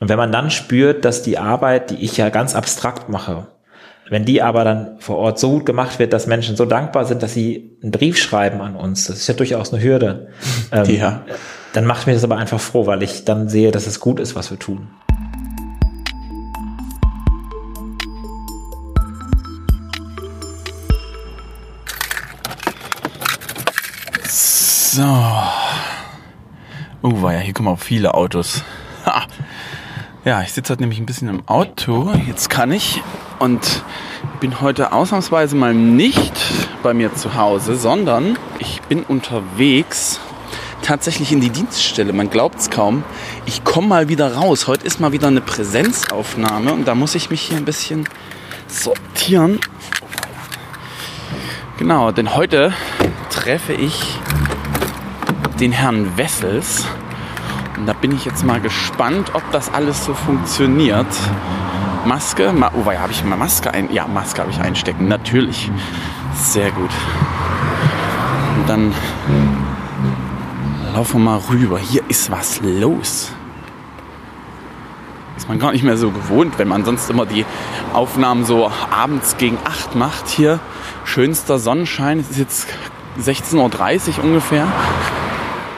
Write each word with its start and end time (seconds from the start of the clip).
Und 0.00 0.08
wenn 0.08 0.18
man 0.18 0.32
dann 0.32 0.50
spürt, 0.50 1.04
dass 1.04 1.22
die 1.22 1.38
Arbeit, 1.38 1.90
die 1.90 1.96
ich 1.96 2.16
ja 2.16 2.28
ganz 2.28 2.54
abstrakt 2.54 3.08
mache, 3.08 3.48
wenn 4.10 4.24
die 4.24 4.40
aber 4.40 4.64
dann 4.64 4.98
vor 5.00 5.16
Ort 5.16 5.38
so 5.38 5.50
gut 5.50 5.66
gemacht 5.66 5.98
wird, 5.98 6.12
dass 6.12 6.26
Menschen 6.26 6.56
so 6.56 6.64
dankbar 6.64 7.04
sind, 7.04 7.22
dass 7.22 7.34
sie 7.34 7.76
einen 7.82 7.90
Brief 7.90 8.16
schreiben 8.16 8.60
an 8.60 8.74
uns, 8.74 9.06
das 9.06 9.18
ist 9.18 9.26
ja 9.26 9.34
durchaus 9.34 9.72
eine 9.72 9.82
Hürde, 9.82 10.28
ähm, 10.72 10.90
ja. 10.90 11.22
dann 11.72 11.84
macht 11.84 12.06
mich 12.06 12.16
das 12.16 12.24
aber 12.24 12.36
einfach 12.36 12.60
froh, 12.60 12.86
weil 12.86 13.02
ich 13.02 13.24
dann 13.24 13.48
sehe, 13.48 13.70
dass 13.70 13.86
es 13.86 14.00
gut 14.00 14.20
ist, 14.20 14.34
was 14.34 14.50
wir 14.50 14.58
tun. 14.58 14.88
So. 24.90 25.04
Oh, 27.02 27.22
war 27.22 27.34
ja, 27.34 27.38
hier 27.40 27.52
kommen 27.52 27.68
auch 27.68 27.78
viele 27.78 28.14
Autos. 28.14 28.64
Ha. 29.04 29.26
Ja, 30.24 30.42
ich 30.42 30.52
sitze 30.52 30.72
heute 30.72 30.82
nämlich 30.82 30.98
ein 30.98 31.06
bisschen 31.06 31.28
im 31.28 31.48
Auto. 31.48 32.12
Jetzt 32.26 32.50
kann 32.50 32.72
ich 32.72 33.02
und 33.38 33.84
bin 34.40 34.60
heute 34.60 34.92
ausnahmsweise 34.92 35.54
mal 35.54 35.72
nicht 35.72 36.32
bei 36.82 36.92
mir 36.92 37.14
zu 37.14 37.36
Hause, 37.36 37.76
sondern 37.76 38.36
ich 38.58 38.82
bin 38.82 39.04
unterwegs 39.04 40.18
tatsächlich 40.82 41.30
in 41.30 41.40
die 41.40 41.50
Dienststelle. 41.50 42.12
Man 42.12 42.30
glaubt 42.30 42.58
es 42.58 42.68
kaum. 42.68 43.04
Ich 43.46 43.62
komme 43.62 43.86
mal 43.86 44.08
wieder 44.08 44.34
raus. 44.34 44.66
Heute 44.66 44.86
ist 44.86 44.98
mal 44.98 45.12
wieder 45.12 45.28
eine 45.28 45.40
Präsenzaufnahme 45.40 46.72
und 46.72 46.88
da 46.88 46.96
muss 46.96 47.14
ich 47.14 47.30
mich 47.30 47.42
hier 47.42 47.56
ein 47.56 47.64
bisschen 47.64 48.08
sortieren. 48.66 49.60
Genau, 51.78 52.10
denn 52.10 52.34
heute 52.34 52.72
treffe 53.30 53.72
ich 53.72 54.18
den 55.60 55.70
Herrn 55.70 56.16
Wessels. 56.16 56.86
Und 57.78 57.86
da 57.86 57.92
bin 57.92 58.12
ich 58.12 58.24
jetzt 58.24 58.44
mal 58.44 58.60
gespannt, 58.60 59.30
ob 59.34 59.42
das 59.52 59.72
alles 59.72 60.04
so 60.04 60.12
funktioniert. 60.12 61.06
Maske, 62.04 62.52
Ma 62.52 62.72
oh, 62.74 62.90
habe 62.90 63.12
ich 63.12 63.24
mal 63.24 63.36
Maske 63.36 63.72
ein? 63.72 63.92
Ja, 63.92 64.08
Maske 64.08 64.42
habe 64.42 64.50
ich 64.50 64.60
einstecken, 64.60 65.06
natürlich. 65.06 65.70
Sehr 66.34 66.70
gut. 66.72 66.90
Und 68.56 68.68
dann 68.68 68.92
laufen 70.92 71.20
wir 71.20 71.30
mal 71.30 71.40
rüber. 71.50 71.78
Hier 71.78 72.02
ist 72.08 72.30
was 72.30 72.60
los. 72.62 73.32
Ist 75.36 75.48
man 75.48 75.60
gar 75.60 75.70
nicht 75.70 75.84
mehr 75.84 75.96
so 75.96 76.10
gewohnt, 76.10 76.58
wenn 76.58 76.66
man 76.66 76.84
sonst 76.84 77.08
immer 77.10 77.26
die 77.26 77.46
Aufnahmen 77.92 78.44
so 78.44 78.72
abends 78.90 79.36
gegen 79.36 79.56
8 79.64 79.94
macht. 79.94 80.28
Hier 80.28 80.58
schönster 81.04 81.60
Sonnenschein. 81.60 82.18
Es 82.18 82.30
ist 82.30 82.38
jetzt 82.38 82.68
16.30 83.22 84.18
Uhr 84.18 84.24
ungefähr. 84.24 84.66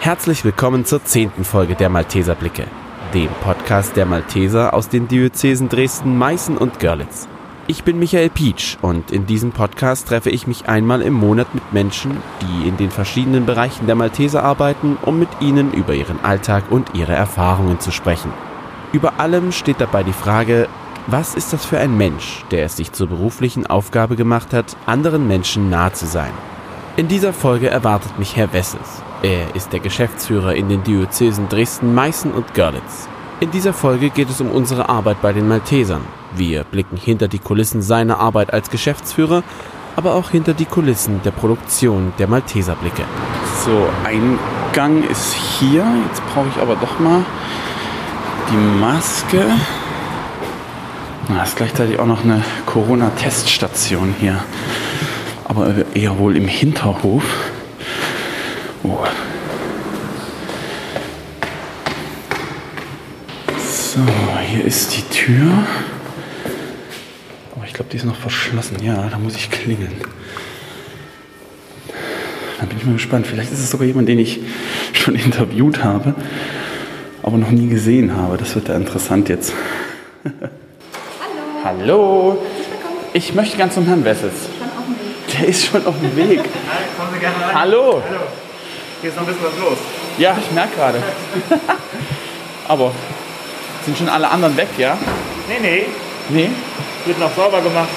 Herzlich 0.02 0.46
willkommen 0.46 0.86
zur 0.86 1.04
zehnten 1.04 1.44
Folge 1.44 1.74
der 1.74 1.90
Malteser 1.90 2.34
Blicke, 2.34 2.64
dem 3.12 3.28
Podcast 3.42 3.96
der 3.96 4.06
Malteser 4.06 4.72
aus 4.72 4.88
den 4.88 5.08
Diözesen 5.08 5.68
Dresden, 5.68 6.16
Meißen 6.16 6.56
und 6.56 6.80
Görlitz. 6.80 7.28
Ich 7.66 7.84
bin 7.84 7.98
Michael 7.98 8.30
Pietsch 8.30 8.78
und 8.80 9.10
in 9.10 9.26
diesem 9.26 9.52
Podcast 9.52 10.08
treffe 10.08 10.30
ich 10.30 10.46
mich 10.46 10.70
einmal 10.70 11.02
im 11.02 11.12
Monat 11.12 11.54
mit 11.54 11.74
Menschen, 11.74 12.16
die 12.40 12.66
in 12.66 12.78
den 12.78 12.90
verschiedenen 12.90 13.44
Bereichen 13.44 13.84
der 13.84 13.94
Malteser 13.94 14.42
arbeiten, 14.42 14.96
um 15.02 15.18
mit 15.18 15.28
ihnen 15.40 15.70
über 15.74 15.92
ihren 15.92 16.24
Alltag 16.24 16.64
und 16.70 16.94
ihre 16.94 17.12
Erfahrungen 17.12 17.78
zu 17.78 17.90
sprechen. 17.90 18.32
Über 18.92 19.20
allem 19.20 19.52
steht 19.52 19.82
dabei 19.82 20.02
die 20.02 20.14
Frage, 20.14 20.66
was 21.08 21.34
ist 21.34 21.52
das 21.52 21.66
für 21.66 21.78
ein 21.78 21.94
Mensch, 21.94 22.46
der 22.50 22.64
es 22.64 22.78
sich 22.78 22.92
zur 22.92 23.08
beruflichen 23.08 23.66
Aufgabe 23.66 24.16
gemacht 24.16 24.54
hat, 24.54 24.78
anderen 24.86 25.28
Menschen 25.28 25.68
nahe 25.68 25.92
zu 25.92 26.06
sein? 26.06 26.32
In 26.96 27.06
dieser 27.06 27.34
Folge 27.34 27.68
erwartet 27.68 28.18
mich 28.18 28.34
Herr 28.34 28.54
Wessels, 28.54 29.02
er 29.22 29.54
ist 29.54 29.72
der 29.72 29.80
Geschäftsführer 29.80 30.54
in 30.54 30.68
den 30.68 30.82
Diözesen 30.82 31.48
Dresden, 31.48 31.94
Meißen 31.94 32.32
und 32.32 32.54
Görlitz. 32.54 33.08
In 33.40 33.50
dieser 33.50 33.72
Folge 33.72 34.10
geht 34.10 34.30
es 34.30 34.40
um 34.40 34.50
unsere 34.50 34.88
Arbeit 34.88 35.20
bei 35.20 35.32
den 35.32 35.46
Maltesern. 35.46 36.02
Wir 36.34 36.64
blicken 36.64 36.96
hinter 36.96 37.28
die 37.28 37.38
Kulissen 37.38 37.82
seiner 37.82 38.18
Arbeit 38.18 38.52
als 38.52 38.70
Geschäftsführer, 38.70 39.42
aber 39.96 40.14
auch 40.14 40.30
hinter 40.30 40.54
die 40.54 40.64
Kulissen 40.64 41.20
der 41.22 41.32
Produktion 41.32 42.12
der 42.18 42.28
Malteserblicke. 42.28 43.02
So, 43.64 43.88
Eingang 44.04 45.02
ist 45.04 45.34
hier. 45.34 45.84
Jetzt 46.08 46.22
brauche 46.32 46.48
ich 46.48 46.62
aber 46.62 46.76
doch 46.76 46.98
mal 46.98 47.24
die 48.50 48.80
Maske. 48.80 49.44
Da 51.28 51.42
ist 51.42 51.56
gleichzeitig 51.56 51.98
auch 51.98 52.06
noch 52.06 52.24
eine 52.24 52.42
Corona-Teststation 52.66 54.14
hier. 54.18 54.42
Aber 55.44 55.74
eher 55.94 56.18
wohl 56.18 56.36
im 56.36 56.48
Hinterhof. 56.48 57.24
Oh. 58.82 58.98
So, 63.58 64.00
hier 64.46 64.64
ist 64.64 64.96
die 64.96 65.02
Tür. 65.02 65.52
Aber 67.54 67.64
ich 67.66 67.74
glaube, 67.74 67.90
die 67.90 67.96
ist 67.96 68.04
noch 68.04 68.16
verschlossen. 68.16 68.76
Ja, 68.82 69.08
da 69.10 69.18
muss 69.18 69.36
ich 69.36 69.50
klingeln. 69.50 70.00
Da 72.58 72.66
bin 72.66 72.78
ich 72.78 72.84
mal 72.84 72.92
gespannt. 72.92 73.26
Vielleicht 73.26 73.52
ist 73.52 73.58
es 73.58 73.70
sogar 73.70 73.86
jemand, 73.86 74.08
den 74.08 74.18
ich 74.18 74.40
schon 74.92 75.14
interviewt 75.14 75.84
habe, 75.84 76.14
aber 77.22 77.36
noch 77.36 77.50
nie 77.50 77.68
gesehen 77.68 78.16
habe. 78.16 78.36
Das 78.36 78.54
wird 78.54 78.68
ja 78.68 78.76
interessant 78.76 79.28
jetzt. 79.28 79.52
Hallo. 81.64 81.64
Hallo. 81.64 82.38
Ich 83.12 83.34
möchte 83.34 83.58
ganz 83.58 83.74
zum 83.74 83.86
Herrn 83.86 84.04
Wessels. 84.04 84.34
Der 85.32 85.48
ist 85.48 85.66
schon 85.66 85.84
auf 85.84 85.96
dem 86.00 86.16
Weg. 86.16 86.38
Hi, 86.38 86.44
kommen 86.96 87.10
Sie 87.14 87.20
gerne 87.20 87.44
rein. 87.44 87.54
Hallo. 87.54 88.02
Hallo. 88.08 88.20
Hier 89.00 89.10
ist 89.10 89.16
noch 89.16 89.26
ein 89.26 89.32
bisschen 89.32 89.44
was 89.46 89.58
los. 89.58 89.78
Ja, 90.18 90.36
ich 90.38 90.50
merke 90.52 90.76
gerade. 90.76 90.98
Aber 92.68 92.92
sind 93.84 93.96
schon 93.96 94.08
alle 94.08 94.28
anderen 94.30 94.56
weg, 94.56 94.68
ja? 94.78 94.96
Nee, 95.48 95.58
nee. 95.60 95.84
Nee? 96.28 96.50
Wird 97.06 97.18
noch 97.18 97.34
sauber 97.34 97.60
gemacht. 97.60 97.88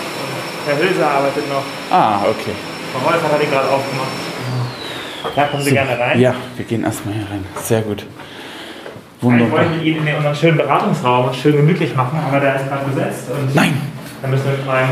Herr 0.65 0.77
Hülse 0.77 1.05
arbeitet 1.05 1.43
noch. 1.49 1.63
Ah, 1.91 2.19
okay. 2.29 2.53
Frau 2.93 3.11
Häufer 3.11 3.31
hat 3.31 3.43
ihn 3.43 3.51
gerade 3.51 3.67
aufgemacht. 3.67 4.07
Ja, 5.35 5.43
kommen 5.47 5.63
Sie 5.63 5.69
So. 5.69 5.75
gerne 5.75 5.99
rein. 5.99 6.19
Ja, 6.19 6.35
wir 6.55 6.65
gehen 6.65 6.83
erstmal 6.83 7.15
hier 7.15 7.23
rein. 7.29 7.45
Sehr 7.61 7.81
gut. 7.81 8.05
Wunderbar. 9.21 9.59
wollte 9.59 9.69
mit 9.71 9.83
Ihnen 9.83 10.07
in 10.07 10.15
unseren 10.15 10.35
schönen 10.35 10.57
Beratungsraum 10.57 11.33
schön 11.33 11.55
gemütlich 11.57 11.95
machen, 11.95 12.19
aber 12.27 12.39
der 12.39 12.55
ist 12.55 12.67
gerade 12.69 12.85
besetzt. 12.85 13.29
Und 13.29 13.53
Nein, 13.55 13.73
Da 14.21 14.27
müssen 14.27 14.45
wir 14.45 14.51
mit 14.53 14.65
meinem 14.65 14.89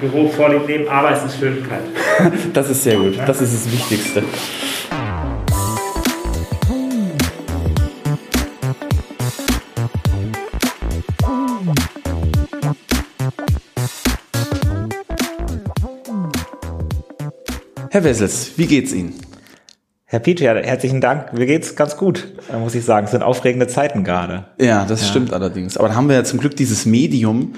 Büro 0.00 0.28
Vorlieb 0.28 0.66
nehmen, 0.66 0.88
aber 0.88 1.12
es 1.12 1.22
ist 1.24 1.38
Schönheit. 1.38 1.80
das 2.52 2.70
ist 2.70 2.82
sehr 2.82 2.96
gut. 2.96 3.18
Das 3.26 3.40
ist 3.40 3.54
das 3.66 3.72
Wichtigste. 3.72 4.22
Herr 17.92 18.04
Wessels, 18.04 18.52
wie 18.54 18.66
geht's 18.66 18.92
Ihnen? 18.92 19.14
Herr 20.04 20.24
ja, 20.24 20.54
herzlichen 20.54 21.00
Dank. 21.00 21.32
Mir 21.32 21.44
geht's 21.44 21.74
ganz 21.74 21.96
gut, 21.96 22.34
äh, 22.48 22.56
muss 22.56 22.76
ich 22.76 22.84
sagen. 22.84 23.06
Es 23.06 23.10
sind 23.10 23.24
aufregende 23.24 23.66
Zeiten 23.66 24.04
gerade. 24.04 24.44
Ja, 24.60 24.84
das 24.84 25.08
stimmt 25.08 25.32
allerdings. 25.32 25.76
Aber 25.76 25.88
da 25.88 25.96
haben 25.96 26.08
wir 26.08 26.14
ja 26.14 26.22
zum 26.22 26.38
Glück 26.38 26.54
dieses 26.54 26.86
Medium, 26.86 27.54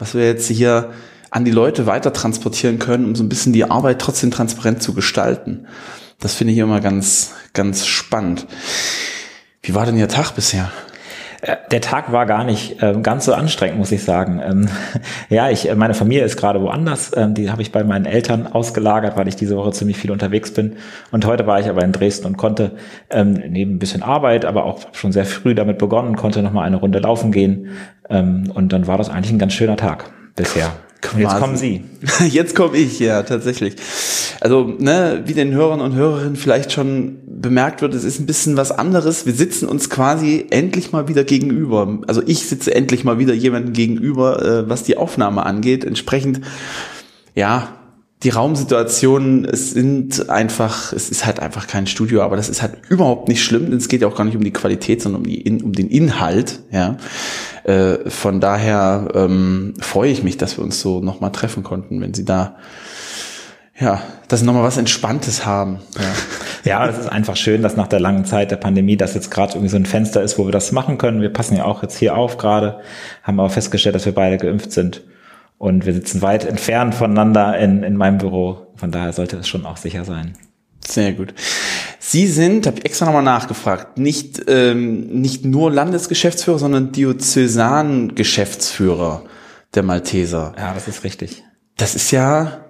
was 0.00 0.16
wir 0.16 0.24
jetzt 0.24 0.48
hier 0.48 0.90
an 1.30 1.44
die 1.44 1.52
Leute 1.52 1.86
weiter 1.86 2.12
transportieren 2.12 2.80
können, 2.80 3.04
um 3.04 3.14
so 3.14 3.22
ein 3.22 3.28
bisschen 3.28 3.52
die 3.52 3.62
Arbeit 3.62 4.00
trotzdem 4.00 4.32
transparent 4.32 4.82
zu 4.82 4.92
gestalten. 4.92 5.68
Das 6.18 6.34
finde 6.34 6.52
ich 6.52 6.58
immer 6.58 6.80
ganz, 6.80 7.34
ganz 7.52 7.86
spannend. 7.86 8.48
Wie 9.62 9.76
war 9.76 9.86
denn 9.86 9.96
Ihr 9.96 10.08
Tag 10.08 10.32
bisher? 10.32 10.72
Äh, 11.46 11.56
Der 11.70 11.80
Tag 11.80 12.12
war 12.12 12.26
gar 12.26 12.44
nicht 12.44 12.82
ähm, 12.82 13.02
ganz 13.02 13.24
so 13.24 13.34
anstrengend, 13.34 13.78
muss 13.78 13.92
ich 13.92 14.02
sagen. 14.02 14.40
Ähm, 14.44 14.68
ja, 15.28 15.50
ich, 15.50 15.68
äh, 15.68 15.74
meine 15.74 15.94
Familie 15.94 16.24
ist 16.24 16.36
gerade 16.36 16.60
woanders. 16.60 17.12
Ähm, 17.16 17.34
die 17.34 17.50
habe 17.50 17.62
ich 17.62 17.72
bei 17.72 17.84
meinen 17.84 18.04
Eltern 18.04 18.46
ausgelagert, 18.46 19.16
weil 19.16 19.28
ich 19.28 19.36
diese 19.36 19.56
Woche 19.56 19.72
ziemlich 19.72 19.96
viel 19.96 20.10
unterwegs 20.10 20.52
bin. 20.52 20.76
Und 21.12 21.24
heute 21.24 21.46
war 21.46 21.60
ich 21.60 21.68
aber 21.68 21.82
in 21.82 21.92
Dresden 21.92 22.26
und 22.26 22.36
konnte 22.36 22.72
ähm, 23.10 23.34
neben 23.48 23.76
ein 23.76 23.78
bisschen 23.78 24.02
Arbeit, 24.02 24.44
aber 24.44 24.64
auch 24.64 24.80
schon 24.92 25.12
sehr 25.12 25.24
früh 25.24 25.54
damit 25.54 25.78
begonnen, 25.78 26.16
konnte 26.16 26.42
noch 26.42 26.52
mal 26.52 26.62
eine 26.62 26.76
Runde 26.76 26.98
laufen 26.98 27.32
gehen. 27.32 27.70
Ähm, 28.08 28.50
und 28.52 28.72
dann 28.72 28.86
war 28.86 28.98
das 28.98 29.08
eigentlich 29.08 29.32
ein 29.32 29.38
ganz 29.38 29.52
schöner 29.52 29.76
Tag 29.76 30.10
bisher. 30.34 30.72
Und 31.12 31.20
jetzt 31.20 31.30
Quasi. 31.30 31.40
kommen 31.40 31.56
Sie. 31.56 31.84
Jetzt 32.28 32.54
komme 32.56 32.76
ich, 32.76 32.98
ja, 32.98 33.22
tatsächlich. 33.22 33.76
Also, 34.40 34.74
ne, 34.78 35.22
wie 35.26 35.34
den 35.34 35.52
Hörern 35.52 35.80
und 35.80 35.94
Hörerinnen 35.94 36.36
vielleicht 36.36 36.72
schon 36.72 37.18
bemerkt 37.26 37.82
wird, 37.82 37.94
es 37.94 38.04
ist 38.04 38.18
ein 38.18 38.26
bisschen 38.26 38.56
was 38.56 38.72
anderes. 38.72 39.26
Wir 39.26 39.34
sitzen 39.34 39.68
uns 39.68 39.90
quasi 39.90 40.46
endlich 40.50 40.92
mal 40.92 41.08
wieder 41.08 41.24
gegenüber. 41.24 42.00
Also 42.06 42.22
ich 42.26 42.46
sitze 42.46 42.74
endlich 42.74 43.04
mal 43.04 43.18
wieder 43.18 43.34
jemandem 43.34 43.72
gegenüber, 43.72 44.42
äh, 44.42 44.68
was 44.68 44.82
die 44.82 44.96
Aufnahme 44.96 45.44
angeht. 45.44 45.84
Entsprechend, 45.84 46.40
ja, 47.34 47.68
die 48.22 48.30
Raumsituationen, 48.30 49.44
es 49.44 49.72
sind 49.72 50.30
einfach, 50.30 50.92
es 50.92 51.10
ist 51.10 51.26
halt 51.26 51.38
einfach 51.40 51.66
kein 51.66 51.86
Studio, 51.86 52.22
aber 52.22 52.36
das 52.36 52.48
ist 52.48 52.62
halt 52.62 52.72
überhaupt 52.88 53.28
nicht 53.28 53.44
schlimm, 53.44 53.66
denn 53.66 53.76
es 53.76 53.88
geht 53.88 54.00
ja 54.00 54.08
auch 54.08 54.16
gar 54.16 54.24
nicht 54.24 54.36
um 54.36 54.42
die 54.42 54.52
Qualität, 54.52 55.02
sondern 55.02 55.22
um, 55.22 55.28
die, 55.28 55.62
um 55.62 55.72
den 55.72 55.88
Inhalt, 55.88 56.60
ja. 56.70 56.96
Äh, 57.66 58.08
von 58.08 58.40
daher 58.40 59.08
ähm, 59.14 59.74
freue 59.80 60.10
ich 60.10 60.22
mich, 60.22 60.36
dass 60.36 60.56
wir 60.56 60.62
uns 60.62 60.80
so 60.80 61.00
nochmal 61.00 61.32
treffen 61.32 61.64
konnten, 61.64 62.00
wenn 62.00 62.14
Sie 62.14 62.24
da 62.24 62.56
ja, 63.78 64.00
dass 64.28 64.40
Sie 64.40 64.46
nochmal 64.46 64.62
was 64.62 64.78
Entspanntes 64.78 65.44
haben. 65.44 65.80
Ja. 65.98 66.04
Ja, 66.64 66.86
es 66.88 66.98
ist 66.98 67.08
einfach 67.08 67.36
schön, 67.36 67.62
dass 67.62 67.76
nach 67.76 67.88
der 67.88 68.00
langen 68.00 68.24
Zeit 68.24 68.50
der 68.50 68.56
Pandemie, 68.56 68.96
dass 68.96 69.14
jetzt 69.14 69.30
gerade 69.30 69.54
irgendwie 69.54 69.68
so 69.68 69.76
ein 69.76 69.84
Fenster 69.84 70.22
ist, 70.22 70.38
wo 70.38 70.46
wir 70.46 70.52
das 70.52 70.72
machen 70.72 70.96
können. 70.96 71.20
Wir 71.20 71.32
passen 71.32 71.56
ja 71.56 71.64
auch 71.64 71.82
jetzt 71.82 71.98
hier 71.98 72.16
auf 72.16 72.38
gerade, 72.38 72.80
haben 73.22 73.40
aber 73.40 73.50
festgestellt, 73.50 73.94
dass 73.96 74.06
wir 74.06 74.14
beide 74.14 74.38
geimpft 74.38 74.72
sind. 74.72 75.02
Und 75.58 75.86
wir 75.86 75.92
sitzen 75.92 76.22
weit 76.22 76.44
entfernt 76.44 76.94
voneinander 76.94 77.58
in, 77.58 77.82
in 77.82 77.96
meinem 77.96 78.18
Büro. 78.18 78.68
Von 78.76 78.92
daher 78.92 79.12
sollte 79.12 79.38
es 79.38 79.48
schon 79.48 79.66
auch 79.66 79.76
sicher 79.76 80.04
sein. 80.04 80.34
Sehr 80.88 81.12
gut. 81.12 81.34
Sie 81.98 82.28
sind, 82.28 82.66
habe 82.66 82.78
ich 82.78 82.84
extra 82.84 83.06
nochmal 83.06 83.22
nachgefragt, 83.22 83.96
nicht, 83.98 84.42
ähm, 84.48 85.20
nicht 85.20 85.44
nur 85.44 85.72
Landesgeschäftsführer, 85.72 86.58
sondern 86.58 86.90
Diözesan-Geschäftsführer 86.92 89.22
der 89.74 89.82
Malteser. 89.82 90.54
Ja, 90.56 90.72
das 90.72 90.88
ist 90.88 91.04
richtig. 91.04 91.42
Das 91.76 91.94
ist 91.96 92.12
ja, 92.12 92.64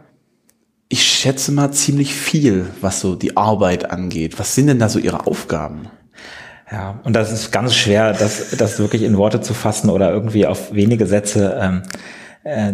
ich 0.89 1.05
schätze 1.05 1.53
mal, 1.53 1.71
ziemlich 1.73 2.15
viel, 2.15 2.67
was 2.81 3.01
so 3.01 3.15
die 3.15 3.37
Arbeit 3.37 3.91
angeht. 3.91 4.39
Was 4.39 4.55
sind 4.55 4.69
denn 4.69 4.79
da 4.79 4.89
so 4.89 4.99
Ihre 4.99 5.27
Aufgaben? 5.27 5.91
Ja, 6.71 7.01
und 7.05 7.15
das 7.15 7.31
ist 7.31 7.53
ganz 7.53 7.77
schwer, 7.77 8.13
das, 8.13 8.57
das 8.57 8.79
wirklich 8.79 9.03
in 9.03 9.17
Worte 9.17 9.41
zu 9.41 9.55
fassen 9.55 9.89
oder 9.91 10.11
irgendwie 10.11 10.47
auf 10.47 10.75
wenige 10.75 11.07
Sätze 11.07 11.57
ähm, 11.61 11.83
äh, 12.43 12.73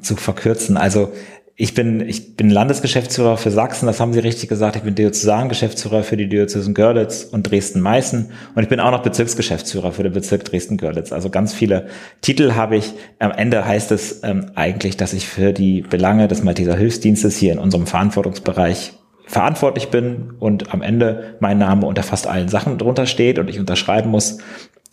zu 0.00 0.16
verkürzen. 0.16 0.78
Also 0.78 1.12
ich 1.56 1.74
bin, 1.74 2.00
ich 2.00 2.36
bin 2.36 2.50
Landesgeschäftsführer 2.50 3.36
für 3.36 3.52
Sachsen, 3.52 3.86
das 3.86 4.00
haben 4.00 4.12
Sie 4.12 4.18
richtig 4.18 4.48
gesagt. 4.48 4.74
Ich 4.74 4.82
bin 4.82 4.96
Diözesangeschäftsführer 4.96 6.02
für 6.02 6.16
die 6.16 6.28
Diözesen 6.28 6.74
Görlitz 6.74 7.22
und 7.22 7.44
Dresden-Meißen. 7.48 8.32
Und 8.56 8.62
ich 8.62 8.68
bin 8.68 8.80
auch 8.80 8.90
noch 8.90 9.02
Bezirksgeschäftsführer 9.02 9.92
für 9.92 10.02
den 10.02 10.12
Bezirk 10.12 10.44
Dresden-Görlitz. 10.44 11.12
Also 11.12 11.30
ganz 11.30 11.54
viele 11.54 11.86
Titel 12.22 12.54
habe 12.54 12.76
ich. 12.76 12.92
Am 13.20 13.30
Ende 13.30 13.64
heißt 13.64 13.92
es 13.92 14.24
ähm, 14.24 14.50
eigentlich, 14.56 14.96
dass 14.96 15.12
ich 15.12 15.28
für 15.28 15.52
die 15.52 15.82
Belange 15.82 16.26
des 16.26 16.42
Malteser 16.42 16.76
Hilfsdienstes 16.76 17.36
hier 17.36 17.52
in 17.52 17.60
unserem 17.60 17.86
Verantwortungsbereich 17.86 18.94
verantwortlich 19.26 19.88
bin 19.88 20.32
und 20.40 20.74
am 20.74 20.82
Ende 20.82 21.36
mein 21.38 21.58
Name 21.58 21.86
unter 21.86 22.02
fast 22.02 22.26
allen 22.26 22.48
Sachen 22.48 22.78
drunter 22.78 23.06
steht 23.06 23.38
und 23.38 23.48
ich 23.48 23.60
unterschreiben 23.60 24.10
muss, 24.10 24.38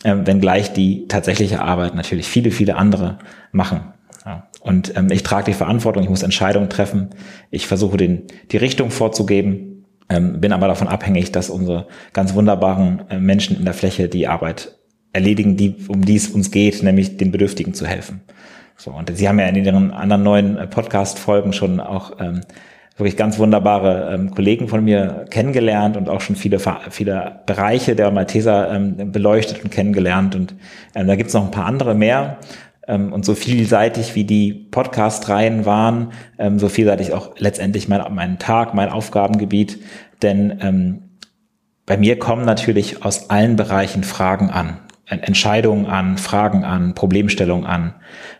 ähm, 0.04 0.26
wenngleich 0.28 0.72
die 0.72 1.08
tatsächliche 1.08 1.60
Arbeit 1.60 1.96
natürlich 1.96 2.28
viele, 2.28 2.52
viele 2.52 2.76
andere 2.76 3.18
machen. 3.50 3.92
Und 4.62 4.96
ähm, 4.96 5.10
ich 5.10 5.22
trage 5.22 5.46
die 5.46 5.56
Verantwortung, 5.56 6.02
ich 6.02 6.08
muss 6.08 6.22
Entscheidungen 6.22 6.70
treffen, 6.70 7.10
ich 7.50 7.66
versuche 7.66 7.96
den, 7.96 8.22
die 8.50 8.56
Richtung 8.56 8.90
vorzugeben, 8.90 9.86
ähm, 10.08 10.40
bin 10.40 10.52
aber 10.52 10.68
davon 10.68 10.88
abhängig, 10.88 11.32
dass 11.32 11.50
unsere 11.50 11.86
ganz 12.12 12.34
wunderbaren 12.34 13.02
äh, 13.10 13.18
Menschen 13.18 13.56
in 13.56 13.64
der 13.64 13.74
Fläche 13.74 14.08
die 14.08 14.28
Arbeit 14.28 14.78
erledigen, 15.12 15.56
die, 15.56 15.74
um 15.88 16.04
die 16.04 16.16
es 16.16 16.28
uns 16.28 16.50
geht, 16.50 16.82
nämlich 16.82 17.16
den 17.16 17.32
Bedürftigen 17.32 17.74
zu 17.74 17.86
helfen. 17.86 18.20
So, 18.76 18.92
und 18.92 19.14
Sie 19.16 19.28
haben 19.28 19.38
ja 19.38 19.46
in 19.46 19.56
Ihren 19.56 19.90
anderen 19.90 20.22
neuen 20.22 20.56
äh, 20.56 20.66
Podcast-Folgen 20.66 21.52
schon 21.52 21.80
auch 21.80 22.12
ähm, 22.20 22.40
wirklich 22.96 23.16
ganz 23.16 23.38
wunderbare 23.38 24.14
ähm, 24.14 24.30
Kollegen 24.32 24.68
von 24.68 24.84
mir 24.84 25.24
kennengelernt 25.30 25.96
und 25.96 26.08
auch 26.08 26.20
schon 26.20 26.36
viele, 26.36 26.58
viele 26.90 27.40
Bereiche 27.46 27.96
der 27.96 28.10
Malteser 28.10 28.72
ähm, 28.72 29.12
beleuchtet 29.12 29.64
und 29.64 29.70
kennengelernt. 29.70 30.34
Und 30.34 30.54
ähm, 30.94 31.06
da 31.06 31.16
gibt's 31.16 31.34
noch 31.34 31.44
ein 31.44 31.50
paar 31.50 31.66
andere 31.66 31.94
mehr. 31.94 32.38
Ähm, 32.86 33.12
und 33.12 33.24
so 33.24 33.34
vielseitig 33.34 34.14
wie 34.14 34.24
die 34.24 34.52
Podcast-Reihen 34.52 35.64
waren, 35.64 36.12
ähm, 36.38 36.58
so 36.58 36.68
vielseitig 36.68 37.12
auch 37.12 37.34
letztendlich 37.38 37.88
mein, 37.88 38.02
mein 38.14 38.38
Tag, 38.38 38.74
mein 38.74 38.88
Aufgabengebiet. 38.88 39.78
Denn 40.22 40.58
ähm, 40.60 41.02
bei 41.86 41.96
mir 41.96 42.18
kommen 42.18 42.44
natürlich 42.44 43.04
aus 43.04 43.30
allen 43.30 43.56
Bereichen 43.56 44.04
Fragen 44.04 44.50
an. 44.50 44.78
Entscheidungen 45.06 45.86
an, 45.86 46.16
Fragen 46.16 46.64
an, 46.64 46.94
Problemstellungen 46.94 47.66
an. 47.66 47.94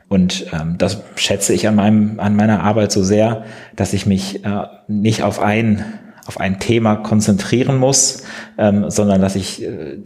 Und 0.09 0.47
ähm, 0.53 0.77
das 0.79 1.03
schätze 1.17 1.53
ich 1.53 1.69
an 1.69 1.75
meinem, 1.75 2.21
an 2.21 2.37
meiner 2.37 2.63
Arbeit 2.63 2.93
so 2.93 3.03
sehr, 3.03 3.45
dass 3.77 3.93
ich 3.93 4.07
mich 4.07 4.45
äh, 4.45 4.67
nicht 4.89 5.23
auf 5.23 5.41
ein, 5.41 5.85
auf 6.27 6.41
ein 6.41 6.61
Thema 6.61 6.97
konzentrieren 6.97 7.77
muss, 7.77 8.23
ähm, 8.59 8.91
sondern 8.91 9.21
dass 9.21 9.37
ich 9.37 9.63
äh, 9.63 9.99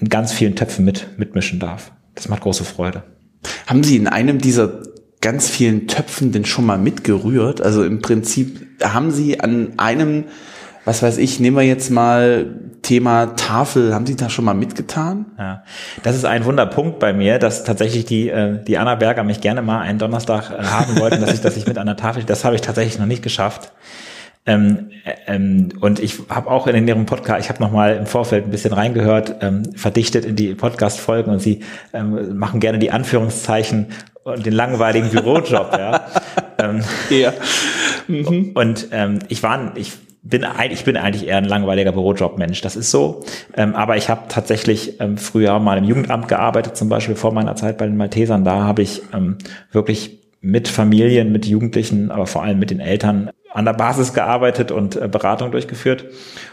in 0.00 0.08
ganz 0.08 0.32
vielen 0.32 0.56
Töpfen 0.56 0.84
mit, 0.84 1.18
mitmischen 1.18 1.60
darf. 1.60 1.92
Das 2.14 2.28
macht 2.28 2.42
große 2.42 2.64
Freude. 2.64 3.02
Haben 3.66 3.82
Sie 3.84 3.96
in 3.96 4.06
einem 4.08 4.38
dieser 4.38 4.82
ganz 5.20 5.48
vielen 5.48 5.86
Töpfen 5.86 6.32
denn 6.32 6.44
schon 6.44 6.66
mal 6.66 6.78
mitgerührt? 6.78 7.60
Also 7.60 7.84
im 7.84 8.00
Prinzip 8.00 8.66
haben 8.82 9.10
Sie 9.10 9.40
an 9.40 9.74
einem, 9.76 10.24
was 10.84 11.02
weiß 11.02 11.18
ich, 11.18 11.40
nehmen 11.40 11.56
wir 11.56 11.64
jetzt 11.64 11.90
mal 11.90 12.54
Thema 12.82 13.36
Tafel, 13.36 13.94
haben 13.94 14.06
Sie 14.06 14.16
da 14.16 14.30
schon 14.30 14.44
mal 14.44 14.54
mitgetan? 14.54 15.26
Ja, 15.38 15.64
das 16.02 16.16
ist 16.16 16.24
ein 16.24 16.44
Wunderpunkt 16.44 16.98
bei 16.98 17.12
mir, 17.12 17.38
dass 17.38 17.64
tatsächlich 17.64 18.06
die, 18.06 18.30
äh, 18.30 18.62
die 18.64 18.78
Anna 18.78 18.94
Berger 18.94 19.22
mich 19.22 19.40
gerne 19.40 19.62
mal 19.62 19.80
einen 19.80 19.98
Donnerstag 19.98 20.50
äh, 20.50 20.62
haben 20.64 20.98
wollten, 20.98 21.20
dass 21.20 21.34
ich, 21.34 21.40
dass 21.40 21.56
ich 21.56 21.66
mit 21.66 21.76
an 21.76 21.86
der 21.86 21.96
Tafel, 21.96 22.24
das 22.24 22.44
habe 22.44 22.54
ich 22.54 22.62
tatsächlich 22.62 22.98
noch 22.98 23.06
nicht 23.06 23.22
geschafft. 23.22 23.72
Ähm, 24.46 24.90
ähm, 25.26 25.68
und 25.80 26.00
ich 26.00 26.18
habe 26.28 26.50
auch 26.50 26.66
in 26.66 26.88
ihrem 26.88 27.06
Podcast, 27.06 27.40
ich 27.44 27.48
habe 27.50 27.62
noch 27.62 27.72
mal 27.72 27.96
im 27.96 28.06
Vorfeld 28.06 28.44
ein 28.44 28.50
bisschen 28.50 28.72
reingehört, 28.72 29.36
ähm, 29.42 29.64
verdichtet 29.74 30.24
in 30.24 30.36
die 30.36 30.54
Podcast-Folgen 30.54 31.30
und 31.30 31.40
sie 31.40 31.60
ähm, 31.92 32.38
machen 32.38 32.60
gerne 32.60 32.78
die 32.78 32.90
Anführungszeichen 32.90 33.88
und 34.24 34.46
den 34.46 34.52
langweiligen 34.52 35.10
Bürojob. 35.10 35.72
ja. 35.78 36.06
Ähm, 36.58 36.82
ja. 37.08 37.32
Mhm. 38.06 38.50
Und 38.52 38.88
ähm, 38.92 39.20
ich 39.28 39.42
war, 39.42 39.74
ich 39.76 39.92
bin 40.22 40.46
ich 40.70 40.84
bin 40.84 40.98
eigentlich 40.98 41.26
eher 41.26 41.38
ein 41.38 41.46
langweiliger 41.46 41.92
Bürojob-Mensch. 41.92 42.60
Das 42.60 42.76
ist 42.76 42.90
so. 42.90 43.24
Ähm, 43.56 43.74
aber 43.74 43.96
ich 43.96 44.10
habe 44.10 44.22
tatsächlich 44.28 45.00
ähm, 45.00 45.16
früher 45.16 45.58
mal 45.58 45.78
im 45.78 45.84
Jugendamt 45.84 46.28
gearbeitet, 46.28 46.76
zum 46.76 46.90
Beispiel 46.90 47.14
vor 47.14 47.32
meiner 47.32 47.56
Zeit 47.56 47.78
bei 47.78 47.86
den 47.86 47.96
Maltesern. 47.96 48.44
Da 48.44 48.64
habe 48.64 48.82
ich 48.82 49.00
ähm, 49.14 49.38
wirklich 49.72 50.18
mit 50.42 50.68
Familien, 50.68 51.32
mit 51.32 51.46
Jugendlichen, 51.46 52.10
aber 52.10 52.26
vor 52.26 52.42
allem 52.42 52.58
mit 52.58 52.70
den 52.70 52.80
Eltern 52.80 53.30
an 53.52 53.64
der 53.64 53.72
Basis 53.72 54.12
gearbeitet 54.12 54.70
und 54.70 54.96
äh, 54.96 55.08
Beratung 55.08 55.50
durchgeführt. 55.50 56.06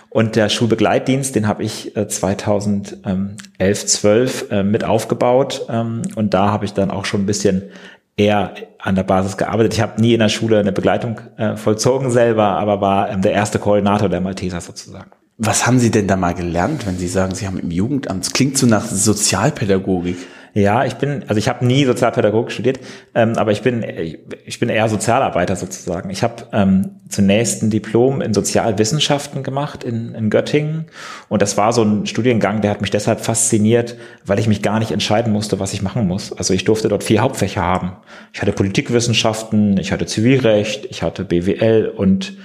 Und 0.10 0.36
der 0.36 0.50
Schulbegleitdienst, 0.50 1.36
den 1.36 1.48
habe 1.48 1.64
ich 1.64 1.96
äh, 1.96 2.08
2011, 2.08 3.86
12 3.86 4.52
äh, 4.52 4.64
mit 4.64 4.84
aufgebaut. 4.84 5.66
Ähm, 5.70 6.02
und 6.16 6.34
da 6.34 6.52
habe 6.52 6.66
ich 6.66 6.74
dann 6.74 6.92
auch 6.92 7.06
schon 7.06 7.24
ein 7.24 7.26
bisschen 7.26 7.64
eher 8.16 8.56
an 8.80 8.96
der 8.96 9.04
Basis 9.04 9.38
gearbeitet. 9.38 9.74
Ich 9.76 9.82
habe 9.82 10.02
nie 10.02 10.14
in 10.14 10.20
der 10.20 10.30
Schule 10.30 10.60
eine 10.60 10.72
Begleitung 10.72 11.22
äh, 11.38 11.56
vollzogen 11.56 12.10
selber, 12.10 12.46
aber 12.46 12.82
war 12.82 13.12
ähm, 13.12 13.22
der 13.22 13.34
erste 13.34 13.60
Koordinator 13.60 14.10
der 14.10 14.22
Malteser 14.22 14.60
sozusagen. 14.62 15.12
Was 15.38 15.68
haben 15.68 15.78
Sie 15.78 15.92
denn 15.92 16.08
da 16.08 16.16
mal 16.16 16.34
gelernt, 16.34 16.88
wenn 16.88 16.98
Sie 16.98 17.08
sagen, 17.08 17.36
Sie 17.36 17.46
haben 17.46 17.60
im 17.60 17.70
Jugendamt? 17.70 18.24
Es 18.24 18.34
klingt 18.34 18.58
so 18.58 18.66
nach 18.66 18.86
Sozialpädagogik. 18.86 20.18
Ja, 20.58 20.86
ich 20.86 20.96
bin, 20.96 21.24
also 21.28 21.38
ich 21.38 21.50
habe 21.50 21.64
nie 21.64 21.86
Sozialpädagogik 21.86 22.52
studiert, 22.52 22.80
ähm, 23.14 23.34
aber 23.38 23.52
ich 23.52 23.62
bin, 23.62 23.86
ich 24.44 24.60
bin 24.60 24.70
eher 24.70 24.90
Sozialarbeiter 24.90 25.56
sozusagen. 25.56 26.10
Ich 26.10 26.24
habe 26.24 26.46
ähm, 26.52 26.96
zunächst 27.10 27.62
ein 27.62 27.70
Diplom 27.70 28.22
in 28.22 28.34
Sozialwissenschaften 28.34 29.44
gemacht 29.44 29.84
in, 29.84 30.16
in 30.16 30.32
Göttingen 30.32 30.86
und 31.30 31.44
das 31.44 31.58
war 31.58 31.74
so 31.74 31.84
ein 31.84 32.08
Studiengang, 32.08 32.62
der 32.62 32.72
hat 32.72 32.82
mich 32.82 32.90
deshalb 32.90 33.22
fasziniert, 33.22 33.98
weil 34.26 34.40
ich 34.40 34.48
mich 34.48 34.64
gar 34.64 34.80
nicht 34.80 34.90
entscheiden 34.90 35.32
musste, 35.32 35.60
was 35.60 35.74
ich 35.74 35.84
machen 35.84 36.08
muss. 36.08 36.34
Also 36.34 36.56
ich 36.56 36.64
durfte 36.64 36.90
dort 36.90 37.04
vier 37.04 37.22
Hauptfächer 37.22 37.62
haben. 37.62 37.92
Ich 38.34 38.42
hatte 38.42 38.52
Politikwissenschaften, 38.52 39.78
ich 39.78 39.92
hatte 39.92 40.08
Zivilrecht, 40.08 40.88
ich 40.90 41.04
hatte 41.04 41.24
BWL 41.24 41.94
und 41.96 42.36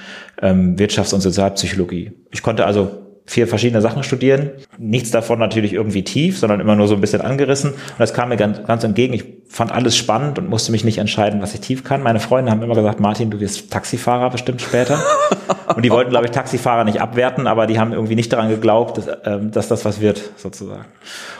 ähm, 0.42 0.76
Wirtschafts- 0.76 1.14
und 1.14 1.22
Sozialpsychologie. 1.22 2.12
Ich 2.30 2.42
konnte 2.42 2.66
also 2.66 3.01
vier 3.26 3.46
verschiedene 3.46 3.80
Sachen 3.80 4.02
studieren. 4.02 4.50
Nichts 4.78 5.10
davon 5.10 5.38
natürlich 5.38 5.72
irgendwie 5.72 6.02
tief, 6.02 6.38
sondern 6.38 6.60
immer 6.60 6.76
nur 6.76 6.88
so 6.88 6.94
ein 6.94 7.00
bisschen 7.00 7.20
angerissen. 7.20 7.72
Und 7.72 8.00
das 8.00 8.14
kam 8.14 8.30
mir 8.30 8.36
ganz, 8.36 8.62
ganz 8.64 8.84
entgegen. 8.84 9.14
Ich 9.14 9.24
fand 9.52 9.70
alles 9.70 9.98
spannend 9.98 10.38
und 10.38 10.48
musste 10.48 10.72
mich 10.72 10.82
nicht 10.82 10.96
entscheiden, 10.96 11.42
was 11.42 11.52
ich 11.52 11.60
tief 11.60 11.84
kann. 11.84 12.02
Meine 12.02 12.20
Freunde 12.20 12.50
haben 12.50 12.62
immer 12.62 12.74
gesagt, 12.74 13.00
Martin, 13.00 13.30
du 13.30 13.38
wirst 13.38 13.70
Taxifahrer 13.70 14.30
bestimmt 14.30 14.62
später. 14.62 14.98
und 15.76 15.84
die 15.84 15.90
wollten, 15.90 16.10
glaube 16.10 16.24
ich, 16.24 16.30
Taxifahrer 16.30 16.84
nicht 16.84 17.02
abwerten, 17.02 17.46
aber 17.46 17.66
die 17.66 17.78
haben 17.78 17.92
irgendwie 17.92 18.14
nicht 18.14 18.32
daran 18.32 18.48
geglaubt, 18.48 18.96
dass, 18.96 19.08
ähm, 19.26 19.50
dass 19.50 19.68
das 19.68 19.84
was 19.84 20.00
wird, 20.00 20.22
sozusagen. 20.38 20.86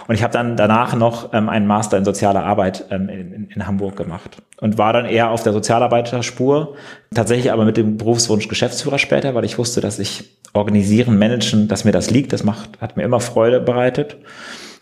Und 0.08 0.14
ich 0.14 0.22
habe 0.22 0.32
dann 0.32 0.58
danach 0.58 0.94
noch 0.94 1.32
ähm, 1.32 1.48
einen 1.48 1.66
Master 1.66 1.96
in 1.96 2.04
sozialer 2.04 2.44
Arbeit 2.44 2.84
ähm, 2.90 3.08
in, 3.08 3.48
in 3.48 3.66
Hamburg 3.66 3.96
gemacht 3.96 4.42
und 4.60 4.76
war 4.76 4.92
dann 4.92 5.06
eher 5.06 5.30
auf 5.30 5.42
der 5.42 5.54
Sozialarbeiterspur, 5.54 6.76
tatsächlich 7.14 7.50
aber 7.50 7.64
mit 7.64 7.78
dem 7.78 7.96
Berufswunsch 7.96 8.46
Geschäftsführer 8.46 8.98
später, 8.98 9.34
weil 9.34 9.46
ich 9.46 9.56
wusste, 9.56 9.80
dass 9.80 9.98
ich 9.98 10.36
organisieren, 10.52 11.18
managen, 11.18 11.66
dass 11.66 11.84
mir 11.84 11.92
das 11.92 12.10
liegt. 12.10 12.34
Das 12.34 12.44
macht, 12.44 12.78
hat 12.82 12.98
mir 12.98 13.04
immer 13.04 13.20
Freude 13.20 13.58
bereitet. 13.58 14.18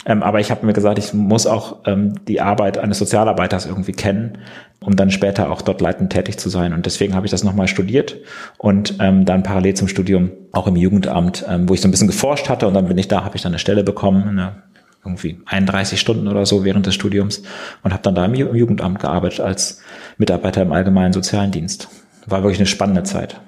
Ähm, 0.06 0.22
aber 0.22 0.40
ich 0.40 0.50
habe 0.50 0.64
mir 0.64 0.72
gesagt, 0.72 0.98
ich 0.98 1.12
muss 1.12 1.46
auch 1.46 1.80
ähm, 1.84 2.14
die 2.26 2.40
Arbeit 2.40 2.78
eines 2.78 2.98
Sozialarbeiters 2.98 3.66
irgendwie 3.66 3.92
kennen, 3.92 4.38
um 4.80 4.96
dann 4.96 5.10
später 5.10 5.50
auch 5.50 5.60
dort 5.60 5.80
leitend 5.80 6.10
tätig 6.10 6.38
zu 6.38 6.48
sein. 6.48 6.72
Und 6.72 6.86
deswegen 6.86 7.14
habe 7.14 7.26
ich 7.26 7.30
das 7.30 7.44
nochmal 7.44 7.68
studiert 7.68 8.16
und 8.56 8.96
ähm, 8.98 9.26
dann 9.26 9.42
parallel 9.42 9.74
zum 9.74 9.88
Studium 9.88 10.30
auch 10.52 10.66
im 10.66 10.76
Jugendamt, 10.76 11.44
ähm, 11.48 11.68
wo 11.68 11.74
ich 11.74 11.82
so 11.82 11.88
ein 11.88 11.90
bisschen 11.90 12.06
geforscht 12.06 12.48
hatte 12.48 12.66
und 12.66 12.74
dann 12.74 12.88
bin 12.88 12.96
ich 12.96 13.08
da, 13.08 13.24
habe 13.24 13.36
ich 13.36 13.42
dann 13.42 13.52
eine 13.52 13.58
Stelle 13.58 13.84
bekommen, 13.84 14.26
eine, 14.26 14.62
irgendwie 15.04 15.38
31 15.46 16.00
Stunden 16.00 16.28
oder 16.28 16.46
so 16.46 16.64
während 16.64 16.86
des 16.86 16.94
Studiums 16.94 17.42
und 17.82 17.92
habe 17.92 18.02
dann 18.02 18.14
da 18.14 18.24
im 18.24 18.34
Jugendamt 18.34 19.00
gearbeitet 19.00 19.40
als 19.40 19.80
Mitarbeiter 20.16 20.62
im 20.62 20.72
allgemeinen 20.72 21.12
sozialen 21.12 21.50
Dienst. 21.50 21.88
War 22.26 22.42
wirklich 22.42 22.58
eine 22.58 22.66
spannende 22.66 23.02
Zeit. 23.02 23.40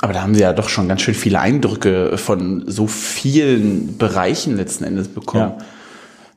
Aber 0.00 0.12
da 0.12 0.22
haben 0.22 0.34
Sie 0.34 0.42
ja 0.42 0.52
doch 0.52 0.68
schon 0.68 0.88
ganz 0.88 1.02
schön 1.02 1.14
viele 1.14 1.40
Eindrücke 1.40 2.18
von 2.18 2.64
so 2.66 2.86
vielen 2.86 3.96
Bereichen 3.96 4.56
letzten 4.56 4.84
Endes 4.84 5.08
bekommen. 5.08 5.54
Ja. 5.58 5.64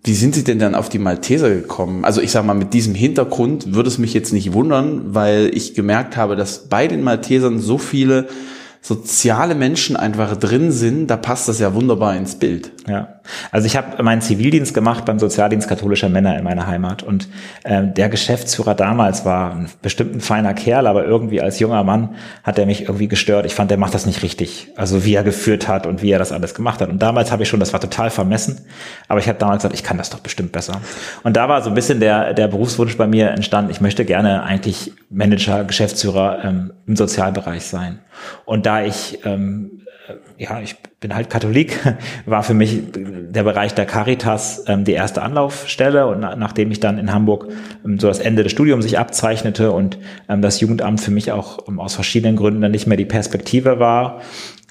Wie 0.08 0.14
sind 0.14 0.36
Sie 0.36 0.46
denn 0.46 0.58
dann 0.58 0.74
auf 0.74 0.88
die 0.88 1.00
Malteser 1.00 1.50
gekommen? 1.50 2.06
Also 2.06 2.22
ich 2.22 2.32
sage 2.32 2.48
mal, 2.48 2.54
mit 2.54 2.74
diesem 2.74 2.96
Hintergrund 2.96 3.74
würde 3.74 3.90
es 3.90 3.98
mich 3.98 4.14
jetzt 4.14 4.32
nicht 4.32 4.54
wundern, 4.54 5.14
weil 5.14 5.52
ich 5.54 5.74
gemerkt 5.74 6.16
habe, 6.16 6.38
dass 6.38 6.70
bei 6.70 6.88
den 6.88 7.04
Maltesern 7.04 7.60
so 7.60 7.78
viele 7.78 8.30
soziale 8.82 9.54
Menschen 9.54 9.98
einfach 9.98 10.38
drin 10.38 10.72
sind, 10.72 11.08
da 11.08 11.18
passt 11.18 11.50
das 11.50 11.60
ja 11.60 11.74
wunderbar 11.74 12.16
ins 12.16 12.36
Bild. 12.36 12.72
Ja, 12.88 13.17
also 13.52 13.66
ich 13.66 13.76
habe 13.76 14.02
meinen 14.04 14.22
Zivildienst 14.22 14.74
gemacht 14.74 15.06
beim 15.06 15.20
Sozialdienst 15.20 15.68
katholischer 15.68 16.10
Männer 16.10 16.38
in 16.38 16.44
meiner 16.44 16.68
Heimat 16.68 17.04
und 17.04 17.28
ähm, 17.66 17.94
der 17.94 18.10
Geschäftsführer 18.10 18.76
damals 18.76 19.26
war 19.26 19.52
ein 19.52 19.70
bestimmt 19.82 20.16
ein 20.16 20.22
feiner 20.22 20.54
Kerl, 20.54 20.88
aber 20.88 21.06
irgendwie 21.06 21.42
als 21.42 21.60
junger 21.60 21.84
Mann 21.84 22.16
hat 22.44 22.60
er 22.60 22.66
mich 22.66 22.84
irgendwie 22.84 23.08
gestört. 23.08 23.46
Ich 23.46 23.56
fand, 23.56 23.72
der 23.72 23.78
macht 23.78 23.94
das 23.94 24.06
nicht 24.06 24.24
richtig, 24.24 24.70
also 24.76 25.06
wie 25.06 25.14
er 25.14 25.24
geführt 25.24 25.68
hat 25.68 25.86
und 25.86 26.02
wie 26.02 26.12
er 26.12 26.20
das 26.20 26.32
alles 26.32 26.54
gemacht 26.54 26.82
hat. 26.82 26.90
Und 26.90 27.02
damals 27.02 27.32
habe 27.32 27.44
ich 27.44 27.50
schon, 27.50 27.60
das 27.60 27.74
war 27.74 27.80
total 27.80 28.10
vermessen, 28.10 28.62
aber 29.08 29.20
ich 29.20 29.28
habe 29.28 29.40
damals 29.40 29.64
gesagt, 29.64 29.76
ich 29.76 29.84
kann 29.84 29.98
das 29.98 30.10
doch 30.10 30.20
bestimmt 30.20 30.52
besser. 30.52 30.82
Und 31.24 31.38
da 31.38 31.50
war 31.50 31.62
so 31.62 31.70
ein 31.70 31.76
bisschen 31.76 32.00
der 32.00 32.34
der 32.34 32.48
Berufswunsch 32.48 32.98
bei 32.98 33.08
mir 33.08 33.32
entstanden. 33.32 33.72
Ich 33.72 33.82
möchte 33.82 34.06
gerne 34.06 34.44
eigentlich 34.44 34.94
Manager, 35.10 35.64
Geschäftsführer 35.64 36.44
ähm, 36.44 36.74
im 36.86 36.96
Sozialbereich 36.96 37.66
sein. 37.66 38.00
Und 38.46 38.66
da 38.66 38.84
ich 38.84 39.20
ähm, 39.26 39.82
ja, 40.38 40.62
ich 40.62 40.76
bin 41.00 41.14
halt 41.14 41.30
Katholik, 41.30 41.78
war 42.26 42.44
für 42.44 42.54
mich 42.54 42.82
der 42.94 43.44
Bereich 43.44 43.74
der 43.76 43.86
Caritas 43.86 44.64
ähm, 44.68 44.84
die 44.84 44.94
erste 44.94 45.22
Anlaufstelle. 45.22 46.08
Und 46.08 46.22
na, 46.22 46.36
nachdem 46.36 46.72
ich 46.72 46.80
dann 46.80 46.98
in 46.98 47.14
Hamburg 47.14 47.48
ähm, 47.86 48.00
so 48.00 48.08
das 48.08 48.20
Ende 48.20 48.44
des 48.44 48.52
Studiums 48.52 48.84
sich 48.84 48.98
abzeichnete 48.98 49.72
und 49.72 50.00
ähm, 50.28 50.42
das 50.42 50.60
Jugendamt 50.60 51.02
für 51.02 51.12
mich 51.12 51.32
auch 51.32 51.68
ähm, 51.68 51.80
aus 51.80 51.94
verschiedenen 51.94 52.36
Gründen 52.36 52.62
dann 52.62 52.72
nicht 52.72 52.88
mehr 52.88 52.98
die 52.98 53.06
Perspektive 53.06 53.80
war, 53.80 54.22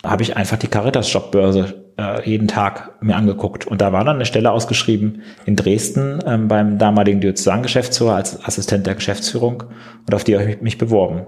habe 0.04 0.22
ich 0.22 0.36
einfach 0.36 0.56
die 0.56 0.68
Caritas 0.68 1.12
Jobbörse 1.12 1.74
äh, 1.98 2.28
jeden 2.28 2.48
Tag 2.48 3.02
mir 3.02 3.16
angeguckt. 3.16 3.66
Und 3.66 3.80
da 3.80 3.92
war 3.92 4.04
dann 4.04 4.16
eine 4.16 4.26
Stelle 4.26 4.50
ausgeschrieben 4.50 5.22
in 5.44 5.56
Dresden 5.56 6.18
ähm, 6.26 6.48
beim 6.48 6.78
damaligen 6.78 7.20
Diözesangeschäftsführer 7.20 8.14
als 8.14 8.44
Assistent 8.44 8.86
der 8.86 8.96
Geschäftsführung. 8.96 9.64
Und 10.06 10.14
auf 10.14 10.24
die 10.24 10.36
habe 10.36 10.50
ich 10.50 10.60
mich 10.60 10.78
beworben. 10.78 11.22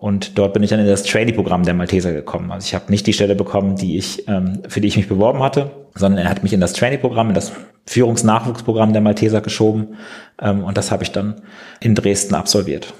Und 0.00 0.38
dort 0.38 0.54
bin 0.54 0.62
ich 0.62 0.70
dann 0.70 0.80
in 0.80 0.86
das 0.86 1.02
Trainee-Programm 1.02 1.62
der 1.64 1.74
Malteser 1.74 2.14
gekommen. 2.14 2.50
Also 2.50 2.64
ich 2.64 2.74
habe 2.74 2.90
nicht 2.90 3.06
die 3.06 3.12
Stelle 3.12 3.34
bekommen, 3.34 3.76
die 3.76 3.98
ich, 3.98 4.26
ähm, 4.28 4.62
für 4.66 4.80
die 4.80 4.88
ich 4.88 4.96
mich 4.96 5.08
beworben 5.08 5.42
hatte, 5.42 5.72
sondern 5.94 6.24
er 6.24 6.30
hat 6.30 6.42
mich 6.42 6.54
in 6.54 6.60
das 6.60 6.72
Trainee-Programm, 6.72 7.28
in 7.28 7.34
das 7.34 7.52
Führungsnachwuchsprogramm 7.86 8.94
der 8.94 9.02
Malteser 9.02 9.42
geschoben. 9.42 9.96
Ähm, 10.40 10.64
und 10.64 10.78
das 10.78 10.90
habe 10.90 11.02
ich 11.02 11.12
dann 11.12 11.42
in 11.80 11.94
Dresden 11.94 12.34
absolviert. 12.34 12.94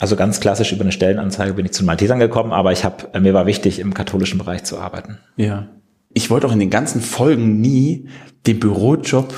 Also 0.00 0.16
ganz 0.16 0.38
klassisch 0.38 0.72
über 0.72 0.82
eine 0.82 0.92
Stellenanzeige 0.92 1.54
bin 1.54 1.64
ich 1.64 1.72
zu 1.72 1.82
den 1.82 1.86
Maltesern 1.86 2.18
gekommen, 2.18 2.52
aber 2.52 2.72
ich 2.72 2.84
habe, 2.84 3.08
äh, 3.14 3.20
mir 3.20 3.32
war 3.32 3.46
wichtig, 3.46 3.78
im 3.78 3.94
katholischen 3.94 4.38
Bereich 4.38 4.64
zu 4.64 4.78
arbeiten. 4.78 5.16
Ja. 5.36 5.68
Ich 6.12 6.28
wollte 6.28 6.46
auch 6.46 6.52
in 6.52 6.60
den 6.60 6.70
ganzen 6.70 7.00
Folgen 7.00 7.62
nie 7.62 8.08
den 8.46 8.60
Bürojob 8.60 9.32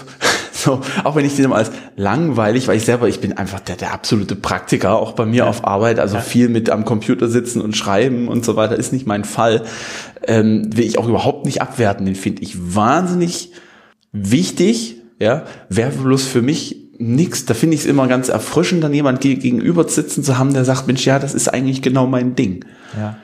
so, 0.66 0.80
auch 1.04 1.16
wenn 1.16 1.24
ich 1.24 1.36
den 1.36 1.44
immer 1.44 1.56
als 1.56 1.70
langweilig, 1.96 2.68
weil 2.68 2.76
ich 2.76 2.84
selber, 2.84 3.08
ich 3.08 3.20
bin 3.20 3.32
einfach 3.34 3.60
der, 3.60 3.76
der 3.76 3.92
absolute 3.92 4.34
Praktiker, 4.36 4.96
auch 4.96 5.12
bei 5.12 5.24
mir 5.24 5.38
ja. 5.38 5.46
auf 5.46 5.64
Arbeit, 5.64 5.98
also 5.98 6.16
ja. 6.16 6.20
viel 6.20 6.48
mit 6.48 6.70
am 6.70 6.84
Computer 6.84 7.28
sitzen 7.28 7.60
und 7.60 7.76
schreiben 7.76 8.28
und 8.28 8.44
so 8.44 8.56
weiter, 8.56 8.76
ist 8.76 8.92
nicht 8.92 9.06
mein 9.06 9.24
Fall. 9.24 9.62
Ähm, 10.26 10.76
will 10.76 10.84
ich 10.84 10.98
auch 10.98 11.08
überhaupt 11.08 11.46
nicht 11.46 11.62
abwerten, 11.62 12.04
den 12.04 12.16
finde 12.16 12.42
ich 12.42 12.74
wahnsinnig 12.74 13.52
wichtig, 14.12 14.96
ja, 15.20 15.44
wäre 15.68 15.92
bloß 15.92 16.26
für 16.26 16.42
mich 16.42 16.76
nix. 16.98 17.46
Da 17.46 17.54
finde 17.54 17.74
ich 17.74 17.82
es 17.82 17.86
immer 17.86 18.08
ganz 18.08 18.28
erfrischend, 18.28 18.82
dann 18.82 18.92
jemand 18.92 19.20
gegenüber 19.20 19.88
sitzen 19.88 20.24
zu 20.24 20.38
haben, 20.38 20.52
der 20.52 20.64
sagt, 20.64 20.86
Mensch, 20.86 21.06
ja, 21.06 21.18
das 21.18 21.34
ist 21.34 21.48
eigentlich 21.48 21.82
genau 21.82 22.06
mein 22.06 22.34
Ding. 22.34 22.64
Ja. 22.96 23.16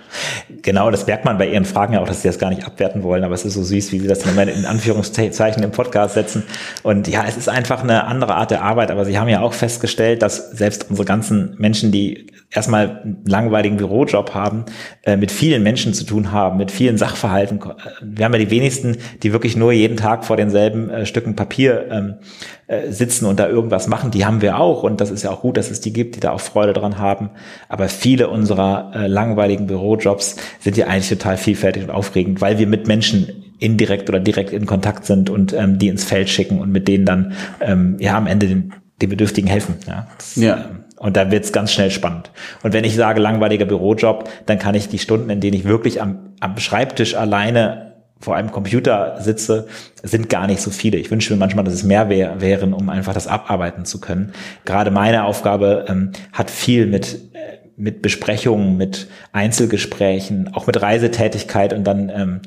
Genau, 0.62 0.90
das 0.90 1.07
merkt 1.07 1.25
man 1.25 1.38
bei 1.38 1.49
Ihren 1.49 1.64
Fragen 1.64 1.95
ja 1.95 2.00
auch, 2.00 2.07
dass 2.07 2.23
Sie 2.23 2.28
das 2.28 2.38
gar 2.38 2.50
nicht 2.50 2.64
abwerten 2.64 3.02
wollen, 3.02 3.25
aber 3.25 3.35
es 3.35 3.45
ist 3.45 3.54
so 3.54 3.62
süß, 3.62 3.92
wie 3.92 4.00
Sie 4.00 4.07
das 4.07 4.25
in 4.25 4.66
Anführungszeichen 4.66 5.62
im 5.62 5.71
Podcast 5.71 6.14
setzen. 6.14 6.42
Und 6.83 7.09
ja, 7.09 7.25
es 7.26 7.37
ist 7.37 7.49
einfach 7.49 7.83
eine 7.83 8.04
andere 8.04 8.35
Art 8.35 8.50
der 8.50 8.62
Arbeit, 8.62 8.90
aber 8.90 9.04
Sie 9.04 9.19
haben 9.19 9.28
ja 9.28 9.40
auch 9.40 9.54
festgestellt, 9.54 10.23
dass 10.23 10.50
selbst 10.50 10.90
unsere 10.90 11.07
ganzen 11.07 11.54
Menschen, 11.59 11.92
die 11.92 12.26
erstmal 12.50 13.00
einen 13.02 13.25
langweiligen 13.26 13.78
Bürojob 13.78 14.35
haben, 14.35 14.66
äh, 15.04 15.16
mit 15.16 15.33
vielen 15.33 15.62
Menschen 15.62 15.95
zu 15.95 16.04
tun 16.04 16.33
haben, 16.33 16.59
mit 16.59 16.71
vielen 16.71 16.99
Sachverhalten. 16.99 17.61
Wir 18.02 18.25
haben 18.25 18.33
ja 18.33 18.38
die 18.38 18.50
wenigsten, 18.50 18.99
die 19.23 19.33
wirklich 19.33 19.57
nur 19.57 19.73
jeden 19.73 19.97
Tag 19.97 20.25
vor 20.25 20.37
denselben 20.37 20.90
äh, 20.90 21.07
Stücken 21.07 21.35
Papier 21.35 21.87
ähm, 21.90 22.14
äh, 22.66 22.90
sitzen 22.90 23.26
und 23.26 23.40
da 23.40 23.49
irgendwas 23.49 23.87
machen. 23.87 24.11
Die 24.11 24.26
haben 24.26 24.42
wir 24.42 24.59
auch 24.59 24.83
und 24.83 25.00
das 25.00 25.11
ist 25.11 25.23
ja 25.23 25.31
auch 25.31 25.40
gut, 25.40 25.57
dass 25.57 25.71
es 25.71 25.81
die 25.81 25.92
gibt, 25.92 26.16
die 26.16 26.21
da 26.21 26.33
auch 26.33 26.40
Freude 26.40 26.73
dran 26.73 26.99
haben. 26.99 27.31
Aber 27.69 27.88
viele 27.88 28.28
unserer 28.28 28.92
äh, 28.95 29.07
langweiligen 29.52 29.66
Bürojobs 29.66 30.37
sind 30.61 30.76
ja 30.76 30.87
eigentlich 30.87 31.09
total 31.09 31.37
vielfältig 31.37 31.85
und 31.85 31.90
aufregend, 31.90 32.40
weil 32.40 32.59
wir 32.59 32.66
mit 32.66 32.87
Menschen 32.87 33.28
indirekt 33.59 34.09
oder 34.09 34.21
direkt 34.21 34.52
in 34.52 34.66
Kontakt 34.66 35.04
sind 35.04 35.30
und 35.30 35.52
ähm, 35.52 35.78
die 35.78 35.88
ins 35.88 36.04
Feld 36.04 36.28
schicken 36.28 36.61
und 36.61 36.73
mit 36.73 36.88
denen 36.88 37.04
dann 37.04 37.32
ähm, 37.61 37.97
ja 38.00 38.16
am 38.16 38.26
Ende 38.26 38.49
den, 38.49 38.73
den 39.00 39.11
Bedürftigen 39.11 39.49
helfen. 39.49 39.76
Ja. 39.87 40.09
Das, 40.16 40.37
ja. 40.37 40.54
Ähm, 40.56 40.78
und 40.99 41.16
da 41.16 41.30
wird's 41.30 41.52
ganz 41.52 41.73
schnell 41.73 41.90
spannend. 41.90 42.30
Und 42.62 42.73
wenn 42.73 42.85
ich 42.85 42.94
sage 42.94 43.21
langweiliger 43.21 43.64
Bürojob, 43.64 44.28
dann 44.47 44.59
kann 44.59 44.75
ich 44.75 44.88
die 44.88 44.99
Stunden, 44.99 45.30
in 45.30 45.40
denen 45.40 45.56
ich 45.56 45.64
wirklich 45.64 46.00
am, 46.00 46.35
am 46.40 46.59
Schreibtisch 46.59 47.14
alleine 47.16 47.92
vor 48.21 48.37
einem 48.37 48.52
Computer 48.52 49.16
sitze, 49.21 49.66
sind 50.04 50.28
gar 50.28 50.47
nicht 50.47 50.61
so 50.61 50.71
viele. 50.71 50.99
Ich 50.99 51.11
wünsche 51.11 51.32
mir 51.32 51.40
manchmal, 51.40 51.64
dass 51.64 51.75
es 51.75 51.82
mehr 51.82 52.09
wär, 52.09 52.40
wären, 52.40 52.73
um 52.73 52.88
einfach 52.88 53.14
das 53.14 53.26
abarbeiten 53.26 53.85
zu 53.85 54.00
können. 54.00 54.32
Gerade 54.64 54.92
meine 54.92 55.25
Aufgabe 55.25 55.87
ähm, 55.88 56.12
hat 56.32 56.49
viel 56.49 56.87
mit 56.87 57.14
äh, 57.35 57.62
mit 57.76 58.02
Besprechungen, 58.02 58.76
mit 58.76 59.08
Einzelgesprächen, 59.32 60.54
auch 60.54 60.66
mit 60.66 60.80
Reisetätigkeit 60.80 61.72
und 61.72 61.84
dann 61.84 62.10
ähm, 62.10 62.40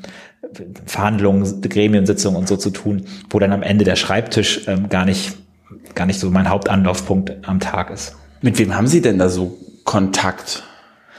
Verhandlungen, 0.86 1.60
Gremiensitzungen 1.60 2.38
und 2.38 2.48
so 2.48 2.56
zu 2.56 2.70
tun, 2.70 3.06
wo 3.30 3.38
dann 3.38 3.52
am 3.52 3.62
Ende 3.62 3.84
der 3.84 3.96
Schreibtisch 3.96 4.62
ähm, 4.66 4.88
gar 4.88 5.04
nicht 5.04 5.36
gar 5.94 6.06
nicht 6.06 6.20
so 6.20 6.30
mein 6.30 6.48
Hauptanlaufpunkt 6.48 7.48
am 7.48 7.58
Tag 7.58 7.90
ist. 7.90 8.14
Mit 8.42 8.58
wem 8.58 8.74
haben 8.76 8.86
Sie 8.86 9.00
denn 9.00 9.18
da 9.18 9.28
so 9.28 9.58
Kontakt? 9.84 10.62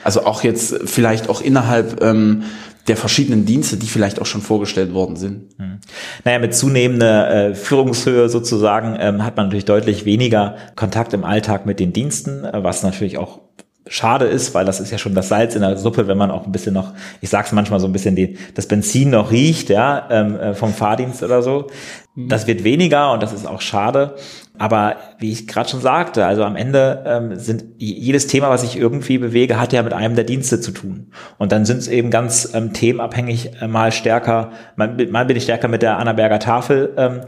Also 0.03 0.25
auch 0.25 0.43
jetzt 0.43 0.75
vielleicht 0.85 1.29
auch 1.29 1.41
innerhalb 1.41 2.01
ähm, 2.01 2.43
der 2.87 2.95
verschiedenen 2.95 3.45
Dienste, 3.45 3.75
die 3.75 3.87
vielleicht 3.87 4.21
auch 4.21 4.25
schon 4.25 4.41
vorgestellt 4.41 4.93
worden 4.93 5.17
sind. 5.17 5.53
Hm. 5.57 5.79
Naja, 6.23 6.39
mit 6.39 6.55
zunehmender 6.55 7.49
äh, 7.49 7.55
Führungshöhe 7.55 8.29
sozusagen 8.29 8.95
ähm, 8.99 9.25
hat 9.25 9.35
man 9.35 9.47
natürlich 9.47 9.65
deutlich 9.65 10.05
weniger 10.05 10.55
Kontakt 10.75 11.13
im 11.13 11.25
Alltag 11.25 11.65
mit 11.65 11.81
den 11.81 11.91
Diensten, 11.91 12.45
äh, 12.45 12.63
was 12.63 12.83
natürlich 12.83 13.17
auch 13.17 13.41
schade 13.89 14.25
ist, 14.25 14.53
weil 14.53 14.65
das 14.65 14.79
ist 14.79 14.91
ja 14.91 14.97
schon 14.97 15.15
das 15.15 15.29
Salz 15.29 15.55
in 15.55 15.61
der 15.61 15.77
Suppe, 15.77 16.07
wenn 16.07 16.17
man 16.17 16.31
auch 16.31 16.45
ein 16.45 16.51
bisschen 16.51 16.73
noch, 16.73 16.93
ich 17.21 17.29
sag's 17.29 17.51
manchmal 17.51 17.79
so 17.79 17.87
ein 17.87 17.93
bisschen, 17.93 18.15
die, 18.15 18.37
das 18.53 18.67
Benzin 18.67 19.09
noch 19.11 19.31
riecht, 19.31 19.69
ja, 19.69 20.07
ähm, 20.09 20.39
äh, 20.39 20.53
vom 20.53 20.73
Fahrdienst 20.73 21.23
oder 21.23 21.41
so. 21.41 21.67
Das 22.15 22.47
wird 22.47 22.63
weniger 22.63 23.11
und 23.11 23.21
das 23.21 23.33
ist 23.33 23.45
auch 23.45 23.61
schade. 23.61 24.15
Aber 24.59 24.95
wie 25.19 25.31
ich 25.31 25.47
gerade 25.47 25.69
schon 25.69 25.81
sagte, 25.81 26.25
also 26.25 26.43
am 26.43 26.55
Ende 26.55 27.03
ähm, 27.05 27.35
sind 27.35 27.63
jedes 27.77 28.27
Thema, 28.27 28.49
was 28.49 28.63
ich 28.63 28.77
irgendwie 28.77 29.17
bewege, 29.17 29.59
hat 29.59 29.73
ja 29.73 29.83
mit 29.83 29.93
einem 29.93 30.15
der 30.15 30.23
Dienste 30.23 30.59
zu 30.59 30.71
tun. 30.71 31.11
Und 31.37 31.51
dann 31.51 31.65
sind 31.65 31.77
es 31.77 31.87
eben 31.87 32.09
ganz 32.09 32.51
ähm, 32.53 32.73
themenabhängig 32.73 33.61
äh, 33.61 33.67
mal 33.67 33.91
stärker, 33.91 34.51
mal, 34.75 34.95
mal 35.09 35.25
bin 35.25 35.37
ich 35.37 35.43
stärker 35.43 35.67
mit 35.67 35.81
der 35.81 35.97
Annaberger 35.97 36.39
Tafel 36.39 36.93
ähm, 36.97 37.21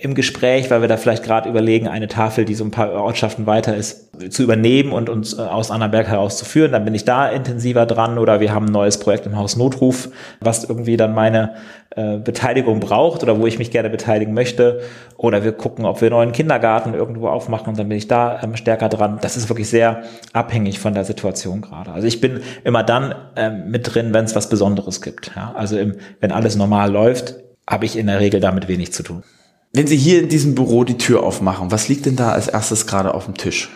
im 0.00 0.14
Gespräch, 0.14 0.70
weil 0.70 0.80
wir 0.80 0.88
da 0.88 0.96
vielleicht 0.96 1.24
gerade 1.24 1.48
überlegen, 1.48 1.88
eine 1.88 2.08
Tafel, 2.08 2.44
die 2.44 2.54
so 2.54 2.64
ein 2.64 2.70
paar 2.70 2.92
Ortschaften 2.92 3.46
weiter 3.46 3.76
ist, 3.76 4.32
zu 4.32 4.42
übernehmen 4.42 4.92
und 4.92 5.08
uns 5.08 5.38
äh, 5.38 5.42
aus 5.42 5.70
Annaberg 5.70 6.08
herauszuführen. 6.08 6.72
Dann 6.72 6.84
bin 6.84 6.94
ich 6.94 7.04
da 7.04 7.28
intensiver 7.28 7.86
dran 7.86 8.18
oder 8.18 8.40
wir 8.40 8.52
haben 8.52 8.66
ein 8.66 8.72
neues 8.72 8.98
Projekt 8.98 9.26
im 9.26 9.36
Haus 9.36 9.56
Notruf, 9.56 10.08
was 10.40 10.64
irgendwie 10.64 10.96
dann 10.96 11.14
meine 11.14 11.54
äh, 11.96 12.18
Beteiligung 12.18 12.78
braucht 12.78 13.22
oder 13.22 13.40
wo 13.40 13.46
ich 13.46 13.58
mich 13.58 13.70
gerne 13.70 13.88
beteiligen 13.88 14.34
möchte. 14.34 14.82
Oder 15.16 15.44
wir 15.44 15.52
gucken, 15.52 15.86
ob 15.86 16.02
wir 16.02 16.08
einen 16.08 16.16
neuen 16.16 16.32
Kindergarten 16.32 16.92
irgendwo 16.92 17.28
aufmachen 17.28 17.68
und 17.68 17.78
dann 17.78 17.88
bin 17.88 17.96
ich 17.96 18.06
da 18.06 18.38
ähm, 18.42 18.54
stärker 18.54 18.90
dran. 18.90 19.18
Das 19.22 19.38
ist 19.38 19.48
wirklich 19.48 19.70
sehr 19.70 20.02
abhängig 20.34 20.78
von 20.78 20.92
der 20.92 21.04
Situation 21.04 21.62
gerade. 21.62 21.92
Also 21.92 22.06
ich 22.06 22.20
bin 22.20 22.40
immer 22.64 22.82
dann 22.82 23.14
ähm, 23.34 23.70
mit 23.70 23.94
drin, 23.94 24.12
wenn 24.12 24.26
es 24.26 24.36
was 24.36 24.50
Besonderes 24.50 25.00
gibt. 25.00 25.32
Ja? 25.34 25.54
Also 25.56 25.78
im, 25.78 25.94
wenn 26.20 26.32
alles 26.32 26.54
normal 26.54 26.92
läuft, 26.92 27.36
habe 27.66 27.86
ich 27.86 27.96
in 27.96 28.08
der 28.08 28.20
Regel 28.20 28.40
damit 28.40 28.68
wenig 28.68 28.92
zu 28.92 29.02
tun. 29.02 29.22
Wenn 29.72 29.86
Sie 29.86 29.96
hier 29.96 30.20
in 30.22 30.28
diesem 30.28 30.54
Büro 30.54 30.84
die 30.84 30.98
Tür 30.98 31.22
aufmachen, 31.22 31.70
was 31.70 31.88
liegt 31.88 32.04
denn 32.04 32.16
da 32.16 32.32
als 32.32 32.48
erstes 32.48 32.86
gerade 32.86 33.14
auf 33.14 33.24
dem 33.24 33.38
Tisch? 33.38 33.70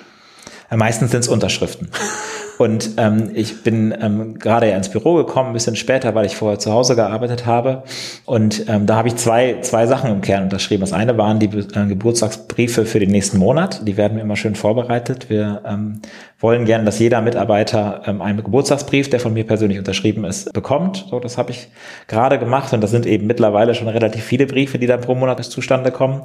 Meistens 0.70 1.10
sind 1.10 1.20
es 1.20 1.28
Unterschriften. 1.28 1.88
Und 2.60 2.90
ähm, 2.98 3.30
ich 3.32 3.62
bin 3.62 3.94
ähm, 4.02 4.38
gerade 4.38 4.68
ja 4.68 4.76
ins 4.76 4.90
Büro 4.90 5.14
gekommen, 5.14 5.48
ein 5.48 5.52
bisschen 5.54 5.76
später, 5.76 6.14
weil 6.14 6.26
ich 6.26 6.36
vorher 6.36 6.58
zu 6.58 6.70
Hause 6.70 6.94
gearbeitet 6.94 7.46
habe. 7.46 7.84
Und 8.26 8.68
ähm, 8.68 8.84
da 8.84 8.96
habe 8.96 9.08
ich 9.08 9.16
zwei, 9.16 9.62
zwei 9.62 9.86
Sachen 9.86 10.10
im 10.10 10.20
Kern 10.20 10.42
unterschrieben. 10.42 10.82
Das 10.82 10.92
eine 10.92 11.16
waren 11.16 11.38
die 11.38 11.46
äh, 11.46 11.86
Geburtstagsbriefe 11.86 12.84
für 12.84 13.00
den 13.00 13.12
nächsten 13.12 13.38
Monat. 13.38 13.88
Die 13.88 13.96
werden 13.96 14.18
immer 14.18 14.36
schön 14.36 14.56
vorbereitet. 14.56 15.30
Wir 15.30 15.62
ähm, 15.64 16.02
wollen 16.40 16.64
gerne, 16.64 16.84
dass 16.84 16.98
jeder 16.98 17.20
Mitarbeiter 17.20 18.02
ähm, 18.06 18.22
einen 18.22 18.42
Geburtstagsbrief, 18.42 19.10
der 19.10 19.20
von 19.20 19.32
mir 19.32 19.44
persönlich 19.44 19.78
unterschrieben 19.78 20.24
ist, 20.24 20.52
bekommt. 20.52 21.06
So, 21.10 21.20
das 21.20 21.38
habe 21.38 21.50
ich 21.50 21.68
gerade 22.06 22.38
gemacht 22.38 22.72
und 22.72 22.80
das 22.80 22.90
sind 22.90 23.06
eben 23.06 23.26
mittlerweile 23.26 23.74
schon 23.74 23.88
relativ 23.88 24.24
viele 24.24 24.46
Briefe, 24.46 24.78
die 24.78 24.86
dann 24.86 25.00
pro 25.00 25.14
Monat 25.14 25.42
zustande 25.44 25.90
kommen. 25.90 26.22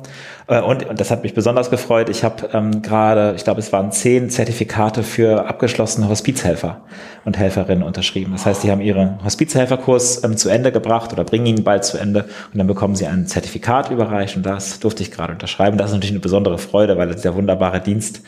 Äh, 0.47 0.61
und, 0.61 0.87
und 0.87 0.99
das 0.99 1.11
hat 1.11 1.23
mich 1.23 1.33
besonders 1.33 1.69
gefreut. 1.69 2.09
Ich 2.09 2.23
habe 2.23 2.49
ähm, 2.53 2.81
gerade, 2.81 3.33
ich 3.35 3.43
glaube, 3.43 3.59
es 3.59 3.73
waren 3.73 3.91
zehn 3.91 4.29
Zertifikate 4.29 5.01
für 5.03 5.47
abgeschlossene 5.47 6.07
Hospiz 6.07 6.35
Hospizhelfer 6.35 6.81
und 7.23 7.37
Helferinnen 7.37 7.83
unterschrieben. 7.83 8.31
Das 8.33 8.45
heißt, 8.45 8.61
sie 8.61 8.71
haben 8.71 8.81
ihren 8.81 9.23
Hospizhelferkurs 9.23 10.23
ähm, 10.23 10.37
zu 10.37 10.49
Ende 10.49 10.71
gebracht 10.71 11.11
oder 11.13 11.23
bringen 11.23 11.45
ihn 11.45 11.63
bald 11.63 11.83
zu 11.85 11.97
Ende 11.97 12.25
und 12.51 12.57
dann 12.57 12.67
bekommen 12.67 12.95
sie 12.95 13.07
ein 13.07 13.25
Zertifikat 13.25 13.89
überreicht 13.89 14.35
und 14.35 14.45
das 14.45 14.79
durfte 14.79 15.03
ich 15.03 15.11
gerade 15.11 15.33
unterschreiben. 15.33 15.77
Das 15.77 15.87
ist 15.87 15.93
natürlich 15.93 16.13
eine 16.13 16.19
besondere 16.19 16.57
Freude, 16.57 16.97
weil 16.97 17.09
ist 17.09 17.23
der 17.25 17.35
wunderbare 17.35 17.79
Dienst, 17.79 18.21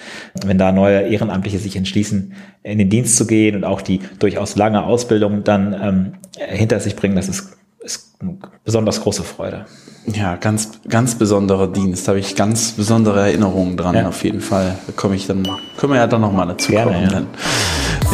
wenn 0.46 0.58
da 0.58 0.72
neue 0.72 1.02
Ehrenamtliche 1.02 1.60
sich 1.60 1.76
entschließen, 1.78 2.34
in 2.64 2.78
den 2.78 2.90
Dienst 2.90 3.18
zu 3.18 3.28
gehen 3.28 3.56
und 3.56 3.64
auch 3.64 3.82
die 3.82 4.00
durchaus 4.20 4.56
lange 4.56 4.84
Ausbildung 4.84 5.44
dann 5.44 5.74
ähm, 5.82 6.14
hinter 6.38 6.80
sich 6.80 6.96
bringen. 6.96 7.16
Das 7.16 7.30
ist, 7.30 7.58
ist 7.80 8.16
eine 8.20 8.38
besonders 8.64 9.02
große 9.02 9.24
Freude. 9.24 9.66
Ja, 10.08 10.36
ganz, 10.38 10.72
ganz 10.88 11.16
besonderer 11.16 11.68
Dienst. 11.68 12.08
Da 12.08 12.12
habe 12.12 12.20
ich 12.20 12.36
ganz 12.36 12.72
besondere 12.72 13.20
Erinnerungen 13.22 13.76
dran, 13.76 13.96
ja. 13.96 14.08
auf 14.08 14.24
jeden 14.24 14.42
Fall. 14.42 14.76
Da 14.88 14.94
komme 14.94 15.16
ich 15.16 15.28
dann, 15.28 15.48
können 15.78 15.94
wir 15.94 16.00
ja 16.00 16.08
dann 16.08 16.22
nochmal 16.22 16.48
dazu 16.48 16.72
Gerne, 16.72 16.92
kommen. 16.92 17.04
Ja. 17.04 17.10
Dann. 17.12 17.28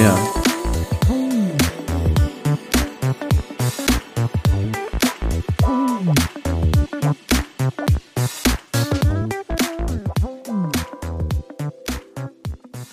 ja. 0.03 0.42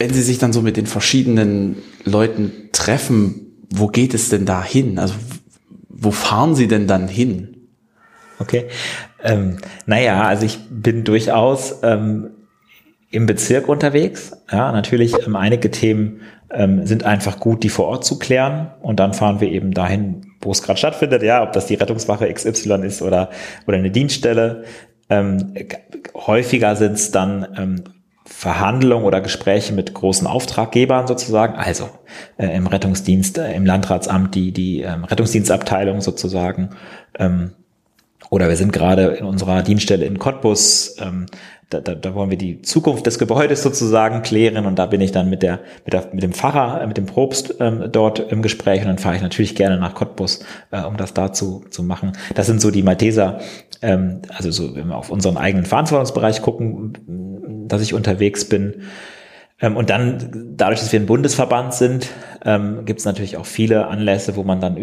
Wenn 0.00 0.14
Sie 0.14 0.22
sich 0.22 0.38
dann 0.38 0.54
so 0.54 0.62
mit 0.62 0.78
den 0.78 0.86
verschiedenen 0.86 1.76
Leuten 2.06 2.70
treffen, 2.72 3.66
wo 3.68 3.88
geht 3.88 4.14
es 4.14 4.30
denn 4.30 4.46
da 4.46 4.64
hin? 4.64 4.98
Also 4.98 5.12
wo 5.90 6.10
fahren 6.10 6.54
Sie 6.54 6.68
denn 6.68 6.86
dann 6.86 7.06
hin? 7.06 7.68
Okay. 8.38 8.68
Ähm, 9.22 9.58
naja, 9.84 10.22
also 10.22 10.46
ich 10.46 10.58
bin 10.70 11.04
durchaus 11.04 11.80
ähm, 11.82 12.30
im 13.10 13.26
Bezirk 13.26 13.68
unterwegs. 13.68 14.32
Ja, 14.50 14.72
natürlich 14.72 15.12
ähm, 15.26 15.36
einige 15.36 15.70
Themen 15.70 16.22
ähm, 16.50 16.86
sind 16.86 17.04
einfach 17.04 17.38
gut, 17.38 17.62
die 17.62 17.68
vor 17.68 17.84
Ort 17.84 18.06
zu 18.06 18.18
klären. 18.18 18.70
Und 18.80 19.00
dann 19.00 19.12
fahren 19.12 19.40
wir 19.42 19.48
eben 19.48 19.72
dahin, 19.72 20.32
wo 20.40 20.50
es 20.50 20.62
gerade 20.62 20.78
stattfindet. 20.78 21.22
Ja, 21.22 21.42
ob 21.42 21.52
das 21.52 21.66
die 21.66 21.74
Rettungswache 21.74 22.32
XY 22.32 22.86
ist 22.86 23.02
oder, 23.02 23.28
oder 23.66 23.76
eine 23.76 23.90
Dienststelle. 23.90 24.64
Ähm, 25.10 25.52
häufiger 26.14 26.74
sind 26.74 26.94
es 26.94 27.10
dann 27.10 27.46
ähm, 27.58 27.84
Verhandlungen 28.32 29.04
oder 29.04 29.20
Gespräche 29.20 29.74
mit 29.74 29.92
großen 29.92 30.26
Auftraggebern 30.26 31.06
sozusagen, 31.06 31.56
also 31.56 31.90
äh, 32.38 32.46
im 32.56 32.66
Rettungsdienst, 32.66 33.38
äh, 33.38 33.52
im 33.54 33.66
Landratsamt 33.66 34.34
die, 34.34 34.52
die 34.52 34.82
ähm, 34.82 35.04
Rettungsdienstabteilung 35.04 36.00
sozusagen, 36.00 36.70
ähm, 37.18 37.52
oder 38.30 38.48
wir 38.48 38.56
sind 38.56 38.72
gerade 38.72 39.06
in 39.08 39.26
unserer 39.26 39.62
Dienststelle 39.62 40.06
in 40.06 40.18
Cottbus, 40.18 40.96
ähm, 41.00 41.26
da, 41.70 41.80
da, 41.80 41.94
da 41.94 42.14
wollen 42.14 42.30
wir 42.30 42.36
die 42.36 42.62
Zukunft 42.62 43.06
des 43.06 43.18
Gebäudes 43.18 43.62
sozusagen 43.62 44.22
klären 44.22 44.66
und 44.66 44.78
da 44.78 44.86
bin 44.86 45.00
ich 45.00 45.12
dann 45.12 45.30
mit 45.30 45.42
der 45.42 45.60
mit, 45.84 45.94
der, 45.94 46.08
mit 46.12 46.22
dem 46.22 46.32
Pfarrer, 46.32 46.82
äh, 46.82 46.86
mit 46.86 46.96
dem 46.96 47.06
Propst 47.06 47.54
ähm, 47.60 47.88
dort 47.90 48.18
im 48.18 48.42
Gespräch 48.42 48.80
und 48.80 48.88
dann 48.88 48.98
fahre 48.98 49.16
ich 49.16 49.22
natürlich 49.22 49.54
gerne 49.54 49.78
nach 49.78 49.94
Cottbus, 49.94 50.40
äh, 50.72 50.82
um 50.82 50.96
das 50.96 51.14
dazu 51.14 51.64
zu 51.70 51.82
machen. 51.84 52.12
Das 52.34 52.46
sind 52.46 52.60
so 52.60 52.70
die 52.70 52.82
Malteser, 52.82 53.40
ähm, 53.82 54.22
also 54.28 54.50
so 54.50 54.74
wenn 54.74 54.88
wir 54.88 54.96
auf 54.96 55.10
unseren 55.10 55.36
eigenen 55.36 55.64
Verantwortungsbereich 55.64 56.42
gucken, 56.42 57.66
dass 57.68 57.80
ich 57.82 57.94
unterwegs 57.94 58.44
bin. 58.44 58.82
Ähm, 59.60 59.76
und 59.76 59.90
dann, 59.90 60.52
dadurch, 60.56 60.80
dass 60.80 60.92
wir 60.92 61.00
ein 61.00 61.06
Bundesverband 61.06 61.74
sind, 61.74 62.08
ähm, 62.44 62.84
gibt 62.84 63.00
es 63.00 63.06
natürlich 63.06 63.36
auch 63.36 63.46
viele 63.46 63.88
Anlässe, 63.88 64.36
wo 64.36 64.42
man 64.42 64.60
dann 64.60 64.76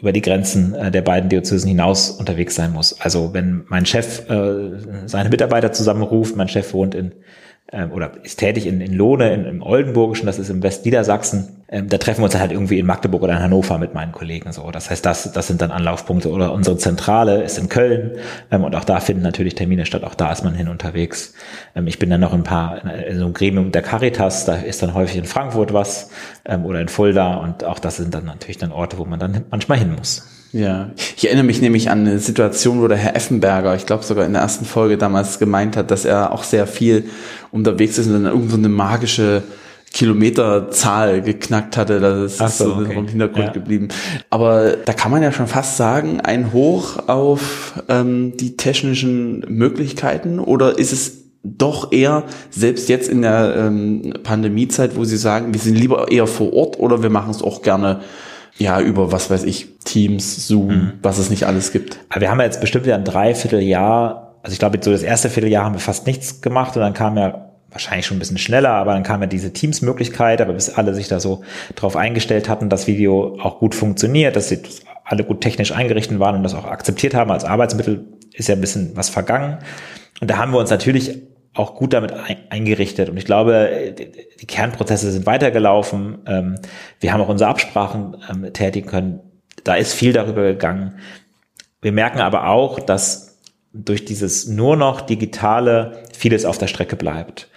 über 0.00 0.12
die 0.12 0.22
Grenzen 0.22 0.74
äh, 0.74 0.90
der 0.90 1.02
beiden 1.02 1.28
Diözesen 1.28 1.68
hinaus 1.68 2.10
unterwegs 2.10 2.54
sein 2.54 2.72
muss. 2.72 3.00
Also 3.00 3.32
wenn 3.32 3.64
mein 3.68 3.86
Chef 3.86 4.28
äh, 4.28 5.06
seine 5.06 5.28
Mitarbeiter 5.28 5.72
zusammenruft, 5.72 6.36
mein 6.36 6.48
Chef 6.48 6.72
wohnt 6.72 6.94
in 6.94 7.12
ähm, 7.72 7.90
oder 7.90 8.12
ist 8.22 8.38
tätig 8.38 8.66
in, 8.66 8.80
in 8.80 8.92
Lohne, 8.92 9.32
in, 9.32 9.44
im 9.44 9.62
Oldenburgischen, 9.62 10.26
das 10.26 10.38
ist 10.38 10.50
im 10.50 10.62
Westniedersachsen. 10.62 11.64
Ähm, 11.68 11.88
da 11.88 11.98
treffen 11.98 12.20
wir 12.20 12.26
uns 12.26 12.38
halt 12.38 12.52
irgendwie 12.52 12.78
in 12.78 12.86
Magdeburg 12.86 13.22
oder 13.22 13.32
in 13.32 13.40
Hannover 13.40 13.78
mit 13.78 13.92
meinen 13.92 14.12
Kollegen. 14.12 14.52
So, 14.52 14.70
das 14.70 14.88
heißt, 14.88 15.04
das, 15.04 15.32
das 15.32 15.48
sind 15.48 15.60
dann 15.60 15.72
Anlaufpunkte. 15.72 16.30
Oder 16.30 16.52
unsere 16.52 16.76
Zentrale 16.76 17.42
ist 17.42 17.58
in 17.58 17.68
Köln 17.68 18.12
ähm, 18.52 18.62
und 18.62 18.76
auch 18.76 18.84
da 18.84 19.00
finden 19.00 19.22
natürlich 19.22 19.56
Termine 19.56 19.84
statt. 19.84 20.04
Auch 20.04 20.14
da 20.14 20.30
ist 20.30 20.44
man 20.44 20.54
hin 20.54 20.68
unterwegs. 20.68 21.34
Ähm, 21.74 21.88
ich 21.88 21.98
bin 21.98 22.08
dann 22.08 22.20
noch 22.20 22.32
ein 22.32 22.44
paar 22.44 22.84
in 22.84 23.18
so 23.18 23.24
einem 23.24 23.34
Gremium 23.34 23.72
der 23.72 23.82
Caritas. 23.82 24.44
Da 24.44 24.54
ist 24.54 24.82
dann 24.82 24.94
häufig 24.94 25.16
in 25.16 25.24
Frankfurt 25.24 25.72
was 25.72 26.10
ähm, 26.44 26.64
oder 26.64 26.80
in 26.80 26.88
Fulda 26.88 27.34
und 27.34 27.64
auch 27.64 27.80
das 27.80 27.96
sind 27.96 28.14
dann 28.14 28.26
natürlich 28.26 28.58
dann 28.58 28.70
Orte, 28.70 28.98
wo 28.98 29.04
man 29.04 29.18
dann 29.18 29.44
manchmal 29.50 29.78
hin 29.78 29.92
muss. 29.96 30.35
Ja, 30.56 30.90
ich 31.18 31.26
erinnere 31.26 31.44
mich 31.44 31.60
nämlich 31.60 31.90
an 31.90 32.00
eine 32.00 32.18
Situation, 32.18 32.80
wo 32.80 32.88
der 32.88 32.96
Herr 32.96 33.14
Effenberger, 33.14 33.76
ich 33.76 33.84
glaube 33.84 34.04
sogar 34.04 34.24
in 34.24 34.32
der 34.32 34.40
ersten 34.40 34.64
Folge 34.64 34.96
damals 34.96 35.38
gemeint 35.38 35.76
hat, 35.76 35.90
dass 35.90 36.06
er 36.06 36.32
auch 36.32 36.44
sehr 36.44 36.66
viel 36.66 37.04
unterwegs 37.52 37.98
ist 37.98 38.06
und 38.06 38.14
dann 38.14 38.24
irgendwo 38.24 38.56
eine 38.56 38.70
magische 38.70 39.42
Kilometerzahl 39.92 41.20
geknackt 41.20 41.76
hatte. 41.76 42.00
Das 42.00 42.32
ist 42.32 42.40
Ach 42.40 42.48
so, 42.48 42.74
okay. 42.76 42.96
im 42.96 43.06
Hintergrund 43.06 43.48
ja. 43.48 43.52
geblieben. 43.52 43.88
Aber 44.30 44.78
da 44.82 44.94
kann 44.94 45.10
man 45.10 45.22
ja 45.22 45.30
schon 45.30 45.46
fast 45.46 45.76
sagen, 45.76 46.22
ein 46.22 46.54
Hoch 46.54 47.06
auf 47.06 47.82
ähm, 47.90 48.34
die 48.38 48.56
technischen 48.56 49.40
Möglichkeiten 49.48 50.38
oder 50.38 50.78
ist 50.78 50.92
es 50.92 51.18
doch 51.42 51.92
eher, 51.92 52.24
selbst 52.50 52.88
jetzt 52.88 53.10
in 53.10 53.20
der 53.20 53.54
ähm, 53.58 54.14
Pandemiezeit, 54.22 54.96
wo 54.96 55.04
Sie 55.04 55.18
sagen, 55.18 55.52
wir 55.52 55.60
sind 55.60 55.76
lieber 55.76 56.10
eher 56.10 56.26
vor 56.26 56.54
Ort 56.54 56.78
oder 56.78 57.02
wir 57.02 57.10
machen 57.10 57.30
es 57.30 57.42
auch 57.42 57.60
gerne 57.60 58.00
ja, 58.58 58.80
über 58.80 59.12
was 59.12 59.30
weiß 59.30 59.44
ich, 59.44 59.68
Teams, 59.84 60.46
Zoom, 60.46 60.68
mhm. 60.68 60.92
was 61.02 61.18
es 61.18 61.30
nicht 61.30 61.44
alles 61.44 61.72
gibt. 61.72 61.98
Aber 62.08 62.20
wir 62.20 62.30
haben 62.30 62.38
ja 62.38 62.46
jetzt 62.46 62.60
bestimmt 62.60 62.86
ja 62.86 62.94
ein 62.94 63.04
Dreivierteljahr, 63.04 64.34
also 64.42 64.52
ich 64.52 64.58
glaube, 64.58 64.78
so 64.80 64.90
das 64.90 65.02
erste 65.02 65.28
Vierteljahr 65.28 65.64
haben 65.64 65.74
wir 65.74 65.80
fast 65.80 66.06
nichts 66.06 66.40
gemacht 66.40 66.76
und 66.76 66.82
dann 66.82 66.94
kam 66.94 67.16
ja 67.18 67.50
wahrscheinlich 67.70 68.06
schon 68.06 68.16
ein 68.16 68.20
bisschen 68.20 68.38
schneller, 68.38 68.70
aber 68.70 68.94
dann 68.94 69.02
kam 69.02 69.20
ja 69.20 69.26
diese 69.26 69.52
Teams-Möglichkeit, 69.52 70.40
aber 70.40 70.54
bis 70.54 70.70
alle 70.70 70.94
sich 70.94 71.08
da 71.08 71.20
so 71.20 71.42
drauf 71.74 71.96
eingestellt 71.96 72.48
hatten, 72.48 72.70
dass 72.70 72.86
Video 72.86 73.38
auch 73.40 73.58
gut 73.58 73.74
funktioniert, 73.74 74.36
dass 74.36 74.48
sie 74.48 74.60
alle 75.04 75.24
gut 75.24 75.40
technisch 75.40 75.72
eingerichtet 75.72 76.18
waren 76.18 76.36
und 76.36 76.42
das 76.42 76.54
auch 76.54 76.64
akzeptiert 76.64 77.14
haben 77.14 77.30
als 77.30 77.44
Arbeitsmittel, 77.44 78.06
ist 78.32 78.48
ja 78.48 78.54
ein 78.54 78.60
bisschen 78.60 78.92
was 78.94 79.08
vergangen. 79.08 79.58
Und 80.20 80.30
da 80.30 80.38
haben 80.38 80.52
wir 80.52 80.58
uns 80.58 80.70
natürlich 80.70 81.22
auch 81.56 81.74
gut 81.74 81.92
damit 81.92 82.12
eingerichtet. 82.50 83.08
Und 83.08 83.16
ich 83.16 83.24
glaube, 83.24 83.94
die 84.40 84.46
Kernprozesse 84.46 85.10
sind 85.10 85.26
weitergelaufen. 85.26 86.18
Ähm, 86.26 86.56
wir 87.00 87.12
haben 87.12 87.20
auch 87.20 87.28
unsere 87.28 87.50
Absprachen 87.50 88.16
ähm, 88.30 88.52
tätigen 88.52 88.88
können. 88.88 89.20
Da 89.64 89.74
ist 89.74 89.94
viel 89.94 90.12
darüber 90.12 90.42
gegangen. 90.42 90.98
Wir 91.80 91.92
merken 91.92 92.20
aber 92.20 92.48
auch, 92.48 92.80
dass 92.80 93.38
durch 93.72 94.04
dieses 94.04 94.46
nur 94.46 94.76
noch 94.76 95.00
digitale 95.00 96.02
vieles 96.16 96.44
auf 96.44 96.58
der 96.58 96.66
Strecke 96.66 96.96
bleibt. 96.96 97.48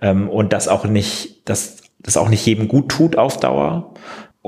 Ähm, 0.00 0.28
und 0.28 0.52
das 0.52 0.68
auch 0.68 0.84
nicht, 0.84 1.48
dass 1.48 1.78
das 2.00 2.16
auch 2.16 2.28
nicht 2.28 2.46
jedem 2.46 2.68
gut 2.68 2.88
tut 2.88 3.16
auf 3.16 3.38
Dauer. 3.40 3.94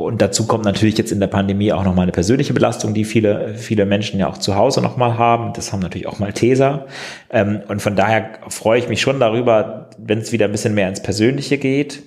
Und 0.04 0.22
dazu 0.22 0.46
kommt 0.46 0.64
natürlich 0.64 0.96
jetzt 0.98 1.12
in 1.12 1.20
der 1.20 1.26
Pandemie 1.26 1.72
auch 1.72 1.84
nochmal 1.84 2.04
eine 2.04 2.12
persönliche 2.12 2.52
Belastung, 2.52 2.94
die 2.94 3.04
viele, 3.04 3.54
viele 3.54 3.86
Menschen 3.86 4.20
ja 4.20 4.28
auch 4.28 4.38
zu 4.38 4.56
Hause 4.56 4.80
nochmal 4.82 5.18
haben. 5.18 5.52
Das 5.52 5.72
haben 5.72 5.80
natürlich 5.80 6.06
auch 6.06 6.18
Malteser. 6.18 6.86
Ähm, 7.30 7.62
und 7.68 7.80
von 7.82 7.96
daher 7.96 8.30
freue 8.48 8.78
ich 8.78 8.88
mich 8.88 9.00
schon 9.00 9.20
darüber, 9.20 9.90
wenn 9.98 10.18
es 10.18 10.32
wieder 10.32 10.46
ein 10.46 10.52
bisschen 10.52 10.74
mehr 10.74 10.88
ins 10.88 11.02
Persönliche 11.02 11.58
geht. 11.58 12.02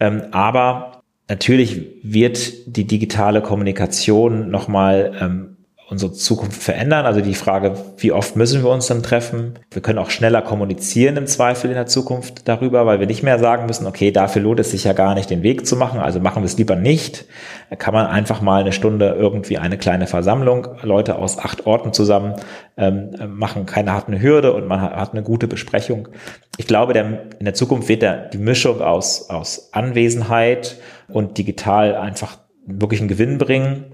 Ähm, 0.00 0.22
aber 0.32 1.02
natürlich 1.28 1.86
wird 2.02 2.76
die 2.76 2.86
digitale 2.86 3.42
Kommunikation 3.42 4.50
nochmal 4.50 5.12
ähm, 5.20 5.55
unsere 5.88 6.12
Zukunft 6.12 6.60
verändern. 6.60 7.06
Also 7.06 7.20
die 7.20 7.34
Frage, 7.34 7.74
wie 7.98 8.10
oft 8.10 8.34
müssen 8.34 8.64
wir 8.64 8.70
uns 8.70 8.88
dann 8.88 9.04
treffen? 9.04 9.56
Wir 9.70 9.82
können 9.82 10.00
auch 10.00 10.10
schneller 10.10 10.42
kommunizieren 10.42 11.16
im 11.16 11.28
Zweifel 11.28 11.68
in 11.68 11.76
der 11.76 11.86
Zukunft 11.86 12.48
darüber, 12.48 12.86
weil 12.86 12.98
wir 12.98 13.06
nicht 13.06 13.22
mehr 13.22 13.38
sagen 13.38 13.66
müssen, 13.66 13.86
okay, 13.86 14.10
dafür 14.10 14.42
lohnt 14.42 14.58
es 14.58 14.72
sich 14.72 14.82
ja 14.82 14.94
gar 14.94 15.14
nicht, 15.14 15.30
den 15.30 15.44
Weg 15.44 15.64
zu 15.64 15.76
machen, 15.76 16.00
also 16.00 16.18
machen 16.18 16.42
wir 16.42 16.46
es 16.46 16.58
lieber 16.58 16.74
nicht. 16.74 17.26
Da 17.70 17.76
kann 17.76 17.94
man 17.94 18.06
einfach 18.06 18.40
mal 18.40 18.62
eine 18.62 18.72
Stunde 18.72 19.14
irgendwie 19.16 19.58
eine 19.58 19.78
kleine 19.78 20.08
Versammlung, 20.08 20.66
Leute 20.82 21.16
aus 21.16 21.38
acht 21.38 21.66
Orten 21.66 21.92
zusammen 21.92 22.34
ähm, 22.76 23.14
machen, 23.28 23.64
keine 23.64 23.94
hat 23.94 24.08
eine 24.08 24.20
Hürde 24.20 24.54
und 24.54 24.66
man 24.66 24.80
hat 24.80 25.12
eine 25.12 25.22
gute 25.22 25.46
Besprechung. 25.46 26.08
Ich 26.56 26.66
glaube, 26.66 26.94
der, 26.94 27.30
in 27.38 27.44
der 27.44 27.54
Zukunft 27.54 27.88
wird 27.88 28.02
der, 28.02 28.28
die 28.28 28.38
Mischung 28.38 28.80
aus, 28.80 29.30
aus 29.30 29.72
Anwesenheit 29.72 30.78
und 31.06 31.38
digital 31.38 31.94
einfach 31.94 32.38
wirklich 32.66 33.00
einen 33.00 33.08
Gewinn 33.08 33.38
bringen. 33.38 33.84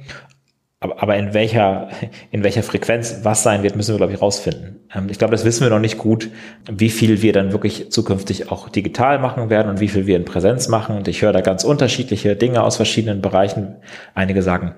Aber, 0.82 1.00
aber 1.00 1.16
in 1.16 1.32
welcher, 1.32 1.88
in 2.32 2.42
welcher 2.42 2.64
Frequenz 2.64 3.20
was 3.22 3.44
sein 3.44 3.62
wird, 3.62 3.76
müssen 3.76 3.94
wir, 3.94 3.98
glaube 3.98 4.12
ich, 4.12 4.20
rausfinden. 4.20 4.80
Ähm, 4.94 5.06
ich 5.08 5.18
glaube, 5.18 5.30
das 5.30 5.44
wissen 5.44 5.62
wir 5.62 5.70
noch 5.70 5.78
nicht 5.78 5.96
gut, 5.96 6.28
wie 6.70 6.90
viel 6.90 7.22
wir 7.22 7.32
dann 7.32 7.52
wirklich 7.52 7.92
zukünftig 7.92 8.50
auch 8.50 8.68
digital 8.68 9.20
machen 9.20 9.48
werden 9.48 9.70
und 9.70 9.80
wie 9.80 9.88
viel 9.88 10.06
wir 10.06 10.16
in 10.16 10.24
Präsenz 10.24 10.66
machen. 10.68 10.96
Und 10.96 11.06
ich 11.06 11.22
höre 11.22 11.32
da 11.32 11.40
ganz 11.40 11.62
unterschiedliche 11.62 12.34
Dinge 12.34 12.64
aus 12.64 12.76
verschiedenen 12.76 13.22
Bereichen. 13.22 13.76
Einige 14.14 14.42
sagen, 14.42 14.74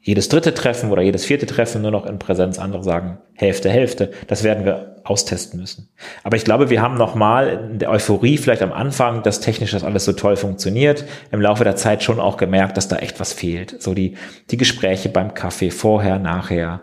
jedes 0.00 0.28
dritte 0.28 0.54
Treffen 0.54 0.90
oder 0.90 1.02
jedes 1.02 1.24
vierte 1.24 1.46
Treffen 1.46 1.82
nur 1.82 1.90
noch 1.90 2.06
in 2.06 2.18
Präsenz. 2.18 2.58
Andere 2.58 2.84
sagen 2.84 3.18
Hälfte, 3.34 3.68
Hälfte. 3.68 4.12
Das 4.26 4.44
werden 4.44 4.64
wir 4.64 4.96
austesten 5.04 5.58
müssen. 5.60 5.88
Aber 6.22 6.36
ich 6.36 6.44
glaube, 6.44 6.70
wir 6.70 6.82
haben 6.82 6.96
nochmal 6.96 7.68
in 7.70 7.78
der 7.78 7.90
Euphorie 7.90 8.36
vielleicht 8.38 8.62
am 8.62 8.72
Anfang, 8.72 9.22
dass 9.22 9.40
technisch 9.40 9.72
das 9.72 9.84
alles 9.84 10.04
so 10.04 10.12
toll 10.12 10.36
funktioniert, 10.36 11.04
im 11.30 11.40
Laufe 11.40 11.64
der 11.64 11.76
Zeit 11.76 12.02
schon 12.02 12.20
auch 12.20 12.36
gemerkt, 12.36 12.76
dass 12.76 12.88
da 12.88 12.96
echt 12.96 13.18
was 13.20 13.32
fehlt. 13.32 13.80
So 13.82 13.94
die, 13.94 14.16
die 14.50 14.56
Gespräche 14.56 15.08
beim 15.08 15.34
Kaffee, 15.34 15.70
vorher, 15.70 16.18
nachher, 16.18 16.82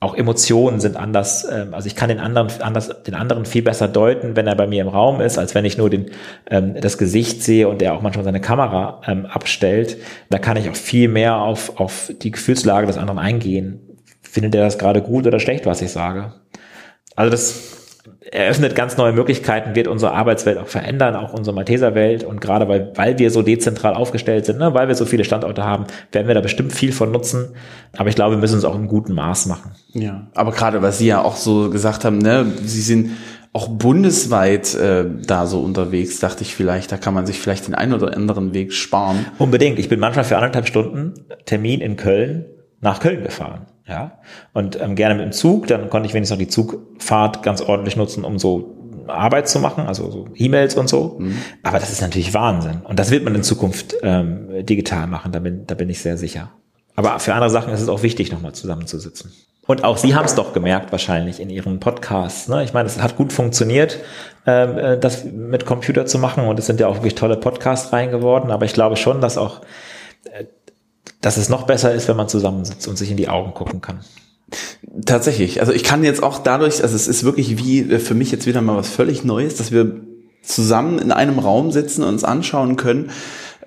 auch 0.00 0.14
Emotionen 0.14 0.78
sind 0.78 0.96
anders, 0.96 1.46
ähm, 1.50 1.74
also 1.74 1.88
ich 1.88 1.96
kann 1.96 2.08
den 2.08 2.20
anderen 2.20 2.48
anders, 2.62 3.02
den 3.02 3.14
anderen 3.14 3.46
viel 3.46 3.62
besser 3.62 3.88
deuten, 3.88 4.36
wenn 4.36 4.46
er 4.46 4.54
bei 4.54 4.66
mir 4.66 4.82
im 4.82 4.88
Raum 4.88 5.20
ist, 5.20 5.38
als 5.38 5.54
wenn 5.54 5.64
ich 5.64 5.76
nur 5.76 5.90
den, 5.90 6.10
ähm, 6.48 6.80
das 6.80 6.98
Gesicht 6.98 7.42
sehe 7.42 7.68
und 7.68 7.82
er 7.82 7.94
auch 7.94 8.02
manchmal 8.02 8.24
seine 8.24 8.40
Kamera 8.40 9.00
ähm, 9.06 9.26
abstellt. 9.26 9.96
Da 10.30 10.38
kann 10.38 10.56
ich 10.56 10.70
auch 10.70 10.76
viel 10.76 11.08
mehr 11.08 11.38
auf, 11.38 11.80
auf 11.80 12.12
die 12.22 12.30
Gefühlslage 12.30 12.86
des 12.86 12.96
anderen 12.96 13.18
eingehen. 13.18 13.80
Findet 14.22 14.54
er 14.54 14.64
das 14.64 14.78
gerade 14.78 15.02
gut 15.02 15.26
oder 15.26 15.40
schlecht, 15.40 15.66
was 15.66 15.82
ich 15.82 15.90
sage? 15.90 16.34
Also 17.16 17.30
das 17.30 17.77
eröffnet 18.30 18.74
ganz 18.74 18.96
neue 18.96 19.12
Möglichkeiten, 19.12 19.74
wird 19.74 19.88
unsere 19.88 20.12
Arbeitswelt 20.12 20.58
auch 20.58 20.66
verändern, 20.66 21.16
auch 21.16 21.32
unsere 21.32 21.54
Malteserwelt. 21.54 22.24
Und 22.24 22.40
gerade 22.40 22.68
weil, 22.68 22.92
weil 22.94 23.18
wir 23.18 23.30
so 23.30 23.42
dezentral 23.42 23.94
aufgestellt 23.94 24.46
sind, 24.46 24.58
ne, 24.58 24.74
weil 24.74 24.88
wir 24.88 24.94
so 24.94 25.06
viele 25.06 25.24
Standorte 25.24 25.64
haben, 25.64 25.86
werden 26.12 26.28
wir 26.28 26.34
da 26.34 26.40
bestimmt 26.40 26.72
viel 26.72 26.92
von 26.92 27.10
nutzen. 27.10 27.54
Aber 27.96 28.08
ich 28.08 28.14
glaube, 28.14 28.36
wir 28.36 28.40
müssen 28.40 28.58
es 28.58 28.64
auch 28.64 28.74
im 28.74 28.88
guten 28.88 29.14
Maß 29.14 29.46
machen. 29.46 29.72
Ja, 29.92 30.26
aber 30.34 30.52
gerade 30.52 30.82
weil 30.82 30.92
Sie 30.92 31.06
ja 31.06 31.22
auch 31.22 31.36
so 31.36 31.70
gesagt 31.70 32.04
haben, 32.04 32.18
ne, 32.18 32.46
Sie 32.62 32.82
sind 32.82 33.10
auch 33.54 33.68
bundesweit 33.68 34.74
äh, 34.74 35.06
da 35.26 35.46
so 35.46 35.60
unterwegs, 35.60 36.20
dachte 36.20 36.42
ich 36.42 36.54
vielleicht, 36.54 36.92
da 36.92 36.98
kann 36.98 37.14
man 37.14 37.26
sich 37.26 37.40
vielleicht 37.40 37.66
den 37.66 37.74
einen 37.74 37.94
oder 37.94 38.14
anderen 38.14 38.52
Weg 38.52 38.72
sparen. 38.72 39.24
Unbedingt. 39.38 39.78
Ich 39.78 39.88
bin 39.88 40.00
manchmal 40.00 40.24
für 40.24 40.36
anderthalb 40.36 40.66
Stunden 40.66 41.14
Termin 41.46 41.80
in 41.80 41.96
Köln 41.96 42.44
nach 42.80 43.00
Köln 43.00 43.22
gefahren. 43.22 43.66
Ja, 43.86 44.18
und 44.52 44.78
ähm, 44.80 44.96
gerne 44.96 45.14
mit 45.14 45.24
dem 45.24 45.32
Zug, 45.32 45.66
dann 45.66 45.88
konnte 45.88 46.06
ich 46.06 46.12
wenigstens 46.12 46.36
noch 46.36 46.44
die 46.44 46.50
Zugfahrt 46.50 47.42
ganz 47.42 47.62
ordentlich 47.62 47.96
nutzen, 47.96 48.22
um 48.22 48.38
so 48.38 48.76
Arbeit 49.06 49.48
zu 49.48 49.60
machen, 49.60 49.86
also 49.86 50.10
so 50.10 50.28
E-Mails 50.34 50.74
und 50.74 50.88
so. 50.88 51.16
Mhm. 51.18 51.38
Aber 51.62 51.78
das 51.78 51.90
ist 51.90 52.02
natürlich 52.02 52.34
Wahnsinn. 52.34 52.82
Und 52.84 52.98
das 52.98 53.10
wird 53.10 53.24
man 53.24 53.34
in 53.34 53.42
Zukunft 53.42 53.96
ähm, 54.02 54.66
digital 54.66 55.06
machen, 55.06 55.32
da 55.32 55.38
bin, 55.38 55.66
da 55.66 55.74
bin 55.74 55.88
ich 55.88 56.00
sehr 56.00 56.18
sicher. 56.18 56.50
Aber 56.96 57.18
für 57.18 57.32
andere 57.32 57.48
Sachen 57.48 57.72
ist 57.72 57.80
es 57.80 57.88
auch 57.88 58.02
wichtig, 58.02 58.32
nochmal 58.32 58.52
zusammenzusitzen. 58.52 59.32
Und 59.66 59.84
auch 59.84 59.98
Sie 59.98 60.14
haben 60.14 60.24
es 60.24 60.34
doch 60.34 60.52
gemerkt 60.52 60.92
wahrscheinlich 60.92 61.40
in 61.40 61.50
Ihren 61.50 61.78
Podcasts. 61.78 62.48
Ne? 62.48 62.64
Ich 62.64 62.72
meine, 62.72 62.88
es 62.88 63.00
hat 63.00 63.16
gut 63.16 63.32
funktioniert, 63.32 63.98
ähm, 64.46 64.78
äh, 64.78 64.98
das 64.98 65.24
mit 65.24 65.66
Computer 65.66 66.06
zu 66.06 66.18
machen 66.18 66.44
und 66.46 66.58
es 66.58 66.66
sind 66.66 66.80
ja 66.80 66.88
auch 66.88 66.96
wirklich 66.96 67.14
tolle 67.14 67.36
Podcasts 67.36 67.92
rein 67.92 68.10
geworden. 68.10 68.50
Aber 68.50 68.64
ich 68.64 68.72
glaube 68.72 68.96
schon, 68.96 69.20
dass 69.20 69.36
auch 69.36 69.60
äh, 70.24 70.44
dass 71.20 71.36
es 71.36 71.48
noch 71.48 71.64
besser 71.64 71.92
ist, 71.94 72.08
wenn 72.08 72.16
man 72.16 72.28
zusammensitzt 72.28 72.86
und 72.88 72.96
sich 72.96 73.10
in 73.10 73.16
die 73.16 73.28
Augen 73.28 73.54
gucken 73.54 73.80
kann. 73.80 74.00
Tatsächlich. 75.04 75.60
Also 75.60 75.72
ich 75.72 75.84
kann 75.84 76.04
jetzt 76.04 76.22
auch 76.22 76.38
dadurch, 76.38 76.82
also 76.82 76.96
es 76.96 77.06
ist 77.08 77.24
wirklich 77.24 77.58
wie 77.58 77.80
äh, 77.80 77.98
für 77.98 78.14
mich 78.14 78.30
jetzt 78.30 78.46
wieder 78.46 78.62
mal 78.62 78.76
was 78.76 78.88
völlig 78.88 79.24
Neues, 79.24 79.56
dass 79.56 79.72
wir 79.72 80.00
zusammen 80.42 80.98
in 80.98 81.12
einem 81.12 81.38
Raum 81.38 81.72
sitzen 81.72 82.02
und 82.02 82.08
uns 82.10 82.24
anschauen 82.24 82.76
können, 82.76 83.10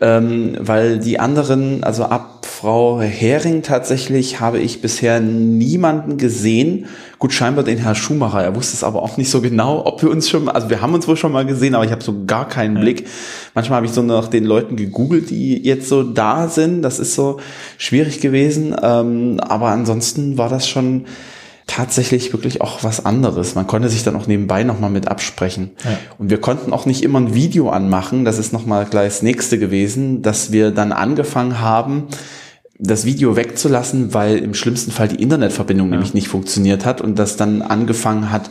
ähm, 0.02 0.58
weil 0.60 0.98
die 0.98 1.20
anderen, 1.20 1.84
also 1.84 2.06
ab 2.06 2.46
Frau 2.46 3.00
Hering 3.02 3.62
tatsächlich 3.62 4.40
habe 4.40 4.60
ich 4.60 4.82
bisher 4.82 5.20
niemanden 5.20 6.18
gesehen. 6.18 6.88
Gut, 7.20 7.34
scheinbar 7.34 7.64
den 7.64 7.78
Herr 7.78 7.96
Schumacher. 7.96 8.44
Er 8.44 8.56
wusste 8.56 8.76
es 8.76 8.84
aber 8.84 9.04
auch 9.04 9.18
nicht 9.18 9.30
so 9.30 9.42
genau, 9.42 9.86
ob 9.86 10.02
wir 10.02 10.10
uns 10.10 10.30
schon, 10.30 10.50
also 10.50 10.70
wir 10.70 10.82
haben 10.82 10.94
uns 10.94 11.08
wohl 11.08 11.18
schon 11.18 11.32
mal 11.32 11.46
gesehen, 11.46 11.76
aber 11.76 11.86
ich 11.86 11.92
habe 11.92 12.04
so 12.04 12.26
gar 12.26 12.48
keinen 12.48 12.78
ja. 12.78 12.82
Blick. 12.82 13.08
Manchmal 13.54 13.78
habe 13.78 13.86
ich 13.86 13.94
so 13.94 14.02
nach 14.02 14.28
den 14.28 14.46
Leuten 14.46 14.76
gegoogelt, 14.76 15.30
die 15.30 15.58
jetzt 15.64 15.88
so 15.88 16.04
da 16.04 16.48
sind. 16.48 16.82
Das 16.82 17.00
ist 17.00 17.14
so 17.14 17.40
schwierig 17.78 18.22
gewesen. 18.22 18.76
Ähm, 18.82 19.40
aber 19.40 19.68
ansonsten 19.68 20.38
war 20.38 20.50
das 20.50 20.68
schon 20.68 21.06
tatsächlich 21.72 22.34
wirklich 22.34 22.60
auch 22.60 22.84
was 22.84 23.06
anderes. 23.06 23.56
Man 23.56 23.66
konnte 23.66 23.88
sich 23.88 24.04
dann 24.04 24.16
auch 24.18 24.28
nebenbei 24.28 24.64
nochmal 24.64 24.90
mit 24.90 25.08
absprechen. 25.08 25.72
Ja. 25.86 25.98
Und 26.18 26.30
wir 26.30 26.42
konnten 26.42 26.74
auch 26.74 26.86
nicht 26.86 27.02
immer 27.02 27.20
ein 27.20 27.34
Video 27.34 27.70
anmachen. 27.70 28.26
Das 28.26 28.38
ist 28.38 28.52
nochmal 28.52 28.86
gleich 28.86 29.14
das 29.14 29.22
nächste 29.22 29.58
gewesen, 29.58 30.22
dass 30.22 30.52
wir 30.52 30.72
dann 30.72 30.92
angefangen 30.92 31.62
haben, 31.62 32.08
das 32.78 33.06
Video 33.06 33.38
wegzulassen, 33.38 34.14
weil 34.14 34.40
im 34.40 34.54
schlimmsten 34.54 34.92
Fall 34.92 35.08
die 35.08 35.22
Internetverbindung 35.22 35.88
ja. 35.88 35.92
nämlich 35.92 36.14
nicht 36.14 36.28
funktioniert 36.28 36.86
hat 36.86 37.00
und 37.00 37.18
das 37.18 37.38
dann 37.38 37.62
angefangen 37.62 38.32
hat, 38.32 38.50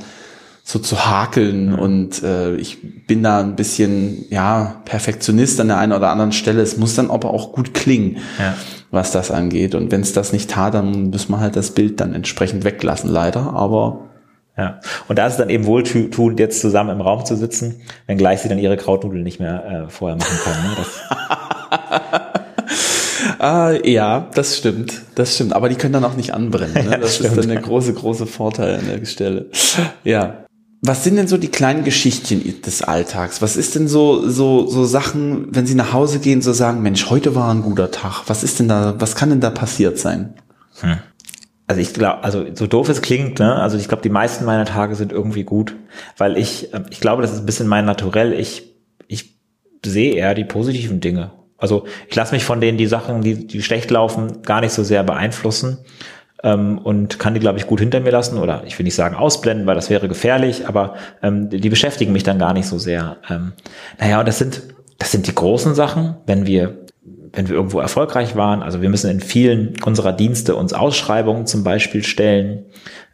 so 0.64 0.79
zu 0.79 1.07
hakeln. 1.07 1.75
Und 1.75 2.23
äh, 2.23 2.55
ich 2.57 3.07
bin 3.07 3.23
da 3.23 3.40
ein 3.40 3.57
bisschen, 3.57 4.25
ja, 4.31 4.81
Perfektionist 4.85 5.61
an 5.61 5.68
der 5.68 5.79
einen 5.79 5.92
oder 5.92 6.11
anderen 6.11 6.33
Stelle. 6.33 6.62
Es 6.62 6.77
muss 6.77 6.94
dann 6.94 7.11
aber 7.11 7.31
auch 7.31 7.53
gut 7.53 7.75
klingen. 7.75 8.18
Ja 8.38 8.55
was 8.90 9.12
das 9.12 9.31
angeht. 9.31 9.75
Und 9.75 9.92
wenn 9.92 10.01
es 10.01 10.12
das 10.12 10.33
nicht 10.33 10.51
tat, 10.51 10.75
dann 10.75 11.11
muss 11.11 11.29
man 11.29 11.40
halt 11.40 11.57
das 11.57 11.70
Bild 11.73 12.01
dann 12.01 12.14
entsprechend 12.14 12.64
weglassen, 12.64 13.11
leider. 13.11 13.53
Aber 13.53 14.09
ja, 14.57 14.81
und 15.09 15.18
da 15.18 15.27
ist 15.27 15.35
es 15.35 15.38
dann 15.38 15.49
eben 15.49 15.64
wohltuend, 15.64 16.38
jetzt 16.38 16.61
zusammen 16.61 16.90
im 16.90 17.01
Raum 17.01 17.25
zu 17.25 17.37
sitzen, 17.37 17.81
wenngleich 18.07 18.40
sie 18.40 18.49
dann 18.49 18.59
ihre 18.59 18.77
Krautnudeln 18.77 19.23
nicht 19.23 19.40
mehr 19.40 19.87
äh, 19.87 19.90
vorher 19.90 20.18
machen 20.18 20.38
können. 20.44 20.59
Ne? 20.64 20.85
Ah, 23.38 23.70
ja, 23.85 24.29
das 24.35 24.59
stimmt, 24.59 25.03
das 25.14 25.35
stimmt. 25.35 25.55
Aber 25.55 25.68
die 25.68 25.77
können 25.77 25.92
dann 25.92 26.05
auch 26.05 26.16
nicht 26.16 26.35
anbrennen. 26.35 26.75
Ne? 26.75 26.81
Das, 27.01 27.18
ja, 27.18 27.25
das 27.25 27.33
ist 27.33 27.37
dann 27.38 27.49
der 27.49 27.62
große, 27.62 27.94
große 27.94 28.27
Vorteil 28.27 28.81
an 28.81 28.87
der 28.87 29.05
Stelle. 29.07 29.46
Ja. 30.05 30.44
Was 30.83 31.05
sind 31.05 31.16
denn 31.16 31.29
so 31.29 31.37
die 31.37 31.49
kleinen 31.49 31.85
Geschichtchen 31.85 32.62
des 32.62 32.83
Alltags? 32.83 33.43
Was 33.43 33.57
ist 33.57 33.75
denn 33.75 33.87
so, 33.87 34.27
so, 34.29 34.66
so 34.66 34.85
Sachen, 34.85 35.55
wenn 35.55 35.66
Sie 35.66 35.75
nach 35.75 35.93
Hause 35.93 36.21
gehen, 36.21 36.40
so 36.40 36.55
sagen, 36.55 36.81
Mensch, 36.81 37.11
heute 37.11 37.35
war 37.35 37.53
ein 37.53 37.62
guter 37.62 37.90
Tag. 37.90 38.25
Was 38.29 38.43
ist 38.43 38.61
denn 38.61 38.69
da, 38.69 38.95
was 38.99 39.14
kann 39.14 39.29
denn 39.29 39.40
da 39.40 39.51
passiert 39.51 39.99
sein? 39.99 40.35
Hm. 40.81 40.97
Also 41.66 41.83
ich 41.83 41.93
glaube, 41.93 42.25
also 42.25 42.47
so 42.55 42.66
doof 42.66 42.88
es 42.88 43.03
klingt, 43.03 43.38
ne? 43.38 43.57
also 43.57 43.77
ich 43.77 43.88
glaube, 43.88 44.03
die 44.03 44.09
meisten 44.09 44.45
meiner 44.45 44.64
Tage 44.64 44.97
sind 44.97 45.12
irgendwie 45.12 45.45
gut, 45.45 45.77
weil 46.16 46.37
ich, 46.37 46.73
ähm, 46.75 46.87
ich 46.90 47.01
glaube, 47.01 47.23
das 47.23 47.33
ist 47.33 47.40
ein 47.40 47.47
bisschen 47.47 47.69
mein 47.69 47.85
Naturell. 47.85 48.33
Ich, 48.33 48.75
ich 49.07 49.38
sehe 49.85 50.14
eher 50.14 50.35
die 50.35 50.45
positiven 50.45 51.01
Dinge. 51.01 51.31
Also 51.59 51.85
ich 52.09 52.16
lasse 52.16 52.35
mich 52.35 52.45
von 52.45 52.61
denen 52.61 52.79
die 52.79 52.87
Sachen, 52.87 53.21
die, 53.21 53.47
die 53.47 53.62
schlecht 53.62 53.90
laufen, 53.90 54.40
gar 54.43 54.62
nicht 54.62 54.73
so 54.73 54.83
sehr 54.83 55.05
beeinflussen 55.05 55.79
ähm, 56.42 56.79
und 56.79 57.18
kann 57.18 57.35
die, 57.35 57.40
glaube 57.40 57.59
ich, 57.59 57.66
gut 57.66 57.81
hinter 57.81 58.00
mir 58.00 58.11
lassen 58.11 58.38
oder 58.38 58.62
ich 58.66 58.79
will 58.79 58.85
nicht 58.85 58.94
sagen 58.94 59.14
ausblenden, 59.14 59.66
weil 59.66 59.74
das 59.74 59.90
wäre 59.90 60.09
gefährlich, 60.09 60.66
aber 60.66 60.94
ähm, 61.22 61.50
die 61.50 61.68
beschäftigen 61.68 62.12
mich 62.12 62.22
dann 62.22 62.38
gar 62.38 62.53
nicht 62.53 62.66
so 62.66 62.79
sehr. 62.79 63.16
Ähm, 63.29 63.53
naja, 63.98 64.20
und 64.20 64.29
das 64.29 64.38
sind, 64.38 64.62
das 64.98 65.12
sind 65.12 65.26
die 65.26 65.35
großen 65.35 65.74
Sachen, 65.74 66.16
wenn 66.26 66.46
wir 66.46 66.76
wenn 67.33 67.48
wir 67.48 67.55
irgendwo 67.55 67.79
erfolgreich 67.79 68.35
waren, 68.35 68.62
also 68.62 68.83
wir 68.83 68.88
müssen 68.88 69.11
in 69.11 69.20
vielen 69.20 69.74
unserer 69.85 70.12
Dienste 70.12 70.57
uns 70.57 70.72
Ausschreibungen 70.72 71.46
zum 71.46 71.62
Beispiel 71.62 72.03
stellen. 72.03 72.64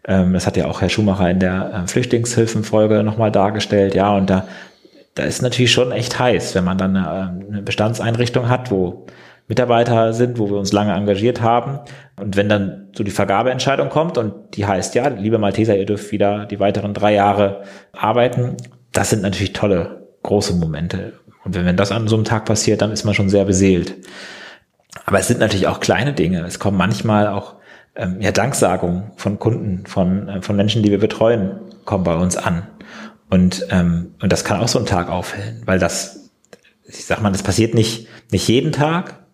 Ähm, 0.07 0.33
das 0.33 0.47
hat 0.47 0.57
ja 0.57 0.67
auch 0.67 0.81
Herr 0.81 0.89
Schumacher 0.89 1.29
in 1.31 1.39
der 1.39 1.85
äh, 1.85 1.87
Flüchtlingshilfenfolge 1.87 3.03
nochmal 3.03 3.31
dargestellt. 3.31 3.95
Ja, 3.95 4.17
und 4.17 4.31
da, 4.31 4.49
da 5.15 5.25
ist 5.25 5.43
natürlich 5.43 5.73
schon 5.73 5.93
echt 5.93 6.19
heiß, 6.19 6.55
wenn 6.55 6.65
man 6.65 6.79
dann 6.79 6.97
eine, 6.97 7.47
eine 7.47 7.63
Bestandseinrichtung 7.63 8.49
hat, 8.49 8.71
wo 8.71 9.07
Mitarbeiter 9.49 10.13
sind, 10.13 10.39
wo 10.39 10.51
wir 10.51 10.57
uns 10.57 10.73
lange 10.73 10.95
engagiert 10.95 11.41
haben. 11.41 11.79
Und 12.21 12.37
wenn 12.37 12.49
dann 12.49 12.89
so 12.97 13.05
die 13.05 13.11
Vergabeentscheidung 13.11 13.89
kommt 13.89 14.19
und 14.19 14.57
die 14.57 14.67
heißt, 14.67 14.95
ja, 14.95 15.09
liebe 15.09 15.39
Malteser, 15.39 15.77
ihr 15.77 15.87
dürft 15.87 16.11
wieder 16.11 16.47
die 16.47 16.59
weiteren 16.59 16.95
drei 16.95 17.15
Jahre 17.15 17.63
arbeiten, 17.93 18.57
das 18.93 19.11
sind 19.11 19.23
natürlich 19.23 19.53
tolle, 19.53 20.09
große 20.23 20.55
Momente. 20.55 21.13
Und 21.45 21.55
wenn, 21.55 21.65
wenn 21.65 21.77
das 21.77 21.93
an 21.93 22.09
so 22.09 22.17
einem 22.17 22.25
Tag 22.25 22.45
passiert, 22.45 22.83
dann 22.83 22.91
ist 22.91 23.05
man 23.05 23.15
schon 23.15 23.29
sehr 23.29 23.45
beseelt. 23.45 23.95
Aber 25.05 25.19
es 25.19 25.29
sind 25.29 25.39
natürlich 25.39 25.69
auch 25.69 25.79
kleine 25.79 26.13
Dinge. 26.13 26.45
Es 26.45 26.59
kommen 26.59 26.77
manchmal 26.77 27.29
auch 27.29 27.57
ähm, 27.95 28.21
ja, 28.21 28.33
Danksagungen 28.33 29.13
von 29.17 29.39
Kunden, 29.39 29.87
von, 29.87 30.29
äh, 30.29 30.43
von 30.43 30.57
Menschen, 30.57 30.83
die 30.83 30.91
wir 30.91 30.99
betreuen, 30.99 31.61
kommen 31.85 32.05
bei 32.05 32.17
uns 32.17 32.37
an. 32.37 32.67
Und, 33.31 33.67
ähm, 33.71 34.15
und 34.21 34.33
das 34.33 34.45
kann 34.45 34.61
auch 34.61 34.69
so 34.69 34.79
einen 34.79 34.87
Tag 34.87 35.09
aufhellen, 35.09 35.63
weil 35.67 35.79
das, 35.79 36.31
ich 36.85 37.05
sag 37.05 37.23
mal, 37.23 37.31
das 37.31 37.43
passiert 37.43 37.75
nicht, 37.75 38.09
nicht 38.31 38.49
jeden 38.49 38.73
Tag, 38.73 39.26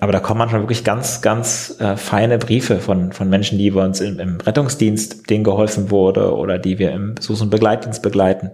aber 0.00 0.12
da 0.12 0.20
kommen 0.20 0.38
manchmal 0.38 0.62
wirklich 0.62 0.82
ganz, 0.82 1.20
ganz 1.20 1.76
äh, 1.78 1.96
feine 1.96 2.38
Briefe 2.38 2.80
von, 2.80 3.12
von 3.12 3.28
Menschen, 3.28 3.58
die 3.58 3.70
bei 3.70 3.84
uns 3.84 4.00
im, 4.00 4.18
im 4.18 4.40
Rettungsdienst, 4.40 5.28
denen 5.28 5.44
geholfen 5.44 5.90
wurde 5.90 6.34
oder 6.34 6.58
die 6.58 6.78
wir 6.78 6.92
im 6.92 7.14
Besuchs- 7.14 7.42
und 7.42 7.50
Begleitdienst 7.50 8.02
begleiten. 8.02 8.50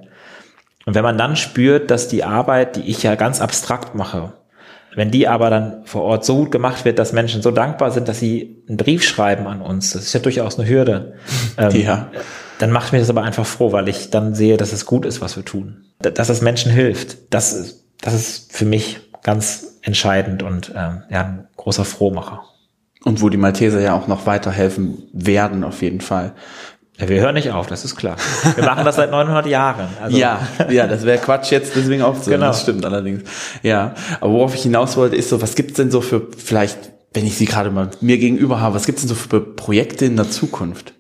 Und 0.87 0.95
wenn 0.95 1.05
man 1.05 1.19
dann 1.19 1.37
spürt, 1.37 1.91
dass 1.91 2.09
die 2.09 2.25
Arbeit, 2.25 2.77
die 2.77 2.83
ich 2.83 3.03
ja 3.03 3.15
ganz 3.15 3.41
abstrakt 3.41 3.95
mache, 3.95 4.33
wenn 4.97 5.11
die 5.11 5.29
aber 5.29 5.51
dann 5.51 5.83
vor 5.85 6.03
Ort 6.03 6.25
so 6.25 6.37
gut 6.37 6.51
gemacht 6.51 6.85
wird, 6.85 6.99
dass 6.99 7.13
Menschen 7.13 7.43
so 7.43 7.51
dankbar 7.51 7.91
sind, 7.91 8.09
dass 8.09 8.19
sie 8.19 8.65
einen 8.67 8.79
Brief 8.79 9.05
schreiben 9.05 9.47
an 9.47 9.61
uns, 9.61 9.93
das 9.93 10.05
ist 10.05 10.13
ja 10.15 10.21
durchaus 10.21 10.59
eine 10.59 10.69
Hürde. 10.69 11.15
Ähm, 11.59 11.81
ja. 11.81 12.11
Dann 12.59 12.71
macht 12.71 12.93
mich 12.93 13.01
das 13.01 13.09
aber 13.09 13.23
einfach 13.23 13.47
froh, 13.47 13.73
weil 13.73 13.89
ich 13.89 14.11
dann 14.11 14.35
sehe, 14.35 14.59
dass 14.59 14.75
es 14.75 14.85
gut 14.85 15.07
ist, 15.07 15.23
was 15.23 15.37
wir 15.37 15.45
tun. 15.45 15.87
Dass 16.01 16.29
es 16.29 16.43
Menschen 16.43 16.71
hilft. 16.71 17.33
Das 17.33 17.55
ist, 17.55 17.87
das 18.03 18.13
ist 18.13 18.53
für 18.53 18.67
mich 18.67 19.01
ganz 19.27 19.79
entscheidend 19.83 20.45
und 20.45 20.73
ähm, 20.77 21.03
ja, 21.11 21.23
ein 21.23 21.49
großer 21.57 21.85
Frohmacher. 21.85 22.45
Und 23.05 23.21
wo 23.23 23.29
die 23.29 23.37
Malteser 23.37 23.81
ja 23.81 23.93
auch 23.95 24.07
noch 24.07 24.25
weiterhelfen 24.25 25.03
werden, 25.13 25.65
auf 25.65 25.83
jeden 25.83 26.01
Fall. 26.01 26.33
Ja, 26.97 27.09
wir 27.09 27.21
hören 27.21 27.35
nicht 27.35 27.51
auf, 27.51 27.67
das 27.67 27.85
ist 27.85 27.97
klar. 27.97 28.17
Wir 28.55 28.65
machen 28.65 28.85
das 28.85 28.95
seit 28.95 29.11
900 29.11 29.47
Jahren. 29.47 29.89
Also. 30.01 30.17
Ja, 30.17 30.39
ja, 30.71 30.87
das 30.87 31.05
wäre 31.05 31.19
Quatsch 31.19 31.51
jetzt 31.51 31.75
deswegen 31.75 32.03
aufzuhören. 32.03 32.41
Genau. 32.41 32.53
Das 32.53 32.63
stimmt 32.63 32.87
allerdings. 32.87 33.29
Ja, 33.65 33.95
aber 34.21 34.33
worauf 34.33 34.55
ich 34.55 34.63
hinaus 34.63 34.97
wollte, 34.97 35.17
ist 35.17 35.29
so, 35.29 35.43
was 35.43 35.57
gibt's 35.57 35.75
denn 35.75 35.91
so 35.91 36.01
für 36.01 36.29
vielleicht, 36.39 36.93
wenn 37.13 37.27
ich 37.27 37.37
sie 37.37 37.47
gerade 37.47 37.73
mal 37.73 37.91
mir 38.01 38.19
gegenüber 38.19 38.61
habe, 38.61 38.77
was 38.77 38.87
gibt's 38.87 39.03
denn 39.03 39.09
so 39.09 39.17
für 39.17 39.41
Projekte 39.41 40.05
in 40.05 40.15
der 40.15 40.31
Zukunft? 40.31 40.95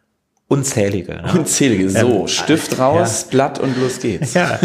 Unzählige. 0.49 1.15
Ne? 1.15 1.33
Unzählige, 1.35 1.91
so, 1.91 2.21
ähm, 2.21 2.29
Stift 2.29 2.79
raus, 2.79 3.23
ja. 3.23 3.31
Blatt 3.31 3.59
und 3.59 3.77
los 3.81 3.99
geht's. 3.99 4.35
Ja, 4.35 4.61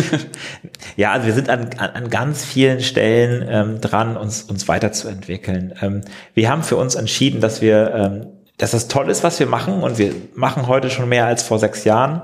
ja 0.96 1.12
also 1.12 1.26
wir 1.26 1.34
sind 1.34 1.50
an, 1.50 1.70
an, 1.78 1.90
an 1.90 2.10
ganz 2.10 2.46
vielen 2.46 2.82
Stellen 2.82 3.46
ähm, 3.50 3.82
dran, 3.82 4.16
uns, 4.16 4.44
uns 4.44 4.68
weiterzuentwickeln. 4.68 5.74
Ähm, 5.82 6.02
wir 6.36 6.50
haben 6.50 6.62
für 6.62 6.76
uns 6.76 6.94
entschieden, 6.94 7.42
dass 7.42 7.62
wir 7.62 7.94
ähm, 7.96 8.28
dass 8.62 8.72
das 8.72 8.88
toll 8.88 9.10
ist, 9.10 9.24
was 9.24 9.40
wir 9.40 9.48
machen 9.48 9.82
und 9.82 9.98
wir 9.98 10.14
machen 10.36 10.68
heute 10.68 10.92
schon 10.92 11.10
mehr 11.10 11.26
als 11.26 11.42
vor 11.42 11.58
sechs 11.58 11.84
Jahren. 11.84 12.22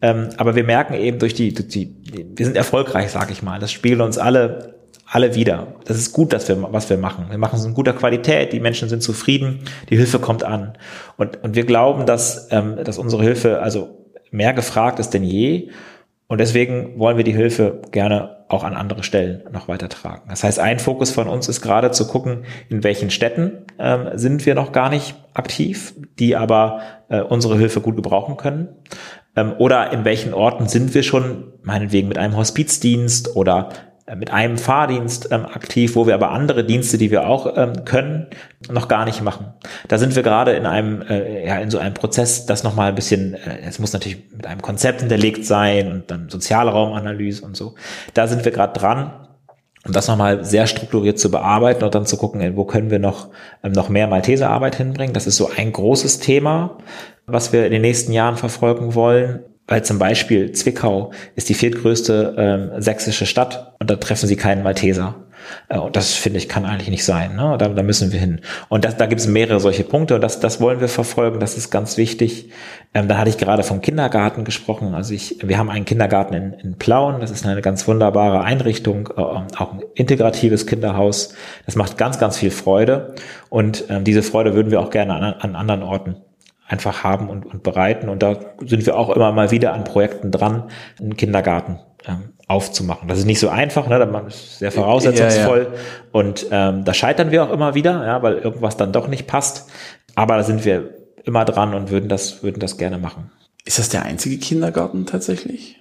Ähm, 0.00 0.28
aber 0.36 0.54
wir 0.54 0.62
merken 0.62 0.94
eben 0.94 1.18
durch 1.18 1.34
die, 1.34 1.52
durch 1.52 1.68
die, 1.68 1.96
wir 2.36 2.46
sind 2.46 2.56
erfolgreich, 2.56 3.10
sag 3.10 3.32
ich 3.32 3.42
mal. 3.42 3.58
Das 3.58 3.72
spielen 3.72 4.00
uns 4.00 4.16
alle, 4.16 4.74
alle 5.12 5.34
wieder. 5.34 5.74
Das 5.84 5.98
ist 5.98 6.14
gut, 6.14 6.32
dass 6.32 6.48
wir, 6.48 6.72
was 6.72 6.88
wir 6.88 6.96
machen. 6.96 7.26
Wir 7.28 7.36
machen 7.36 7.58
es 7.58 7.66
in 7.66 7.74
guter 7.74 7.92
Qualität, 7.92 8.54
die 8.54 8.60
Menschen 8.60 8.88
sind 8.88 9.02
zufrieden, 9.02 9.60
die 9.90 9.96
Hilfe 9.98 10.18
kommt 10.18 10.42
an. 10.42 10.72
Und, 11.18 11.42
und 11.42 11.54
wir 11.54 11.66
glauben, 11.66 12.06
dass, 12.06 12.48
ähm, 12.50 12.78
dass 12.82 12.96
unsere 12.96 13.22
Hilfe 13.22 13.60
also 13.60 14.06
mehr 14.30 14.54
gefragt 14.54 14.98
ist 14.98 15.10
denn 15.10 15.22
je. 15.22 15.68
Und 16.28 16.38
deswegen 16.38 16.98
wollen 16.98 17.18
wir 17.18 17.24
die 17.24 17.34
Hilfe 17.34 17.82
gerne 17.90 18.46
auch 18.48 18.64
an 18.64 18.72
andere 18.72 19.02
Stellen 19.02 19.42
noch 19.52 19.68
weiter 19.68 19.90
tragen. 19.90 20.22
Das 20.30 20.44
heißt, 20.44 20.58
ein 20.58 20.78
Fokus 20.78 21.10
von 21.10 21.28
uns 21.28 21.46
ist 21.46 21.60
gerade 21.60 21.90
zu 21.90 22.06
gucken, 22.06 22.46
in 22.70 22.82
welchen 22.82 23.10
Städten 23.10 23.66
ähm, 23.78 24.08
sind 24.14 24.46
wir 24.46 24.54
noch 24.54 24.72
gar 24.72 24.88
nicht 24.88 25.14
aktiv, 25.34 25.92
die 26.18 26.36
aber 26.36 26.80
äh, 27.10 27.20
unsere 27.20 27.58
Hilfe 27.58 27.82
gut 27.82 27.96
gebrauchen 27.96 28.38
können. 28.38 28.68
Ähm, 29.36 29.52
oder 29.58 29.92
in 29.92 30.06
welchen 30.06 30.32
Orten 30.32 30.68
sind 30.68 30.94
wir 30.94 31.02
schon, 31.02 31.52
meinetwegen 31.62 32.08
mit 32.08 32.16
einem 32.16 32.34
Hospizdienst 32.34 33.36
oder 33.36 33.68
mit 34.16 34.32
einem 34.32 34.58
Fahrdienst 34.58 35.28
ähm, 35.30 35.46
aktiv, 35.46 35.94
wo 35.94 36.06
wir 36.06 36.14
aber 36.14 36.30
andere 36.30 36.64
Dienste, 36.64 36.98
die 36.98 37.10
wir 37.10 37.26
auch 37.26 37.56
ähm, 37.56 37.84
können, 37.84 38.26
noch 38.70 38.88
gar 38.88 39.04
nicht 39.04 39.22
machen. 39.22 39.54
Da 39.88 39.98
sind 39.98 40.16
wir 40.16 40.22
gerade 40.22 40.52
in 40.52 40.66
einem, 40.66 41.02
äh, 41.02 41.46
ja, 41.46 41.58
in 41.58 41.70
so 41.70 41.78
einem 41.78 41.94
Prozess, 41.94 42.46
das 42.46 42.64
nochmal 42.64 42.88
ein 42.88 42.94
bisschen, 42.94 43.34
äh, 43.34 43.60
es 43.66 43.78
muss 43.78 43.92
natürlich 43.92 44.18
mit 44.34 44.46
einem 44.46 44.60
Konzept 44.60 45.00
hinterlegt 45.00 45.44
sein 45.44 45.90
und 45.92 46.10
dann 46.10 46.28
Sozialraumanalyse 46.28 47.44
und 47.44 47.56
so. 47.56 47.74
Da 48.14 48.26
sind 48.26 48.44
wir 48.44 48.52
gerade 48.52 48.78
dran, 48.78 49.12
um 49.86 49.92
das 49.92 50.08
nochmal 50.08 50.44
sehr 50.44 50.66
strukturiert 50.66 51.18
zu 51.18 51.30
bearbeiten 51.30 51.84
und 51.84 51.94
dann 51.94 52.06
zu 52.06 52.16
gucken, 52.16 52.56
wo 52.56 52.64
können 52.64 52.90
wir 52.90 52.98
noch, 52.98 53.28
ähm, 53.62 53.72
noch 53.72 53.88
mehr 53.88 54.08
Malteserarbeit 54.08 54.76
hinbringen. 54.76 55.14
Das 55.14 55.26
ist 55.28 55.36
so 55.36 55.48
ein 55.56 55.72
großes 55.72 56.18
Thema, 56.18 56.78
was 57.26 57.52
wir 57.52 57.66
in 57.66 57.72
den 57.72 57.82
nächsten 57.82 58.12
Jahren 58.12 58.36
verfolgen 58.36 58.94
wollen. 58.94 59.44
Weil 59.66 59.84
zum 59.84 59.98
Beispiel 59.98 60.52
Zwickau 60.52 61.12
ist 61.36 61.48
die 61.48 61.54
viertgrößte 61.54 62.34
ähm, 62.36 62.82
sächsische 62.82 63.26
Stadt 63.26 63.74
und 63.78 63.90
da 63.90 63.96
treffen 63.96 64.26
sie 64.26 64.36
keinen 64.36 64.62
Malteser. 64.62 65.22
Äh, 65.68 65.78
und 65.78 65.96
das 65.96 66.14
finde 66.14 66.38
ich 66.38 66.48
kann 66.48 66.64
eigentlich 66.64 66.90
nicht 66.90 67.04
sein. 67.04 67.36
Ne? 67.36 67.56
Da, 67.58 67.68
da 67.68 67.82
müssen 67.82 68.12
wir 68.12 68.20
hin. 68.20 68.40
Und 68.68 68.84
das, 68.84 68.96
da 68.96 69.06
gibt 69.06 69.20
es 69.20 69.26
mehrere 69.26 69.60
solche 69.60 69.84
Punkte 69.84 70.14
und 70.14 70.20
das, 70.20 70.40
das 70.40 70.60
wollen 70.60 70.80
wir 70.80 70.88
verfolgen. 70.88 71.40
Das 71.40 71.56
ist 71.56 71.70
ganz 71.70 71.96
wichtig. 71.96 72.50
Ähm, 72.94 73.08
da 73.08 73.18
hatte 73.18 73.30
ich 73.30 73.38
gerade 73.38 73.62
vom 73.62 73.80
Kindergarten 73.80 74.44
gesprochen. 74.44 74.94
Also 74.94 75.14
ich, 75.14 75.38
wir 75.42 75.58
haben 75.58 75.70
einen 75.70 75.84
Kindergarten 75.84 76.34
in, 76.34 76.52
in 76.54 76.74
Plauen. 76.76 77.20
Das 77.20 77.30
ist 77.30 77.46
eine 77.46 77.60
ganz 77.62 77.86
wunderbare 77.86 78.42
Einrichtung, 78.42 79.08
äh, 79.16 79.20
auch 79.20 79.72
ein 79.72 79.82
integratives 79.94 80.66
Kinderhaus. 80.66 81.34
Das 81.66 81.76
macht 81.76 81.98
ganz, 81.98 82.18
ganz 82.18 82.36
viel 82.38 82.50
Freude. 82.50 83.14
Und 83.48 83.84
ähm, 83.88 84.04
diese 84.04 84.22
Freude 84.22 84.54
würden 84.54 84.70
wir 84.70 84.80
auch 84.80 84.90
gerne 84.90 85.14
an, 85.14 85.22
an 85.22 85.56
anderen 85.56 85.82
Orten 85.82 86.16
einfach 86.72 87.04
haben 87.04 87.28
und, 87.28 87.44
und 87.44 87.62
bereiten. 87.62 88.08
Und 88.08 88.22
da 88.22 88.36
sind 88.64 88.86
wir 88.86 88.96
auch 88.96 89.10
immer 89.10 89.30
mal 89.30 89.50
wieder 89.50 89.74
an 89.74 89.84
Projekten 89.84 90.30
dran, 90.30 90.70
einen 90.98 91.16
Kindergarten 91.16 91.78
ähm, 92.08 92.32
aufzumachen. 92.48 93.08
Das 93.08 93.18
ist 93.18 93.26
nicht 93.26 93.38
so 93.38 93.50
einfach, 93.50 93.86
ne? 93.88 94.04
man 94.06 94.26
ist 94.26 94.58
sehr 94.58 94.72
voraussetzungsvoll 94.72 95.58
ja, 95.58 95.64
ja. 95.64 95.80
und 96.12 96.46
ähm, 96.50 96.84
da 96.84 96.94
scheitern 96.94 97.30
wir 97.30 97.44
auch 97.44 97.50
immer 97.50 97.74
wieder, 97.74 98.04
ja, 98.06 98.22
weil 98.22 98.38
irgendwas 98.38 98.76
dann 98.78 98.92
doch 98.92 99.06
nicht 99.06 99.26
passt. 99.26 99.70
Aber 100.14 100.36
da 100.36 100.42
sind 100.42 100.64
wir 100.64 100.94
immer 101.24 101.44
dran 101.44 101.74
und 101.74 101.90
würden 101.90 102.08
das, 102.08 102.42
würden 102.42 102.58
das 102.58 102.78
gerne 102.78 102.98
machen. 102.98 103.30
Ist 103.64 103.78
das 103.78 103.90
der 103.90 104.04
einzige 104.04 104.38
Kindergarten 104.38 105.06
tatsächlich? 105.06 105.76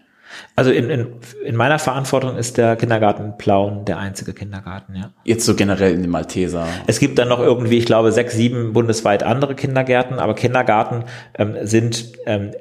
Also 0.55 0.71
in, 0.71 0.89
in, 0.89 1.07
in 1.43 1.55
meiner 1.55 1.79
Verantwortung 1.79 2.37
ist 2.37 2.57
der 2.57 2.75
Kindergarten 2.75 3.37
Plauen 3.37 3.85
der 3.85 3.97
einzige 3.97 4.33
Kindergarten, 4.33 4.95
ja. 4.95 5.11
Jetzt 5.23 5.45
so 5.45 5.55
generell 5.55 5.93
in 5.93 6.01
den 6.01 6.11
Malteser. 6.11 6.67
Es 6.87 6.99
gibt 6.99 7.19
dann 7.19 7.29
noch 7.29 7.39
irgendwie, 7.39 7.77
ich 7.77 7.85
glaube, 7.85 8.11
sechs, 8.11 8.35
sieben 8.35 8.73
bundesweit 8.73 9.23
andere 9.23 9.55
Kindergärten, 9.55 10.19
aber 10.19 10.35
Kindergarten 10.35 11.05
ähm, 11.37 11.55
sind, 11.63 12.11
ähm, 12.25 12.51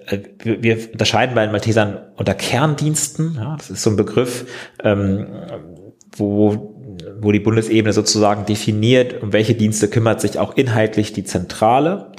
wir, 0.43 0.63
wir 0.63 0.79
unterscheiden 0.93 1.35
bei 1.35 1.43
den 1.43 1.53
Maltesern 1.53 1.99
unter 2.17 2.35
Kerndiensten, 2.35 3.37
ja, 3.37 3.57
das 3.57 3.71
ist 3.71 3.83
so 3.83 3.91
ein 3.91 3.97
Begriff, 3.97 4.47
ähm, 4.83 5.27
wo 6.17 6.77
wo 7.21 7.33
die 7.33 7.41
Bundesebene 7.41 7.93
sozusagen 7.93 8.47
definiert, 8.47 9.23
um 9.23 9.33
welche 9.33 9.55
Dienste 9.55 9.89
kümmert 9.89 10.21
sich 10.21 10.39
auch 10.39 10.57
inhaltlich 10.57 11.13
die 11.13 11.25
Zentrale. 11.25 12.13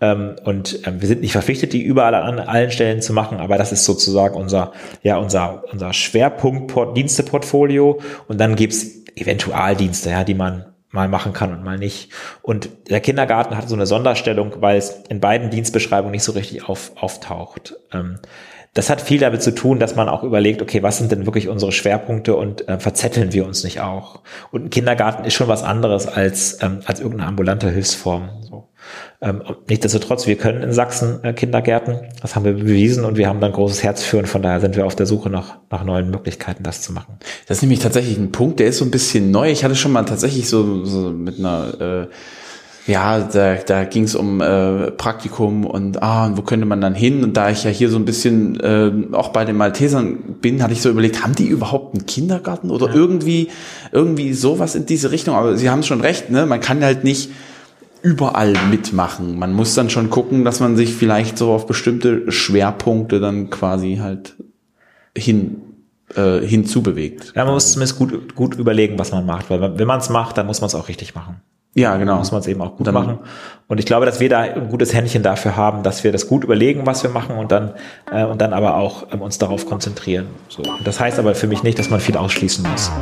Ähm, 0.00 0.36
und 0.44 0.86
ähm, 0.86 1.00
wir 1.00 1.08
sind 1.08 1.20
nicht 1.20 1.32
verpflichtet, 1.32 1.72
die 1.72 1.82
überall 1.82 2.14
an 2.14 2.38
allen 2.38 2.70
Stellen 2.70 3.00
zu 3.00 3.12
machen, 3.12 3.38
aber 3.38 3.58
das 3.58 3.72
ist 3.72 3.84
sozusagen 3.84 4.34
unser, 4.34 4.72
ja, 5.02 5.16
unser, 5.16 5.64
unser 5.72 5.92
Schwerpunkt 5.92 6.96
Diensteportfolio. 6.96 8.00
Und 8.28 8.40
dann 8.40 8.56
gibt's 8.56 9.04
Eventualdienste, 9.16 10.10
ja, 10.10 10.24
die 10.24 10.34
man 10.34 10.66
mal 10.90 11.08
machen 11.08 11.32
kann 11.32 11.52
und 11.52 11.64
mal 11.64 11.78
nicht. 11.78 12.10
Und 12.42 12.68
der 12.88 13.00
Kindergarten 13.00 13.56
hat 13.56 13.68
so 13.68 13.74
eine 13.74 13.86
Sonderstellung, 13.86 14.56
weil 14.60 14.78
es 14.78 15.02
in 15.08 15.20
beiden 15.20 15.50
Dienstbeschreibungen 15.50 16.12
nicht 16.12 16.22
so 16.22 16.32
richtig 16.32 16.68
auf, 16.68 16.92
auftaucht. 16.96 17.74
Ähm, 17.92 18.18
das 18.74 18.90
hat 18.90 19.00
viel 19.00 19.20
damit 19.20 19.42
zu 19.42 19.54
tun, 19.54 19.78
dass 19.78 19.94
man 19.94 20.08
auch 20.08 20.24
überlegt, 20.24 20.60
okay, 20.60 20.82
was 20.82 20.98
sind 20.98 21.12
denn 21.12 21.26
wirklich 21.26 21.48
unsere 21.48 21.70
Schwerpunkte 21.70 22.34
und 22.34 22.68
äh, 22.68 22.78
verzetteln 22.78 23.32
wir 23.32 23.46
uns 23.46 23.62
nicht 23.62 23.80
auch? 23.80 24.20
Und 24.50 24.64
ein 24.64 24.70
Kindergarten 24.70 25.24
ist 25.24 25.34
schon 25.34 25.48
was 25.48 25.62
anderes 25.62 26.08
als, 26.08 26.60
ähm, 26.60 26.80
als 26.84 26.98
irgendeine 26.98 27.28
ambulante 27.28 27.70
Hilfsform. 27.70 28.30
So. 28.42 28.68
Ähm, 29.24 29.40
nichtsdestotrotz, 29.70 30.26
wir 30.26 30.36
können 30.36 30.62
in 30.62 30.72
Sachsen 30.74 31.24
äh, 31.24 31.32
Kindergärten, 31.32 32.00
das 32.20 32.36
haben 32.36 32.44
wir 32.44 32.52
bewiesen 32.52 33.06
und 33.06 33.16
wir 33.16 33.26
haben 33.26 33.40
dann 33.40 33.52
großes 33.52 33.82
Herz 33.82 34.02
für 34.02 34.18
und 34.18 34.28
von 34.28 34.42
daher 34.42 34.60
sind 34.60 34.76
wir 34.76 34.84
auf 34.84 34.94
der 34.94 35.06
Suche 35.06 35.30
nach, 35.30 35.56
nach 35.70 35.82
neuen 35.82 36.10
Möglichkeiten, 36.10 36.62
das 36.62 36.82
zu 36.82 36.92
machen. 36.92 37.16
Das 37.46 37.56
ist 37.56 37.62
nämlich 37.62 37.80
tatsächlich 37.80 38.18
ein 38.18 38.32
Punkt, 38.32 38.60
der 38.60 38.66
ist 38.66 38.76
so 38.76 38.84
ein 38.84 38.90
bisschen 38.90 39.30
neu. 39.30 39.50
Ich 39.50 39.64
hatte 39.64 39.76
schon 39.76 39.92
mal 39.92 40.04
tatsächlich 40.04 40.46
so, 40.46 40.84
so 40.84 41.08
mit 41.08 41.38
einer 41.38 42.02
äh, 42.02 42.06
ja, 42.86 43.18
da, 43.20 43.54
da 43.54 43.84
ging 43.84 44.04
es 44.04 44.14
um 44.14 44.42
äh, 44.42 44.90
Praktikum 44.90 45.64
und 45.64 46.02
ah, 46.02 46.26
und 46.26 46.36
wo 46.36 46.42
könnte 46.42 46.66
man 46.66 46.82
dann 46.82 46.94
hin? 46.94 47.24
Und 47.24 47.34
da 47.34 47.48
ich 47.48 47.64
ja 47.64 47.70
hier 47.70 47.88
so 47.88 47.96
ein 47.96 48.04
bisschen 48.04 48.60
äh, 48.60 48.92
auch 49.12 49.28
bei 49.28 49.46
den 49.46 49.56
Maltesern 49.56 50.36
bin, 50.42 50.62
hatte 50.62 50.74
ich 50.74 50.82
so 50.82 50.90
überlegt, 50.90 51.24
haben 51.24 51.34
die 51.34 51.46
überhaupt 51.46 51.94
einen 51.94 52.04
Kindergarten 52.04 52.70
oder 52.70 52.88
ja. 52.88 52.94
irgendwie 52.94 53.48
irgendwie 53.90 54.34
sowas 54.34 54.74
in 54.74 54.84
diese 54.84 55.12
Richtung? 55.12 55.34
Aber 55.34 55.56
Sie 55.56 55.70
haben 55.70 55.82
schon 55.82 56.02
recht, 56.02 56.28
ne? 56.28 56.44
Man 56.44 56.60
kann 56.60 56.84
halt 56.84 57.04
nicht 57.04 57.30
überall 58.04 58.52
mitmachen. 58.68 59.38
Man 59.38 59.54
muss 59.54 59.74
dann 59.74 59.88
schon 59.88 60.10
gucken, 60.10 60.44
dass 60.44 60.60
man 60.60 60.76
sich 60.76 60.94
vielleicht 60.94 61.38
so 61.38 61.52
auf 61.52 61.66
bestimmte 61.66 62.30
Schwerpunkte 62.30 63.18
dann 63.18 63.48
quasi 63.48 63.96
halt 63.96 64.36
hin 65.16 65.62
äh, 66.14 66.40
hinzubewegt. 66.40 67.32
Ja, 67.34 67.46
man 67.46 67.54
muss 67.54 67.72
zumindest 67.72 67.98
gut, 67.98 68.34
gut 68.34 68.56
überlegen, 68.56 68.98
was 68.98 69.10
man 69.10 69.24
macht, 69.24 69.48
weil 69.48 69.78
wenn 69.78 69.86
man 69.86 70.00
es 70.00 70.10
macht, 70.10 70.36
dann 70.36 70.46
muss 70.46 70.60
man 70.60 70.66
es 70.66 70.74
auch 70.74 70.88
richtig 70.88 71.14
machen. 71.14 71.40
Ja, 71.76 71.96
genau. 71.96 72.18
Muss 72.18 72.30
man 72.30 72.40
es 72.42 72.46
eben 72.46 72.60
auch 72.60 72.76
gut 72.76 72.86
dann, 72.86 72.94
machen. 72.94 73.18
Und 73.68 73.80
ich 73.80 73.86
glaube, 73.86 74.04
dass 74.06 74.20
wir 74.20 74.28
da 74.28 74.40
ein 74.40 74.68
gutes 74.68 74.94
Händchen 74.94 75.22
dafür 75.22 75.56
haben, 75.56 75.82
dass 75.82 76.04
wir 76.04 76.12
das 76.12 76.28
gut 76.28 76.44
überlegen, 76.44 76.86
was 76.86 77.02
wir 77.02 77.10
machen 77.10 77.36
und 77.36 77.50
dann 77.50 77.72
äh, 78.12 78.24
und 78.24 78.40
dann 78.40 78.52
aber 78.52 78.76
auch 78.76 79.06
ähm, 79.12 79.22
uns 79.22 79.38
darauf 79.38 79.66
konzentrieren. 79.66 80.26
So. 80.48 80.62
Und 80.62 80.86
das 80.86 81.00
heißt 81.00 81.18
aber 81.18 81.34
für 81.34 81.48
mich 81.48 81.62
nicht, 81.62 81.78
dass 81.78 81.88
man 81.88 82.00
viel 82.00 82.16
ausschließen 82.16 82.64
muss. 82.70 82.92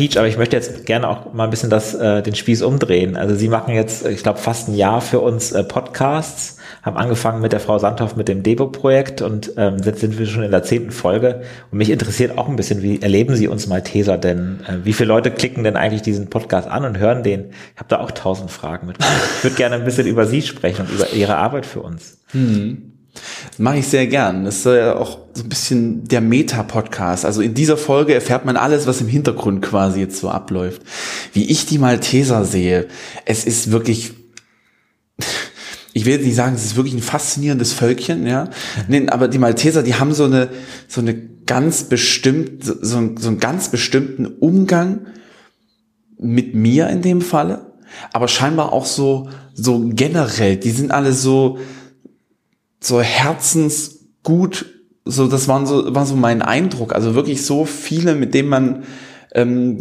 Peach, 0.00 0.16
aber 0.16 0.28
ich 0.28 0.38
möchte 0.38 0.56
jetzt 0.56 0.86
gerne 0.86 1.06
auch 1.06 1.34
mal 1.34 1.44
ein 1.44 1.50
bisschen 1.50 1.68
das, 1.68 1.94
äh, 1.94 2.22
den 2.22 2.34
Spieß 2.34 2.62
umdrehen. 2.62 3.18
Also 3.18 3.34
Sie 3.34 3.48
machen 3.48 3.74
jetzt, 3.74 4.06
ich 4.06 4.22
glaube, 4.22 4.38
fast 4.38 4.68
ein 4.68 4.74
Jahr 4.74 5.02
für 5.02 5.20
uns 5.20 5.52
äh, 5.52 5.62
Podcasts, 5.62 6.56
haben 6.80 6.96
angefangen 6.96 7.42
mit 7.42 7.52
der 7.52 7.60
Frau 7.60 7.78
Sandhoff 7.78 8.16
mit 8.16 8.26
dem 8.26 8.42
Debo-Projekt 8.42 9.20
und 9.20 9.52
ähm, 9.58 9.76
jetzt 9.84 10.00
sind 10.00 10.18
wir 10.18 10.24
schon 10.24 10.42
in 10.42 10.52
der 10.52 10.62
zehnten 10.62 10.90
Folge. 10.90 11.42
Und 11.70 11.76
mich 11.76 11.90
interessiert 11.90 12.38
auch 12.38 12.48
ein 12.48 12.56
bisschen, 12.56 12.82
wie 12.82 13.02
erleben 13.02 13.36
Sie 13.36 13.46
uns 13.46 13.66
Malteser 13.66 14.16
denn? 14.16 14.60
Äh, 14.66 14.86
wie 14.86 14.94
viele 14.94 15.08
Leute 15.08 15.30
klicken 15.30 15.64
denn 15.64 15.76
eigentlich 15.76 16.00
diesen 16.00 16.30
Podcast 16.30 16.66
an 16.66 16.86
und 16.86 16.96
hören 16.96 17.22
den? 17.22 17.50
Ich 17.74 17.78
habe 17.78 17.90
da 17.90 18.00
auch 18.00 18.10
tausend 18.10 18.50
Fragen 18.50 18.86
mit. 18.86 18.96
Ich 19.36 19.44
würde 19.44 19.56
gerne 19.56 19.74
ein 19.74 19.84
bisschen 19.84 20.06
über 20.06 20.24
Sie 20.24 20.40
sprechen 20.40 20.86
und 20.86 20.94
über 20.94 21.12
Ihre 21.12 21.36
Arbeit 21.36 21.66
für 21.66 21.82
uns. 21.82 22.16
Hm. 22.32 22.89
Mache 23.58 23.78
ich 23.78 23.88
sehr 23.88 24.06
gern. 24.06 24.44
Das 24.44 24.58
ist 24.58 24.66
ja 24.66 24.96
auch 24.96 25.18
so 25.34 25.42
ein 25.42 25.48
bisschen 25.48 26.04
der 26.04 26.20
Meta-Podcast. 26.20 27.24
Also 27.24 27.40
in 27.42 27.54
dieser 27.54 27.76
Folge 27.76 28.14
erfährt 28.14 28.44
man 28.44 28.56
alles, 28.56 28.86
was 28.86 29.00
im 29.00 29.08
Hintergrund 29.08 29.62
quasi 29.62 30.00
jetzt 30.00 30.18
so 30.18 30.30
abläuft. 30.30 30.82
Wie 31.32 31.50
ich 31.50 31.66
die 31.66 31.78
Malteser 31.78 32.44
sehe, 32.44 32.88
es 33.24 33.44
ist 33.44 33.70
wirklich, 33.70 34.12
ich 35.92 36.06
will 36.06 36.18
nicht 36.18 36.36
sagen, 36.36 36.54
es 36.54 36.64
ist 36.64 36.76
wirklich 36.76 36.94
ein 36.94 37.02
faszinierendes 37.02 37.72
Völkchen, 37.72 38.26
ja. 38.26 38.48
Nee, 38.88 39.08
aber 39.08 39.28
die 39.28 39.38
Malteser, 39.38 39.82
die 39.82 39.96
haben 39.96 40.14
so 40.14 40.24
eine, 40.24 40.48
so 40.88 41.00
eine 41.00 41.14
ganz 41.46 41.84
bestimmt, 41.84 42.64
so, 42.64 42.74
so 42.80 42.96
einen 42.96 43.40
ganz 43.40 43.68
bestimmten 43.70 44.26
Umgang 44.26 45.06
mit 46.18 46.54
mir 46.54 46.88
in 46.88 47.02
dem 47.02 47.20
Falle. 47.20 47.72
Aber 48.12 48.28
scheinbar 48.28 48.72
auch 48.72 48.86
so, 48.86 49.28
so 49.52 49.88
generell. 49.88 50.56
Die 50.56 50.70
sind 50.70 50.92
alle 50.92 51.12
so, 51.12 51.58
so 52.80 53.00
herzensgut, 53.00 54.66
so 55.04 55.26
das 55.26 55.48
waren 55.48 55.66
so, 55.66 55.94
war 55.94 56.06
so 56.06 56.16
mein 56.16 56.42
Eindruck. 56.42 56.94
Also 56.94 57.14
wirklich 57.14 57.44
so 57.44 57.64
viele, 57.64 58.14
mit 58.14 58.34
denen 58.34 58.48
man 58.48 58.84
ähm, 59.34 59.80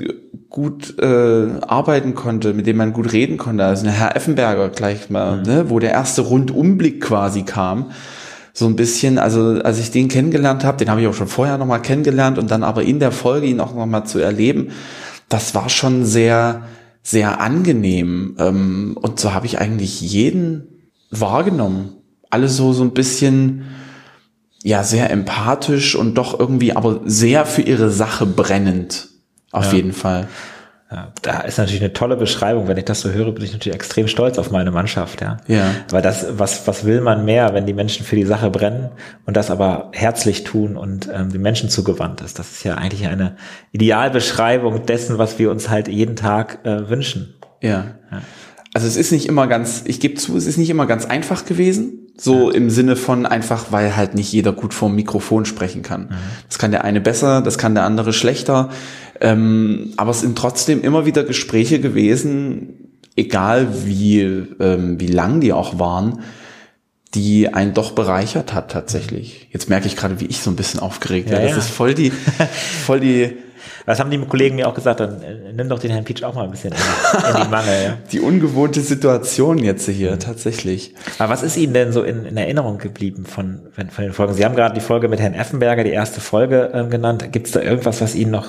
gut 0.49 0.99
äh, 0.99 1.47
arbeiten 1.61 2.15
konnte, 2.15 2.53
mit 2.53 2.67
denen 2.67 2.77
man 2.77 2.93
gut 2.93 3.11
reden 3.13 3.37
konnte. 3.37 3.65
Also 3.65 3.87
Herr 3.87 4.15
Effenberger 4.15 4.69
gleich 4.69 5.09
mal, 5.09 5.37
mhm. 5.37 5.43
ne, 5.43 5.69
wo 5.69 5.79
der 5.79 5.91
erste 5.91 6.21
Rundumblick 6.21 7.01
quasi 7.01 7.43
kam, 7.43 7.91
so 8.53 8.65
ein 8.65 8.75
bisschen, 8.75 9.17
also 9.17 9.61
als 9.63 9.79
ich 9.79 9.91
den 9.91 10.07
kennengelernt 10.07 10.63
habe, 10.63 10.77
den 10.77 10.89
habe 10.89 11.01
ich 11.01 11.07
auch 11.07 11.13
schon 11.13 11.27
vorher 11.27 11.57
nochmal 11.57 11.81
kennengelernt 11.81 12.37
und 12.37 12.51
dann 12.51 12.63
aber 12.63 12.83
in 12.83 12.99
der 12.99 13.11
Folge 13.11 13.47
ihn 13.47 13.59
auch 13.59 13.73
nochmal 13.73 14.05
zu 14.05 14.19
erleben, 14.19 14.69
das 15.29 15.55
war 15.55 15.69
schon 15.69 16.05
sehr, 16.05 16.63
sehr 17.03 17.39
angenehm. 17.39 18.35
Ähm, 18.39 18.97
und 18.99 19.19
so 19.19 19.33
habe 19.33 19.45
ich 19.45 19.59
eigentlich 19.59 20.01
jeden 20.01 20.91
wahrgenommen. 21.11 21.98
Alle 22.29 22.47
so, 22.49 22.73
so 22.73 22.83
ein 22.83 22.91
bisschen, 22.93 23.63
ja, 24.63 24.83
sehr 24.83 25.09
empathisch 25.09 25.95
und 25.95 26.15
doch 26.15 26.39
irgendwie 26.39 26.75
aber 26.75 27.01
sehr 27.05 27.45
für 27.45 27.61
ihre 27.61 27.89
Sache 27.89 28.25
brennend. 28.25 29.07
Auf 29.51 29.67
Ja. 29.71 29.77
jeden 29.77 29.93
Fall. 29.93 30.27
Ja, 30.91 31.13
da 31.21 31.41
ist 31.41 31.59
natürlich 31.59 31.81
eine 31.81 31.93
tolle 31.93 32.17
Beschreibung. 32.17 32.67
Wenn 32.67 32.77
ich 32.77 32.85
das 32.85 33.01
so 33.01 33.11
höre, 33.11 33.31
bin 33.31 33.43
ich 33.43 33.53
natürlich 33.53 33.75
extrem 33.75 34.07
stolz 34.07 34.39
auf 34.39 34.49
meine 34.49 34.71
Mannschaft, 34.71 35.21
ja. 35.21 35.37
Ja. 35.47 35.69
Weil 35.91 36.01
das, 36.01 36.25
was, 36.39 36.65
was 36.65 36.83
will 36.83 37.01
man 37.01 37.25
mehr, 37.25 37.53
wenn 37.53 37.67
die 37.67 37.73
Menschen 37.75 38.03
für 38.03 38.15
die 38.15 38.25
Sache 38.25 38.49
brennen 38.49 38.89
und 39.27 39.37
das 39.37 39.51
aber 39.51 39.91
herzlich 39.93 40.45
tun 40.45 40.75
und 40.77 41.07
ähm, 41.13 41.31
den 41.31 41.43
Menschen 41.43 41.69
zugewandt 41.69 42.21
ist? 42.21 42.39
Das 42.39 42.51
ist 42.51 42.63
ja 42.63 42.73
eigentlich 42.75 43.05
eine 43.07 43.35
Idealbeschreibung 43.71 44.85
dessen, 44.85 45.17
was 45.17 45.37
wir 45.37 45.51
uns 45.51 45.69
halt 45.69 45.87
jeden 45.87 46.15
Tag 46.15 46.65
äh, 46.65 46.89
wünschen. 46.89 47.35
Ja. 47.61 47.95
Also 48.73 48.87
es 48.87 48.95
ist 48.95 49.11
nicht 49.11 49.27
immer 49.27 49.45
ganz, 49.47 49.83
ich 49.85 49.99
gebe 49.99 50.15
zu, 50.15 50.37
es 50.37 50.45
ist 50.47 50.57
nicht 50.57 50.69
immer 50.69 50.85
ganz 50.87 51.05
einfach 51.05 51.45
gewesen. 51.45 52.07
So 52.19 52.49
im 52.49 52.69
Sinne 52.69 52.95
von 52.95 53.25
einfach, 53.25 53.71
weil 53.71 53.95
halt 53.95 54.13
nicht 54.13 54.31
jeder 54.31 54.51
gut 54.51 54.73
vor 54.73 54.89
dem 54.89 54.95
Mikrofon 54.95 55.45
sprechen 55.45 55.83
kann. 55.83 56.09
Das 56.47 56.57
kann 56.57 56.71
der 56.71 56.83
eine 56.83 57.01
besser, 57.01 57.41
das 57.41 57.57
kann 57.57 57.75
der 57.75 57.85
andere 57.85 58.11
schlechter. 58.13 58.69
Ähm, 59.21 59.93
aber 59.97 60.11
es 60.11 60.21
sind 60.21 60.37
trotzdem 60.37 60.81
immer 60.81 61.05
wieder 61.05 61.23
Gespräche 61.23 61.79
gewesen, 61.79 62.99
egal 63.15 63.85
wie, 63.85 64.19
ähm, 64.21 64.99
wie 64.99 65.07
lang 65.07 65.41
die 65.41 65.53
auch 65.53 65.79
waren, 65.79 66.21
die 67.15 67.53
einen 67.53 67.73
doch 67.73 67.91
bereichert 67.91 68.53
hat 68.53 68.71
tatsächlich. 68.71 69.47
Jetzt 69.51 69.69
merke 69.69 69.87
ich 69.87 69.95
gerade, 69.95 70.19
wie 70.19 70.25
ich 70.25 70.41
so 70.41 70.51
ein 70.51 70.55
bisschen 70.55 70.79
aufgeregt 70.79 71.27
Ja, 71.27 71.33
werde. 71.33 71.47
Das 71.47 71.55
ja. 71.55 71.63
ist 71.63 71.69
voll 71.69 71.93
die, 71.93 72.11
voll 72.85 72.99
die, 72.99 73.37
Das 73.85 73.99
haben 73.99 74.11
die 74.11 74.17
Kollegen 74.19 74.55
mir 74.55 74.67
auch 74.67 74.73
gesagt, 74.73 74.99
dann 74.99 75.21
äh, 75.21 75.53
nimm 75.53 75.69
doch 75.69 75.79
den 75.79 75.91
Herrn 75.91 76.03
Peach 76.03 76.23
auch 76.23 76.35
mal 76.35 76.43
ein 76.43 76.51
bisschen 76.51 76.73
in, 76.73 77.35
in 77.35 77.43
die 77.43 77.49
Mangel. 77.49 77.83
Ja. 77.83 77.97
die 78.11 78.19
ungewohnte 78.19 78.81
Situation 78.81 79.57
jetzt 79.59 79.87
hier, 79.87 80.19
tatsächlich. 80.19 80.93
Aber 81.17 81.31
was 81.31 81.43
ist 81.43 81.57
Ihnen 81.57 81.73
denn 81.73 81.91
so 81.91 82.03
in, 82.03 82.25
in 82.25 82.37
Erinnerung 82.37 82.77
geblieben 82.77 83.25
von, 83.25 83.61
von 83.71 84.05
den 84.05 84.13
Folgen? 84.13 84.33
Sie 84.33 84.45
haben 84.45 84.55
gerade 84.55 84.75
die 84.75 84.81
Folge 84.81 85.07
mit 85.07 85.19
Herrn 85.19 85.33
Effenberger, 85.33 85.83
die 85.83 85.91
erste 85.91 86.21
Folge 86.21 86.71
ähm, 86.73 86.89
genannt. 86.89 87.31
Gibt 87.31 87.47
es 87.47 87.53
da 87.53 87.61
irgendwas, 87.61 88.01
was 88.01 88.15
Ihnen 88.15 88.31
noch 88.31 88.47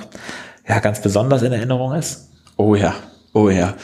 ja, 0.68 0.78
ganz 0.80 1.00
besonders 1.02 1.42
in 1.42 1.52
Erinnerung 1.52 1.94
ist? 1.94 2.28
Oh 2.56 2.74
ja, 2.74 2.94
oh 3.32 3.48
ja. 3.48 3.74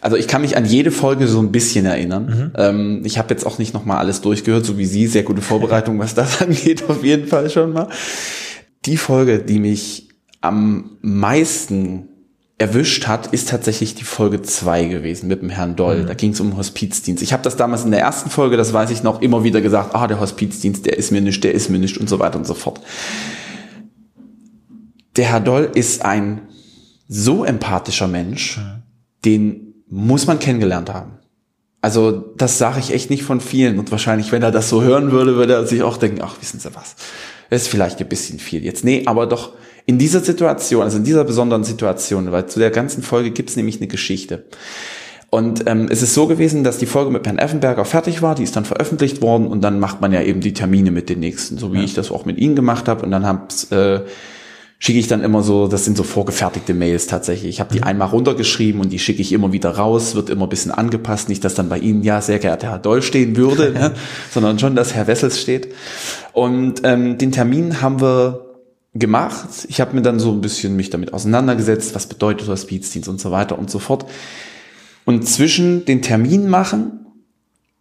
Also 0.00 0.16
ich 0.16 0.28
kann 0.28 0.42
mich 0.42 0.56
an 0.56 0.64
jede 0.64 0.90
Folge 0.90 1.26
so 1.26 1.40
ein 1.40 1.52
bisschen 1.52 1.84
erinnern. 1.84 2.52
Ähm, 2.56 3.02
ich 3.04 3.18
habe 3.18 3.30
jetzt 3.30 3.44
auch 3.44 3.58
nicht 3.58 3.74
nochmal 3.74 3.98
alles 3.98 4.20
durchgehört, 4.20 4.64
so 4.64 4.78
wie 4.78 4.86
Sie. 4.86 5.06
Sehr 5.06 5.22
gute 5.22 5.42
Vorbereitung, 5.42 5.98
was 5.98 6.14
das 6.14 6.40
angeht, 6.42 6.88
auf 6.88 7.04
jeden 7.04 7.26
Fall 7.26 7.50
schon 7.50 7.72
mal. 7.72 7.88
Die 8.86 8.96
Folge, 8.96 9.40
die 9.40 9.58
mich 9.58 10.09
am 10.40 10.98
meisten 11.02 12.08
erwischt 12.60 13.06
hat, 13.06 13.28
ist 13.28 13.48
tatsächlich 13.48 13.94
die 13.94 14.04
Folge 14.04 14.42
zwei 14.42 14.84
gewesen 14.84 15.28
mit 15.28 15.40
dem 15.40 15.48
Herrn 15.48 15.76
Doll. 15.76 16.04
Da 16.04 16.12
ging 16.12 16.32
es 16.32 16.40
um 16.40 16.58
Hospizdienst. 16.58 17.22
Ich 17.22 17.32
habe 17.32 17.42
das 17.42 17.56
damals 17.56 17.84
in 17.86 17.90
der 17.90 18.00
ersten 18.00 18.28
Folge, 18.28 18.58
das 18.58 18.74
weiß 18.74 18.90
ich 18.90 19.02
noch, 19.02 19.22
immer 19.22 19.44
wieder 19.44 19.62
gesagt, 19.62 19.94
ah, 19.94 20.06
der 20.06 20.20
Hospizdienst, 20.20 20.84
der 20.84 20.98
ist 20.98 21.10
mir 21.10 21.22
nicht, 21.22 21.42
der 21.42 21.54
ist 21.54 21.70
mir 21.70 21.78
nicht 21.78 21.96
und 21.96 22.08
so 22.10 22.18
weiter 22.18 22.36
und 22.36 22.46
so 22.46 22.52
fort. 22.52 22.80
Der 25.16 25.24
Herr 25.24 25.40
Doll 25.40 25.70
ist 25.74 26.04
ein 26.04 26.42
so 27.08 27.44
empathischer 27.44 28.08
Mensch, 28.08 28.60
den 29.24 29.74
muss 29.88 30.26
man 30.26 30.38
kennengelernt 30.38 30.92
haben. 30.92 31.12
Also 31.80 32.34
das 32.36 32.58
sage 32.58 32.78
ich 32.78 32.92
echt 32.92 33.08
nicht 33.08 33.22
von 33.22 33.40
vielen 33.40 33.78
und 33.78 33.90
wahrscheinlich, 33.90 34.32
wenn 34.32 34.42
er 34.42 34.50
das 34.50 34.68
so 34.68 34.82
hören 34.82 35.12
würde, 35.12 35.36
würde 35.36 35.54
er 35.54 35.66
sich 35.66 35.82
auch 35.82 35.96
denken, 35.96 36.20
ach, 36.22 36.36
wissen 36.40 36.60
Sie 36.60 36.74
was, 36.74 36.94
das 37.48 37.62
ist 37.62 37.68
vielleicht 37.68 38.00
ein 38.00 38.08
bisschen 38.08 38.38
viel 38.38 38.62
jetzt. 38.64 38.84
Nee, 38.84 39.04
aber 39.06 39.26
doch 39.26 39.54
in 39.90 39.98
dieser 39.98 40.20
Situation, 40.20 40.84
also 40.84 40.98
in 40.98 41.04
dieser 41.04 41.24
besonderen 41.24 41.64
Situation, 41.64 42.30
weil 42.30 42.46
zu 42.46 42.60
der 42.60 42.70
ganzen 42.70 43.02
Folge 43.02 43.32
gibt's 43.32 43.56
nämlich 43.56 43.78
eine 43.78 43.88
Geschichte. 43.88 44.44
Und 45.30 45.68
ähm, 45.68 45.88
es 45.90 46.00
ist 46.00 46.14
so 46.14 46.28
gewesen, 46.28 46.62
dass 46.62 46.78
die 46.78 46.86
Folge 46.86 47.10
mit 47.10 47.26
Herrn 47.26 47.38
Effenberger 47.38 47.84
fertig 47.84 48.22
war, 48.22 48.36
die 48.36 48.44
ist 48.44 48.54
dann 48.54 48.64
veröffentlicht 48.64 49.20
worden 49.20 49.48
und 49.48 49.62
dann 49.62 49.80
macht 49.80 50.00
man 50.00 50.12
ja 50.12 50.22
eben 50.22 50.40
die 50.40 50.52
Termine 50.52 50.92
mit 50.92 51.08
den 51.08 51.18
nächsten, 51.18 51.58
so 51.58 51.72
wie 51.72 51.82
ich 51.82 51.92
das 51.92 52.12
auch 52.12 52.24
mit 52.24 52.38
Ihnen 52.38 52.54
gemacht 52.54 52.86
habe. 52.86 53.04
Und 53.04 53.10
dann 53.10 53.26
hab's, 53.26 53.72
äh, 53.72 54.02
schicke 54.78 55.00
ich 55.00 55.08
dann 55.08 55.24
immer 55.24 55.42
so, 55.42 55.66
das 55.66 55.84
sind 55.84 55.96
so 55.96 56.04
vorgefertigte 56.04 56.72
Mails 56.72 57.08
tatsächlich. 57.08 57.50
Ich 57.50 57.58
habe 57.58 57.74
die 57.74 57.82
einmal 57.82 58.08
runtergeschrieben 58.08 58.80
und 58.80 58.92
die 58.92 59.00
schicke 59.00 59.22
ich 59.22 59.32
immer 59.32 59.50
wieder 59.50 59.70
raus, 59.70 60.14
wird 60.14 60.30
immer 60.30 60.46
ein 60.46 60.50
bisschen 60.50 60.70
angepasst, 60.70 61.28
nicht, 61.28 61.44
dass 61.44 61.56
dann 61.56 61.68
bei 61.68 61.78
Ihnen 61.78 62.04
ja 62.04 62.20
sehr 62.20 62.38
geehrter 62.38 62.70
Herr 62.70 62.78
Doll 62.78 63.02
stehen 63.02 63.34
würde, 63.34 63.72
ne? 63.74 63.90
sondern 64.30 64.60
schon, 64.60 64.76
dass 64.76 64.94
Herr 64.94 65.08
Wessels 65.08 65.40
steht. 65.40 65.74
Und 66.32 66.82
ähm, 66.84 67.18
den 67.18 67.32
Termin 67.32 67.82
haben 67.82 68.00
wir 68.00 68.49
gemacht. 68.94 69.66
Ich 69.68 69.80
habe 69.80 69.94
mir 69.94 70.02
dann 70.02 70.18
so 70.18 70.32
ein 70.32 70.40
bisschen 70.40 70.76
mich 70.76 70.90
damit 70.90 71.12
auseinandergesetzt, 71.12 71.94
was 71.94 72.06
bedeutet 72.06 72.48
Hospizdienst 72.48 73.08
und 73.08 73.20
so 73.20 73.30
weiter 73.30 73.58
und 73.58 73.70
so 73.70 73.78
fort. 73.78 74.06
Und 75.04 75.28
zwischen 75.28 75.84
den 75.84 76.02
Termin 76.02 76.48
machen 76.48 77.06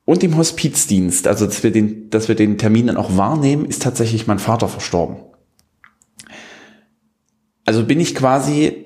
und 0.06 0.22
dem 0.22 0.38
Hospizdienst, 0.38 1.28
also 1.28 1.46
dass 1.46 1.64
wir 1.64 1.72
den, 1.72 2.10
dass 2.10 2.28
wir 2.28 2.36
den 2.36 2.58
Termin 2.58 2.88
dann 2.88 2.98
auch 2.98 3.18
wahrnehmen, 3.18 3.66
ist 3.66 3.82
tatsächlich 3.82 4.28
mein 4.28 4.40
Vater 4.40 4.68
verstorben. 4.68 5.18
Also 7.66 7.86
bin 7.86 8.00
ich 8.00 8.16
quasi 8.16 8.86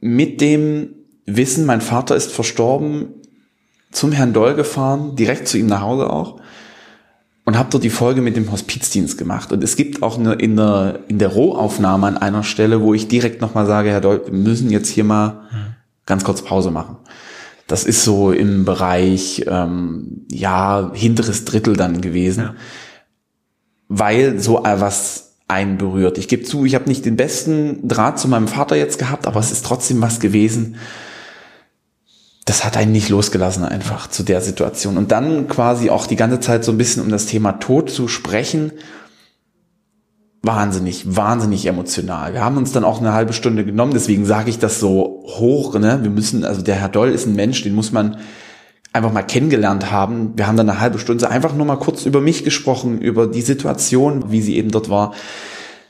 mit 0.00 0.40
dem 0.40 0.94
Wissen, 1.26 1.64
mein 1.66 1.80
Vater 1.80 2.16
ist 2.16 2.32
verstorben, 2.32 3.14
zum 3.90 4.12
Herrn 4.12 4.32
Doll 4.32 4.54
gefahren, 4.54 5.16
direkt 5.16 5.48
zu 5.48 5.58
ihm 5.58 5.66
nach 5.66 5.82
Hause 5.82 6.10
auch 6.10 6.40
und 7.52 7.58
habe 7.58 7.68
dort 7.70 7.84
die 7.84 7.90
Folge 7.90 8.22
mit 8.22 8.34
dem 8.34 8.50
Hospizdienst 8.50 9.18
gemacht. 9.18 9.52
Und 9.52 9.62
es 9.62 9.76
gibt 9.76 10.02
auch 10.02 10.18
eine, 10.18 10.32
in, 10.32 10.56
der, 10.56 11.00
in 11.08 11.18
der 11.18 11.28
Rohaufnahme 11.28 12.06
an 12.06 12.16
einer 12.16 12.44
Stelle, 12.44 12.80
wo 12.80 12.94
ich 12.94 13.08
direkt 13.08 13.42
nochmal 13.42 13.66
sage, 13.66 13.90
Herr 13.90 14.00
Doll, 14.00 14.22
wir 14.24 14.32
müssen 14.32 14.70
jetzt 14.70 14.88
hier 14.88 15.04
mal 15.04 15.42
ganz 16.06 16.24
kurz 16.24 16.40
Pause 16.40 16.70
machen. 16.70 16.96
Das 17.66 17.84
ist 17.84 18.04
so 18.04 18.32
im 18.32 18.64
Bereich, 18.64 19.44
ähm, 19.48 20.22
ja, 20.30 20.92
hinteres 20.94 21.44
Drittel 21.44 21.76
dann 21.76 22.00
gewesen, 22.00 22.44
Ja. 22.44 22.54
weil 23.88 24.40
so 24.40 24.64
äh, 24.64 24.80
was 24.80 25.34
einen 25.46 25.76
berührt. 25.76 26.16
Ich 26.16 26.28
gebe 26.28 26.44
zu, 26.44 26.64
ich 26.64 26.74
habe 26.74 26.88
nicht 26.88 27.04
den 27.04 27.16
besten 27.16 27.86
Draht 27.86 28.18
zu 28.18 28.28
meinem 28.28 28.48
Vater 28.48 28.76
jetzt 28.76 28.98
gehabt, 28.98 29.26
aber 29.26 29.40
es 29.40 29.52
ist 29.52 29.66
trotzdem 29.66 30.00
was 30.00 30.20
gewesen. 30.20 30.76
Das 32.44 32.64
hat 32.64 32.76
einen 32.76 32.92
nicht 32.92 33.08
losgelassen 33.08 33.64
einfach 33.64 34.08
zu 34.08 34.24
der 34.24 34.40
Situation. 34.40 34.96
Und 34.96 35.12
dann 35.12 35.46
quasi 35.46 35.90
auch 35.90 36.06
die 36.06 36.16
ganze 36.16 36.40
Zeit 36.40 36.64
so 36.64 36.72
ein 36.72 36.78
bisschen 36.78 37.02
um 37.02 37.08
das 37.08 37.26
Thema 37.26 37.52
Tod 37.52 37.90
zu 37.90 38.08
sprechen, 38.08 38.72
wahnsinnig, 40.42 41.16
wahnsinnig 41.16 41.66
emotional. 41.66 42.32
Wir 42.32 42.44
haben 42.44 42.56
uns 42.56 42.72
dann 42.72 42.84
auch 42.84 43.00
eine 43.00 43.12
halbe 43.12 43.32
Stunde 43.32 43.64
genommen, 43.64 43.92
deswegen 43.94 44.24
sage 44.24 44.50
ich 44.50 44.58
das 44.58 44.80
so 44.80 45.22
hoch. 45.24 45.78
Ne? 45.78 46.00
Wir 46.02 46.10
müssen, 46.10 46.44
also 46.44 46.62
der 46.62 46.74
Herr 46.74 46.88
Doll 46.88 47.10
ist 47.10 47.26
ein 47.26 47.36
Mensch, 47.36 47.62
den 47.62 47.76
muss 47.76 47.92
man 47.92 48.16
einfach 48.92 49.12
mal 49.12 49.22
kennengelernt 49.22 49.90
haben. 49.92 50.32
Wir 50.36 50.48
haben 50.48 50.56
dann 50.56 50.68
eine 50.68 50.80
halbe 50.80 50.98
Stunde 50.98 51.30
einfach 51.30 51.54
nur 51.54 51.64
mal 51.64 51.76
kurz 51.76 52.04
über 52.04 52.20
mich 52.20 52.44
gesprochen, 52.44 53.00
über 53.00 53.28
die 53.28 53.40
Situation, 53.40 54.30
wie 54.32 54.42
sie 54.42 54.56
eben 54.56 54.70
dort 54.70 54.90
war. 54.90 55.14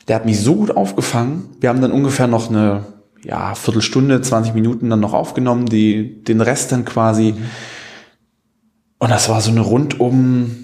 Der 0.06 0.16
hat 0.16 0.26
mich 0.26 0.40
so 0.40 0.54
gut 0.54 0.76
aufgefangen. 0.76 1.48
Wir 1.60 1.70
haben 1.70 1.80
dann 1.80 1.92
ungefähr 1.92 2.26
noch 2.26 2.50
eine 2.50 2.84
ja, 3.24 3.54
Viertelstunde, 3.54 4.20
20 4.20 4.54
Minuten 4.54 4.90
dann 4.90 5.00
noch 5.00 5.14
aufgenommen, 5.14 5.66
die, 5.66 6.22
den 6.22 6.40
Rest 6.40 6.72
dann 6.72 6.84
quasi. 6.84 7.34
Und 8.98 9.10
das 9.10 9.28
war 9.28 9.40
so 9.40 9.50
eine 9.50 9.60
rundum 9.60 10.62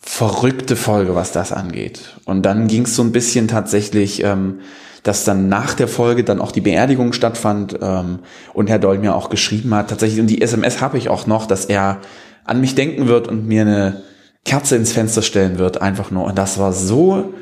verrückte 0.00 0.76
Folge, 0.76 1.14
was 1.14 1.32
das 1.32 1.52
angeht. 1.52 2.16
Und 2.24 2.42
dann 2.42 2.66
ging 2.66 2.82
es 2.82 2.94
so 2.94 3.02
ein 3.02 3.12
bisschen 3.12 3.48
tatsächlich, 3.48 4.22
ähm, 4.22 4.60
dass 5.02 5.24
dann 5.24 5.48
nach 5.48 5.74
der 5.74 5.88
Folge 5.88 6.24
dann 6.24 6.40
auch 6.40 6.52
die 6.52 6.60
Beerdigung 6.60 7.12
stattfand 7.12 7.78
ähm, 7.80 8.20
und 8.52 8.68
Herr 8.68 8.78
Doll 8.78 8.98
mir 8.98 9.14
auch 9.14 9.30
geschrieben 9.30 9.74
hat, 9.74 9.90
tatsächlich, 9.90 10.20
und 10.20 10.28
die 10.28 10.40
SMS 10.40 10.80
habe 10.80 10.98
ich 10.98 11.08
auch 11.08 11.26
noch, 11.26 11.46
dass 11.46 11.64
er 11.64 12.00
an 12.44 12.60
mich 12.60 12.74
denken 12.74 13.08
wird 13.08 13.28
und 13.28 13.46
mir 13.46 13.62
eine 13.62 14.02
Kerze 14.44 14.76
ins 14.76 14.92
Fenster 14.92 15.22
stellen 15.22 15.58
wird, 15.58 15.80
einfach 15.80 16.10
nur. 16.10 16.24
Und 16.24 16.36
das 16.36 16.58
war 16.58 16.72
so 16.72 17.34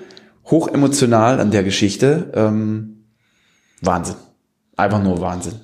hoch 0.46 0.68
emotional 0.68 1.40
an 1.40 1.50
der 1.50 1.64
Geschichte. 1.64 2.30
Ähm, 2.34 3.01
Wahnsinn. 3.82 4.16
Einfach 4.76 5.02
nur 5.02 5.20
Wahnsinn. 5.20 5.60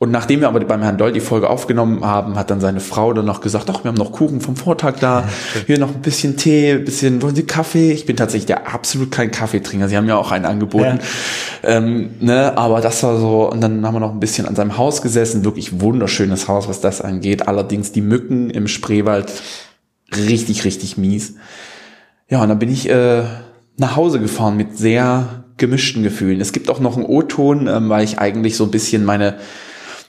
Und 0.00 0.12
nachdem 0.12 0.40
wir 0.40 0.48
aber 0.48 0.60
beim 0.60 0.82
Herrn 0.82 0.96
Doll 0.96 1.12
die 1.12 1.18
Folge 1.18 1.50
aufgenommen 1.50 2.04
haben, 2.04 2.36
hat 2.36 2.50
dann 2.50 2.60
seine 2.60 2.78
Frau 2.78 3.12
dann 3.12 3.24
noch 3.24 3.40
gesagt, 3.40 3.68
ach, 3.68 3.82
wir 3.82 3.88
haben 3.88 3.96
noch 3.96 4.12
Kuchen 4.12 4.40
vom 4.40 4.54
Vortag 4.54 5.00
da, 5.00 5.28
hier 5.66 5.80
noch 5.80 5.92
ein 5.92 6.02
bisschen 6.02 6.36
Tee, 6.36 6.70
ein 6.70 6.84
bisschen, 6.84 7.20
wollen 7.20 7.34
Sie 7.34 7.42
Kaffee? 7.42 7.90
Ich 7.90 8.06
bin 8.06 8.14
tatsächlich 8.14 8.46
der 8.46 8.72
absolut 8.72 9.10
kein 9.10 9.32
Kaffeetrinker. 9.32 9.88
Sie 9.88 9.96
haben 9.96 10.06
ja 10.06 10.16
auch 10.16 10.30
einen 10.30 10.44
angeboten. 10.44 11.00
Ähm, 11.64 12.10
ne, 12.20 12.56
aber 12.56 12.80
das 12.80 13.02
war 13.02 13.18
so, 13.18 13.50
und 13.50 13.60
dann 13.60 13.84
haben 13.84 13.94
wir 13.94 13.98
noch 13.98 14.12
ein 14.12 14.20
bisschen 14.20 14.46
an 14.46 14.54
seinem 14.54 14.78
Haus 14.78 15.02
gesessen, 15.02 15.44
wirklich 15.44 15.80
wunderschönes 15.80 16.46
Haus, 16.46 16.68
was 16.68 16.80
das 16.80 17.00
angeht. 17.00 17.48
Allerdings 17.48 17.90
die 17.90 18.00
Mücken 18.00 18.50
im 18.50 18.68
Spreewald 18.68 19.32
richtig, 20.16 20.64
richtig 20.64 20.96
mies. 20.96 21.34
Ja, 22.28 22.40
und 22.40 22.50
dann 22.50 22.60
bin 22.60 22.70
ich 22.70 22.88
äh, 22.88 23.24
nach 23.78 23.96
Hause 23.96 24.20
gefahren 24.20 24.56
mit 24.56 24.78
sehr 24.78 25.44
gemischten 25.58 26.02
Gefühlen. 26.02 26.40
Es 26.40 26.52
gibt 26.52 26.70
auch 26.70 26.80
noch 26.80 26.96
einen 26.96 27.06
O-Ton, 27.06 27.66
ähm, 27.66 27.88
weil 27.88 28.04
ich 28.04 28.18
eigentlich 28.18 28.56
so 28.56 28.64
ein 28.64 28.70
bisschen 28.70 29.04
meine, 29.04 29.34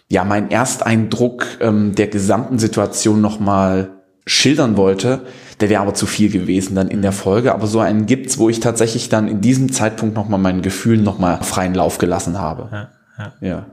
ja, 0.08 0.24
meinen 0.24 0.50
Ersteindruck 0.52 1.46
ähm, 1.60 1.96
der 1.96 2.08
gesamten 2.08 2.60
Situation 2.60 3.22
nochmal 3.22 3.90
schildern 4.26 4.78
wollte. 4.78 5.22
Der 5.60 5.70
wäre 5.70 5.82
aber 5.82 5.94
zu 5.94 6.06
viel 6.06 6.30
gewesen 6.32 6.76
dann 6.76 6.88
in 6.88 7.02
der 7.02 7.12
Folge. 7.12 7.54
Aber 7.54 7.68
so 7.68 7.80
einen 7.80 8.06
gibt's, 8.06 8.38
wo 8.38 8.48
ich 8.48 8.60
tatsächlich 8.60 9.10
dann 9.10 9.28
in 9.28 9.42
diesem 9.42 9.72
Zeitpunkt 9.72 10.16
nochmal 10.16 10.40
meinen 10.40 10.62
Gefühlen 10.62 11.04
nochmal 11.04 11.44
freien 11.44 11.74
Lauf 11.74 11.98
gelassen 11.98 12.40
habe. 12.40 12.70
Ja, 12.72 12.90
ja. 13.18 13.34
ja. 13.42 13.66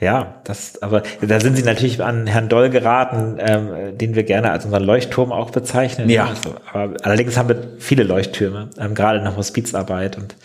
Ja, 0.00 0.34
das, 0.44 0.82
aber 0.82 1.02
da 1.22 1.40
sind 1.40 1.56
Sie 1.56 1.62
natürlich 1.62 2.02
an 2.02 2.26
Herrn 2.26 2.48
Doll 2.48 2.68
geraten, 2.68 3.36
ähm, 3.38 3.96
den 3.96 4.14
wir 4.14 4.24
gerne 4.24 4.50
als 4.50 4.66
unseren 4.66 4.84
Leuchtturm 4.84 5.32
auch 5.32 5.50
bezeichnen. 5.50 6.10
Ja. 6.10 6.26
Also, 6.26 6.56
aber 6.72 6.94
allerdings 7.02 7.38
haben 7.38 7.48
wir 7.48 7.62
viele 7.78 8.02
Leuchttürme, 8.02 8.68
ähm, 8.78 8.94
gerade 8.94 9.18
in 9.18 9.24
der 9.24 9.36
Hospizarbeit 9.36 10.18
und 10.18 10.36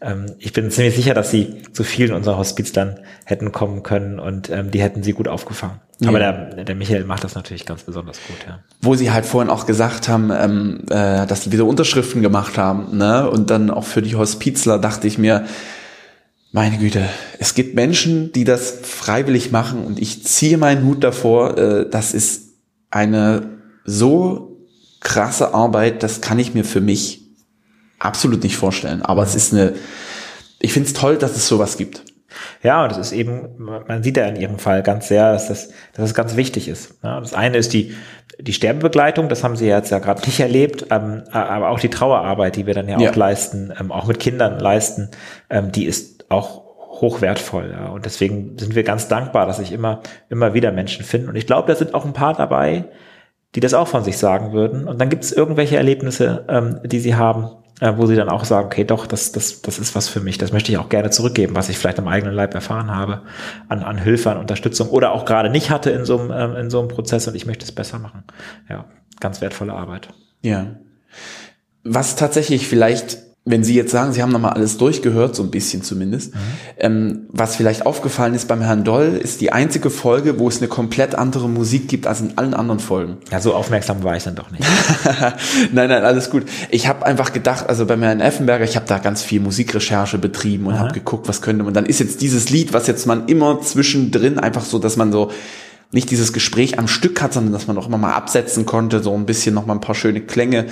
ähm, 0.00 0.26
ich 0.38 0.52
bin 0.52 0.70
ziemlich 0.70 0.96
sicher, 0.96 1.14
dass 1.14 1.30
Sie 1.30 1.62
zu 1.72 1.84
vielen 1.84 2.12
unserer 2.12 2.38
Hospiz 2.38 2.72
dann 2.72 3.00
hätten 3.24 3.52
kommen 3.52 3.82
können 3.82 4.18
und 4.18 4.48
ähm, 4.50 4.70
die 4.70 4.80
hätten 4.80 5.02
Sie 5.02 5.12
gut 5.12 5.28
aufgefangen. 5.28 5.80
Aber 6.06 6.20
Ja. 6.20 6.32
der, 6.32 6.64
der 6.64 6.74
Michael 6.74 7.04
macht 7.04 7.24
das 7.24 7.34
natürlich 7.34 7.66
ganz 7.66 7.82
besonders 7.82 8.18
gut, 8.26 8.36
ja. 8.48 8.60
Wo 8.80 8.94
sie 8.94 9.10
halt 9.10 9.26
vorhin 9.26 9.50
auch 9.50 9.66
gesagt 9.66 10.08
haben, 10.08 10.30
ähm, 10.30 10.80
äh, 10.88 11.26
dass 11.26 11.42
die 11.42 11.52
wieder 11.52 11.66
Unterschriften 11.66 12.22
gemacht 12.22 12.56
haben, 12.56 12.96
ne? 12.96 13.28
Und 13.28 13.50
dann 13.50 13.70
auch 13.70 13.84
für 13.84 14.00
die 14.00 14.16
Hospizler 14.16 14.78
dachte 14.78 15.06
ich 15.06 15.18
mir, 15.18 15.44
meine 16.52 16.78
Güte, 16.78 17.04
es 17.38 17.54
gibt 17.54 17.74
Menschen, 17.74 18.32
die 18.32 18.44
das 18.44 18.78
freiwillig 18.82 19.52
machen 19.52 19.84
und 19.84 20.00
ich 20.00 20.24
ziehe 20.24 20.56
meinen 20.56 20.84
Hut 20.86 21.04
davor. 21.04 21.58
Äh, 21.58 21.90
das 21.90 22.14
ist 22.14 22.54
eine 22.90 23.42
so 23.84 24.66
krasse 25.00 25.52
Arbeit, 25.54 26.02
das 26.02 26.22
kann 26.22 26.38
ich 26.38 26.54
mir 26.54 26.64
für 26.64 26.80
mich 26.80 27.29
absolut 28.00 28.42
nicht 28.42 28.56
vorstellen. 28.56 29.02
Aber 29.02 29.22
es 29.22 29.34
ist 29.36 29.52
eine, 29.52 29.74
ich 30.58 30.72
finde 30.72 30.88
es 30.88 30.94
toll, 30.94 31.16
dass 31.16 31.36
es 31.36 31.46
sowas 31.46 31.76
gibt. 31.76 32.02
Ja, 32.62 32.84
und 32.84 32.92
es 32.92 32.98
ist 32.98 33.12
eben, 33.12 33.48
man 33.58 34.02
sieht 34.02 34.16
ja 34.16 34.24
in 34.26 34.36
ihrem 34.36 34.58
Fall 34.58 34.82
ganz 34.82 35.08
sehr, 35.08 35.32
dass 35.32 35.48
das, 35.48 35.68
dass 35.68 36.04
das 36.04 36.14
ganz 36.14 36.36
wichtig 36.36 36.68
ist. 36.68 36.94
Das 37.02 37.34
eine 37.34 37.56
ist 37.56 37.72
die, 37.72 37.94
die 38.38 38.52
Sterbebegleitung, 38.52 39.28
das 39.28 39.42
haben 39.44 39.56
sie 39.56 39.66
jetzt 39.66 39.90
ja 39.90 39.98
gerade 39.98 40.22
nicht 40.22 40.40
erlebt, 40.40 40.86
ähm, 40.90 41.24
aber 41.32 41.70
auch 41.70 41.80
die 41.80 41.90
Trauerarbeit, 41.90 42.56
die 42.56 42.66
wir 42.66 42.74
dann 42.74 42.88
ja, 42.88 42.98
Ja. 42.98 43.10
auch 43.10 43.16
leisten, 43.16 43.72
ähm, 43.78 43.92
auch 43.92 44.06
mit 44.06 44.20
Kindern 44.20 44.58
leisten, 44.58 45.10
ähm, 45.50 45.72
die 45.72 45.84
ist 45.86 46.30
auch 46.30 46.62
hochwertvoll. 47.00 47.70
Ja. 47.72 47.88
Und 47.88 48.04
deswegen 48.04 48.56
sind 48.58 48.74
wir 48.74 48.84
ganz 48.84 49.08
dankbar, 49.08 49.46
dass 49.46 49.56
sich 49.56 49.72
immer, 49.72 50.00
immer 50.28 50.54
wieder 50.54 50.70
Menschen 50.70 51.04
finden. 51.04 51.28
Und 51.28 51.36
ich 51.36 51.46
glaube, 51.46 51.68
da 51.68 51.74
sind 51.74 51.94
auch 51.94 52.04
ein 52.04 52.12
paar 52.12 52.34
dabei, 52.34 52.84
die 53.54 53.60
das 53.60 53.74
auch 53.74 53.88
von 53.88 54.04
sich 54.04 54.16
sagen 54.18 54.52
würden. 54.52 54.86
Und 54.86 55.00
dann 55.00 55.08
gibt 55.08 55.24
es 55.24 55.32
irgendwelche 55.32 55.76
Erlebnisse, 55.76 56.44
ähm, 56.48 56.80
die 56.84 57.00
sie 57.00 57.16
haben, 57.16 57.50
äh, 57.80 57.94
wo 57.96 58.06
sie 58.06 58.14
dann 58.14 58.28
auch 58.28 58.44
sagen, 58.44 58.66
okay, 58.66 58.84
doch, 58.84 59.06
das, 59.06 59.32
das, 59.32 59.62
das 59.62 59.78
ist 59.78 59.94
was 59.94 60.08
für 60.08 60.20
mich. 60.20 60.38
Das 60.38 60.52
möchte 60.52 60.70
ich 60.70 60.78
auch 60.78 60.88
gerne 60.88 61.10
zurückgeben, 61.10 61.56
was 61.56 61.68
ich 61.68 61.78
vielleicht 61.78 61.98
am 61.98 62.08
eigenen 62.08 62.34
Leib 62.34 62.54
erfahren 62.54 62.94
habe, 62.94 63.22
an, 63.68 63.82
an 63.82 63.98
Hilfe, 63.98 64.30
an 64.30 64.38
Unterstützung 64.38 64.90
oder 64.90 65.12
auch 65.12 65.24
gerade 65.24 65.50
nicht 65.50 65.70
hatte 65.70 65.90
in 65.90 66.04
so 66.04 66.18
einem, 66.18 66.30
ähm, 66.30 66.56
in 66.56 66.70
so 66.70 66.78
einem 66.78 66.88
Prozess 66.88 67.26
und 67.26 67.34
ich 67.34 67.46
möchte 67.46 67.64
es 67.64 67.72
besser 67.72 67.98
machen. 67.98 68.24
Ja, 68.68 68.84
ganz 69.18 69.40
wertvolle 69.40 69.72
Arbeit. 69.72 70.08
Ja. 70.42 70.76
Was 71.82 72.16
tatsächlich 72.16 72.66
vielleicht, 72.68 73.18
wenn 73.46 73.64
Sie 73.64 73.74
jetzt 73.74 73.90
sagen, 73.90 74.12
Sie 74.12 74.22
haben 74.22 74.32
nochmal 74.32 74.52
alles 74.52 74.76
durchgehört, 74.76 75.34
so 75.34 75.42
ein 75.42 75.50
bisschen 75.50 75.82
zumindest, 75.82 76.34
ähm, 76.78 77.26
was 77.30 77.56
vielleicht 77.56 77.86
aufgefallen 77.86 78.34
ist 78.34 78.48
beim 78.48 78.60
Herrn 78.60 78.84
Doll, 78.84 79.18
ist 79.20 79.40
die 79.40 79.50
einzige 79.50 79.88
Folge, 79.88 80.38
wo 80.38 80.46
es 80.46 80.58
eine 80.58 80.68
komplett 80.68 81.14
andere 81.14 81.48
Musik 81.48 81.88
gibt 81.88 82.06
als 82.06 82.20
in 82.20 82.36
allen 82.36 82.52
anderen 82.52 82.80
Folgen. 82.80 83.16
Ja, 83.32 83.40
so 83.40 83.54
aufmerksam 83.54 84.02
war 84.04 84.14
ich 84.14 84.24
dann 84.24 84.34
doch 84.34 84.50
nicht. 84.50 84.62
nein, 85.72 85.88
nein, 85.88 86.04
alles 86.04 86.28
gut. 86.28 86.44
Ich 86.68 86.86
habe 86.86 87.06
einfach 87.06 87.32
gedacht, 87.32 87.66
also 87.66 87.86
beim 87.86 88.02
Herrn 88.02 88.20
Effenberger, 88.20 88.64
ich 88.64 88.76
habe 88.76 88.86
da 88.86 88.98
ganz 88.98 89.22
viel 89.22 89.40
Musikrecherche 89.40 90.18
betrieben 90.18 90.66
und 90.66 90.78
habe 90.78 90.92
geguckt, 90.92 91.26
was 91.26 91.40
könnte 91.40 91.64
man. 91.64 91.72
Dann 91.72 91.86
ist 91.86 91.98
jetzt 91.98 92.20
dieses 92.20 92.50
Lied, 92.50 92.74
was 92.74 92.86
jetzt 92.88 93.06
man 93.06 93.26
immer 93.26 93.62
zwischendrin 93.62 94.38
einfach 94.38 94.64
so, 94.66 94.78
dass 94.78 94.98
man 94.98 95.12
so 95.12 95.30
nicht 95.92 96.10
dieses 96.10 96.32
Gespräch 96.32 96.78
am 96.78 96.86
Stück 96.86 97.20
hat, 97.20 97.32
sondern 97.32 97.52
dass 97.52 97.66
man 97.66 97.76
auch 97.76 97.88
immer 97.88 97.98
mal 97.98 98.12
absetzen 98.12 98.64
konnte, 98.64 99.02
so 99.02 99.12
ein 99.12 99.26
bisschen 99.26 99.54
noch 99.54 99.66
mal 99.66 99.74
ein 99.74 99.80
paar 99.80 99.96
schöne 99.96 100.20
Klänge. 100.20 100.66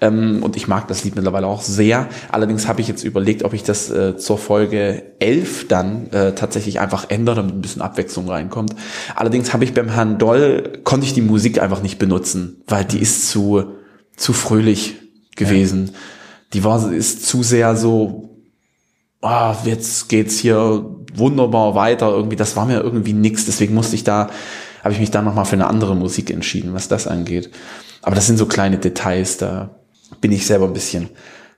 Ähm, 0.00 0.42
und 0.42 0.56
ich 0.56 0.66
mag 0.66 0.88
das 0.88 1.04
Lied 1.04 1.14
mittlerweile 1.14 1.46
auch 1.46 1.62
sehr. 1.62 2.08
Allerdings 2.30 2.66
habe 2.66 2.80
ich 2.80 2.88
jetzt 2.88 3.04
überlegt, 3.04 3.44
ob 3.44 3.52
ich 3.52 3.62
das 3.62 3.88
äh, 3.90 4.16
zur 4.16 4.36
Folge 4.36 5.14
11 5.20 5.68
dann 5.68 6.10
äh, 6.10 6.34
tatsächlich 6.34 6.80
einfach 6.80 7.08
ändere, 7.08 7.36
damit 7.36 7.54
ein 7.54 7.62
bisschen 7.62 7.82
Abwechslung 7.82 8.28
reinkommt. 8.28 8.74
Allerdings 9.14 9.52
habe 9.52 9.62
ich 9.62 9.74
beim 9.74 9.90
Herrn 9.90 10.18
Doll, 10.18 10.80
konnte 10.82 11.06
ich 11.06 11.14
die 11.14 11.22
Musik 11.22 11.62
einfach 11.62 11.80
nicht 11.80 12.00
benutzen, 12.00 12.62
weil 12.66 12.84
die 12.84 12.98
ist 12.98 13.28
zu, 13.28 13.74
zu 14.16 14.32
fröhlich 14.32 14.96
gewesen. 15.36 15.92
Die 16.52 16.64
war, 16.64 16.92
ist 16.92 17.26
zu 17.26 17.44
sehr 17.44 17.76
so, 17.76 18.40
ah, 19.22 19.56
jetzt 19.64 20.08
geht's 20.08 20.38
hier 20.38 20.84
wunderbar 21.14 21.74
weiter 21.74 22.08
irgendwie. 22.10 22.36
Das 22.36 22.56
war 22.56 22.66
mir 22.66 22.80
irgendwie 22.80 23.12
nix. 23.12 23.46
Deswegen 23.46 23.74
musste 23.74 23.94
ich 23.94 24.04
da, 24.04 24.30
habe 24.82 24.92
ich 24.92 25.00
mich 25.00 25.10
da 25.10 25.22
nochmal 25.22 25.44
für 25.44 25.54
eine 25.54 25.66
andere 25.66 25.96
Musik 25.96 26.30
entschieden, 26.30 26.74
was 26.74 26.88
das 26.88 27.06
angeht. 27.06 27.50
Aber 28.02 28.14
das 28.14 28.26
sind 28.26 28.36
so 28.36 28.46
kleine 28.46 28.78
Details, 28.78 29.38
da 29.38 29.70
bin 30.20 30.32
ich 30.32 30.46
selber 30.46 30.66
ein 30.66 30.72
bisschen 30.72 31.08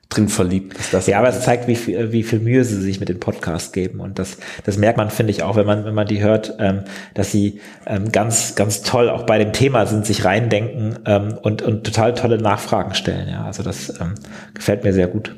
drin 0.09 0.29
verliebt. 0.29 0.79
Was 0.79 0.91
das 0.91 1.07
Ja, 1.07 1.19
aber 1.19 1.29
es 1.29 1.41
zeigt, 1.43 1.67
wie 1.67 1.75
viel, 1.75 2.13
wie 2.13 2.23
viel 2.23 2.39
Mühe 2.39 2.65
sie 2.65 2.81
sich 2.81 3.01
mit 3.01 3.09
dem 3.09 3.19
Podcast 3.19 3.73
geben. 3.73 4.01
Und 4.01 4.19
das, 4.19 4.39
das 4.65 4.79
merkt 4.79 4.99
man, 4.99 5.11
finde 5.11 5.33
ich, 5.33 5.43
auch, 5.43 5.57
wenn 5.57 5.67
man, 5.67 5.85
wenn 5.85 5.95
man 5.95 6.07
die 6.07 6.23
hört, 6.23 6.55
ähm, 6.61 6.83
dass 7.15 7.33
sie 7.33 7.61
ähm, 7.87 8.13
ganz, 8.13 8.55
ganz 8.55 8.83
toll 8.83 9.11
auch 9.11 9.27
bei 9.27 9.39
dem 9.39 9.53
Thema 9.53 9.87
sind, 9.87 10.07
sich 10.07 10.25
reindenken 10.25 11.01
ähm, 11.07 11.39
und, 11.43 11.63
und 11.63 11.85
total 11.85 12.15
tolle 12.15 12.39
Nachfragen 12.39 12.95
stellen. 12.95 13.29
Ja, 13.29 13.45
also 13.45 13.63
das 13.63 14.01
ähm, 14.01 14.15
gefällt 14.55 14.85
mir 14.85 14.93
sehr 14.93 15.09
gut. 15.09 15.35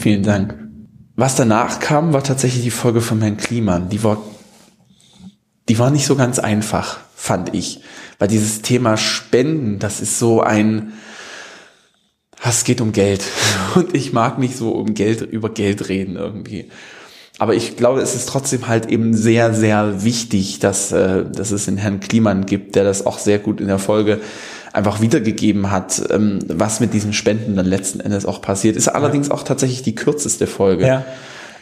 Vielen 0.00 0.24
Dank. 0.24 0.65
Was 1.16 1.34
danach 1.34 1.80
kam, 1.80 2.12
war 2.12 2.22
tatsächlich 2.22 2.62
die 2.62 2.70
Folge 2.70 3.00
von 3.00 3.22
Herrn 3.22 3.38
Kliman. 3.38 3.88
Die 3.88 4.04
war, 4.04 4.18
die 5.68 5.78
war 5.78 5.90
nicht 5.90 6.04
so 6.04 6.14
ganz 6.14 6.38
einfach, 6.38 6.98
fand 7.14 7.54
ich. 7.54 7.80
Weil 8.18 8.28
dieses 8.28 8.60
Thema 8.60 8.98
Spenden, 8.98 9.78
das 9.78 10.02
ist 10.02 10.18
so 10.18 10.42
ein, 10.42 10.92
es 12.44 12.64
geht 12.64 12.82
um 12.82 12.92
Geld. 12.92 13.24
Und 13.74 13.94
ich 13.94 14.12
mag 14.12 14.38
nicht 14.38 14.56
so 14.56 14.72
um 14.72 14.92
Geld, 14.92 15.22
über 15.22 15.48
Geld 15.48 15.88
reden 15.88 16.16
irgendwie. 16.16 16.68
Aber 17.38 17.54
ich 17.54 17.76
glaube, 17.76 18.00
es 18.00 18.14
ist 18.14 18.28
trotzdem 18.28 18.68
halt 18.68 18.86
eben 18.86 19.14
sehr, 19.14 19.54
sehr 19.54 20.04
wichtig, 20.04 20.58
dass, 20.58 20.92
äh, 20.92 21.24
dass 21.30 21.50
es 21.50 21.66
einen 21.66 21.78
Herrn 21.78 22.00
Kliman 22.00 22.44
gibt, 22.44 22.76
der 22.76 22.84
das 22.84 23.04
auch 23.06 23.18
sehr 23.18 23.38
gut 23.38 23.60
in 23.60 23.66
der 23.68 23.78
Folge 23.78 24.20
einfach 24.76 25.00
wiedergegeben 25.00 25.70
hat, 25.70 26.02
ähm, 26.10 26.38
was 26.48 26.80
mit 26.80 26.92
diesen 26.92 27.12
Spenden 27.12 27.56
dann 27.56 27.66
letzten 27.66 28.00
Endes 28.00 28.26
auch 28.26 28.42
passiert. 28.42 28.76
Ist 28.76 28.88
allerdings 28.88 29.30
auch 29.30 29.42
tatsächlich 29.42 29.82
die 29.82 29.94
kürzeste 29.94 30.46
Folge 30.46 30.86
Ja. 30.86 31.04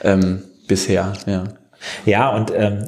ähm, 0.03 0.43
bisher. 0.67 1.13
Ja. 1.27 1.45
Ja, 2.05 2.31
und 2.35 2.53
ähm, 2.57 2.87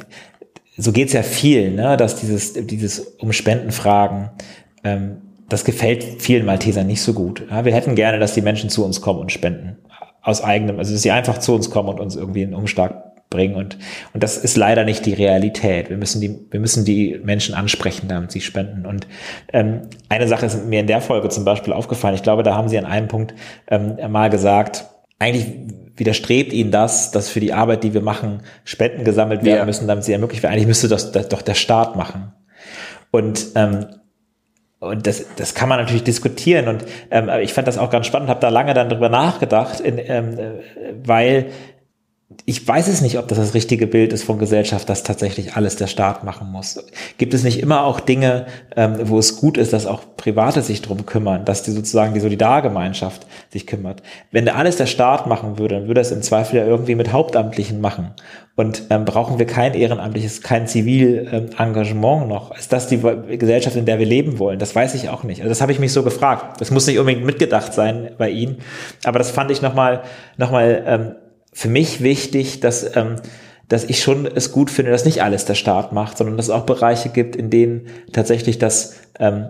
so 0.77 0.91
geht's 0.93 1.13
ja 1.13 1.23
viel, 1.23 1.71
ne, 1.71 1.97
dass 1.97 2.17
dieses, 2.17 2.55
dieses 2.55 3.01
um 3.19 3.33
Spenden 3.33 3.71
fragen, 3.71 4.31
ähm, 4.85 5.19
das 5.49 5.65
gefällt 5.65 6.05
vielen 6.21 6.45
Maltesern 6.45 6.87
nicht 6.89 7.03
so 7.03 7.13
gut. 7.13 7.45
Ja, 7.49 7.65
wir 7.65 7.73
hätten 7.73 7.95
gerne, 7.95 8.19
dass 8.19 8.35
die 8.35 8.43
Menschen 8.43 8.69
zu 8.69 8.85
uns 8.85 9.01
kommen 9.01 9.21
und 9.21 9.31
spenden. 9.31 9.77
Aus 10.23 10.43
eigenem, 10.43 10.79
also 10.79 10.93
dass 10.93 11.03
sie 11.03 11.13
einfach 11.13 11.39
zu 11.39 11.55
uns 11.55 11.71
kommen 11.71 11.89
und 11.89 12.01
uns 12.01 12.17
irgendwie 12.17 12.43
einen 12.43 12.55
Umschlag 12.55 13.06
bringen. 13.31 13.57
Und, 13.57 13.79
und 14.13 14.23
das 14.23 14.37
ist 14.37 14.57
leider 14.57 14.85
nicht 14.85 15.05
die 15.07 15.15
Realität. 15.15 15.91
Wir 15.91 15.97
müssen 15.97 16.21
die, 16.21 16.39
wir 16.51 16.61
müssen 16.61 16.85
die 16.85 17.21
Menschen 17.23 17.55
ansprechen, 17.55 18.09
damit 18.09 18.33
sie 18.33 18.41
spenden. 18.41 18.87
Und 18.87 19.07
ähm, 19.53 19.83
eine 20.09 20.29
Sache 20.29 20.47
ist 20.47 20.65
mir 20.67 20.81
in 20.81 20.87
der 20.87 21.01
Folge 21.01 21.29
zum 21.29 21.45
Beispiel 21.45 21.73
aufgefallen. 21.73 22.15
Ich 22.15 22.23
glaube, 22.23 22.43
da 22.43 22.55
haben 22.55 22.69
sie 22.69 22.79
an 22.79 22.87
einem 22.87 23.09
Punkt 23.09 23.35
ähm, 23.69 23.97
mal 24.11 24.31
gesagt, 24.31 24.87
eigentlich 25.19 25.47
widerstrebt 25.97 26.53
ihnen 26.53 26.71
das, 26.71 27.11
dass 27.11 27.29
für 27.31 27.41
die 27.41 27.53
Arbeit, 27.53 27.83
die 27.83 27.95
wir 27.95 28.03
machen, 28.03 28.43
Spenden 28.65 29.05
gesammelt 29.05 29.45
werden 29.45 29.59
Ja. 29.59 29.65
müssen, 29.65 29.89
damit 29.89 30.05
sie 30.05 30.13
ermöglicht 30.13 30.43
werden. 30.43 30.53
Eigentlich 30.53 30.67
müsste 30.67 30.89
das, 30.89 31.11
das 31.13 31.29
doch 31.29 31.43
der 31.43 31.55
Staat 31.55 31.97
machen. 31.97 32.33
Und 33.11 33.47
ähm, 33.55 33.87
und 34.79 35.07
das, 35.07 35.25
das 35.37 35.55
kann 35.55 35.71
man 35.71 35.79
natürlich 35.81 36.05
diskutieren. 36.05 36.69
Und 36.69 36.85
ähm, 37.11 37.31
aber 37.31 37.41
ich 37.41 37.55
fand 37.55 37.67
das 37.67 37.79
auch 37.79 37.89
ganz 37.89 38.07
spannend, 38.07 38.29
habe 38.29 38.41
da 38.41 38.51
lange 38.51 38.75
dann 38.75 38.91
drüber 38.91 39.09
nachgedacht, 39.09 39.81
in, 39.81 39.99
ähm, 39.99 40.39
äh, 40.39 40.51
weil 41.03 41.47
ich 42.45 42.67
weiß 42.67 42.89
es 42.89 43.03
nicht, 43.03 43.19
ob 43.19 43.29
das 43.29 43.39
das 43.39 43.55
richtige 43.55 43.87
Bild 43.87 44.13
ist 44.13 44.25
von 44.25 44.41
Gesellschaft, 44.41 44.89
dass 44.89 45.05
tatsächlich 45.05 45.55
alles 45.55 45.77
der 45.77 45.87
Staat 45.87 46.25
machen 46.25 46.51
muss. 46.51 46.85
Gibt 47.19 47.35
es 47.35 47.45
nicht 47.45 47.61
immer 47.61 47.85
auch 47.85 48.01
Dinge, 48.01 48.47
ähm, 48.75 48.97
wo 49.05 49.19
es 49.19 49.37
gut 49.37 49.57
ist, 49.57 49.73
dass 49.73 49.87
auch 49.87 50.03
Private 50.17 50.63
sich 50.63 50.83
drum 50.83 51.07
kümmern, 51.07 51.45
dass 51.45 51.63
die 51.63 51.71
sozusagen 51.71 52.15
die 52.15 52.21
Solidargemeinschaft 52.21 53.27
sich 53.53 53.65
kümmert? 53.69 54.03
Wenn 54.33 54.45
da 54.45 54.55
alles 54.55 54.77
der 54.77 54.87
Staat 54.87 55.29
machen 55.29 55.59
würde, 55.59 55.77
dann 55.77 55.87
würde 55.87 56.01
es 56.01 56.11
im 56.11 56.23
Zweifel 56.23 56.57
ja 56.57 56.67
irgendwie 56.67 56.97
mit 56.97 57.13
Hauptamtlichen 57.13 57.81
machen. 57.81 58.11
Und 58.57 58.85
ähm, 58.91 59.05
brauchen 59.05 59.39
wir 59.39 59.47
kein 59.47 59.75
ehrenamtliches, 59.75 60.43
kein 60.43 60.67
Zivil-Engagement 60.67 62.27
noch? 62.27 62.57
Ist 62.57 62.73
das 62.73 62.89
die 62.89 62.99
Gesellschaft, 63.39 63.77
in 63.77 63.85
der 63.85 64.01
wir 64.01 64.07
leben 64.07 64.41
wollen? 64.41 64.59
Das 64.59 64.75
weiß 64.75 64.95
ich 64.95 65.11
auch 65.11 65.23
nicht. 65.23 65.43
Also 65.43 65.51
das 65.51 65.61
habe 65.61 65.71
ich 65.71 65.79
mich 65.79 65.93
so 65.93 66.03
gefragt. 66.03 66.61
Das 66.61 66.73
muss 66.73 66.89
nicht 66.89 66.99
unbedingt 66.99 67.25
mitgedacht 67.25 67.73
sein 67.73 68.11
bei 68.19 68.31
Ihnen, 68.31 68.59
aber 69.05 69.19
das 69.19 69.31
fand 69.31 69.53
ich 69.53 69.63
nochmal 69.63 70.03
noch 70.39 70.51
mal, 70.51 70.83
ähm, 70.87 71.15
für 71.57 71.69
mich 71.71 72.03
wichtig, 72.03 72.61
dass, 72.61 72.95
ähm, 72.97 73.17
dass 73.67 73.85
ich 73.85 74.03
schon 74.03 74.27
es 74.27 74.53
gut 74.53 74.71
finde, 74.71 74.91
dass 74.91 75.07
nicht 75.07 75.23
alles 75.23 75.47
der 75.47 75.55
Staat 75.55 75.91
macht, 75.91 76.19
sondern 76.19 76.37
dass 76.37 76.49
es 76.49 76.51
auch 76.51 76.67
Bereiche 76.67 77.09
gibt, 77.09 77.35
in 77.35 77.49
denen 77.49 77.87
tatsächlich 78.13 78.59
das, 78.59 78.97
ähm, 79.19 79.47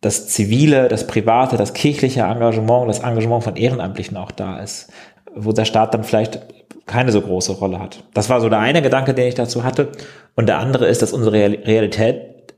das 0.00 0.28
zivile, 0.28 0.86
das 0.86 1.08
private, 1.08 1.56
das 1.56 1.74
kirchliche 1.74 2.20
Engagement, 2.20 2.88
das 2.88 3.00
Engagement 3.00 3.42
von 3.42 3.56
Ehrenamtlichen 3.56 4.16
auch 4.16 4.30
da 4.30 4.60
ist, 4.60 4.92
wo 5.34 5.50
der 5.50 5.64
Staat 5.64 5.94
dann 5.94 6.04
vielleicht 6.04 6.38
keine 6.86 7.10
so 7.10 7.20
große 7.20 7.54
Rolle 7.54 7.80
hat. 7.80 8.04
Das 8.14 8.30
war 8.30 8.40
so 8.40 8.48
der 8.48 8.60
eine 8.60 8.80
Gedanke, 8.80 9.12
den 9.12 9.26
ich 9.26 9.34
dazu 9.34 9.64
hatte. 9.64 9.90
Und 10.36 10.48
der 10.48 10.58
andere 10.58 10.86
ist, 10.86 11.02
dass 11.02 11.12
unsere 11.12 11.34
Real- 11.34 11.58
Realität 11.64 12.54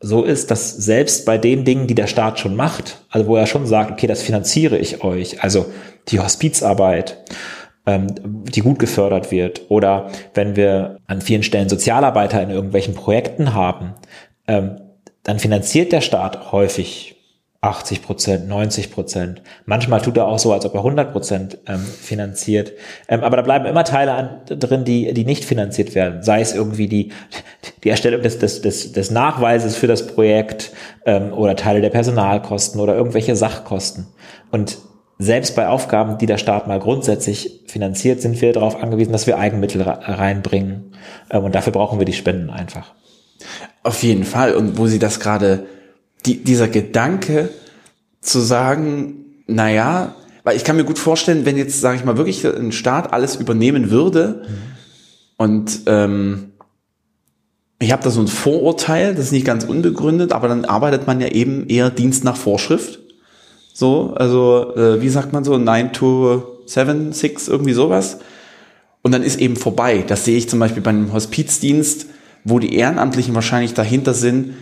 so 0.00 0.24
ist, 0.24 0.50
dass 0.50 0.76
selbst 0.76 1.24
bei 1.24 1.38
den 1.38 1.64
Dingen, 1.64 1.86
die 1.86 1.94
der 1.94 2.08
Staat 2.08 2.40
schon 2.40 2.56
macht, 2.56 3.04
also 3.10 3.28
wo 3.28 3.36
er 3.36 3.46
schon 3.46 3.66
sagt, 3.66 3.92
okay, 3.92 4.08
das 4.08 4.22
finanziere 4.22 4.76
ich 4.76 5.04
euch, 5.04 5.40
also 5.44 5.66
die 6.08 6.18
Hospizarbeit, 6.18 7.18
die 7.98 8.60
gut 8.60 8.78
gefördert 8.78 9.30
wird, 9.30 9.62
oder 9.68 10.10
wenn 10.34 10.56
wir 10.56 10.98
an 11.06 11.20
vielen 11.20 11.42
Stellen 11.42 11.68
Sozialarbeiter 11.68 12.42
in 12.42 12.50
irgendwelchen 12.50 12.94
Projekten 12.94 13.54
haben, 13.54 13.94
ähm, 14.46 14.80
dann 15.22 15.38
finanziert 15.38 15.92
der 15.92 16.00
Staat 16.00 16.52
häufig 16.52 17.16
80 17.62 18.02
Prozent, 18.02 18.48
90 18.48 18.90
Prozent. 18.90 19.42
Manchmal 19.66 20.00
tut 20.00 20.16
er 20.16 20.26
auch 20.26 20.38
so, 20.38 20.50
als 20.52 20.64
ob 20.64 20.72
er 20.72 20.80
100 20.80 21.12
Prozent 21.12 21.58
ähm, 21.66 21.80
finanziert. 21.80 22.72
Ähm, 23.06 23.22
aber 23.22 23.36
da 23.36 23.42
bleiben 23.42 23.66
immer 23.66 23.84
Teile 23.84 24.12
an, 24.12 24.40
drin, 24.46 24.84
die, 24.84 25.12
die 25.12 25.26
nicht 25.26 25.44
finanziert 25.44 25.94
werden. 25.94 26.22
Sei 26.22 26.40
es 26.40 26.54
irgendwie 26.54 26.88
die, 26.88 27.12
die 27.84 27.90
Erstellung 27.90 28.22
des, 28.22 28.38
des, 28.38 28.62
des, 28.62 28.92
des 28.92 29.10
Nachweises 29.10 29.76
für 29.76 29.86
das 29.86 30.06
Projekt 30.06 30.72
ähm, 31.04 31.34
oder 31.34 31.54
Teile 31.54 31.82
der 31.82 31.90
Personalkosten 31.90 32.80
oder 32.80 32.94
irgendwelche 32.94 33.36
Sachkosten. 33.36 34.06
Und 34.50 34.78
selbst 35.20 35.54
bei 35.54 35.68
Aufgaben, 35.68 36.16
die 36.16 36.26
der 36.26 36.38
Staat 36.38 36.66
mal 36.66 36.80
grundsätzlich 36.80 37.60
finanziert, 37.66 38.22
sind 38.22 38.40
wir 38.40 38.54
darauf 38.54 38.82
angewiesen, 38.82 39.12
dass 39.12 39.26
wir 39.26 39.38
Eigenmittel 39.38 39.82
reinbringen. 39.82 40.94
Ähm, 41.30 41.44
und 41.44 41.54
dafür 41.54 41.72
brauchen 41.72 41.98
wir 41.98 42.06
die 42.06 42.14
Spenden 42.14 42.50
einfach. 42.50 42.94
Auf 43.82 44.02
jeden 44.02 44.24
Fall. 44.24 44.54
Und 44.54 44.78
wo 44.78 44.86
Sie 44.86 44.98
das 44.98 45.20
gerade 45.20 45.66
die, 46.24 46.42
dieser 46.42 46.68
Gedanke 46.68 47.50
zu 48.22 48.40
sagen, 48.40 49.44
na 49.46 49.70
ja, 49.70 50.14
weil 50.42 50.56
ich 50.56 50.64
kann 50.64 50.76
mir 50.76 50.84
gut 50.84 50.98
vorstellen, 50.98 51.44
wenn 51.44 51.58
jetzt, 51.58 51.80
sage 51.80 51.98
ich 51.98 52.04
mal, 52.04 52.16
wirklich 52.16 52.44
ein 52.46 52.72
Staat 52.72 53.12
alles 53.12 53.36
übernehmen 53.36 53.90
würde 53.90 54.42
mhm. 54.42 54.54
und 55.36 55.80
ähm, 55.86 56.52
ich 57.78 57.92
habe 57.92 58.02
da 58.02 58.10
so 58.10 58.20
ein 58.20 58.26
Vorurteil, 58.26 59.14
das 59.14 59.26
ist 59.26 59.32
nicht 59.32 59.46
ganz 59.46 59.64
unbegründet, 59.64 60.32
aber 60.32 60.48
dann 60.48 60.66
arbeitet 60.66 61.06
man 61.06 61.20
ja 61.20 61.28
eben 61.28 61.66
eher 61.66 61.90
Dienst 61.90 62.24
nach 62.24 62.36
Vorschrift. 62.36 63.00
So, 63.80 64.12
also 64.14 64.74
äh, 64.76 65.00
wie 65.00 65.08
sagt 65.08 65.32
man 65.32 65.42
so, 65.42 65.56
9 65.56 65.94
to 65.94 66.60
7, 66.66 67.14
6, 67.14 67.48
irgendwie 67.48 67.72
sowas. 67.72 68.18
Und 69.00 69.12
dann 69.12 69.22
ist 69.22 69.40
eben 69.40 69.56
vorbei. 69.56 70.04
Das 70.06 70.26
sehe 70.26 70.36
ich 70.36 70.50
zum 70.50 70.58
Beispiel 70.58 70.82
beim 70.82 71.14
Hospizdienst, 71.14 72.04
wo 72.44 72.58
die 72.58 72.74
Ehrenamtlichen 72.74 73.34
wahrscheinlich 73.34 73.72
dahinter 73.72 74.12
sind, 74.12 74.52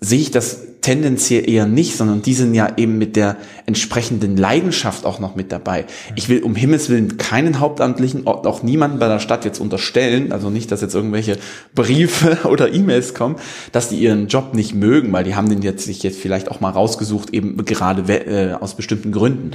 sehe 0.00 0.20
ich 0.20 0.30
das 0.30 0.58
tendenziell 0.82 1.48
eher 1.50 1.66
nicht, 1.66 1.96
sondern 1.96 2.22
die 2.22 2.34
sind 2.34 2.54
ja 2.54 2.74
eben 2.76 2.96
mit 2.96 3.16
der 3.16 3.36
entsprechenden 3.66 4.36
Leidenschaft 4.36 5.04
auch 5.04 5.18
noch 5.18 5.34
mit 5.34 5.50
dabei. 5.50 5.86
Ich 6.14 6.28
will 6.28 6.44
um 6.44 6.54
Himmels 6.54 6.88
Willen 6.88 7.16
keinen 7.16 7.58
Hauptamtlichen, 7.58 8.24
auch 8.26 8.62
niemanden 8.62 9.00
bei 9.00 9.08
der 9.08 9.18
Stadt 9.18 9.44
jetzt 9.44 9.58
unterstellen, 9.58 10.30
also 10.30 10.48
nicht, 10.48 10.70
dass 10.70 10.82
jetzt 10.82 10.94
irgendwelche 10.94 11.38
Briefe 11.74 12.38
oder 12.48 12.72
E-Mails 12.72 13.14
kommen, 13.14 13.34
dass 13.72 13.88
die 13.88 13.96
ihren 13.96 14.28
Job 14.28 14.54
nicht 14.54 14.74
mögen, 14.74 15.12
weil 15.12 15.24
die 15.24 15.34
haben 15.34 15.48
den 15.48 15.62
jetzt 15.62 15.84
sich 15.84 16.04
jetzt 16.04 16.20
vielleicht 16.20 16.52
auch 16.52 16.60
mal 16.60 16.70
rausgesucht, 16.70 17.34
eben 17.34 17.56
gerade 17.64 18.02
äh, 18.12 18.52
aus 18.52 18.74
bestimmten 18.76 19.10
Gründen. 19.10 19.50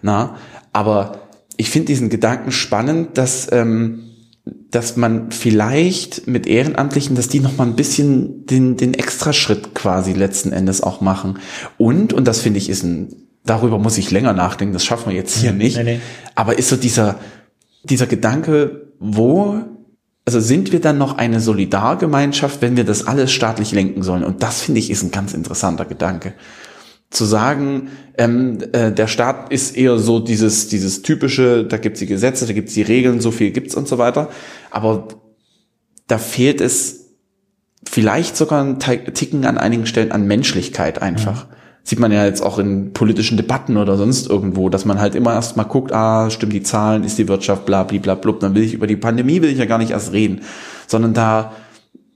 Na, 0.00 0.36
aber 0.72 1.22
ich 1.56 1.70
finde 1.70 1.86
diesen 1.86 2.08
Gedanken 2.08 2.52
spannend, 2.52 3.18
dass 3.18 3.50
ähm, 3.50 4.07
dass 4.70 4.96
man 4.96 5.30
vielleicht 5.30 6.26
mit 6.26 6.46
Ehrenamtlichen, 6.46 7.16
dass 7.16 7.28
die 7.28 7.40
noch 7.40 7.56
mal 7.56 7.66
ein 7.66 7.76
bisschen 7.76 8.46
den, 8.46 8.76
den 8.76 8.94
Extraschritt 8.94 9.74
quasi 9.74 10.12
letzten 10.12 10.52
Endes 10.52 10.82
auch 10.82 11.00
machen. 11.00 11.38
Und, 11.76 12.12
und 12.12 12.26
das 12.26 12.40
finde 12.40 12.58
ich 12.58 12.68
ist 12.68 12.82
ein, 12.82 13.14
darüber 13.44 13.78
muss 13.78 13.98
ich 13.98 14.10
länger 14.10 14.32
nachdenken, 14.32 14.72
das 14.72 14.84
schaffen 14.84 15.10
wir 15.10 15.16
jetzt 15.16 15.36
hier 15.38 15.52
nicht. 15.52 15.76
Nee, 15.76 15.84
nee. 15.84 16.00
Aber 16.34 16.58
ist 16.58 16.68
so 16.68 16.76
dieser, 16.76 17.16
dieser 17.84 18.06
Gedanke, 18.06 18.92
wo, 18.98 19.60
also 20.24 20.40
sind 20.40 20.72
wir 20.72 20.80
dann 20.80 20.98
noch 20.98 21.18
eine 21.18 21.40
Solidargemeinschaft, 21.40 22.60
wenn 22.60 22.76
wir 22.76 22.84
das 22.84 23.06
alles 23.06 23.32
staatlich 23.32 23.72
lenken 23.72 24.02
sollen? 24.02 24.24
Und 24.24 24.42
das 24.42 24.62
finde 24.62 24.80
ich 24.80 24.90
ist 24.90 25.02
ein 25.02 25.10
ganz 25.10 25.34
interessanter 25.34 25.84
Gedanke 25.84 26.34
zu 27.10 27.24
sagen, 27.24 27.88
ähm, 28.18 28.58
äh, 28.72 28.92
der 28.92 29.06
Staat 29.06 29.50
ist 29.50 29.76
eher 29.76 29.98
so 29.98 30.20
dieses, 30.20 30.68
dieses 30.68 31.02
typische, 31.02 31.64
da 31.64 31.78
gibt's 31.78 32.00
die 32.00 32.06
Gesetze, 32.06 32.46
da 32.46 32.52
gibt's 32.52 32.74
die 32.74 32.82
Regeln, 32.82 33.20
so 33.20 33.30
viel 33.30 33.50
gibt's 33.50 33.74
und 33.74 33.88
so 33.88 33.96
weiter. 33.96 34.28
Aber 34.70 35.08
da 36.06 36.18
fehlt 36.18 36.60
es 36.60 37.06
vielleicht 37.84 38.36
sogar 38.36 38.62
ein 38.62 38.78
Ticken 38.78 39.46
an 39.46 39.56
einigen 39.56 39.86
Stellen 39.86 40.12
an 40.12 40.26
Menschlichkeit 40.26 41.00
einfach. 41.00 41.46
Mhm. 41.46 41.52
Sieht 41.84 42.00
man 42.00 42.12
ja 42.12 42.26
jetzt 42.26 42.42
auch 42.42 42.58
in 42.58 42.92
politischen 42.92 43.38
Debatten 43.38 43.78
oder 43.78 43.96
sonst 43.96 44.28
irgendwo, 44.28 44.68
dass 44.68 44.84
man 44.84 45.00
halt 45.00 45.14
immer 45.14 45.32
erst 45.32 45.56
mal 45.56 45.64
guckt, 45.64 45.92
ah, 45.92 46.28
stimmt 46.28 46.52
die 46.52 46.62
Zahlen, 46.62 47.04
ist 47.04 47.16
die 47.16 47.28
Wirtschaft, 47.28 47.64
bla, 47.64 47.84
bla, 47.84 47.98
bla, 47.98 48.14
blub, 48.14 48.40
dann 48.40 48.54
will 48.54 48.62
ich 48.62 48.74
über 48.74 48.86
die 48.86 48.96
Pandemie 48.96 49.40
will 49.40 49.50
ich 49.50 49.58
ja 49.58 49.64
gar 49.64 49.78
nicht 49.78 49.92
erst 49.92 50.12
reden, 50.12 50.42
sondern 50.86 51.14
da 51.14 51.52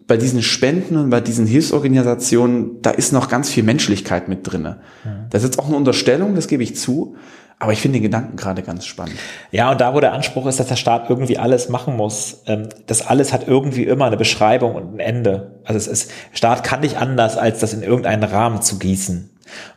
bei 0.07 0.17
diesen 0.17 0.43
Spenden 0.43 0.97
und 0.97 1.11
bei 1.11 1.21
diesen 1.21 1.47
Hilfsorganisationen, 1.47 2.83
da 2.83 2.91
ist 2.91 3.13
noch 3.13 3.29
ganz 3.29 3.51
viel 3.51 3.63
Menschlichkeit 3.63 4.29
mit 4.29 4.41
drinne. 4.51 4.81
Mhm. 5.05 5.27
Das 5.31 5.43
ist 5.43 5.51
jetzt 5.51 5.59
auch 5.59 5.69
eine 5.69 5.77
Unterstellung, 5.77 6.35
das 6.35 6.49
gebe 6.49 6.63
ich 6.63 6.77
zu. 6.77 7.17
Aber 7.59 7.73
ich 7.73 7.81
finde 7.81 7.99
den 7.99 8.03
Gedanken 8.03 8.37
gerade 8.37 8.63
ganz 8.63 8.87
spannend. 8.87 9.15
Ja, 9.53 9.71
und 9.71 9.81
da, 9.81 9.95
wo 9.95 10.01
der 10.01 10.13
Anspruch 10.15 10.47
ist, 10.47 10.59
dass 10.59 10.67
der 10.67 10.75
Staat 10.75 11.09
irgendwie 11.09 11.39
alles 11.39 11.69
machen 11.69 11.97
muss, 11.97 12.43
ähm, 12.47 12.69
das 12.89 13.07
alles 13.07 13.33
hat 13.33 13.47
irgendwie 13.47 13.85
immer 13.85 14.07
eine 14.07 14.17
Beschreibung 14.17 14.75
und 14.75 14.95
ein 14.95 14.99
Ende. 14.99 15.61
Also 15.63 15.79
es 15.79 15.87
ist, 15.87 16.11
Staat 16.33 16.65
kann 16.65 16.81
nicht 16.81 16.97
anders, 16.97 17.37
als 17.37 17.61
das 17.61 17.73
in 17.73 17.85
irgendeinen 17.85 18.25
Rahmen 18.25 18.63
zu 18.63 18.81
gießen. 18.81 19.31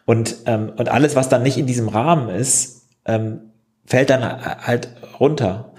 Und, 0.06 0.38
ähm, 0.48 0.72
und 0.76 0.90
alles, 0.90 1.16
was 1.16 1.30
dann 1.30 1.44
nicht 1.44 1.60
in 1.60 1.68
diesem 1.68 1.88
Rahmen 1.88 2.30
ist, 2.30 2.88
ähm, 3.06 3.52
fällt 3.86 4.10
dann 4.10 4.24
halt 4.24 4.90
runter. 5.20 5.74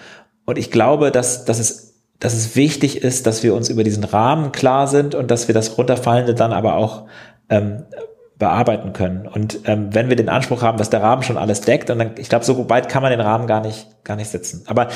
Und 0.44 0.58
ich 0.58 0.70
glaube, 0.70 1.10
dass, 1.10 1.44
dass 1.44 1.58
es 1.58 1.85
dass 2.18 2.34
es 2.34 2.56
wichtig 2.56 3.02
ist, 3.02 3.26
dass 3.26 3.42
wir 3.42 3.54
uns 3.54 3.68
über 3.68 3.84
diesen 3.84 4.04
Rahmen 4.04 4.52
klar 4.52 4.86
sind 4.86 5.14
und 5.14 5.30
dass 5.30 5.48
wir 5.48 5.54
das 5.54 5.76
Runterfallende 5.76 6.34
dann 6.34 6.52
aber 6.52 6.76
auch 6.76 7.06
ähm, 7.48 7.84
bearbeiten 8.38 8.92
können. 8.92 9.26
Und 9.26 9.60
ähm, 9.64 9.94
wenn 9.94 10.08
wir 10.08 10.16
den 10.16 10.28
Anspruch 10.28 10.62
haben, 10.62 10.78
dass 10.78 10.90
der 10.90 11.02
Rahmen 11.02 11.22
schon 11.22 11.38
alles 11.38 11.62
deckt, 11.62 11.90
und 11.90 11.98
dann, 11.98 12.12
ich 12.18 12.28
glaube, 12.28 12.44
so 12.44 12.68
weit 12.68 12.88
kann 12.88 13.02
man 13.02 13.10
den 13.10 13.20
Rahmen 13.20 13.46
gar 13.46 13.60
nicht, 13.60 13.86
gar 14.04 14.16
nicht 14.16 14.28
setzen. 14.28 14.62
Aber 14.66 14.88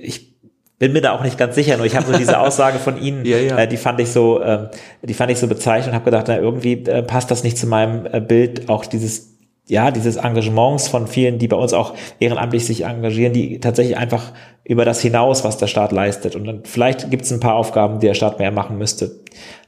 ich 0.00 0.36
bin 0.78 0.92
mir 0.92 1.00
da 1.00 1.12
auch 1.12 1.22
nicht 1.22 1.38
ganz 1.38 1.56
sicher, 1.56 1.76
nur 1.76 1.86
ich 1.86 1.96
habe 1.96 2.06
so 2.06 2.16
diese 2.16 2.38
Aussage 2.40 2.78
von 2.78 3.00
Ihnen, 3.00 3.24
ja, 3.24 3.38
ja. 3.38 3.58
Äh, 3.58 3.68
die 3.68 3.76
fand 3.76 3.98
ich 4.00 4.10
so, 4.10 4.40
äh, 4.40 4.68
die 5.02 5.14
fand 5.14 5.30
ich 5.32 5.38
so 5.38 5.48
bezeichnend 5.48 5.88
und 5.88 5.94
habe 5.94 6.04
gedacht, 6.04 6.26
na, 6.28 6.38
irgendwie 6.38 6.84
äh, 6.84 7.02
passt 7.02 7.30
das 7.30 7.42
nicht 7.42 7.58
zu 7.58 7.66
meinem 7.66 8.06
äh, 8.06 8.20
Bild, 8.20 8.68
auch 8.68 8.86
dieses 8.86 9.37
ja, 9.68 9.90
dieses 9.90 10.16
Engagements 10.16 10.88
von 10.88 11.06
vielen, 11.06 11.38
die 11.38 11.48
bei 11.48 11.56
uns 11.56 11.72
auch 11.72 11.94
ehrenamtlich 12.18 12.66
sich 12.66 12.84
engagieren, 12.84 13.32
die 13.32 13.60
tatsächlich 13.60 13.96
einfach 13.96 14.32
über 14.64 14.84
das 14.84 15.00
hinaus, 15.00 15.44
was 15.44 15.58
der 15.58 15.66
Staat 15.66 15.92
leistet. 15.92 16.34
Und 16.34 16.44
dann 16.44 16.62
vielleicht 16.64 17.10
gibt 17.10 17.24
es 17.24 17.32
ein 17.32 17.40
paar 17.40 17.54
Aufgaben, 17.54 18.00
die 18.00 18.06
der 18.06 18.14
Staat 18.14 18.38
mehr 18.38 18.50
machen 18.50 18.78
müsste. 18.78 19.20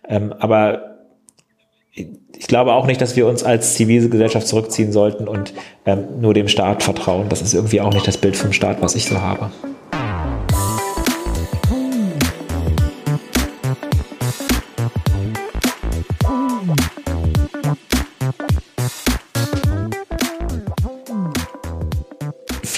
Ähm, 0.09 0.35
aber 0.39 0.97
ich 1.93 2.47
glaube 2.47 2.73
auch 2.73 2.87
nicht, 2.87 3.01
dass 3.01 3.17
wir 3.17 3.27
uns 3.27 3.45
als 3.45 3.75
Zivilgesellschaft 3.75 4.47
zurückziehen 4.47 4.93
sollten 4.93 5.29
und 5.29 5.53
ähm, 5.85 6.21
nur 6.21 6.33
dem 6.33 6.49
Staat 6.49 6.83
vertrauen. 6.83 7.29
Das 7.29 7.43
ist 7.43 7.53
irgendwie 7.53 7.81
auch 7.81 7.93
nicht 7.93 8.07
das 8.07 8.17
Bild 8.17 8.37
vom 8.37 8.53
Staat, 8.53 8.81
was 8.81 8.95
ich 8.95 9.05
so 9.05 9.21
habe. 9.21 9.51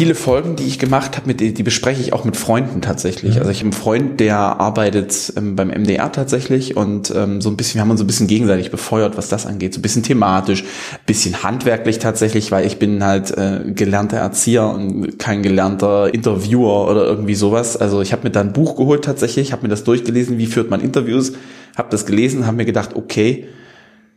Viele 0.03 0.17
Folgen, 0.17 0.57
die 0.57 0.65
ich 0.65 0.81
gemacht 0.81 1.17
habe, 1.17 1.33
die, 1.33 1.55
die 1.55 1.63
bespreche 1.63 2.01
ich 2.01 2.13
auch 2.13 2.25
mit 2.25 2.37
Freunden 2.37 2.81
tatsächlich. 2.81 3.35
Mhm. 3.35 3.39
Also 3.39 3.53
ich 3.53 3.59
habe 3.59 3.67
einen 3.67 3.73
Freund, 3.73 4.19
der 4.19 4.37
arbeitet 4.37 5.33
ähm, 5.37 5.55
beim 5.55 5.69
MDR 5.69 6.11
tatsächlich 6.11 6.77
und 6.77 7.13
ähm, 7.15 7.41
so 7.41 7.49
ein 7.51 7.57
bisschen, 7.57 7.77
wir 7.77 7.83
haben 7.83 7.91
uns 7.93 8.01
so 8.01 8.05
ein 8.05 8.09
bisschen 8.09 8.27
gegenseitig 8.27 8.73
befeuert, 8.73 9.17
was 9.17 9.29
das 9.29 9.47
angeht. 9.47 9.75
So 9.75 9.79
ein 9.79 9.83
bisschen 9.83 10.03
thematisch, 10.03 10.65
bisschen 11.07 11.45
handwerklich 11.45 12.01
tatsächlich, 12.01 12.51
weil 12.51 12.67
ich 12.67 12.81
bin 12.81 13.05
halt 13.05 13.31
äh, 13.39 13.61
gelernter 13.65 14.17
Erzieher 14.17 14.71
und 14.71 15.21
kein 15.21 15.41
gelernter 15.41 16.13
Interviewer 16.13 16.91
oder 16.91 17.07
irgendwie 17.07 17.37
sowas. 17.37 17.77
Also 17.77 18.03
ich 18.03 18.13
habe 18.13 18.25
mir 18.25 18.31
da 18.31 18.41
ein 18.41 18.53
Buch 18.53 18.75
geholt 18.75 19.05
tatsächlich, 19.05 19.53
habe 19.53 19.63
mir 19.63 19.69
das 19.69 19.85
durchgelesen, 19.85 20.37
wie 20.37 20.47
führt 20.47 20.69
man 20.69 20.81
Interviews, 20.81 21.35
habe 21.77 21.91
das 21.93 22.07
gelesen, 22.07 22.45
habe 22.45 22.57
mir 22.57 22.65
gedacht, 22.65 22.97
okay, 22.97 23.47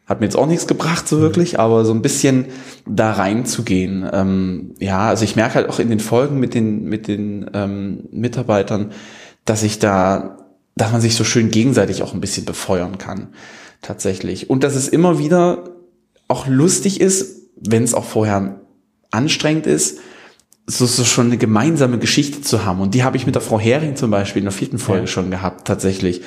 hat 0.06 0.20
mir 0.20 0.28
jetzt 0.28 0.36
auch 0.36 0.46
nichts 0.46 0.68
gebracht, 0.68 1.08
so 1.08 1.20
wirklich, 1.20 1.60
aber 1.60 1.84
so 1.84 1.94
ein 1.94 2.02
bisschen 2.02 2.48
da 2.88 3.14
reinzugehen. 3.14 4.08
Ähm, 4.12 4.76
ja, 4.80 5.08
also 5.08 5.24
ich 5.24 5.36
merke 5.36 5.56
halt 5.56 5.70
auch 5.70 5.80
in 5.80 5.90
den 5.90 6.00
Folgen 6.00 6.40
mit 6.40 6.54
den, 6.54 6.84
mit 6.84 7.08
den 7.08 7.50
ähm, 7.54 8.04
Mitarbeitern, 8.12 8.92
dass 9.46 9.64
ich 9.64 9.80
da, 9.80 10.38
dass 10.76 10.92
man 10.92 11.02
sich 11.02 11.16
so 11.16 11.24
schön 11.24 11.50
gegenseitig 11.50 12.04
auch 12.04 12.14
ein 12.14 12.22
bisschen 12.22 12.46
befeuern 12.46 12.98
kann. 12.98 13.30
Tatsächlich. 13.82 14.50
Und 14.50 14.64
dass 14.64 14.76
es 14.76 14.88
immer 14.88 15.20
wieder 15.20 15.64
auch 16.28 16.48
lustig 16.48 17.02
ist, 17.02 17.42
wenn 17.56 17.84
es 17.84 17.94
auch 17.94 18.06
vorher 18.06 18.60
anstrengend 19.12 19.68
ist, 19.68 20.00
so, 20.68 20.86
so 20.86 21.04
schon 21.04 21.28
eine 21.28 21.38
gemeinsame 21.38 22.00
Geschichte 22.00 22.42
zu 22.42 22.66
haben. 22.66 22.82
Und 22.82 22.96
die 22.96 23.04
habe 23.04 23.18
ich 23.18 23.26
mit 23.26 23.36
der 23.36 23.42
Frau 23.42 23.60
Hering 23.60 23.96
zum 23.96 24.12
Beispiel 24.12 24.42
in 24.42 24.46
der 24.46 24.52
vierten 24.52 24.80
Folge 24.80 25.02
ja. 25.02 25.08
schon 25.08 25.30
gehabt, 25.30 25.68
tatsächlich. 25.68 26.22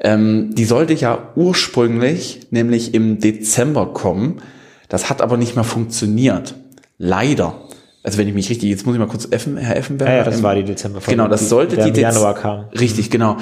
Ähm, 0.00 0.54
die 0.54 0.64
sollte 0.64 0.94
ja 0.94 1.32
ursprünglich 1.34 2.48
nämlich 2.50 2.94
im 2.94 3.18
Dezember 3.18 3.86
kommen. 3.92 4.40
Das 4.88 5.10
hat 5.10 5.20
aber 5.20 5.36
nicht 5.36 5.54
mehr 5.54 5.64
funktioniert. 5.64 6.54
Leider. 6.98 7.54
also 8.02 8.18
wenn 8.18 8.26
ich 8.26 8.34
mich 8.34 8.48
richtig, 8.48 8.70
jetzt 8.70 8.86
muss 8.86 8.94
ich 8.94 8.98
mal 8.98 9.06
kurz 9.06 9.28
Effen, 9.30 9.56
Herr 9.56 9.76
Effenberg. 9.76 10.08
Ja, 10.08 10.16
ja, 10.18 10.24
das 10.24 10.42
war 10.42 10.54
die 10.54 10.64
Dezemberfolge. 10.64 11.16
Genau, 11.16 11.28
das 11.28 11.48
sollte 11.48 11.76
die, 11.76 11.92
die, 11.92 12.00
Januar 12.00 12.34
kam. 12.34 12.64
Richtig, 12.78 13.10
genau. 13.10 13.36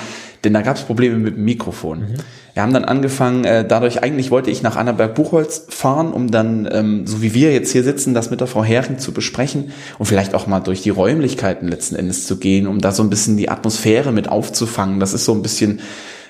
Denn 0.45 0.55
da 0.55 0.63
gab 0.63 0.77
es 0.77 0.83
Probleme 0.83 1.17
mit 1.17 1.37
dem 1.37 1.45
Mikrofon. 1.45 2.07
Wir 2.55 2.63
haben 2.63 2.73
dann 2.73 2.85
angefangen, 2.87 3.45
äh, 3.45 3.67
dadurch 3.67 4.03
eigentlich 4.03 4.31
wollte 4.31 4.51
ich 4.51 4.63
nach 4.63 4.77
Annaberg-Buchholz 4.77 5.67
fahren, 5.69 6.13
um 6.13 6.31
dann, 6.31 6.67
ähm, 6.73 7.07
so 7.07 7.21
wie 7.21 7.35
wir 7.35 7.53
jetzt 7.53 7.71
hier 7.71 7.83
sitzen, 7.83 8.15
das 8.15 8.31
mit 8.31 8.41
der 8.41 8.47
Frau 8.47 8.65
Hering 8.65 8.99
zu 8.99 9.13
besprechen 9.13 9.73
und 9.99 10.07
vielleicht 10.07 10.35
auch 10.35 10.47
mal 10.47 10.61
durch 10.61 10.81
die 10.81 10.91
Räumlichkeiten 10.91 11.69
letzten 11.69 11.97
Endes 11.97 12.27
zu 12.27 12.39
gehen, 12.39 12.67
um 12.67 12.81
da 12.81 12.93
so 12.93 13.03
ein 13.03 13.11
bisschen 13.11 13.37
die 13.37 13.51
Atmosphäre 13.51 14.11
mit 14.11 14.29
aufzufangen. 14.31 15.01
Das 15.01 15.13
ist 15.13 15.27
so 15.27 15.33
ein 15.33 15.43
bisschen, 15.43 15.81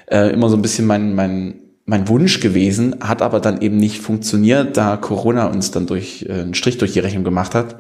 äh, 0.07 0.33
immer 0.33 0.49
so 0.49 0.57
ein 0.57 0.63
bisschen 0.63 0.87
mein, 0.87 1.15
mein, 1.15 1.55
mein 1.85 2.09
Wunsch 2.09 2.41
gewesen, 2.41 2.97
hat 3.01 3.23
aber 3.23 3.41
dann 3.41 3.61
eben 3.61 3.77
nicht 3.77 4.01
funktioniert, 4.01 4.77
da 4.77 4.97
Corona 4.97 5.47
uns 5.47 5.71
dann 5.71 5.87
durch 5.87 6.27
äh, 6.29 6.33
einen 6.33 6.55
Strich 6.55 6.79
durch 6.79 6.93
die 6.93 7.01
Rechnung 7.01 7.25
gemacht 7.25 7.55
hat. 7.55 7.77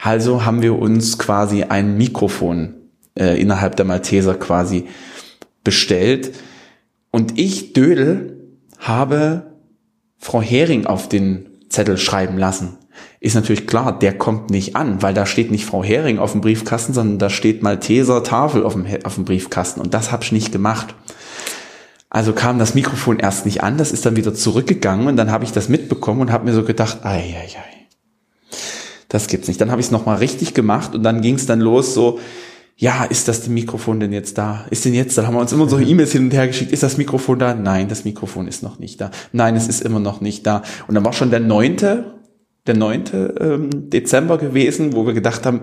Also 0.00 0.44
haben 0.44 0.62
wir 0.62 0.78
uns 0.78 1.18
quasi 1.18 1.62
ein 1.64 1.96
Mikrofon 1.96 2.74
äh, 3.18 3.40
innerhalb 3.40 3.76
der 3.76 3.84
Malteser 3.84 4.34
quasi 4.34 4.86
bestellt. 5.64 6.32
Und 7.10 7.38
ich, 7.38 7.72
Dödel, 7.72 8.38
habe 8.78 9.52
Frau 10.18 10.42
Hering 10.42 10.86
auf 10.86 11.08
den 11.08 11.46
Zettel 11.68 11.98
schreiben 11.98 12.38
lassen. 12.38 12.78
Ist 13.20 13.34
natürlich 13.34 13.66
klar, 13.66 13.98
der 13.98 14.18
kommt 14.18 14.50
nicht 14.50 14.76
an, 14.76 15.02
weil 15.02 15.14
da 15.14 15.26
steht 15.26 15.50
nicht 15.50 15.64
Frau 15.64 15.84
Hering 15.84 16.18
auf 16.18 16.32
dem 16.32 16.40
Briefkasten, 16.40 16.92
sondern 16.92 17.18
da 17.18 17.30
steht 17.30 17.62
Malteser 17.62 18.24
Tafel 18.24 18.64
auf 18.64 18.74
dem, 18.74 18.86
auf 19.04 19.14
dem 19.14 19.24
Briefkasten. 19.24 19.80
Und 19.80 19.94
das 19.94 20.10
habe 20.10 20.24
ich 20.24 20.32
nicht 20.32 20.52
gemacht. 20.52 20.94
Also 22.14 22.34
kam 22.34 22.58
das 22.58 22.74
Mikrofon 22.74 23.18
erst 23.18 23.46
nicht 23.46 23.62
an, 23.62 23.78
das 23.78 23.90
ist 23.90 24.04
dann 24.04 24.16
wieder 24.16 24.34
zurückgegangen 24.34 25.06
und 25.06 25.16
dann 25.16 25.30
habe 25.30 25.44
ich 25.44 25.52
das 25.52 25.70
mitbekommen 25.70 26.20
und 26.20 26.30
habe 26.30 26.44
mir 26.44 26.52
so 26.52 26.62
gedacht, 26.62 27.06
ei, 27.06 27.20
ei, 27.20 27.46
ei. 27.46 28.56
Das 29.08 29.28
gibt's 29.28 29.48
nicht. 29.48 29.58
Dann 29.62 29.70
habe 29.70 29.80
ich 29.80 29.86
es 29.86 29.92
nochmal 29.92 30.18
richtig 30.18 30.52
gemacht 30.52 30.94
und 30.94 31.04
dann 31.04 31.22
ging 31.22 31.36
es 31.36 31.46
dann 31.46 31.62
los 31.62 31.94
so, 31.94 32.20
ja, 32.76 33.04
ist 33.04 33.28
das 33.28 33.48
Mikrofon 33.48 33.98
denn 33.98 34.12
jetzt 34.12 34.36
da? 34.36 34.66
Ist 34.68 34.84
denn 34.84 34.92
jetzt, 34.92 35.16
da 35.16 35.26
haben 35.26 35.32
wir 35.32 35.40
uns 35.40 35.52
immer 35.52 35.66
so 35.70 35.78
E-Mails 35.78 36.12
hin 36.12 36.24
und 36.24 36.34
her 36.34 36.46
geschickt, 36.46 36.70
ist 36.70 36.82
das 36.82 36.98
Mikrofon 36.98 37.38
da? 37.38 37.54
Nein, 37.54 37.88
das 37.88 38.04
Mikrofon 38.04 38.46
ist 38.46 38.62
noch 38.62 38.78
nicht 38.78 39.00
da. 39.00 39.10
Nein, 39.32 39.56
es 39.56 39.66
ist 39.66 39.80
immer 39.80 40.00
noch 40.00 40.20
nicht 40.20 40.46
da. 40.46 40.62
Und 40.88 40.94
dann 40.94 41.06
war 41.06 41.14
schon 41.14 41.30
der 41.30 41.40
neunte, 41.40 42.12
der 42.66 42.76
neunte 42.76 43.34
ähm, 43.40 43.88
Dezember 43.88 44.36
gewesen, 44.36 44.92
wo 44.92 45.06
wir 45.06 45.14
gedacht 45.14 45.46
haben, 45.46 45.62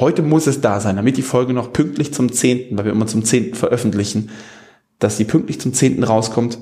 heute 0.00 0.22
muss 0.22 0.48
es 0.48 0.60
da 0.60 0.80
sein, 0.80 0.96
damit 0.96 1.16
die 1.16 1.22
Folge 1.22 1.52
noch 1.52 1.72
pünktlich 1.72 2.12
zum 2.12 2.32
zehnten, 2.32 2.76
weil 2.76 2.84
wir 2.84 2.92
immer 2.92 3.06
zum 3.06 3.24
zehnten 3.24 3.54
veröffentlichen, 3.54 4.30
dass 5.04 5.16
die 5.16 5.24
pünktlich 5.24 5.60
zum 5.60 5.72
zehnten 5.72 6.02
rauskommt, 6.02 6.58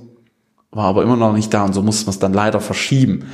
war 0.71 0.87
aber 0.87 1.03
immer 1.03 1.17
noch 1.17 1.33
nicht 1.33 1.53
da 1.55 1.65
und 1.65 1.75
so 1.75 1.83
mussten 1.83 2.07
wir 2.07 2.11
es 2.11 2.19
dann 2.19 2.33
leider 2.33 2.61
verschieben. 2.61 3.25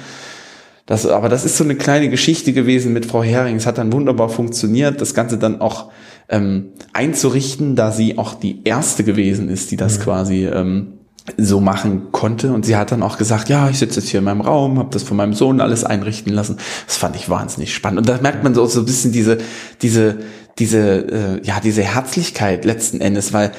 Das, 0.86 1.06
aber 1.06 1.28
das 1.28 1.44
ist 1.44 1.56
so 1.56 1.64
eine 1.64 1.74
kleine 1.74 2.08
Geschichte 2.08 2.52
gewesen 2.52 2.94
mit 2.94 3.04
Frau 3.04 3.22
Hering. 3.22 3.56
Es 3.56 3.66
hat 3.66 3.76
dann 3.76 3.92
wunderbar 3.92 4.30
funktioniert, 4.30 5.00
das 5.00 5.12
Ganze 5.12 5.36
dann 5.36 5.60
auch 5.60 5.90
ähm, 6.30 6.70
einzurichten, 6.94 7.76
da 7.76 7.92
sie 7.92 8.16
auch 8.16 8.34
die 8.34 8.64
erste 8.64 9.04
gewesen 9.04 9.50
ist, 9.50 9.70
die 9.70 9.76
das 9.76 10.00
quasi 10.00 10.46
ähm, 10.46 10.94
so 11.36 11.60
machen 11.60 12.10
konnte. 12.10 12.52
Und 12.54 12.64
sie 12.64 12.76
hat 12.76 12.90
dann 12.90 13.02
auch 13.02 13.18
gesagt, 13.18 13.50
ja, 13.50 13.68
ich 13.68 13.78
sitze 13.78 14.00
jetzt 14.00 14.08
hier 14.08 14.18
in 14.18 14.24
meinem 14.24 14.40
Raum, 14.40 14.78
habe 14.78 14.88
das 14.90 15.02
von 15.02 15.16
meinem 15.16 15.34
Sohn 15.34 15.60
alles 15.60 15.84
einrichten 15.84 16.32
lassen. 16.32 16.56
Das 16.86 16.96
fand 16.96 17.16
ich 17.16 17.28
wahnsinnig 17.28 17.74
spannend. 17.74 17.98
Und 17.98 18.08
da 18.08 18.18
merkt 18.22 18.42
man 18.42 18.54
so, 18.54 18.64
so 18.64 18.80
ein 18.80 18.86
bisschen 18.86 19.12
diese, 19.12 19.38
diese, 19.82 20.18
diese, 20.58 20.78
äh, 20.80 21.40
ja, 21.42 21.60
diese 21.60 21.82
Herzlichkeit 21.82 22.64
letzten 22.64 23.02
Endes, 23.02 23.34
weil 23.34 23.52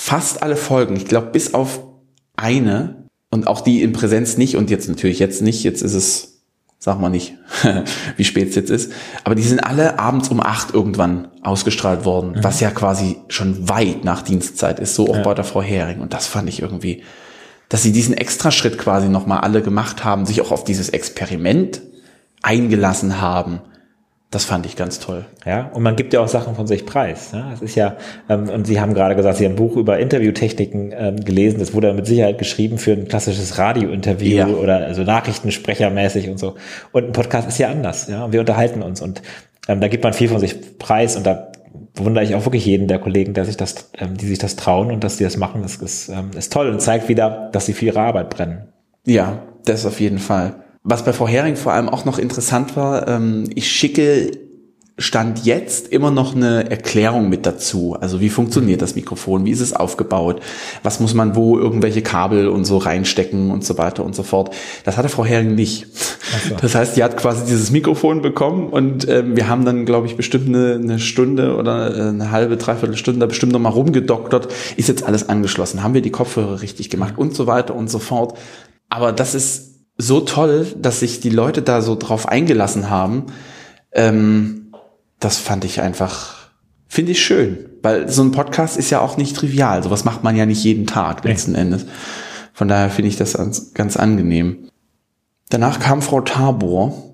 fast 0.00 0.42
alle 0.42 0.56
Folgen, 0.56 0.96
ich 0.96 1.04
glaube 1.04 1.26
bis 1.26 1.52
auf 1.52 1.82
eine 2.34 3.04
und 3.30 3.46
auch 3.46 3.60
die 3.60 3.82
in 3.82 3.92
Präsenz 3.92 4.38
nicht 4.38 4.56
und 4.56 4.70
jetzt 4.70 4.88
natürlich 4.88 5.18
jetzt 5.18 5.42
nicht, 5.42 5.62
jetzt 5.62 5.82
ist 5.82 5.92
es, 5.92 6.40
sag 6.78 6.98
mal 6.98 7.10
nicht, 7.10 7.34
wie 8.16 8.24
spät 8.24 8.48
es 8.48 8.54
jetzt 8.54 8.70
ist, 8.70 8.92
aber 9.24 9.34
die 9.34 9.42
sind 9.42 9.60
alle 9.60 9.98
abends 9.98 10.30
um 10.30 10.40
acht 10.40 10.72
irgendwann 10.72 11.28
ausgestrahlt 11.42 12.06
worden, 12.06 12.38
was 12.40 12.60
ja 12.60 12.70
quasi 12.70 13.18
schon 13.28 13.68
weit 13.68 14.02
nach 14.02 14.22
Dienstzeit 14.22 14.80
ist, 14.80 14.94
so 14.94 15.06
auch 15.06 15.22
bei 15.22 15.34
der 15.34 15.44
Frau 15.44 15.60
Hering 15.60 16.00
und 16.00 16.14
das 16.14 16.26
fand 16.26 16.48
ich 16.48 16.62
irgendwie, 16.62 17.02
dass 17.68 17.82
sie 17.82 17.92
diesen 17.92 18.16
Extraschritt 18.16 18.78
quasi 18.78 19.10
nochmal 19.10 19.40
alle 19.40 19.60
gemacht 19.60 20.02
haben, 20.02 20.24
sich 20.24 20.40
auch 20.40 20.50
auf 20.50 20.64
dieses 20.64 20.88
Experiment 20.88 21.82
eingelassen 22.40 23.20
haben, 23.20 23.60
das 24.30 24.44
fand 24.44 24.64
ich 24.64 24.76
ganz 24.76 25.00
toll. 25.00 25.24
Ja, 25.44 25.70
und 25.74 25.82
man 25.82 25.96
gibt 25.96 26.12
ja 26.12 26.20
auch 26.20 26.28
Sachen 26.28 26.54
von 26.54 26.66
sich 26.68 26.86
preis. 26.86 27.30
Ja, 27.32 27.52
es 27.52 27.62
ist 27.62 27.74
ja, 27.74 27.96
ähm, 28.28 28.48
und 28.48 28.64
Sie 28.66 28.80
haben 28.80 28.94
gerade 28.94 29.16
gesagt, 29.16 29.38
Sie 29.38 29.44
haben 29.44 29.52
ein 29.54 29.56
Buch 29.56 29.76
über 29.76 29.98
Interviewtechniken 29.98 30.94
ähm, 30.96 31.16
gelesen. 31.24 31.58
Das 31.58 31.74
wurde 31.74 31.92
mit 31.92 32.06
Sicherheit 32.06 32.38
geschrieben 32.38 32.78
für 32.78 32.92
ein 32.92 33.08
klassisches 33.08 33.58
Radiointerview 33.58 34.36
Ja. 34.36 34.46
oder 34.46 34.76
also 34.86 35.02
Nachrichtensprechermäßig 35.02 36.28
und 36.28 36.38
so. 36.38 36.54
Und 36.92 37.06
ein 37.06 37.12
Podcast 37.12 37.48
ist 37.48 37.58
ja 37.58 37.70
anders. 37.70 38.06
Ja, 38.08 38.30
wir 38.32 38.40
unterhalten 38.40 38.82
uns 38.82 39.00
und 39.00 39.20
ähm, 39.68 39.80
da 39.80 39.88
gibt 39.88 40.04
man 40.04 40.12
viel 40.12 40.28
von 40.28 40.38
sich 40.38 40.78
preis 40.78 41.16
und 41.16 41.26
da 41.26 41.50
bewundere 41.94 42.22
ich 42.24 42.34
auch 42.36 42.44
wirklich 42.46 42.64
jeden 42.64 42.86
der 42.86 42.98
Kollegen, 43.00 43.34
der 43.34 43.44
sich 43.44 43.56
das, 43.56 43.90
ähm, 43.98 44.16
die 44.16 44.26
sich 44.26 44.38
das 44.38 44.54
trauen 44.56 44.92
und 44.92 45.02
dass 45.02 45.16
die 45.16 45.24
das 45.24 45.36
machen. 45.36 45.62
Das 45.62 45.76
ist, 45.76 46.08
ähm, 46.08 46.30
ist 46.36 46.52
toll 46.52 46.68
und 46.68 46.80
zeigt 46.80 47.08
wieder, 47.08 47.48
dass 47.52 47.66
sie 47.66 47.72
für 47.72 47.86
ihre 47.86 48.00
Arbeit 48.00 48.30
brennen. 48.30 48.68
Ja, 49.04 49.42
das 49.64 49.86
auf 49.86 50.00
jeden 50.00 50.18
Fall. 50.18 50.54
Was 50.82 51.04
bei 51.04 51.12
Frau 51.12 51.28
Hering 51.28 51.56
vor 51.56 51.72
allem 51.72 51.88
auch 51.88 52.04
noch 52.04 52.18
interessant 52.18 52.76
war, 52.76 53.06
ähm, 53.06 53.50
ich 53.54 53.70
schicke 53.70 54.32
Stand 55.00 55.46
jetzt 55.46 55.88
immer 55.88 56.10
noch 56.10 56.36
eine 56.36 56.70
Erklärung 56.70 57.30
mit 57.30 57.46
dazu. 57.46 57.96
Also 57.98 58.20
wie 58.20 58.28
funktioniert 58.28 58.82
das 58.82 58.96
Mikrofon? 58.96 59.46
Wie 59.46 59.50
ist 59.50 59.60
es 59.60 59.72
aufgebaut? 59.72 60.40
Was 60.82 61.00
muss 61.00 61.14
man 61.14 61.34
wo 61.34 61.58
irgendwelche 61.58 62.02
Kabel 62.02 62.48
und 62.48 62.66
so 62.66 62.76
reinstecken 62.76 63.50
und 63.50 63.64
so 63.64 63.78
weiter 63.78 64.04
und 64.04 64.14
so 64.14 64.22
fort? 64.22 64.54
Das 64.84 64.98
hatte 64.98 65.08
Frau 65.08 65.24
Hering 65.24 65.54
nicht. 65.54 65.86
so. 66.48 66.54
Das 66.60 66.74
heißt, 66.74 66.98
die 66.98 67.02
hat 67.02 67.16
quasi 67.16 67.46
dieses 67.46 67.70
Mikrofon 67.70 68.20
bekommen 68.20 68.68
und 68.68 69.08
ähm, 69.08 69.36
wir 69.36 69.48
haben 69.48 69.64
dann, 69.64 69.86
glaube 69.86 70.06
ich, 70.06 70.16
bestimmt 70.16 70.48
eine, 70.48 70.74
eine 70.74 70.98
Stunde 70.98 71.56
oder 71.56 71.96
äh, 71.96 72.08
eine 72.10 72.30
halbe, 72.30 72.58
dreiviertel 72.58 72.98
Stunde 72.98 73.20
da 73.20 73.26
bestimmt 73.26 73.52
noch 73.52 73.60
mal 73.60 73.70
rumgedoktert. 73.70 74.48
Ist 74.76 74.88
jetzt 74.88 75.04
alles 75.04 75.30
angeschlossen? 75.30 75.82
Haben 75.82 75.94
wir 75.94 76.02
die 76.02 76.10
Kopfhörer 76.10 76.60
richtig 76.60 76.90
gemacht 76.90 77.14
und 77.16 77.34
so 77.34 77.46
weiter 77.46 77.74
und 77.74 77.88
so 77.88 78.00
fort? 78.00 78.36
Aber 78.90 79.12
das 79.12 79.34
ist 79.34 79.69
so 80.00 80.20
toll, 80.20 80.66
dass 80.76 81.00
sich 81.00 81.20
die 81.20 81.30
Leute 81.30 81.62
da 81.62 81.82
so 81.82 81.94
drauf 81.94 82.28
eingelassen 82.28 82.90
haben. 82.90 83.26
Ähm, 83.92 84.72
das 85.18 85.38
fand 85.38 85.64
ich 85.64 85.80
einfach, 85.80 86.50
finde 86.88 87.12
ich 87.12 87.24
schön. 87.24 87.66
Weil 87.82 88.08
so 88.08 88.22
ein 88.22 88.32
Podcast 88.32 88.76
ist 88.76 88.90
ja 88.90 89.00
auch 89.00 89.16
nicht 89.16 89.36
trivial. 89.36 89.82
Sowas 89.82 90.04
macht 90.04 90.22
man 90.22 90.36
ja 90.36 90.46
nicht 90.46 90.64
jeden 90.64 90.86
Tag 90.86 91.24
letzten 91.24 91.54
Endes. 91.54 91.86
Von 92.52 92.68
daher 92.68 92.90
finde 92.90 93.08
ich 93.08 93.16
das 93.16 93.36
ganz 93.74 93.96
angenehm. 93.96 94.68
Danach 95.48 95.80
kam 95.80 96.02
Frau 96.02 96.20
Tabor 96.20 97.09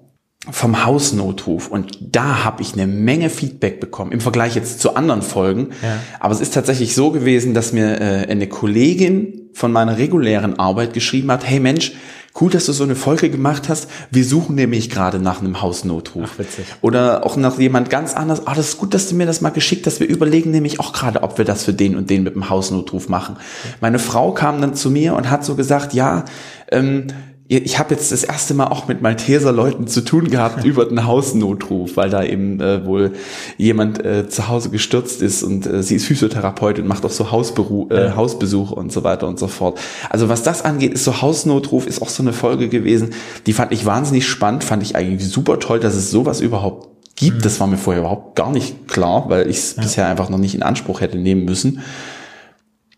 vom 0.51 0.85
Hausnotruf 0.85 1.69
und 1.69 1.99
da 2.01 2.45
habe 2.45 2.63
ich 2.63 2.75
eine 2.75 2.87
Menge 2.87 3.31
Feedback 3.31 3.81
bekommen 3.81 4.13
im 4.13 4.21
Vergleich 4.21 4.55
jetzt 4.55 4.81
zu 4.81 4.95
anderen 4.95 5.23
Folgen. 5.23 5.71
Ja. 5.83 5.99
Aber 6.21 6.33
es 6.35 6.41
ist 6.41 6.55
tatsächlich 6.55 6.95
so 6.95 7.11
gewesen, 7.11 7.53
dass 7.55 7.73
mir 7.73 8.01
äh, 8.01 8.31
eine 8.31 8.47
Kollegin 8.47 9.51
von 9.53 9.73
meiner 9.73 9.99
regulären 9.99 10.59
Arbeit 10.59 10.93
geschrieben 10.93 11.33
hat, 11.33 11.49
hey 11.49 11.61
Mensch, 11.61 11.93
cool, 12.41 12.51
dass 12.51 12.67
du 12.67 12.73
so 12.73 12.85
eine 12.85 12.95
Folge 12.95 13.31
gemacht 13.31 13.69
hast. 13.69 13.89
Wir 14.11 14.25
suchen 14.25 14.55
nämlich 14.55 14.91
gerade 14.91 15.19
nach 15.19 15.41
einem 15.41 15.63
Hausnotruf. 15.63 16.31
Ach, 16.35 16.39
witzig. 16.39 16.67
Oder 16.83 17.25
auch 17.25 17.37
nach 17.37 17.59
jemand 17.59 17.91
ganz 17.91 18.15
anders. 18.15 18.47
Ah, 18.47 18.55
das 18.55 18.69
ist 18.69 18.79
gut, 18.79 18.95
dass 18.95 19.09
du 19.09 19.15
mir 19.15 19.27
das 19.27 19.41
mal 19.41 19.51
geschickt 19.51 19.87
hast. 19.87 20.01
Wir 20.01 20.07
überlegen 20.07 20.51
nämlich 20.51 20.79
auch 20.81 20.93
gerade, 20.93 21.23
ob 21.23 21.39
wir 21.39 21.45
das 21.45 21.65
für 21.65 21.73
den 21.73 21.97
und 21.97 22.11
den 22.11 22.23
mit 22.23 22.35
dem 22.35 22.51
Hausnotruf 22.51 23.09
machen. 23.09 23.37
Meine 23.81 23.99
Frau 23.99 24.33
kam 24.33 24.61
dann 24.61 24.75
zu 24.75 24.91
mir 24.91 25.15
und 25.15 25.31
hat 25.31 25.45
so 25.45 25.55
gesagt, 25.55 25.95
ja, 25.95 26.25
ähm, 26.71 27.07
ich 27.49 27.79
habe 27.79 27.95
jetzt 27.95 28.11
das 28.11 28.25
erste 28.25 28.55
Mal 28.55 28.67
auch 28.67 28.89
mit 28.89 29.03
Malteser 29.03 29.53
Leuten 29.53 29.87
zu 29.87 30.01
tun 30.01 30.29
gehabt 30.29 30.65
über 30.65 30.85
den 30.85 31.07
Hausnotruf, 31.07 31.97
weil 31.97 32.11
da 32.11 32.25
eben 32.25 32.61
äh, 32.61 32.85
wohl 32.85 33.13
jemand 33.57 34.05
äh, 34.05 34.29
zu 34.29 34.49
Hause 34.49 34.71
gestürzt 34.71 35.23
ist 35.23 35.43
und 35.43 35.67
äh, 35.67 35.83
sie 35.83 35.97
ist 35.97 36.07
Physiotherapeutin 36.07 36.83
und 36.83 36.89
macht 36.89 37.05
auch 37.05 37.11
so 37.11 37.31
Hausberu 37.31 37.89
äh, 37.91 38.13
Hausbesuche 38.13 38.75
und 38.75 38.91
so 38.91 39.05
weiter 39.05 39.29
und 39.29 39.39
so 39.39 39.47
fort. 39.47 39.79
Also 40.11 40.29
was 40.29 40.43
das 40.43 40.65
angeht, 40.65 40.95
ist 40.95 41.05
so 41.05 41.23
Hausnotruf 41.23 41.87
ist 41.87 42.03
auch 42.03 42.09
so 42.09 42.23
eine 42.23 42.33
Folge 42.33 42.69
gewesen, 42.69 43.11
die 43.47 43.53
fand 43.53 43.73
ich 43.73 43.87
wahnsinnig 43.87 44.27
spannend, 44.27 44.65
fand 44.65 44.83
ich 44.83 44.97
eigentlich 44.97 45.29
super 45.29 45.61
toll, 45.61 45.79
dass 45.79 45.95
es 45.95 46.11
sowas 46.11 46.41
überhaupt 46.41 46.89
gibt. 47.15 47.45
Das 47.45 47.61
war 47.61 47.67
mir 47.67 47.79
vorher 47.79 48.01
überhaupt 48.01 48.35
gar 48.35 48.51
nicht 48.51 48.89
klar, 48.89 49.27
weil 49.29 49.49
ich 49.49 49.59
es 49.59 49.75
bisher 49.75 50.09
einfach 50.09 50.29
noch 50.31 50.39
nicht 50.39 50.55
in 50.55 50.63
Anspruch 50.63 51.01
hätte 51.01 51.17
nehmen 51.19 51.45
müssen. 51.45 51.81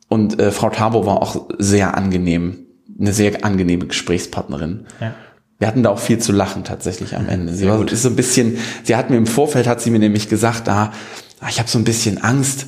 Und 0.08 0.40
äh, 0.40 0.50
Frau 0.50 0.70
Tabo 0.70 1.04
war 1.04 1.20
auch 1.20 1.48
sehr 1.58 1.96
angenehm, 1.96 2.67
eine 2.98 3.12
sehr 3.12 3.44
angenehme 3.44 3.86
Gesprächspartnerin. 3.86 4.86
Ja. 5.00 5.14
Wir 5.58 5.66
hatten 5.66 5.82
da 5.82 5.90
auch 5.90 5.98
viel 5.98 6.18
zu 6.18 6.32
lachen 6.32 6.64
tatsächlich 6.64 7.16
am 7.16 7.28
Ende. 7.28 7.52
Sie 7.52 7.66
war 7.66 7.84
ist 7.90 8.02
so 8.02 8.08
ein 8.08 8.16
bisschen, 8.16 8.58
sie 8.84 8.94
hat 8.94 9.10
mir 9.10 9.16
im 9.16 9.26
Vorfeld 9.26 9.66
hat 9.66 9.80
sie 9.80 9.90
mir 9.90 9.98
nämlich 9.98 10.28
gesagt, 10.28 10.68
ah, 10.68 10.92
ah, 11.40 11.48
ich 11.48 11.58
habe 11.58 11.68
so 11.68 11.78
ein 11.78 11.84
bisschen 11.84 12.18
Angst. 12.18 12.66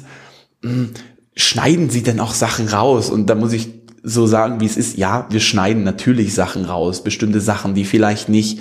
Hm, 0.63 0.91
schneiden 1.37 1.91
Sie 1.91 2.03
denn 2.03 2.19
auch 2.19 2.35
Sachen 2.35 2.69
raus? 2.69 3.09
Und 3.11 3.31
da 3.31 3.37
muss 3.37 3.53
ich 3.53 3.69
so 4.03 4.27
sagen, 4.27 4.61
wie 4.61 4.67
es 4.67 4.77
ist. 4.77 4.97
Ja, 4.97 5.27
wir 5.31 5.41
schneiden 5.41 5.85
natürlich 5.85 6.35
Sachen 6.35 6.65
raus, 6.65 7.05
bestimmte 7.05 7.41
Sachen, 7.41 7.75
die 7.75 7.85
vielleicht 7.85 8.29
nicht 8.29 8.61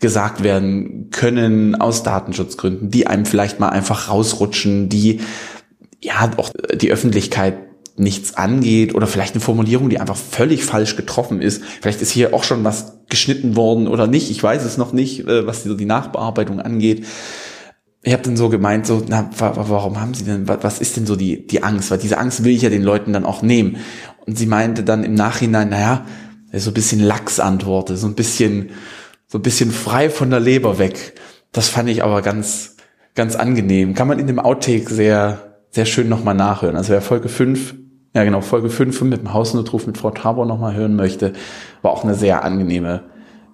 gesagt 0.00 0.42
werden 0.42 1.10
können 1.10 1.74
aus 1.74 2.02
Datenschutzgründen, 2.02 2.90
die 2.90 3.06
einem 3.06 3.26
vielleicht 3.26 3.60
mal 3.60 3.68
einfach 3.68 4.08
rausrutschen, 4.08 4.88
die 4.88 5.20
ja 6.02 6.30
auch 6.36 6.50
die 6.74 6.90
Öffentlichkeit 6.90 7.69
nichts 7.96 8.34
angeht 8.34 8.94
oder 8.94 9.06
vielleicht 9.06 9.34
eine 9.34 9.40
Formulierung, 9.40 9.90
die 9.90 10.00
einfach 10.00 10.16
völlig 10.16 10.64
falsch 10.64 10.96
getroffen 10.96 11.40
ist. 11.42 11.62
Vielleicht 11.80 12.02
ist 12.02 12.10
hier 12.10 12.34
auch 12.34 12.44
schon 12.44 12.64
was 12.64 12.98
geschnitten 13.08 13.56
worden 13.56 13.88
oder 13.88 14.06
nicht. 14.06 14.30
Ich 14.30 14.42
weiß 14.42 14.64
es 14.64 14.78
noch 14.78 14.92
nicht, 14.92 15.26
äh, 15.26 15.46
was 15.46 15.64
die 15.64 15.84
Nachbearbeitung 15.84 16.60
angeht. 16.60 17.06
ich 18.02 18.12
habe 18.12 18.22
dann 18.22 18.36
so 18.36 18.48
gemeint, 18.48 18.86
so, 18.86 19.02
na, 19.06 19.28
warum 19.38 20.00
haben 20.00 20.14
sie 20.14 20.24
denn, 20.24 20.48
was 20.48 20.80
ist 20.80 20.96
denn 20.96 21.06
so 21.06 21.16
die, 21.16 21.46
die 21.46 21.62
Angst? 21.62 21.90
Weil 21.90 21.98
diese 21.98 22.18
Angst 22.18 22.44
will 22.44 22.54
ich 22.54 22.62
ja 22.62 22.70
den 22.70 22.82
Leuten 22.82 23.12
dann 23.12 23.26
auch 23.26 23.42
nehmen. 23.42 23.76
Und 24.26 24.38
sie 24.38 24.46
meinte 24.46 24.84
dann 24.84 25.04
im 25.04 25.14
Nachhinein, 25.14 25.68
naja, 25.68 26.06
so 26.52 26.70
ein 26.70 26.74
bisschen 26.74 27.00
Lachsantworte, 27.00 27.96
so 27.96 28.06
ein 28.06 28.14
bisschen, 28.14 28.70
so 29.26 29.38
ein 29.38 29.42
bisschen 29.42 29.70
frei 29.70 30.10
von 30.10 30.30
der 30.30 30.40
Leber 30.40 30.78
weg. 30.78 31.14
Das 31.52 31.68
fand 31.68 31.88
ich 31.88 32.02
aber 32.02 32.22
ganz, 32.22 32.76
ganz 33.14 33.36
angenehm. 33.36 33.94
Kann 33.94 34.08
man 34.08 34.18
in 34.18 34.26
dem 34.26 34.38
Outtake 34.38 34.92
sehr, 34.92 35.49
sehr 35.70 35.86
schön 35.86 36.08
nochmal 36.08 36.34
nachhören. 36.34 36.76
Also 36.76 36.92
wer 36.92 37.00
Folge 37.00 37.28
5, 37.28 37.74
ja 38.14 38.24
genau, 38.24 38.40
Folge 38.40 38.70
5 38.70 39.02
mit 39.02 39.20
dem 39.20 39.32
Hausnotruf 39.32 39.86
mit 39.86 39.98
Frau 39.98 40.10
Tabor 40.10 40.46
nochmal 40.46 40.74
hören 40.74 40.96
möchte, 40.96 41.32
war 41.82 41.92
auch 41.92 42.04
eine 42.04 42.14
sehr 42.14 42.44
angenehme, 42.44 43.04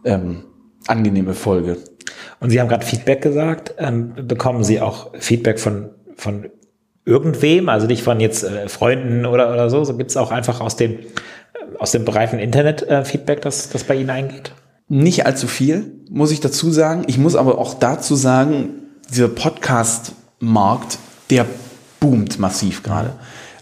ähm, 0.05 0.45
angenehme 0.87 1.35
Folge. 1.35 1.77
Und 2.41 2.51
Sie 2.51 2.61
haben 2.61 2.69
gerade 2.69 2.87
Feedback 2.87 3.23
gesagt. 3.23 3.75
Ähm, 3.79 4.15
bekommen 4.27 4.65
Sie 4.65 4.81
auch 4.81 5.13
Feedback 5.19 5.61
von, 5.61 5.91
von 6.17 6.47
irgendwem, 7.05 7.69
also 7.69 7.87
nicht 7.87 8.03
von 8.03 8.21
jetzt 8.21 8.45
äh, 8.45 8.69
Freunden 8.69 9.27
oder, 9.27 9.53
oder 9.53 9.71
so? 9.71 9.85
So 9.85 9.97
gibt 9.97 10.11
es 10.11 10.17
auch 10.17 10.31
einfach 10.31 10.61
aus 10.61 10.77
dem, 10.77 10.99
aus 11.79 11.93
dem 11.93 12.05
Bereich 12.05 12.31
von 12.31 12.39
Internet 12.39 12.83
äh, 12.83 13.05
Feedback, 13.05 13.43
das, 13.43 13.69
das 13.69 13.85
bei 13.85 13.95
Ihnen 13.95 14.11
eingeht? 14.11 14.53
Nicht 14.89 15.27
allzu 15.27 15.49
viel, 15.49 16.01
muss 16.11 16.31
ich 16.31 16.41
dazu 16.41 16.71
sagen. 16.71 17.05
Ich 17.07 17.19
muss 17.19 17.37
aber 17.37 17.59
auch 17.59 17.75
dazu 17.75 18.15
sagen, 18.15 18.69
dieser 19.11 19.29
Podcast-Markt, 19.29 20.99
der 21.31 21.47
boomt 22.01 22.39
massiv 22.39 22.83
gerade. 22.83 23.15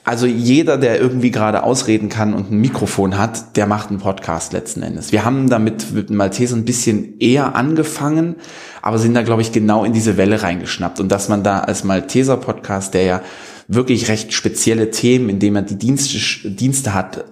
Also 0.06 0.26
jeder, 0.26 0.76
der 0.76 1.00
irgendwie 1.00 1.30
gerade 1.30 1.62
ausreden 1.62 2.10
kann 2.10 2.34
und 2.34 2.50
ein 2.50 2.60
Mikrofon 2.60 3.16
hat, 3.16 3.56
der 3.56 3.66
macht 3.66 3.88
einen 3.88 4.00
Podcast 4.00 4.52
letzten 4.52 4.82
Endes. 4.82 5.12
Wir 5.12 5.24
haben 5.24 5.48
damit 5.48 5.92
mit 5.92 6.10
Malteser 6.10 6.56
ein 6.56 6.66
bisschen 6.66 7.18
eher 7.20 7.56
angefangen, 7.56 8.36
aber 8.82 8.98
sind 8.98 9.14
da, 9.14 9.22
glaube 9.22 9.40
ich, 9.40 9.50
genau 9.50 9.82
in 9.82 9.94
diese 9.94 10.18
Welle 10.18 10.42
reingeschnappt. 10.42 11.00
Und 11.00 11.08
dass 11.10 11.30
man 11.30 11.42
da 11.42 11.60
als 11.60 11.84
Malteser 11.84 12.36
Podcast, 12.36 12.92
der 12.92 13.02
ja 13.04 13.22
wirklich 13.66 14.08
recht 14.08 14.34
spezielle 14.34 14.90
Themen, 14.90 15.30
indem 15.30 15.56
er 15.56 15.62
die 15.62 15.78
Dienste, 15.78 16.50
Dienste 16.50 16.92
hat, 16.92 17.24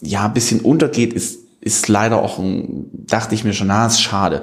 ja, 0.00 0.24
ein 0.24 0.34
bisschen 0.34 0.60
untergeht, 0.60 1.12
ist, 1.14 1.40
ist 1.60 1.88
leider 1.88 2.22
auch 2.22 2.38
ein, 2.38 2.90
dachte 2.92 3.34
ich 3.34 3.42
mir 3.42 3.54
schon, 3.54 3.66
na, 3.66 3.86
ist 3.86 4.00
schade. 4.00 4.42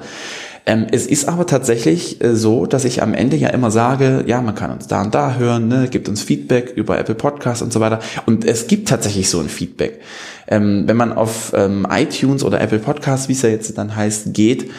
Ähm, 0.66 0.88
es 0.92 1.08
ist 1.08 1.28
aber 1.28 1.48
tatsächlich 1.48 2.24
äh, 2.24 2.36
so, 2.36 2.66
dass 2.66 2.86
ich 2.86 3.02
am 3.02 3.14
Ende 3.14 3.36
ja 3.36 3.50
immer 3.50 3.72
sage, 3.72 4.24
ja, 4.28 4.42
man 4.42 4.54
kann 4.54 4.72
uns 4.72 4.88
da 4.88 5.02
und 5.02 5.16
da 5.16 5.36
hören, 5.36 5.68
ne, 5.68 5.88
gibt 5.90 6.08
uns 6.08 6.22
Feedback 6.22 6.74
über 6.76 7.00
Apple 7.00 7.16
Podcasts 7.16 7.64
und 7.64 7.74
so 7.74 7.80
weiter. 7.80 8.00
Und 8.26 8.46
es 8.46 8.68
gibt 8.68 8.88
tatsächlich 8.88 9.30
so 9.30 9.40
ein 9.40 9.50
Feedback. 9.50 10.02
Ähm, 10.48 10.84
wenn 10.86 10.98
man 10.98 11.14
auf 11.14 11.54
ähm, 11.56 11.88
iTunes 11.90 12.44
oder 12.44 12.62
Apple 12.62 12.80
Podcasts, 12.80 13.28
wie 13.28 13.34
es 13.34 13.42
ja 13.42 13.50
jetzt 13.50 13.76
dann 13.78 13.96
heißt, 13.96 14.34
geht, 14.34 14.70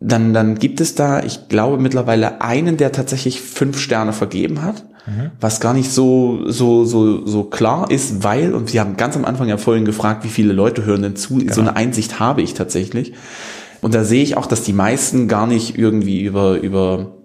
dann, 0.00 0.34
dann 0.34 0.58
gibt 0.58 0.80
es 0.80 0.94
da, 0.94 1.22
ich 1.22 1.48
glaube 1.48 1.78
mittlerweile 1.78 2.40
einen, 2.40 2.76
der 2.76 2.92
tatsächlich 2.92 3.40
fünf 3.40 3.78
Sterne 3.78 4.12
vergeben 4.12 4.62
hat, 4.62 4.84
mhm. 5.06 5.30
was 5.40 5.60
gar 5.60 5.74
nicht 5.74 5.90
so, 5.90 6.40
so, 6.46 6.84
so, 6.84 7.26
so 7.26 7.44
klar 7.44 7.90
ist, 7.90 8.24
weil, 8.24 8.54
und 8.54 8.72
wir 8.72 8.80
haben 8.80 8.96
ganz 8.96 9.16
am 9.16 9.24
Anfang 9.24 9.48
ja 9.48 9.58
vorhin 9.58 9.84
gefragt, 9.84 10.24
wie 10.24 10.28
viele 10.28 10.52
Leute 10.52 10.84
hören 10.84 11.02
denn 11.02 11.16
zu, 11.16 11.36
genau. 11.36 11.52
so 11.52 11.60
eine 11.60 11.76
Einsicht 11.76 12.18
habe 12.18 12.42
ich 12.42 12.54
tatsächlich. 12.54 13.12
Und 13.82 13.94
da 13.94 14.04
sehe 14.04 14.22
ich 14.22 14.36
auch, 14.36 14.46
dass 14.46 14.62
die 14.62 14.72
meisten 14.72 15.28
gar 15.28 15.46
nicht 15.46 15.76
irgendwie 15.76 16.22
über, 16.22 16.58
über 16.58 17.18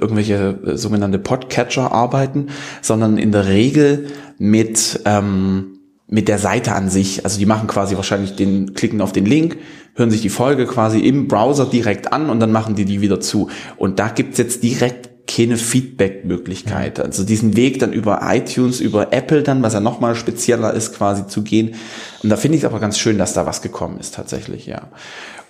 irgendwelche 0.00 0.58
äh, 0.64 0.76
sogenannte 0.76 1.18
Podcatcher 1.18 1.92
arbeiten, 1.92 2.46
sondern 2.80 3.18
in 3.18 3.32
der 3.32 3.48
Regel 3.48 4.06
mit, 4.38 5.00
ähm, 5.04 5.80
mit 6.06 6.28
der 6.28 6.38
Seite 6.38 6.72
an 6.74 6.88
sich. 6.88 7.24
Also 7.24 7.38
die 7.38 7.46
machen 7.46 7.66
quasi 7.66 7.96
wahrscheinlich 7.96 8.36
den, 8.36 8.74
klicken 8.74 9.00
auf 9.00 9.12
den 9.12 9.26
Link, 9.26 9.58
hören 9.96 10.10
sich 10.10 10.22
die 10.22 10.28
Folge 10.28 10.66
quasi 10.66 11.00
im 11.00 11.28
Browser 11.28 11.66
direkt 11.66 12.12
an 12.12 12.30
und 12.30 12.40
dann 12.40 12.52
machen 12.52 12.76
die 12.76 12.84
die 12.84 13.00
wieder 13.00 13.20
zu. 13.20 13.50
Und 13.76 13.98
da 13.98 14.08
gibt's 14.08 14.38
jetzt 14.38 14.62
direkt 14.62 15.10
keine 15.26 15.56
Feedback-Möglichkeit. 15.56 17.00
Also 17.00 17.24
diesen 17.24 17.56
Weg 17.56 17.78
dann 17.78 17.92
über 17.92 18.20
iTunes, 18.22 18.80
über 18.80 19.12
Apple 19.12 19.42
dann, 19.42 19.62
was 19.62 19.72
ja 19.72 19.80
nochmal 19.80 20.14
spezieller 20.14 20.74
ist, 20.74 20.94
quasi 20.94 21.26
zu 21.26 21.42
gehen. 21.42 21.74
Und 22.22 22.28
da 22.28 22.36
finde 22.36 22.56
ich 22.56 22.62
es 22.62 22.68
aber 22.68 22.78
ganz 22.78 22.98
schön, 22.98 23.16
dass 23.16 23.32
da 23.32 23.46
was 23.46 23.62
gekommen 23.62 23.98
ist, 23.98 24.14
tatsächlich, 24.14 24.66
ja. 24.66 24.88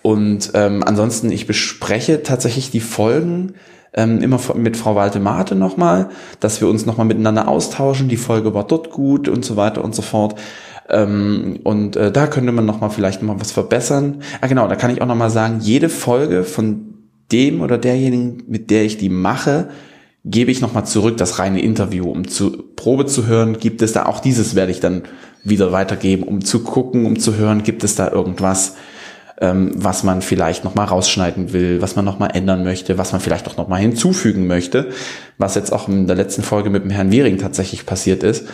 Und 0.04 0.50
ähm, 0.52 0.84
ansonsten, 0.84 1.32
ich 1.32 1.46
bespreche 1.46 2.22
tatsächlich 2.22 2.70
die 2.70 2.80
Folgen 2.80 3.54
ähm, 3.94 4.20
immer 4.20 4.38
mit 4.54 4.76
Frau 4.76 4.94
Walte-Mate 4.94 5.54
nochmal, 5.54 6.10
dass 6.40 6.60
wir 6.60 6.68
uns 6.68 6.84
nochmal 6.84 7.06
miteinander 7.06 7.48
austauschen. 7.48 8.10
Die 8.10 8.18
Folge 8.18 8.52
war 8.52 8.66
dort 8.66 8.90
gut 8.90 9.30
und 9.30 9.46
so 9.46 9.56
weiter 9.56 9.82
und 9.82 9.94
so 9.94 10.02
fort. 10.02 10.38
Ähm, 10.90 11.58
und 11.64 11.96
äh, 11.96 12.12
da 12.12 12.26
könnte 12.26 12.52
man 12.52 12.66
nochmal 12.66 12.90
vielleicht 12.90 13.22
nochmal 13.22 13.40
was 13.40 13.52
verbessern. 13.52 14.20
Ah 14.42 14.46
genau, 14.46 14.68
da 14.68 14.76
kann 14.76 14.90
ich 14.90 15.00
auch 15.00 15.06
nochmal 15.06 15.30
sagen, 15.30 15.60
jede 15.60 15.88
Folge 15.88 16.44
von 16.44 16.96
dem 17.32 17.62
oder 17.62 17.78
derjenigen, 17.78 18.42
mit 18.46 18.68
der 18.68 18.84
ich 18.84 18.98
die 18.98 19.08
mache, 19.08 19.70
gebe 20.26 20.50
ich 20.50 20.60
nochmal 20.60 20.84
zurück 20.84 21.16
das 21.16 21.38
reine 21.38 21.62
Interview, 21.62 22.10
um 22.10 22.28
zu 22.28 22.62
Probe 22.76 23.06
zu 23.06 23.26
hören, 23.26 23.58
gibt 23.58 23.80
es 23.80 23.94
da 23.94 24.04
auch 24.04 24.20
dieses 24.20 24.54
werde 24.54 24.70
ich 24.70 24.80
dann 24.80 25.04
wieder 25.44 25.72
weitergeben, 25.72 26.24
um 26.24 26.44
zu 26.44 26.62
gucken, 26.62 27.06
um 27.06 27.18
zu 27.18 27.36
hören, 27.36 27.62
gibt 27.62 27.84
es 27.84 27.94
da 27.94 28.10
irgendwas, 28.10 28.76
ähm, 29.40 29.72
was 29.74 30.02
man 30.04 30.22
vielleicht 30.22 30.64
noch 30.64 30.74
mal 30.74 30.84
rausschneiden 30.84 31.52
will, 31.52 31.82
was 31.82 31.96
man 31.96 32.04
noch 32.04 32.18
mal 32.18 32.28
ändern 32.28 32.64
möchte, 32.64 32.98
was 32.98 33.12
man 33.12 33.20
vielleicht 33.20 33.48
auch 33.48 33.56
noch 33.56 33.68
mal 33.68 33.80
hinzufügen 33.80 34.46
möchte, 34.46 34.90
was 35.38 35.54
jetzt 35.54 35.72
auch 35.72 35.88
in 35.88 36.06
der 36.06 36.16
letzten 36.16 36.42
Folge 36.42 36.70
mit 36.70 36.84
dem 36.84 36.90
Herrn 36.90 37.10
Wiering 37.10 37.38
tatsächlich 37.38 37.86
passiert 37.86 38.22
ist. 38.22 38.46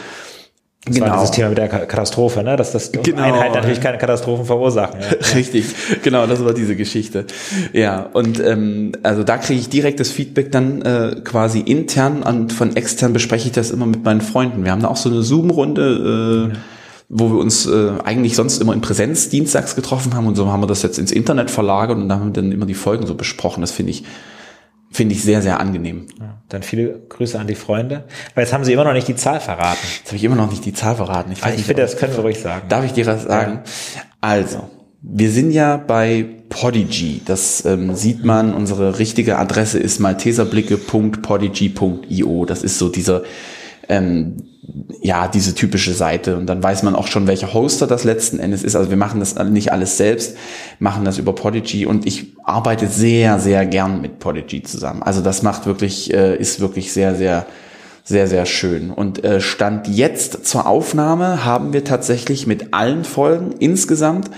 Das 0.86 0.94
genau. 0.94 1.08
war 1.08 1.16
dieses 1.18 1.32
Thema 1.32 1.50
mit 1.50 1.58
der 1.58 1.68
Katastrophe, 1.68 2.42
ne? 2.42 2.56
dass 2.56 2.72
das 2.72 2.90
genau. 2.90 3.22
Einheit 3.22 3.52
natürlich 3.52 3.82
keine 3.82 3.98
Katastrophen 3.98 4.46
verursachen. 4.46 4.98
Ja. 5.00 5.34
Richtig, 5.34 5.66
genau, 6.02 6.26
das 6.26 6.42
war 6.42 6.54
diese 6.54 6.74
Geschichte. 6.74 7.26
Ja, 7.74 8.08
und 8.14 8.40
ähm, 8.40 8.92
also 9.02 9.22
da 9.22 9.36
kriege 9.36 9.60
ich 9.60 9.68
direktes 9.68 10.10
Feedback 10.10 10.50
dann 10.50 10.80
äh, 10.80 11.16
quasi 11.22 11.60
intern 11.60 12.22
und 12.22 12.54
von 12.54 12.76
extern 12.76 13.12
bespreche 13.12 13.48
ich 13.48 13.52
das 13.52 13.70
immer 13.70 13.84
mit 13.84 14.04
meinen 14.04 14.22
Freunden. 14.22 14.64
Wir 14.64 14.72
haben 14.72 14.80
da 14.80 14.88
auch 14.88 14.96
so 14.96 15.10
eine 15.10 15.20
Zoom-Runde. 15.22 16.48
Äh, 16.48 16.54
ja 16.54 16.60
wo 17.10 17.28
wir 17.28 17.38
uns 17.38 17.66
äh, 17.66 17.90
eigentlich 18.04 18.36
sonst 18.36 18.62
immer 18.62 18.72
in 18.72 18.80
Präsenz 18.80 19.28
dienstags 19.28 19.74
getroffen 19.74 20.14
haben 20.14 20.28
und 20.28 20.36
so 20.36 20.50
haben 20.50 20.62
wir 20.62 20.68
das 20.68 20.82
jetzt 20.82 20.98
ins 20.98 21.10
Internet 21.10 21.50
verlagert 21.50 21.98
und 21.98 22.08
da 22.08 22.14
haben 22.14 22.26
wir 22.26 22.32
dann 22.32 22.52
immer 22.52 22.66
die 22.66 22.74
Folgen 22.74 23.06
so 23.06 23.16
besprochen. 23.16 23.60
Das 23.60 23.72
finde 23.72 23.90
ich 23.90 24.04
finde 24.92 25.14
ich 25.14 25.22
sehr, 25.22 25.40
sehr 25.42 25.60
angenehm. 25.60 26.06
Ja, 26.18 26.38
dann 26.48 26.62
viele 26.62 27.02
Grüße 27.08 27.38
an 27.38 27.46
die 27.46 27.54
Freunde. 27.54 28.04
Aber 28.32 28.40
jetzt 28.42 28.52
haben 28.52 28.64
Sie 28.64 28.72
immer 28.72 28.82
noch 28.84 28.92
nicht 28.92 29.06
die 29.08 29.14
Zahl 29.14 29.38
verraten. 29.40 29.86
Jetzt 29.98 30.08
habe 30.08 30.16
ich 30.16 30.24
immer 30.24 30.34
noch 30.36 30.50
nicht 30.50 30.64
die 30.64 30.72
Zahl 30.72 30.96
verraten. 30.96 31.30
Ich, 31.32 31.44
also 31.44 31.56
ich 31.56 31.64
finde, 31.64 31.82
das 31.82 31.96
können 31.96 32.12
wir 32.14 32.22
ruhig 32.22 32.40
sagen. 32.40 32.66
Darf 32.68 32.84
ich 32.84 32.92
dir 32.92 33.06
was 33.06 33.22
sagen? 33.24 33.60
Ja. 33.94 34.02
Also, 34.20 34.68
wir 35.02 35.30
sind 35.30 35.52
ja 35.52 35.76
bei 35.76 36.26
Podigy. 36.48 37.20
Das 37.24 37.64
ähm, 37.64 37.94
sieht 37.94 38.24
man. 38.24 38.52
Unsere 38.52 38.98
richtige 38.98 39.38
Adresse 39.38 39.78
ist 39.78 40.00
malteserblicke.podigy.io. 40.00 42.44
Das 42.44 42.64
ist 42.64 42.78
so 42.78 42.88
dieser 42.88 43.22
ähm, 43.88 44.49
ja, 45.02 45.28
diese 45.28 45.54
typische 45.54 45.92
Seite. 45.92 46.36
Und 46.36 46.46
dann 46.46 46.62
weiß 46.62 46.82
man 46.82 46.94
auch 46.94 47.06
schon, 47.06 47.26
welcher 47.26 47.54
Hoster 47.54 47.86
das 47.86 48.04
letzten 48.04 48.38
Endes 48.38 48.62
ist. 48.62 48.76
Also 48.76 48.90
wir 48.90 48.96
machen 48.96 49.20
das 49.20 49.36
nicht 49.36 49.72
alles 49.72 49.96
selbst, 49.96 50.36
machen 50.78 51.04
das 51.04 51.18
über 51.18 51.34
Podigy 51.34 51.86
und 51.86 52.06
ich 52.06 52.34
arbeite 52.44 52.86
sehr, 52.86 53.38
sehr 53.38 53.66
gern 53.66 54.00
mit 54.00 54.18
Podigy 54.18 54.62
zusammen. 54.62 55.02
Also 55.02 55.20
das 55.20 55.42
macht 55.42 55.66
wirklich, 55.66 56.12
äh, 56.12 56.36
ist 56.36 56.60
wirklich 56.60 56.92
sehr, 56.92 57.14
sehr, 57.14 57.46
sehr, 58.04 58.26
sehr 58.26 58.46
schön. 58.46 58.90
Und 58.90 59.24
äh, 59.24 59.40
Stand 59.40 59.88
jetzt 59.88 60.46
zur 60.46 60.66
Aufnahme 60.66 61.44
haben 61.44 61.72
wir 61.72 61.84
tatsächlich 61.84 62.46
mit 62.46 62.74
allen 62.74 63.04
Folgen 63.04 63.52
insgesamt 63.58 64.30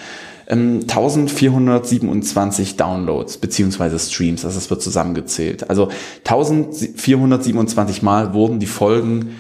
1427 0.48 2.70
ähm, 2.70 2.76
Downloads 2.76 3.38
beziehungsweise 3.38 3.98
Streams, 3.98 4.44
also 4.44 4.58
es 4.58 4.70
wird 4.70 4.82
zusammengezählt. 4.82 5.70
Also 5.70 5.88
1427 6.24 8.02
Mal 8.02 8.34
wurden 8.34 8.58
die 8.58 8.66
Folgen 8.66 9.36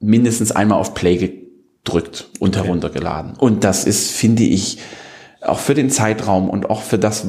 mindestens 0.00 0.52
einmal 0.52 0.78
auf 0.78 0.94
Play 0.94 1.16
gedrückt 1.16 2.28
und 2.38 2.56
okay. 2.56 2.64
heruntergeladen. 2.64 3.34
Und 3.38 3.64
das 3.64 3.84
ist, 3.84 4.12
finde 4.12 4.42
ich, 4.44 4.78
auch 5.42 5.58
für 5.58 5.74
den 5.74 5.90
Zeitraum 5.90 6.50
und 6.50 6.70
auch 6.70 6.82
für 6.82 6.98
das, 6.98 7.26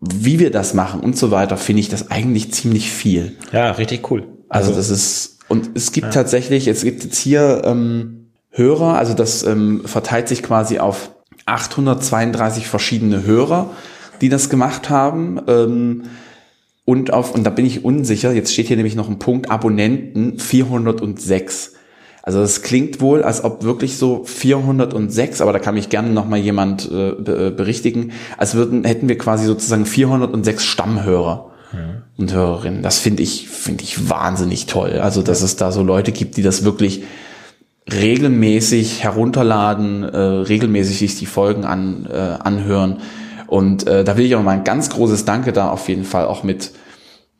wie 0.00 0.38
wir 0.38 0.50
das 0.50 0.74
machen 0.74 1.00
und 1.00 1.16
so 1.16 1.30
weiter, 1.30 1.56
finde 1.56 1.80
ich 1.80 1.88
das 1.88 2.10
eigentlich 2.10 2.52
ziemlich 2.52 2.90
viel. 2.90 3.36
Ja, 3.52 3.72
richtig 3.72 4.10
cool. 4.10 4.24
Also, 4.48 4.70
also 4.70 4.80
das 4.80 4.90
ist, 4.90 5.38
und 5.48 5.70
es 5.74 5.92
gibt 5.92 6.08
ja. 6.08 6.12
tatsächlich, 6.12 6.68
es 6.68 6.82
gibt 6.82 7.04
jetzt 7.04 7.18
hier 7.18 7.62
ähm, 7.64 8.30
Hörer, 8.50 8.98
also 8.98 9.14
das 9.14 9.42
ähm, 9.42 9.82
verteilt 9.84 10.28
sich 10.28 10.42
quasi 10.42 10.78
auf 10.78 11.10
832 11.46 12.66
verschiedene 12.66 13.24
Hörer, 13.24 13.70
die 14.20 14.28
das 14.28 14.48
gemacht 14.48 14.90
haben. 14.90 15.40
Ähm, 15.46 16.02
und 16.84 17.12
auf, 17.12 17.34
und 17.34 17.44
da 17.44 17.50
bin 17.50 17.66
ich 17.66 17.84
unsicher, 17.84 18.32
jetzt 18.32 18.52
steht 18.52 18.68
hier 18.68 18.76
nämlich 18.76 18.96
noch 18.96 19.08
ein 19.08 19.18
Punkt, 19.18 19.50
Abonnenten 19.50 20.38
406. 20.38 21.75
Also 22.26 22.40
es 22.40 22.62
klingt 22.62 23.00
wohl, 23.00 23.22
als 23.22 23.44
ob 23.44 23.62
wirklich 23.62 23.98
so 23.98 24.24
406, 24.24 25.40
aber 25.40 25.52
da 25.52 25.60
kann 25.60 25.76
mich 25.76 25.90
gerne 25.90 26.10
noch 26.10 26.26
mal 26.26 26.40
jemand 26.40 26.90
äh, 26.90 27.10
äh, 27.10 27.50
berichtigen, 27.52 28.10
als 28.36 28.56
würden 28.56 28.82
hätten 28.82 29.08
wir 29.08 29.16
quasi 29.16 29.46
sozusagen 29.46 29.86
406 29.86 30.64
Stammhörer 30.64 31.52
mhm. 31.72 32.02
und 32.18 32.32
Hörerinnen. 32.34 32.82
Das 32.82 32.98
finde 32.98 33.22
ich 33.22 33.48
finde 33.48 33.84
ich 33.84 34.10
wahnsinnig 34.10 34.66
toll. 34.66 34.98
Also 35.00 35.22
dass 35.22 35.40
es 35.40 35.54
da 35.54 35.70
so 35.70 35.84
Leute 35.84 36.10
gibt, 36.10 36.36
die 36.36 36.42
das 36.42 36.64
wirklich 36.64 37.04
regelmäßig 37.88 39.04
herunterladen, 39.04 40.02
äh, 40.02 40.18
regelmäßig 40.18 40.98
sich 40.98 41.16
die 41.16 41.26
Folgen 41.26 41.64
an 41.64 42.08
äh, 42.12 42.16
anhören 42.16 42.98
und 43.46 43.86
äh, 43.86 44.02
da 44.02 44.16
will 44.16 44.26
ich 44.26 44.34
auch 44.34 44.42
mal 44.42 44.50
ein 44.50 44.64
ganz 44.64 44.90
großes 44.90 45.26
Danke 45.26 45.52
da 45.52 45.70
auf 45.70 45.88
jeden 45.88 46.04
Fall 46.04 46.24
auch 46.24 46.42
mit 46.42 46.72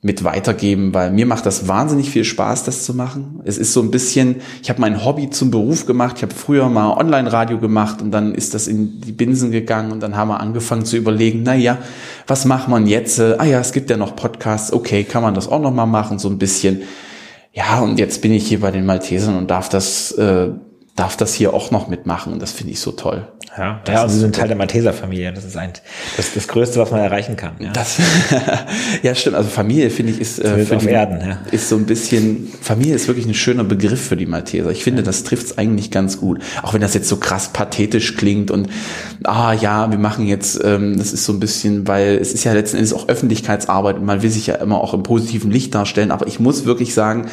mit 0.07 0.23
weitergeben, 0.23 0.95
weil 0.95 1.11
mir 1.11 1.27
macht 1.27 1.45
das 1.47 1.67
wahnsinnig 1.67 2.11
viel 2.11 2.25
Spaß, 2.25 2.63
das 2.63 2.85
zu 2.85 2.95
machen. 2.95 3.41
Es 3.45 3.59
ist 3.59 3.73
so 3.73 3.83
ein 3.83 3.91
bisschen, 3.91 4.37
ich 4.63 4.71
habe 4.71 4.81
mein 4.81 5.05
Hobby 5.05 5.31
zum 5.31 5.51
Beruf 5.51 5.85
gemacht. 5.85 6.15
Ich 6.17 6.23
habe 6.23 6.33
früher 6.33 6.69
mal 6.69 6.97
Online-Radio 6.97 7.59
gemacht 7.59 8.01
und 8.01 8.13
dann 8.13 8.33
ist 8.33 8.55
das 8.55 8.69
in 8.69 9.01
die 9.01 9.11
Binsen 9.11 9.51
gegangen 9.51 9.91
und 9.91 10.01
dann 10.01 10.17
haben 10.17 10.29
wir 10.29 10.39
angefangen 10.39 10.85
zu 10.85 10.97
überlegen, 10.97 11.43
na 11.45 11.57
ja, 11.57 11.79
was 12.29 12.45
macht 12.45 12.69
man 12.69 12.87
jetzt? 12.87 13.21
Ah 13.21 13.45
ja, 13.45 13.59
es 13.59 13.73
gibt 13.73 13.91
ja 13.91 13.97
noch 13.97 14.15
Podcasts. 14.15 14.73
Okay, 14.73 15.03
kann 15.03 15.23
man 15.23 15.35
das 15.35 15.49
auch 15.49 15.61
noch 15.61 15.75
mal 15.75 15.87
machen, 15.87 16.21
so 16.21 16.29
ein 16.29 16.39
bisschen. 16.39 16.83
Ja, 17.53 17.81
und 17.81 17.99
jetzt 17.99 18.23
bin 18.23 18.33
ich 18.33 18.47
hier 18.47 18.61
bei 18.61 18.71
den 18.71 18.87
Maltesern 18.87 19.37
und 19.37 19.51
darf 19.51 19.69
das 19.69 20.13
äh, 20.13 20.51
darf 20.97 21.17
das 21.17 21.35
hier 21.35 21.53
auch 21.53 21.71
noch 21.71 21.89
mitmachen 21.89 22.33
und 22.33 22.41
das 22.41 22.53
finde 22.53 22.73
ich 22.73 22.81
so 22.81 22.91
toll. 22.91 23.29
Ja, 23.57 23.83
ja 23.87 24.03
und 24.03 24.09
sie 24.09 24.19
sind 24.19 24.35
Teil 24.35 24.49
der 24.49 24.57
Malteser-Familie. 24.57 25.33
Das 25.33 25.45
ist 25.45 25.57
ein, 25.57 25.73
das, 26.17 26.29
ist 26.29 26.37
das 26.37 26.49
Größte, 26.49 26.81
was 26.81 26.91
man 26.91 27.01
erreichen 27.01 27.37
kann. 27.37 27.53
Ja, 27.59 27.71
das, 27.71 27.99
ja 29.03 29.15
stimmt. 29.15 29.37
Also 29.37 29.51
Familie 29.51 29.91
finde 29.91 30.13
ich 30.13 30.21
ist, 30.21 30.39
äh, 30.39 30.65
für 30.65 30.77
die, 30.77 30.89
Erden, 30.89 31.21
ja. 31.21 31.39
ist 31.51 31.69
so 31.69 31.77
ein 31.77 31.85
bisschen, 31.85 32.51
Familie 32.63 32.95
ist 32.95 33.09
wirklich 33.09 33.27
ein 33.27 33.35
schöner 33.35 33.65
Begriff 33.65 34.09
für 34.09 34.17
die 34.17 34.25
Malteser. 34.25 34.71
Ich 34.71 34.85
finde, 34.85 35.03
ja. 35.03 35.07
das 35.07 35.23
trifft 35.23 35.47
es 35.47 35.59
eigentlich 35.59 35.91
ganz 35.91 36.19
gut. 36.19 36.41
Auch 36.63 36.73
wenn 36.73 36.81
das 36.81 36.95
jetzt 36.95 37.09
so 37.09 37.17
krass 37.17 37.49
pathetisch 37.53 38.17
klingt 38.17 38.51
und, 38.51 38.69
ah 39.25 39.53
ja, 39.53 39.91
wir 39.91 39.99
machen 39.99 40.27
jetzt, 40.27 40.63
ähm, 40.65 40.97
das 40.97 41.13
ist 41.13 41.27
so 41.27 41.33
ein 41.35 41.41
bisschen, 41.41 41.87
weil 41.87 42.17
es 42.17 42.33
ist 42.33 42.45
ja 42.45 42.55
letzten 42.55 42.79
Endes 42.79 42.95
auch 42.95 43.09
Öffentlichkeitsarbeit 43.09 43.97
und 43.97 44.07
man 44.07 44.23
will 44.23 44.31
sich 44.31 44.47
ja 44.47 44.55
immer 44.57 44.81
auch 44.81 44.95
im 44.95 45.03
positiven 45.03 45.51
Licht 45.51 45.75
darstellen. 45.75 46.11
Aber 46.11 46.27
ich 46.27 46.41
muss 46.41 46.65
wirklich 46.65 46.95
sagen, 46.95 47.27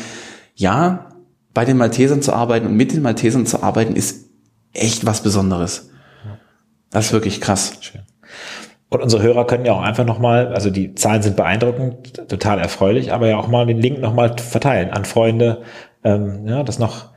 ja, 0.55 1.12
bei 1.54 1.66
den 1.66 1.78
Maltesern 1.78 2.22
zu 2.22 2.34
arbeiten 2.34 2.68
und 2.68 2.76
mit 2.76 2.93
den 2.93 3.01
Maltesern 3.01 3.45
zu 3.45 3.62
arbeiten, 3.62 3.95
ist 3.95 4.30
echt 4.74 5.06
was 5.06 5.22
Besonderes. 5.22 5.89
Das 6.89 7.08
ist 7.08 7.14
wirklich 7.14 7.41
krass. 7.41 7.78
Schön. 7.82 8.01
Und 8.89 9.01
unsere 9.01 9.24
Hörer 9.24 9.47
können 9.47 9.66
ja 9.66 9.74
auch 9.74 9.82
einfach 9.82 10.06
nochmal, 10.06 10.54
also 10.54 10.70
die 10.70 10.93
Zahlen 10.93 11.24
sind 11.24 11.36
beeindruckend, 11.36 12.30
total 12.30 12.60
erfreulich, 12.60 13.12
aber 13.12 13.28
ja 13.28 13.38
auch 13.38 13.47
mal 13.47 13.66
den 13.66 13.80
Link 13.80 13.99
nochmal 13.99 14.38
verteilen 14.38 14.91
an 14.91 15.04
Freunde, 15.04 15.64
ähm, 16.04 16.47
ja, 16.47 16.62
das 16.62 16.78
noch, 16.78 17.10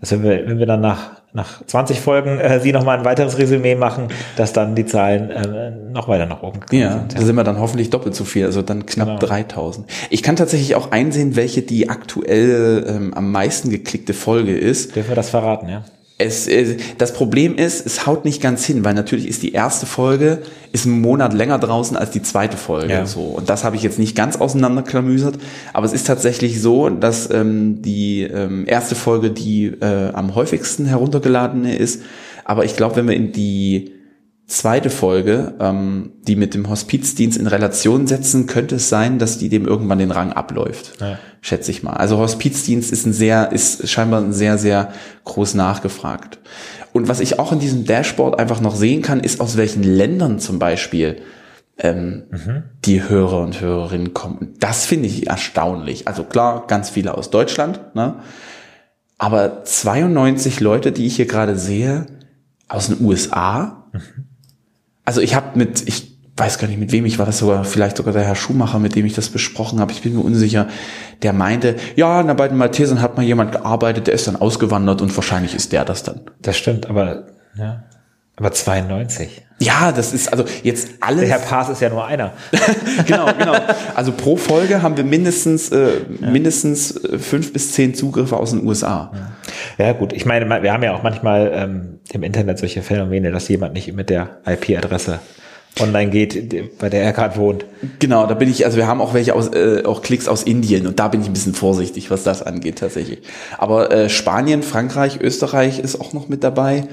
dass 0.00 0.12
wenn 0.12 0.22
wir, 0.22 0.46
wenn 0.46 0.58
wir 0.58 0.66
dann 0.66 0.82
nach 0.82 1.19
nach 1.32 1.64
20 1.64 2.00
Folgen 2.00 2.38
äh, 2.38 2.60
Sie 2.60 2.72
noch 2.72 2.84
mal 2.84 2.98
ein 2.98 3.04
weiteres 3.04 3.38
Resümee 3.38 3.74
machen, 3.74 4.08
dass 4.36 4.52
dann 4.52 4.74
die 4.74 4.86
Zahlen 4.86 5.30
äh, 5.30 5.70
noch 5.70 6.08
weiter 6.08 6.26
nach 6.26 6.42
oben 6.42 6.60
kommen. 6.60 6.80
Ja, 6.80 6.92
sind, 6.92 7.12
ja, 7.12 7.18
da 7.18 7.24
sind 7.24 7.36
wir 7.36 7.44
dann 7.44 7.60
hoffentlich 7.60 7.90
doppelt 7.90 8.14
so 8.14 8.24
viel, 8.24 8.46
also 8.46 8.62
dann 8.62 8.86
knapp 8.86 9.20
genau. 9.20 9.20
3000. 9.20 9.86
Ich 10.10 10.22
kann 10.22 10.36
tatsächlich 10.36 10.74
auch 10.74 10.90
einsehen, 10.90 11.36
welche 11.36 11.62
die 11.62 11.88
aktuell 11.88 12.84
ähm, 12.88 13.14
am 13.14 13.30
meisten 13.30 13.70
geklickte 13.70 14.14
Folge 14.14 14.56
ist. 14.56 14.96
Dürfen 14.96 15.10
wir 15.10 15.16
das 15.16 15.30
verraten, 15.30 15.68
ja? 15.68 15.84
Es, 16.20 16.46
äh, 16.46 16.76
das 16.98 17.12
Problem 17.12 17.56
ist, 17.56 17.84
es 17.86 18.06
haut 18.06 18.24
nicht 18.24 18.40
ganz 18.42 18.64
hin, 18.64 18.84
weil 18.84 18.94
natürlich 18.94 19.26
ist 19.26 19.42
die 19.42 19.52
erste 19.52 19.86
Folge 19.86 20.42
ist 20.72 20.86
einen 20.86 21.00
Monat 21.00 21.32
länger 21.32 21.58
draußen 21.58 21.96
als 21.96 22.10
die 22.10 22.22
zweite 22.22 22.56
Folge. 22.56 22.92
Ja. 22.92 23.06
So 23.06 23.22
und 23.22 23.48
das 23.48 23.64
habe 23.64 23.76
ich 23.76 23.82
jetzt 23.82 23.98
nicht 23.98 24.14
ganz 24.14 24.36
auseinanderklamüsert, 24.36 25.38
aber 25.72 25.86
es 25.86 25.92
ist 25.92 26.06
tatsächlich 26.06 26.60
so, 26.60 26.88
dass 26.90 27.30
ähm, 27.30 27.82
die 27.82 28.22
ähm, 28.22 28.64
erste 28.66 28.94
Folge 28.94 29.30
die 29.30 29.66
äh, 29.66 30.12
am 30.12 30.34
häufigsten 30.34 30.86
heruntergeladene 30.86 31.76
ist. 31.76 32.02
Aber 32.44 32.64
ich 32.64 32.76
glaube, 32.76 32.96
wenn 32.96 33.08
wir 33.08 33.16
in 33.16 33.32
die 33.32 33.92
zweite 34.50 34.90
Folge, 34.90 35.54
ähm, 35.60 36.12
die 36.26 36.34
mit 36.34 36.54
dem 36.54 36.68
Hospizdienst 36.68 37.38
in 37.38 37.46
Relation 37.46 38.08
setzen, 38.08 38.46
könnte 38.46 38.76
es 38.76 38.88
sein, 38.88 39.18
dass 39.18 39.38
die 39.38 39.48
dem 39.48 39.64
irgendwann 39.64 40.00
den 40.00 40.10
Rang 40.10 40.32
abläuft. 40.32 41.00
Ja. 41.00 41.18
Schätze 41.40 41.70
ich 41.70 41.82
mal. 41.82 41.92
Also 41.92 42.18
Hospizdienst 42.18 42.90
ist 42.90 43.06
ein 43.06 43.12
sehr, 43.12 43.52
ist 43.52 43.88
scheinbar 43.88 44.20
ein 44.20 44.32
sehr, 44.32 44.58
sehr 44.58 44.92
groß 45.24 45.54
nachgefragt. 45.54 46.40
Und 46.92 47.08
was 47.08 47.20
ich 47.20 47.38
auch 47.38 47.52
in 47.52 47.60
diesem 47.60 47.84
Dashboard 47.84 48.38
einfach 48.40 48.60
noch 48.60 48.74
sehen 48.74 49.02
kann, 49.02 49.20
ist 49.20 49.40
aus 49.40 49.56
welchen 49.56 49.84
Ländern 49.84 50.40
zum 50.40 50.58
Beispiel 50.58 51.22
ähm, 51.78 52.24
mhm. 52.30 52.64
die 52.84 53.08
Hörer 53.08 53.42
und 53.42 53.60
Hörerinnen 53.60 54.14
kommen. 54.14 54.54
Das 54.58 54.84
finde 54.84 55.06
ich 55.06 55.28
erstaunlich. 55.28 56.08
Also 56.08 56.24
klar, 56.24 56.66
ganz 56.66 56.90
viele 56.90 57.16
aus 57.16 57.30
Deutschland, 57.30 57.94
ne? 57.94 58.16
aber 59.16 59.62
92 59.62 60.58
Leute, 60.58 60.90
die 60.90 61.06
ich 61.06 61.16
hier 61.16 61.26
gerade 61.26 61.56
sehe, 61.56 62.06
aus 62.68 62.88
den 62.88 63.00
USA. 63.00 63.88
Mhm 63.92 64.29
also 65.10 65.22
ich 65.22 65.34
habe 65.34 65.58
mit, 65.58 65.88
ich 65.88 66.16
weiß 66.36 66.58
gar 66.58 66.68
nicht 66.68 66.78
mit 66.78 66.92
wem 66.92 67.04
ich 67.04 67.18
war, 67.18 67.26
das 67.26 67.38
sogar 67.38 67.64
vielleicht 67.64 67.96
sogar 67.96 68.12
der 68.12 68.22
Herr 68.22 68.36
Schumacher, 68.36 68.78
mit 68.78 68.94
dem 68.94 69.04
ich 69.06 69.12
das 69.12 69.28
besprochen 69.28 69.80
habe, 69.80 69.90
ich 69.90 70.02
bin 70.02 70.14
mir 70.14 70.20
unsicher, 70.20 70.68
der 71.22 71.32
meinte, 71.32 71.74
ja, 71.96 72.22
na, 72.22 72.32
bei 72.34 72.46
den 72.46 72.56
Maltesern 72.56 73.02
hat 73.02 73.16
mal 73.16 73.24
jemand 73.24 73.50
gearbeitet, 73.50 74.06
der 74.06 74.14
ist 74.14 74.28
dann 74.28 74.36
ausgewandert 74.36 75.02
und 75.02 75.14
wahrscheinlich 75.16 75.56
ist 75.56 75.72
der 75.72 75.84
das 75.84 76.04
dann. 76.04 76.20
Das 76.40 76.56
stimmt, 76.56 76.88
aber 76.88 77.26
ja. 77.56 77.82
Aber 78.36 78.52
92. 78.52 79.42
Ja, 79.58 79.90
das 79.90 80.14
ist 80.14 80.32
also 80.32 80.44
jetzt 80.62 80.90
alles. 81.00 81.22
Der 81.22 81.30
Herr 81.30 81.38
Paas 81.40 81.68
ist 81.70 81.82
ja 81.82 81.90
nur 81.90 82.06
einer. 82.06 82.32
genau, 83.06 83.26
genau. 83.36 83.56
Also 83.96 84.12
pro 84.12 84.36
Folge 84.36 84.80
haben 84.80 84.96
wir 84.96 85.04
mindestens 85.04 85.70
äh, 85.72 86.02
ja. 86.20 86.30
mindestens 86.30 86.92
äh, 86.92 87.18
fünf 87.18 87.52
bis 87.52 87.72
zehn 87.72 87.96
Zugriffe 87.96 88.36
aus 88.36 88.52
den 88.52 88.64
USA. 88.64 89.10
Ja. 89.12 89.32
Ja, 89.78 89.92
gut. 89.92 90.12
Ich 90.12 90.26
meine, 90.26 90.62
wir 90.62 90.72
haben 90.72 90.82
ja 90.82 90.94
auch 90.94 91.02
manchmal 91.02 91.52
ähm, 91.54 91.98
im 92.12 92.22
Internet 92.22 92.58
solche 92.58 92.82
Phänomene, 92.82 93.30
dass 93.30 93.48
jemand 93.48 93.74
nicht 93.74 93.92
mit 93.92 94.10
der 94.10 94.40
IP-Adresse 94.46 95.20
online 95.80 96.10
geht, 96.10 96.78
bei 96.78 96.88
der 96.88 97.02
er 97.02 97.12
gerade 97.12 97.36
wohnt. 97.36 97.64
Genau, 98.00 98.26
da 98.26 98.34
bin 98.34 98.50
ich, 98.50 98.64
also 98.64 98.76
wir 98.76 98.88
haben 98.88 99.00
auch 99.00 99.14
welche 99.14 99.34
aus, 99.34 99.48
äh, 99.54 99.84
auch 99.84 100.02
Klicks 100.02 100.26
aus 100.26 100.42
Indien 100.42 100.86
und 100.86 100.98
da 100.98 101.06
bin 101.06 101.20
ich 101.20 101.28
ein 101.28 101.32
bisschen 101.32 101.54
vorsichtig, 101.54 102.10
was 102.10 102.24
das 102.24 102.42
angeht 102.42 102.80
tatsächlich. 102.80 103.20
Aber 103.56 103.92
äh, 103.92 104.08
Spanien, 104.08 104.64
Frankreich, 104.64 105.20
Österreich 105.20 105.78
ist 105.78 106.00
auch 106.00 106.12
noch 106.12 106.28
mit 106.28 106.42
dabei. 106.42 106.78
Ja 106.78 106.84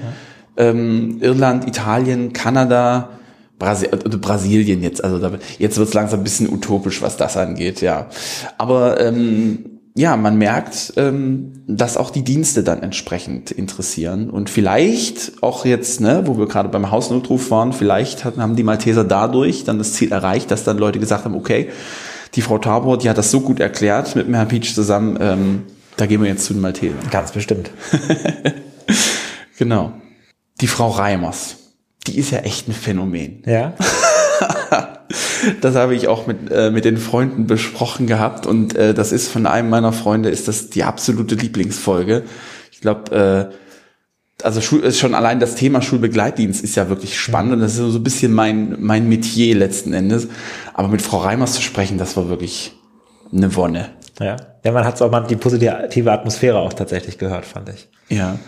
ähm, 0.58 1.18
Irland, 1.20 1.66
Italien, 1.66 2.32
Kanada, 2.34 3.10
Brasil 3.58 3.88
also 3.90 4.18
Brasilien 4.18 4.82
jetzt. 4.82 5.02
Also 5.02 5.18
da, 5.18 5.32
jetzt 5.58 5.78
wird 5.78 5.88
es 5.88 5.94
langsam 5.94 6.20
ein 6.20 6.24
bisschen 6.24 6.52
utopisch, 6.52 7.00
was 7.00 7.16
das 7.16 7.36
angeht, 7.36 7.80
ja. 7.80 8.08
Aber 8.58 9.00
ähm, 9.00 9.77
ja, 9.98 10.16
man 10.16 10.38
merkt, 10.38 10.92
ähm, 10.96 11.64
dass 11.66 11.96
auch 11.96 12.10
die 12.10 12.22
Dienste 12.22 12.62
dann 12.62 12.82
entsprechend 12.82 13.50
interessieren. 13.50 14.30
Und 14.30 14.48
vielleicht 14.48 15.42
auch 15.42 15.64
jetzt, 15.64 16.00
ne, 16.00 16.22
wo 16.26 16.38
wir 16.38 16.46
gerade 16.46 16.68
beim 16.68 16.90
Hausnotruf 16.90 17.50
waren, 17.50 17.72
vielleicht 17.72 18.24
hatten, 18.24 18.40
haben 18.40 18.56
die 18.56 18.62
Malteser 18.62 19.04
dadurch 19.04 19.64
dann 19.64 19.78
das 19.78 19.92
Ziel 19.92 20.12
erreicht, 20.12 20.50
dass 20.50 20.64
dann 20.64 20.78
Leute 20.78 20.98
gesagt 20.98 21.24
haben, 21.24 21.34
okay, 21.34 21.68
die 22.34 22.42
Frau 22.42 22.58
Tabor, 22.58 22.98
die 22.98 23.10
hat 23.10 23.18
das 23.18 23.30
so 23.30 23.40
gut 23.40 23.60
erklärt 23.60 24.14
mit 24.14 24.26
dem 24.26 24.34
Herrn 24.34 24.48
Peach 24.48 24.74
zusammen, 24.74 25.18
ähm, 25.20 25.62
da 25.96 26.06
gehen 26.06 26.22
wir 26.22 26.28
jetzt 26.28 26.44
zu 26.44 26.52
den 26.52 26.62
Maltesern. 26.62 26.98
Ganz 27.10 27.32
bestimmt. 27.32 27.70
genau 29.58 29.92
die 30.60 30.66
Frau 30.66 30.88
Reimers, 30.90 31.56
die 32.06 32.18
ist 32.18 32.30
ja 32.30 32.38
echt 32.38 32.68
ein 32.68 32.72
Phänomen. 32.72 33.42
Ja. 33.46 33.74
das 35.60 35.74
habe 35.74 35.94
ich 35.94 36.08
auch 36.08 36.26
mit, 36.26 36.50
äh, 36.50 36.70
mit 36.70 36.84
den 36.84 36.96
Freunden 36.96 37.46
besprochen 37.46 38.06
gehabt 38.06 38.46
und 38.46 38.76
äh, 38.76 38.94
das 38.94 39.12
ist 39.12 39.28
von 39.28 39.46
einem 39.46 39.70
meiner 39.70 39.92
Freunde, 39.92 40.28
ist 40.28 40.48
das 40.48 40.70
die 40.70 40.84
absolute 40.84 41.34
Lieblingsfolge. 41.34 42.24
Ich 42.72 42.80
glaube, 42.80 43.50
äh, 43.50 43.54
also 44.42 44.60
Schul 44.60 44.80
ist 44.80 44.98
schon 44.98 45.14
allein 45.14 45.40
das 45.40 45.56
Thema 45.56 45.82
Schulbegleitdienst 45.82 46.62
ist 46.62 46.76
ja 46.76 46.88
wirklich 46.88 47.18
spannend 47.18 47.54
und 47.54 47.60
das 47.60 47.72
ist 47.72 47.78
so 47.78 47.98
ein 47.98 48.04
bisschen 48.04 48.32
mein, 48.32 48.76
mein 48.78 49.08
Metier 49.08 49.56
letzten 49.56 49.92
Endes. 49.92 50.28
Aber 50.74 50.88
mit 50.88 51.02
Frau 51.02 51.18
Reimers 51.18 51.54
zu 51.54 51.62
sprechen, 51.62 51.98
das 51.98 52.16
war 52.16 52.28
wirklich 52.28 52.72
eine 53.32 53.54
Wonne. 53.56 53.90
Ja. 54.20 54.36
Ja, 54.64 54.72
man 54.72 54.84
hat 54.84 55.00
auch 55.00 55.10
mal 55.10 55.20
die 55.20 55.36
positive 55.36 56.12
Atmosphäre 56.12 56.58
auch 56.58 56.72
tatsächlich 56.72 57.18
gehört, 57.18 57.44
fand 57.44 57.68
ich. 57.68 57.88
Ja. 58.08 58.38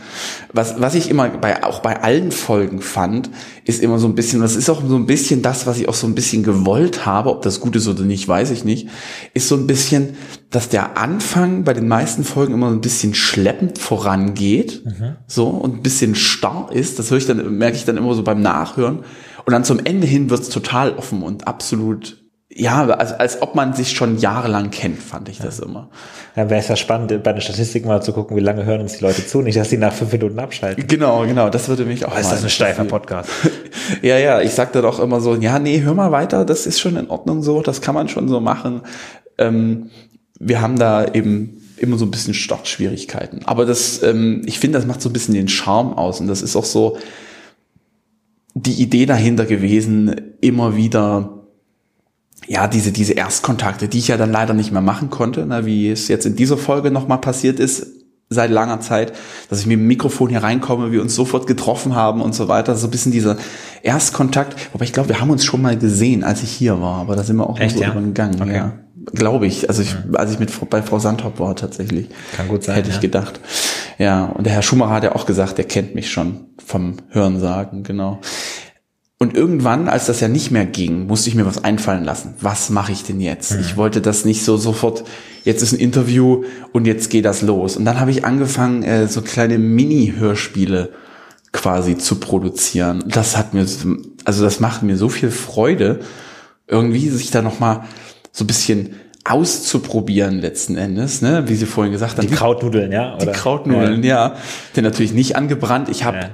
Was, 0.53 0.81
was 0.81 0.95
ich 0.95 1.09
immer 1.09 1.29
bei, 1.29 1.63
auch 1.63 1.81
bei 1.81 2.03
allen 2.03 2.33
Folgen 2.33 2.81
fand, 2.81 3.31
ist 3.65 3.83
immer 3.83 3.99
so 3.99 4.09
ein 4.09 4.15
bisschen, 4.15 4.41
das 4.41 4.57
ist 4.57 4.69
auch 4.69 4.83
so 4.85 4.97
ein 4.97 5.07
bisschen 5.07 5.43
das, 5.43 5.67
was 5.67 5.79
ich 5.79 5.89
auch 5.89 5.95
so 5.95 6.07
ein 6.07 6.15
bisschen 6.15 6.43
gewollt 6.43 7.07
habe, 7.07 7.31
ob 7.31 7.43
das 7.43 7.61
gut 7.61 7.77
ist 7.77 7.87
oder 7.87 8.03
nicht, 8.03 8.27
weiß 8.27 8.51
ich 8.51 8.65
nicht, 8.65 8.89
ist 9.35 9.49
so 9.49 9.55
ein 9.55 9.67
bisschen, 9.67 10.17
dass 10.51 10.69
der 10.69 10.99
Anfang 10.99 11.63
bei 11.63 11.75
den 11.75 11.89
meisten 11.89 12.25
Folgen 12.25 12.55
immer 12.55 12.71
ein 12.71 12.81
bisschen 12.81 13.15
schleppend 13.15 13.79
vorangeht, 13.79 14.85
mhm. 14.85 15.17
so, 15.27 15.47
und 15.47 15.77
ein 15.77 15.83
bisschen 15.83 16.15
starr 16.17 16.71
ist. 16.73 16.99
Das 16.99 17.11
höre 17.11 17.19
ich 17.19 17.27
dann, 17.27 17.57
merke 17.57 17.77
ich 17.77 17.85
dann 17.85 17.97
immer 17.97 18.15
so 18.15 18.23
beim 18.25 18.43
Nachhören. 18.43 19.05
Und 19.45 19.53
dann 19.53 19.65
zum 19.65 19.79
Ende 19.85 20.07
hin 20.07 20.31
wird's 20.31 20.49
total 20.49 20.97
offen 20.97 21.23
und 21.23 21.47
absolut 21.47 22.20
ja, 22.53 22.85
also 22.85 23.15
als 23.15 23.43
ob 23.43 23.55
man 23.55 23.75
sich 23.75 23.93
schon 23.93 24.19
jahrelang 24.19 24.71
kennt, 24.71 25.01
fand 25.01 25.29
ich 25.29 25.39
ja. 25.39 25.45
das 25.45 25.61
immer. 25.61 25.89
Ja, 26.35 26.51
wäre 26.51 26.61
es 26.61 26.67
ja 26.67 26.75
spannend, 26.75 27.23
bei 27.23 27.33
den 27.33 27.41
Statistiken 27.41 27.87
mal 27.87 28.03
zu 28.03 28.13
gucken, 28.13 28.37
wie 28.37 28.41
lange 28.41 28.65
hören 28.65 28.81
uns 28.81 28.95
die 28.95 29.05
Leute 29.05 29.25
zu, 29.25 29.41
nicht, 29.41 29.57
dass 29.57 29.69
die 29.69 29.77
nach 29.77 29.93
fünf 29.93 30.11
Minuten 30.11 30.39
abschalten. 30.41 30.85
Genau, 30.89 31.25
genau, 31.27 31.49
das 31.49 31.69
würde 31.69 31.85
mich 31.85 32.05
auch. 32.05 32.17
Oh, 32.17 32.19
ist 32.19 32.31
das 32.31 32.43
ein 32.43 32.51
steifer 32.51 32.85
Podcast? 32.85 33.31
ja, 34.03 34.19
ja, 34.19 34.41
ich 34.41 34.53
sag 34.53 34.73
da 34.73 34.83
doch 34.83 34.99
immer 34.99 35.21
so, 35.21 35.37
ja, 35.37 35.61
nee, 35.61 35.81
hör 35.83 35.95
mal 35.95 36.11
weiter, 36.11 36.45
das 36.45 36.67
ist 36.67 36.81
schon 36.81 36.97
in 36.97 37.09
Ordnung 37.09 37.45
so, 37.45 37.63
das 37.63 37.83
kann 37.83 37.95
man 37.95 38.09
schon 38.09 38.27
so 38.27 38.41
machen. 38.41 38.83
Ähm, 39.39 39.91
wir 40.41 40.61
haben 40.61 40.77
da 40.77 41.07
eben 41.07 41.63
immer 41.77 41.99
so 41.99 42.05
ein 42.05 42.11
bisschen 42.11 42.35
Startschwierigkeiten. 42.35 43.43
Aber 43.45 43.65
das, 43.65 44.03
ähm, 44.03 44.43
ich 44.45 44.59
finde, 44.59 44.79
das 44.79 44.89
macht 44.89 45.03
so 45.03 45.09
ein 45.09 45.13
bisschen 45.13 45.35
den 45.35 45.49
Charme 45.49 45.93
aus 45.93 46.21
und 46.21 46.27
das 46.27 46.43
ist 46.43 46.57
auch 46.57 46.65
so 46.65 46.99
die 48.55 48.83
Idee 48.83 49.07
dahinter 49.07 49.47
gewesen, 49.47 50.35
immer 50.41 50.77
wieder 50.77 51.40
ja, 52.51 52.67
diese, 52.67 52.91
diese 52.91 53.13
Erstkontakte, 53.13 53.87
die 53.87 53.99
ich 53.99 54.09
ja 54.09 54.17
dann 54.17 54.33
leider 54.33 54.55
nicht 54.55 54.73
mehr 54.73 54.81
machen 54.83 55.09
konnte, 55.09 55.47
ne, 55.47 55.67
wie 55.67 55.89
es 55.89 56.09
jetzt 56.09 56.27
in 56.27 56.35
dieser 56.35 56.59
Folge 56.59 56.91
nochmal 56.91 57.19
passiert 57.19 57.61
ist, 57.61 57.87
seit 58.29 58.51
langer 58.51 58.81
Zeit, 58.81 59.13
dass 59.49 59.61
ich 59.61 59.67
mit 59.67 59.79
dem 59.79 59.87
Mikrofon 59.87 60.31
hier 60.31 60.43
reinkomme, 60.43 60.91
wir 60.91 61.01
uns 61.01 61.15
sofort 61.15 61.47
getroffen 61.47 61.95
haben 61.95 62.21
und 62.21 62.35
so 62.35 62.49
weiter. 62.49 62.75
So 62.75 62.89
ein 62.89 62.91
bisschen 62.91 63.13
dieser 63.13 63.37
Erstkontakt. 63.83 64.57
Wobei 64.73 64.85
ich 64.85 64.93
glaube, 64.93 65.11
wir 65.11 65.21
haben 65.21 65.31
uns 65.31 65.45
schon 65.45 65.63
mal 65.63 65.79
gesehen, 65.79 66.25
als 66.25 66.43
ich 66.43 66.51
hier 66.51 66.81
war, 66.81 66.97
aber 66.97 67.15
da 67.15 67.23
sind 67.23 67.37
wir 67.37 67.49
auch 67.49 67.61
Echt, 67.61 67.77
so 67.77 67.83
ja? 67.85 67.91
gegangen. 67.91 68.43
Okay. 68.43 68.57
Ja. 68.57 68.73
Glaube 69.13 69.47
ich. 69.47 69.69
Also 69.69 69.83
ich, 69.83 69.95
als 70.15 70.33
ich 70.33 70.41
mit 70.41 70.51
bei 70.71 70.83
Frau 70.83 70.99
Sandhop 70.99 71.39
war 71.39 71.55
tatsächlich. 71.55 72.09
Kann 72.37 72.49
gut 72.49 72.65
sein, 72.65 72.75
Hätte 72.75 72.89
ich 72.89 72.97
ja. 72.97 73.01
gedacht. 73.01 73.39
Ja, 73.99 74.25
und 74.25 74.45
der 74.45 74.55
Herr 74.55 74.63
Schumacher 74.63 74.95
hat 74.95 75.05
ja 75.05 75.15
auch 75.15 75.25
gesagt, 75.25 75.57
der 75.59 75.67
kennt 75.67 75.95
mich 75.95 76.11
schon 76.11 76.47
vom 76.67 76.97
Hörensagen, 77.11 77.85
genau. 77.85 78.19
Und 79.23 79.37
irgendwann, 79.37 79.87
als 79.89 80.07
das 80.07 80.21
ja 80.21 80.29
nicht 80.29 80.51
mehr 80.51 80.65
ging, 80.65 81.07
musste 81.07 81.29
ich 81.29 81.35
mir 81.35 81.45
was 81.45 81.63
einfallen 81.63 82.05
lassen. 82.05 82.33
Was 82.41 82.71
mache 82.71 82.91
ich 82.93 83.03
denn 83.05 83.21
jetzt? 83.21 83.55
Ich 83.61 83.77
wollte 83.77 84.01
das 84.01 84.25
nicht 84.25 84.43
so 84.47 84.57
sofort, 84.57 85.05
jetzt 85.45 85.63
ist 85.63 85.73
ein 85.73 85.79
Interview 85.79 86.45
und 86.73 86.87
jetzt 86.87 87.11
geht 87.11 87.27
das 87.27 87.43
los. 87.43 87.77
Und 87.77 87.85
dann 87.85 88.01
habe 88.01 88.11
ich 88.11 88.25
angefangen, 88.25 88.83
äh, 88.83 89.09
so 89.09 89.21
kleine 89.21 89.59
Mini-Hörspiele 89.59 90.89
quasi 91.53 91.99
zu 91.99 92.15
produzieren. 92.19 93.05
Das 93.09 93.37
hat 93.37 93.53
mir, 93.53 93.67
so- 93.67 93.97
also 94.25 94.43
das 94.43 94.59
macht 94.59 94.83
mir 94.83 94.97
so 94.97 95.11
viel 95.11 95.31
Freude, 95.31 96.01
irgendwie 96.67 97.11
sich 97.11 97.31
da 97.31 97.43
nochmal 97.43 97.83
so 98.33 98.45
ein 98.45 98.47
bisschen 98.47 98.95
auszuprobieren 99.27 100.41
letzten 100.41 100.79
Endes, 100.79 101.21
ne? 101.21 101.45
wie 101.47 101.57
Sie 101.57 101.67
vorhin 101.67 101.93
gesagt 101.93 102.17
haben. 102.17 102.27
Die 102.27 102.33
Krautnudeln, 102.35 102.91
ja? 102.91 103.19
Die 103.19 103.25
oder? 103.25 103.33
Krautnudeln, 103.33 104.03
ja. 104.03 104.37
Denn 104.77 104.85
natürlich 104.85 105.13
nicht 105.13 105.37
angebrannt. 105.37 105.91
Ich 105.91 106.05
habe 106.05 106.17
Ja. 106.17 106.31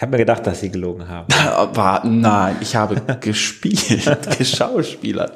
Ich 0.00 0.02
habe 0.02 0.12
mir 0.12 0.16
gedacht, 0.16 0.46
dass 0.46 0.60
sie 0.60 0.70
gelogen 0.70 1.10
haben. 1.10 1.26
war, 1.76 2.06
nein, 2.06 2.56
ich 2.62 2.74
habe 2.74 3.02
gespielt, 3.20 4.08
geschauspielert. 4.38 5.34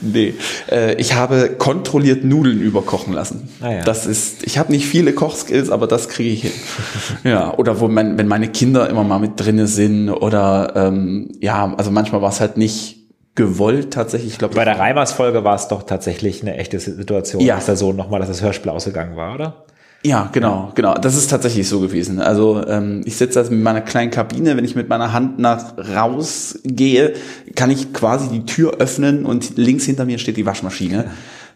Nee, 0.00 0.34
äh, 0.70 0.94
ich 0.94 1.16
habe 1.16 1.56
kontrolliert 1.58 2.22
Nudeln 2.22 2.60
überkochen 2.60 3.12
lassen. 3.12 3.48
Ah 3.60 3.72
ja. 3.72 3.82
Das 3.82 4.06
ist, 4.06 4.44
ich 4.46 4.56
habe 4.56 4.70
nicht 4.70 4.86
viele 4.86 5.14
Kochskills, 5.14 5.68
aber 5.68 5.88
das 5.88 6.08
kriege 6.08 6.30
ich 6.30 6.42
hin. 6.42 6.52
ja, 7.24 7.52
oder 7.58 7.80
wo 7.80 7.88
mein, 7.88 8.16
wenn 8.18 8.28
meine 8.28 8.46
Kinder 8.46 8.88
immer 8.88 9.02
mal 9.02 9.18
mit 9.18 9.32
drinne 9.34 9.66
sind 9.66 10.10
oder 10.10 10.74
ähm, 10.76 11.32
ja, 11.40 11.74
also 11.76 11.90
manchmal 11.90 12.22
war 12.22 12.30
es 12.30 12.38
halt 12.40 12.56
nicht 12.56 12.98
gewollt 13.34 13.92
tatsächlich. 13.92 14.34
Ich 14.34 14.38
glaube, 14.38 14.54
Bei 14.54 14.64
der 14.64 14.78
Reimers-Folge 14.78 15.42
war 15.42 15.56
es 15.56 15.66
doch 15.66 15.82
tatsächlich 15.82 16.42
eine 16.42 16.56
echte 16.56 16.78
Situation, 16.78 17.42
Ja. 17.42 17.56
dass 17.56 17.66
der 17.66 17.74
Sohn 17.74 17.96
nochmal, 17.96 18.20
dass 18.20 18.28
das 18.28 18.42
Hörspiel 18.42 18.70
ausgegangen 18.70 19.16
war, 19.16 19.34
oder? 19.34 19.64
Ja, 20.04 20.30
genau, 20.32 20.70
genau. 20.76 20.94
Das 20.94 21.16
ist 21.16 21.28
tatsächlich 21.28 21.68
so 21.68 21.80
gewesen. 21.80 22.20
Also 22.20 22.64
ähm, 22.66 23.02
ich 23.04 23.16
sitze 23.16 23.40
also 23.40 23.50
mit 23.50 23.62
meiner 23.62 23.80
kleinen 23.80 24.12
Kabine, 24.12 24.56
wenn 24.56 24.64
ich 24.64 24.76
mit 24.76 24.88
meiner 24.88 25.12
Hand 25.12 25.40
nach 25.40 25.76
rausgehe, 25.76 27.14
kann 27.56 27.70
ich 27.70 27.92
quasi 27.92 28.28
die 28.28 28.46
Tür 28.46 28.76
öffnen 28.78 29.26
und 29.26 29.56
links 29.56 29.84
hinter 29.84 30.04
mir 30.04 30.18
steht 30.18 30.36
die 30.36 30.46
Waschmaschine. 30.46 31.10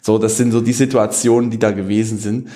So, 0.05 0.19
das 0.19 0.37
sind 0.37 0.51
so 0.51 0.61
die 0.61 0.73
Situationen, 0.73 1.51
die 1.51 1.59
da 1.61 1.71
gewesen 1.71 2.19
sind. 2.19 2.49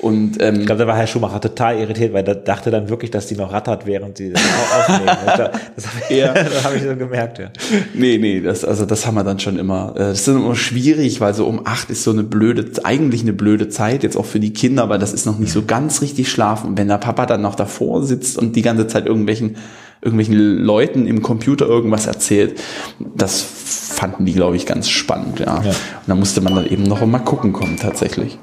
Und 0.00 0.40
ähm, 0.40 0.60
Ich 0.60 0.66
glaube, 0.66 0.80
da 0.80 0.86
war 0.86 0.96
Herr 0.96 1.06
Schumacher 1.08 1.40
total 1.40 1.76
irritiert, 1.78 2.12
weil 2.12 2.24
er 2.26 2.34
dachte 2.36 2.70
dann 2.70 2.88
wirklich, 2.88 3.10
dass 3.10 3.26
die 3.26 3.34
noch 3.36 3.52
rattert, 3.52 3.84
während 3.86 4.16
sie 4.16 4.32
das 4.32 4.42
au- 4.42 4.80
aufnehmen. 4.92 5.16
Das, 5.26 5.50
das 5.76 5.86
habe 5.86 5.96
ich, 6.08 6.16
Ja. 6.18 6.34
hab 6.64 6.74
ich 6.76 6.82
so 6.82 6.94
gemerkt, 6.96 7.38
ja. 7.38 7.50
Nee, 7.94 8.18
nee, 8.18 8.40
das, 8.40 8.64
also 8.64 8.84
das 8.84 9.06
haben 9.06 9.14
wir 9.14 9.24
dann 9.24 9.38
schon 9.40 9.58
immer. 9.58 9.92
äh, 9.96 9.98
Das 10.00 10.20
ist 10.20 10.28
immer 10.28 10.54
schwierig, 10.54 11.20
weil 11.20 11.34
so 11.34 11.46
um 11.46 11.62
acht 11.66 11.90
ist 11.90 12.02
so 12.04 12.10
eine 12.12 12.22
blöde, 12.24 12.64
eigentlich 12.84 13.22
eine 13.22 13.32
blöde 13.32 13.68
Zeit, 13.68 14.02
jetzt 14.04 14.16
auch 14.16 14.26
für 14.26 14.40
die 14.40 14.52
Kinder, 14.52 14.88
weil 14.88 14.98
das 15.00 15.12
ist 15.12 15.24
noch 15.26 15.38
nicht 15.38 15.52
so 15.52 15.64
ganz 15.64 16.00
richtig 16.00 16.28
schlafen. 16.30 16.68
Und 16.70 16.78
wenn 16.78 16.88
der 16.88 16.98
Papa 16.98 17.26
dann 17.26 17.42
noch 17.42 17.54
davor 17.56 18.02
sitzt 18.04 18.38
und 18.38 18.54
die 18.56 18.62
ganze 18.62 18.86
Zeit 18.88 19.06
irgendwelchen, 19.06 19.56
irgendwelchen 20.00 20.58
Leuten 20.58 21.06
im 21.06 21.22
Computer 21.22 21.66
irgendwas 21.66 22.06
erzählt, 22.06 22.60
das 22.98 23.42
fanden 23.42 24.24
die, 24.26 24.32
glaube 24.32 24.56
ich, 24.56 24.66
ganz 24.66 24.88
spannend, 24.88 25.40
ja. 25.40 25.62
Ja. 25.62 25.70
Und 25.70 25.76
da 26.06 26.14
musste 26.14 26.40
man 26.40 26.54
dann 26.54 26.66
eben 26.66 26.84
noch 26.84 27.04
mal 27.04 27.18
gucken 27.18 27.52
kommen, 27.52 27.76
tatsächlich. 27.76 28.38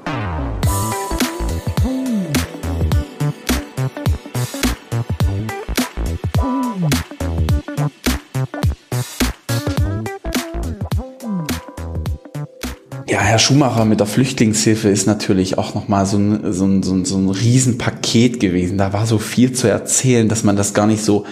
Schumacher 13.46 13.84
mit 13.84 14.00
der 14.00 14.08
Flüchtlingshilfe 14.08 14.88
ist 14.88 15.06
natürlich 15.06 15.56
auch 15.56 15.76
nochmal 15.76 16.04
so 16.04 16.16
ein, 16.18 16.52
so, 16.52 16.64
ein, 16.64 16.82
so, 16.82 16.92
ein, 16.94 17.04
so 17.04 17.16
ein 17.16 17.28
Riesenpaket 17.28 18.40
gewesen. 18.40 18.76
Da 18.76 18.92
war 18.92 19.06
so 19.06 19.18
viel 19.18 19.52
zu 19.52 19.68
erzählen, 19.68 20.28
dass 20.28 20.42
man 20.42 20.56
das 20.56 20.74
gar 20.74 20.88
nicht 20.88 21.04
so, 21.04 21.26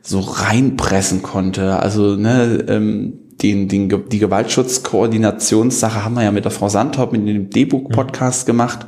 so 0.00 0.20
reinpressen 0.20 1.22
konnte. 1.22 1.80
Also, 1.80 2.14
ne, 2.14 2.64
ähm, 2.68 3.14
den, 3.42 3.66
den, 3.66 3.88
die 4.08 4.18
Gewaltschutzkoordinationssache 4.20 6.04
haben 6.04 6.14
wir 6.14 6.22
ja 6.22 6.30
mit 6.30 6.44
der 6.44 6.52
Frau 6.52 6.68
Sandhaupt 6.68 7.14
in 7.14 7.26
dem 7.26 7.50
D-Book-Podcast 7.50 8.46
gemacht. 8.46 8.86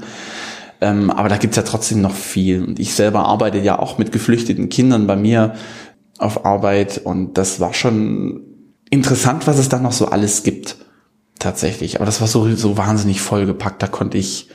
Ähm, 0.81 1.11
aber 1.11 1.29
da 1.29 1.37
gibt's 1.37 1.57
ja 1.57 1.65
trotzdem 1.65 2.01
noch 2.01 2.15
viel. 2.15 2.63
Und 2.63 2.79
ich 2.79 2.95
selber 2.95 3.27
arbeite 3.27 3.59
ja 3.59 3.77
auch 3.77 3.99
mit 3.99 4.13
geflüchteten 4.13 4.69
Kindern 4.69 5.09
bei 5.09 5.17
mir 5.17 5.55
auf 6.19 6.47
Arbeit. 6.47 7.01
Und 7.03 7.39
das 7.39 7.59
war 7.59 7.75
schon 7.75 8.41
interessant, 8.89 9.49
was 9.49 9.59
es 9.59 9.69
da 9.69 9.81
noch 9.81 9.91
so 9.91 10.07
alles 10.07 10.45
gibt. 10.45 10.77
Tatsächlich. 11.39 11.97
Aber 11.97 12.07
das 12.07 12.21
war 12.21 12.29
so, 12.29 12.55
so 12.55 12.77
wahnsinnig 12.77 13.21
vollgepackt. 13.21 13.83
Da 13.83 13.87
konnte 13.87 14.19
ich 14.19 14.49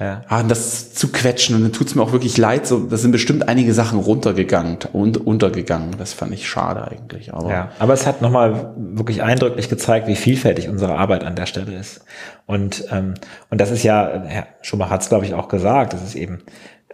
ja. 0.00 0.22
ah, 0.28 0.42
das 0.42 0.94
zu 0.94 1.12
quetschen. 1.12 1.54
Und 1.54 1.62
dann 1.62 1.72
tut's 1.72 1.94
mir 1.94 2.02
auch 2.02 2.12
wirklich 2.12 2.36
leid. 2.38 2.66
So, 2.66 2.80
da 2.80 2.96
sind 2.96 3.12
bestimmt 3.12 3.48
einige 3.48 3.74
Sachen 3.74 3.98
runtergegangen 3.98 4.78
und 4.92 5.18
untergegangen. 5.18 5.96
Das 5.98 6.14
fand 6.14 6.32
ich 6.32 6.48
schade 6.48 6.86
eigentlich. 6.90 7.34
Aber 7.34 7.50
Ja, 7.50 7.70
aber 7.78 7.92
es 7.92 8.06
hat 8.06 8.22
nochmal 8.22 8.74
wirklich 8.76 9.22
eindrücklich 9.22 9.68
gezeigt, 9.68 10.08
wie 10.08 10.16
vielfältig 10.16 10.68
unsere 10.68 10.96
Arbeit 10.96 11.22
an 11.22 11.36
der 11.36 11.46
Stelle 11.46 11.74
ist. 11.74 12.02
Und, 12.46 12.86
ähm, 12.90 13.14
und 13.50 13.60
das 13.60 13.70
ist 13.70 13.82
ja, 13.82 14.22
Herr 14.26 14.46
Schumacher 14.62 14.90
hat 14.90 15.02
es, 15.02 15.10
glaube 15.10 15.26
ich, 15.26 15.34
auch 15.34 15.48
gesagt, 15.48 15.92
das 15.92 16.02
ist 16.02 16.14
eben 16.14 16.42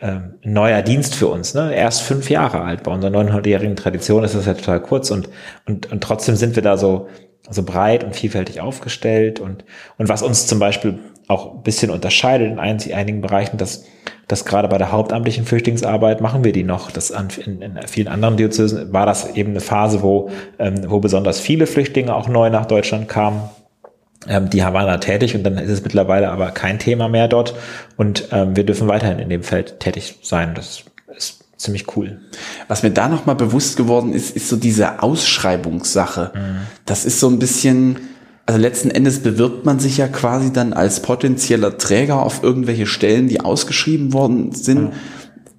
ähm, 0.01 0.35
ein 0.45 0.53
neuer 0.53 0.83
Dienst 0.83 1.14
für 1.14 1.29
uns. 1.29 1.55
Ne? 1.55 1.74
Erst 1.74 2.03
fünf 2.03 2.29
Jahre 2.29 2.62
alt. 2.62 2.83
Bei 2.83 2.93
unserer 2.93 3.12
900-jährigen 3.12 3.77
Tradition 3.77 4.24
ist 4.24 4.35
das 4.35 4.47
ja 4.47 4.55
total 4.55 4.81
kurz 4.81 5.11
und, 5.11 5.29
und, 5.66 5.91
und 5.93 6.03
trotzdem 6.03 6.35
sind 6.35 6.57
wir 6.57 6.62
da 6.62 6.77
so, 6.77 7.09
so 7.51 7.62
breit 7.62 8.05
und 8.05 8.14
vielfältig 8.16 8.61
aufgestellt. 8.61 9.40
Und, 9.40 9.64
und 9.99 10.09
was 10.09 10.22
uns 10.22 10.47
zum 10.47 10.59
Beispiel 10.59 10.99
auch 11.28 11.55
ein 11.55 11.62
bisschen 11.62 11.90
unterscheidet 11.90 12.51
in 12.51 12.59
ein- 12.59 12.78
einigen 12.92 13.20
Bereichen, 13.20 13.57
dass, 13.59 13.84
dass 14.28 14.44
gerade 14.44 14.68
bei 14.68 14.78
der 14.78 14.92
hauptamtlichen 14.92 15.44
Flüchtlingsarbeit 15.44 16.20
machen 16.20 16.44
wir 16.44 16.53
die 16.53 16.62
noch. 16.64 16.90
Das 16.90 17.12
an, 17.12 17.28
in, 17.44 17.62
in 17.62 17.78
vielen 17.86 18.09
anderen 18.09 18.36
Diözesen 18.36 18.92
war 18.92 19.07
das 19.07 19.34
eben 19.34 19.51
eine 19.51 19.61
Phase, 19.61 20.03
wo, 20.03 20.30
ähm, 20.59 20.84
wo 20.88 21.01
besonders 21.01 21.40
viele 21.40 21.66
Flüchtlinge 21.66 22.14
auch 22.14 22.28
neu 22.28 22.51
nach 22.51 22.66
Deutschland 22.66 23.09
kamen. 23.09 23.42
Ähm, 24.28 24.51
die 24.51 24.61
waren 24.61 24.86
da 24.86 24.99
tätig 24.99 25.34
und 25.36 25.44
dann 25.44 25.59
ist 25.59 25.70
es 25.70 25.82
mittlerweile 25.82 26.30
aber 26.30 26.51
kein 26.51 26.78
Thema 26.78 27.09
mehr 27.09 27.28
dort 27.28 27.55
und 27.97 28.28
ähm, 28.32 28.57
wir 28.57 28.64
dürfen 28.64 28.88
weiterhin 28.88 29.18
in 29.18 29.28
dem 29.28 29.42
Feld 29.42 29.78
tätig 29.78 30.18
sein. 30.22 30.55
Das 30.55 30.84
ist 31.16 31.44
ziemlich 31.57 31.96
cool. 31.96 32.20
Was 32.68 32.82
mir 32.82 32.90
da 32.90 33.09
nochmal 33.09 33.36
bewusst 33.36 33.76
geworden 33.76 34.12
ist, 34.12 34.36
ist 34.36 34.48
so 34.48 34.57
diese 34.57 35.02
Ausschreibungssache. 35.02 36.32
Mhm. 36.34 36.57
Das 36.84 37.04
ist 37.04 37.20
so 37.20 37.28
ein 37.28 37.38
bisschen, 37.38 37.96
also 38.44 38.61
letzten 38.61 38.90
Endes 38.90 39.20
bewirbt 39.20 39.64
man 39.64 39.78
sich 39.78 39.96
ja 39.96 40.09
quasi 40.09 40.52
dann 40.52 40.72
als 40.72 41.00
potenzieller 41.00 41.78
Träger 41.78 42.22
auf 42.22 42.42
irgendwelche 42.42 42.86
Stellen, 42.86 43.28
die 43.28 43.40
ausgeschrieben 43.40 44.12
worden 44.12 44.52
sind. 44.52 44.92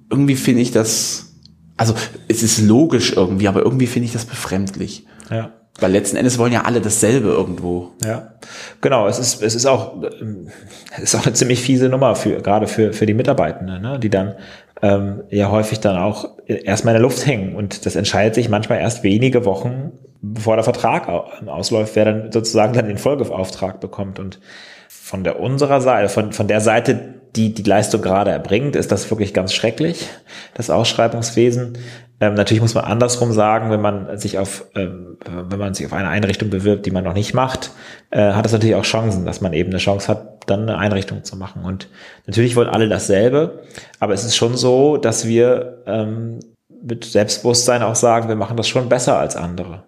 Irgendwie 0.10 0.36
finde 0.36 0.62
ich 0.62 0.72
das, 0.72 1.34
also 1.78 1.96
es 2.28 2.44
ist 2.44 2.62
logisch 2.62 3.14
irgendwie, 3.16 3.48
aber 3.48 3.64
irgendwie 3.64 3.88
finde 3.88 4.06
ich 4.06 4.14
das 4.14 4.26
befremdlich. 4.26 5.06
Ja. 5.30 5.52
Weil 5.80 5.92
letzten 5.92 6.18
Endes 6.18 6.40
wollen 6.40 6.54
ja 6.54 6.64
alle 6.64 6.82
dasselbe 6.82 7.30
irgendwo. 7.30 7.92
Ja, 8.04 8.34
genau. 8.82 9.08
Es 9.08 9.20
ist, 9.20 9.44
es 9.44 9.54
ist 9.54 9.68
auch, 9.68 10.02
ähm, 10.20 10.48
es 10.96 11.14
ist 11.14 11.16
auch 11.16 11.26
eine 11.26 11.34
ziemlich 11.34 11.62
fiese 11.62 11.88
Nummer 11.88 12.16
für, 12.16 12.42
gerade 12.42 12.68
für, 12.68 12.94
für 12.94 13.06
die 13.06 13.14
Mitarbeitenden, 13.14 13.82
ne? 13.82 14.00
die 14.00 14.10
dann 14.10 14.36
ähm, 14.82 15.24
ja 15.30 15.50
häufig 15.52 15.80
dann 15.80 15.98
auch 15.98 16.30
erstmal 16.46 16.96
in 16.96 17.02
der 17.02 17.10
Luft 17.10 17.26
hängen. 17.26 17.56
Und 17.56 17.86
das 17.86 17.96
entscheidet 17.96 18.36
sich 18.36 18.50
manchmal 18.50 18.80
erst 18.80 19.04
wenige 19.04 19.46
Wochen, 19.46 19.92
bevor 20.22 20.56
der 20.56 20.64
Vertrag 20.64 21.08
au- 21.10 21.26
ausläuft, 21.48 21.96
wer 21.96 22.06
dann 22.06 22.32
sozusagen 22.32 22.74
dann 22.74 22.88
den 22.88 22.98
Folgeauftrag 22.98 23.80
bekommt. 23.80 24.20
Und 24.20 24.40
von 24.88 25.24
der 25.24 25.40
unserer 25.40 25.82
Seite, 25.82 26.10
von, 26.10 26.34
von 26.34 26.48
der 26.48 26.62
Seite, 26.62 27.16
die 27.36 27.54
die 27.54 27.64
Leistung 27.64 28.02
gerade 28.02 28.32
erbringt, 28.32 28.76
ist 28.76 28.92
das 28.92 29.10
wirklich 29.12 29.34
ganz 29.34 29.54
schrecklich, 29.54 30.08
das 30.54 30.70
Ausschreibungswesen. 30.70 31.78
Ähm, 32.20 32.34
natürlich 32.34 32.62
muss 32.62 32.74
man 32.74 32.86
andersrum 32.86 33.32
sagen, 33.32 33.70
wenn 33.70 33.82
man 33.82 34.18
sich 34.18 34.40
auf, 34.40 34.66
ähm, 34.76 35.18
wenn 35.26 35.60
man 35.60 35.74
sich 35.74 35.86
auf 35.86 35.94
eine 35.94 36.10
Einrichtung 36.10 36.50
bewirbt, 36.50 36.86
die 36.86 36.92
man 36.92 37.04
noch 37.04 37.14
nicht 37.14 37.34
macht, 37.34 37.72
äh, 38.10 38.32
hat 38.34 38.46
es 38.46 38.52
natürlich 38.52 38.76
auch 38.76 38.84
Chancen, 38.84 39.26
dass 39.26 39.42
man 39.42 39.54
eben 39.54 39.70
eine 39.70 39.78
Chance 39.78 40.08
hat, 40.08 40.50
dann 40.50 40.62
eine 40.62 40.78
Einrichtung 40.78 41.24
zu 41.24 41.36
machen. 41.36 41.64
Und 41.64 41.90
natürlich 42.26 42.56
wollen 42.56 42.70
alle 42.70 42.90
dasselbe, 42.90 43.64
aber 44.00 44.14
es 44.14 44.24
ist 44.24 44.36
schon 44.36 44.58
so, 44.58 44.98
dass 44.98 45.28
wir 45.28 45.84
ähm, 45.86 46.40
mit 46.82 47.06
Selbstbewusstsein 47.06 47.84
auch 47.84 47.96
sagen, 47.96 48.30
wir 48.30 48.36
machen 48.36 48.58
das 48.58 48.68
schon 48.68 48.90
besser 48.90 49.20
als 49.20 49.36
andere. 49.36 49.84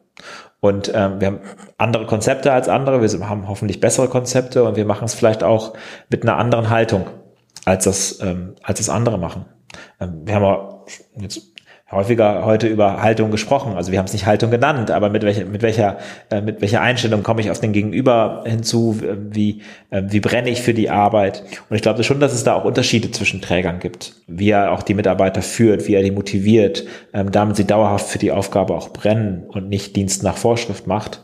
Und 0.59 0.91
ähm, 0.93 1.21
wir 1.21 1.27
haben 1.27 1.39
andere 1.77 2.05
Konzepte 2.05 2.51
als 2.51 2.67
andere, 2.67 3.01
wir 3.01 3.29
haben 3.29 3.47
hoffentlich 3.47 3.79
bessere 3.79 4.09
Konzepte 4.09 4.65
und 4.65 4.75
wir 4.75 4.85
machen 4.85 5.05
es 5.05 5.13
vielleicht 5.13 5.43
auch 5.43 5.73
mit 6.09 6.23
einer 6.23 6.37
anderen 6.37 6.69
Haltung, 6.69 7.07
als 7.65 7.85
das, 7.85 8.19
ähm, 8.21 8.55
als 8.61 8.79
das 8.79 8.89
andere 8.89 9.17
machen. 9.17 9.45
Ähm, 9.99 10.21
wir 10.25 10.35
haben 10.35 10.43
auch 10.43 10.85
jetzt 11.17 11.53
häufiger 11.91 12.45
heute 12.45 12.67
über 12.67 13.01
Haltung 13.01 13.31
gesprochen. 13.31 13.73
Also 13.75 13.91
wir 13.91 13.99
haben 13.99 14.05
es 14.05 14.13
nicht 14.13 14.25
Haltung 14.25 14.51
genannt, 14.51 14.91
aber 14.91 15.09
mit 15.09 15.23
welcher, 15.23 15.45
mit 15.45 15.61
welcher, 15.61 15.97
äh, 16.29 16.41
mit 16.41 16.61
welcher 16.61 16.81
Einstellung 16.81 17.23
komme 17.23 17.41
ich 17.41 17.49
auf 17.49 17.59
den 17.59 17.73
Gegenüber 17.73 18.43
hinzu? 18.45 18.99
Wie, 19.31 19.61
äh, 19.89 20.03
wie 20.07 20.19
brenne 20.19 20.49
ich 20.49 20.61
für 20.61 20.73
die 20.73 20.89
Arbeit? 20.89 21.43
Und 21.69 21.75
ich 21.75 21.81
glaube 21.81 22.03
schon, 22.03 22.19
dass 22.19 22.33
es 22.33 22.43
da 22.43 22.53
auch 22.53 22.65
Unterschiede 22.65 23.11
zwischen 23.11 23.41
Trägern 23.41 23.79
gibt. 23.79 24.13
Wie 24.27 24.51
er 24.51 24.71
auch 24.71 24.83
die 24.83 24.93
Mitarbeiter 24.93 25.41
führt, 25.41 25.87
wie 25.87 25.95
er 25.95 26.03
die 26.03 26.11
motiviert, 26.11 26.85
ähm, 27.13 27.31
damit 27.31 27.55
sie 27.55 27.65
dauerhaft 27.65 28.07
für 28.07 28.19
die 28.19 28.31
Aufgabe 28.31 28.75
auch 28.75 28.89
brennen 28.89 29.43
und 29.47 29.69
nicht 29.69 29.95
Dienst 29.95 30.23
nach 30.23 30.37
Vorschrift 30.37 30.85
macht 30.85 31.21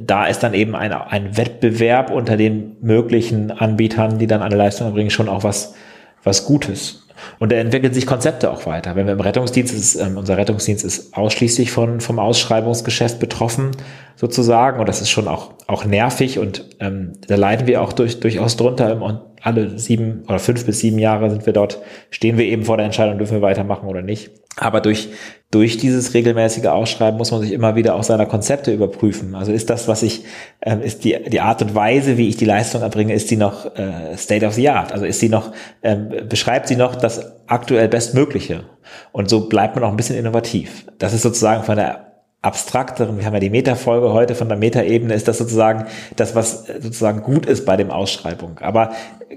da 0.00 0.26
ist 0.26 0.42
dann 0.42 0.54
eben 0.54 0.76
ein, 0.76 0.92
ein 0.92 1.36
Wettbewerb 1.36 2.10
unter 2.10 2.36
den 2.36 2.76
möglichen 2.82 3.50
Anbietern, 3.50 4.18
die 4.18 4.26
dann 4.26 4.42
eine 4.42 4.54
Leistung 4.54 4.88
erbringen, 4.88 5.10
schon 5.10 5.28
auch 5.28 5.42
was, 5.42 5.74
was 6.22 6.44
Gutes. 6.44 7.05
Und 7.38 7.52
da 7.52 7.56
entwickeln 7.56 7.92
sich 7.92 8.06
Konzepte 8.06 8.50
auch 8.50 8.66
weiter. 8.66 8.96
Wenn 8.96 9.06
wir 9.06 9.12
im 9.12 9.20
Rettungsdienst 9.20 9.74
ist, 9.74 9.96
ähm, 9.96 10.16
unser 10.16 10.36
Rettungsdienst 10.36 10.84
ist 10.84 11.16
ausschließlich 11.16 11.70
von, 11.70 12.00
vom 12.00 12.18
Ausschreibungsgeschäft 12.18 13.18
betroffen, 13.18 13.72
sozusagen. 14.16 14.80
Und 14.80 14.88
das 14.88 15.00
ist 15.00 15.10
schon 15.10 15.28
auch, 15.28 15.54
auch 15.66 15.84
nervig 15.84 16.38
und 16.38 16.64
ähm, 16.80 17.12
da 17.26 17.36
leiden 17.36 17.66
wir 17.66 17.82
auch 17.82 17.92
durch, 17.92 18.20
durchaus 18.20 18.56
drunter. 18.56 19.00
Und 19.00 19.20
alle 19.42 19.78
sieben 19.78 20.24
oder 20.26 20.38
fünf 20.38 20.66
bis 20.66 20.80
sieben 20.80 20.98
Jahre 20.98 21.30
sind 21.30 21.46
wir 21.46 21.52
dort, 21.52 21.80
stehen 22.10 22.38
wir 22.38 22.46
eben 22.46 22.64
vor 22.64 22.76
der 22.76 22.86
Entscheidung, 22.86 23.18
dürfen 23.18 23.34
wir 23.34 23.42
weitermachen 23.42 23.88
oder 23.88 24.02
nicht. 24.02 24.30
Aber 24.58 24.80
durch, 24.80 25.10
durch 25.50 25.76
dieses 25.76 26.14
regelmäßige 26.14 26.66
Ausschreiben 26.66 27.18
muss 27.18 27.30
man 27.30 27.42
sich 27.42 27.52
immer 27.52 27.76
wieder 27.76 27.94
auch 27.94 28.02
seiner 28.02 28.24
Konzepte 28.24 28.72
überprüfen. 28.72 29.34
Also 29.34 29.52
ist 29.52 29.68
das, 29.68 29.86
was 29.86 30.02
ich, 30.02 30.24
ähm, 30.62 30.80
ist 30.80 31.04
die, 31.04 31.16
die 31.28 31.40
Art 31.42 31.60
und 31.60 31.74
Weise, 31.74 32.16
wie 32.16 32.28
ich 32.28 32.38
die 32.38 32.46
Leistung 32.46 32.80
erbringe, 32.80 33.12
ist 33.12 33.30
die 33.30 33.36
noch 33.36 33.66
äh, 33.76 34.16
State 34.16 34.46
of 34.46 34.54
the 34.54 34.70
Art? 34.70 34.92
Also 34.92 35.04
ist 35.04 35.20
sie 35.20 35.28
noch, 35.28 35.52
ähm, 35.82 36.08
beschreibt 36.28 36.68
sie 36.68 36.76
noch 36.76 36.96
das 36.96 37.32
aktuell 37.46 37.88
Bestmögliche? 37.88 38.64
Und 39.12 39.28
so 39.28 39.48
bleibt 39.48 39.74
man 39.74 39.84
auch 39.84 39.90
ein 39.90 39.96
bisschen 39.96 40.16
innovativ. 40.16 40.86
Das 40.98 41.12
ist 41.12 41.22
sozusagen 41.22 41.62
von 41.62 41.76
der 41.76 42.06
abstrakteren, 42.40 43.18
wir 43.18 43.26
haben 43.26 43.34
ja 43.34 43.40
die 43.40 43.50
Metafolge 43.50 44.12
heute 44.12 44.34
von 44.34 44.48
der 44.48 44.56
Metaebene, 44.56 45.12
ist 45.12 45.28
das 45.28 45.36
sozusagen 45.36 45.86
das, 46.14 46.34
was 46.34 46.66
sozusagen 46.66 47.22
gut 47.22 47.44
ist 47.44 47.66
bei 47.66 47.76
dem 47.76 47.90
Ausschreibung. 47.90 48.58
Aber 48.60 48.92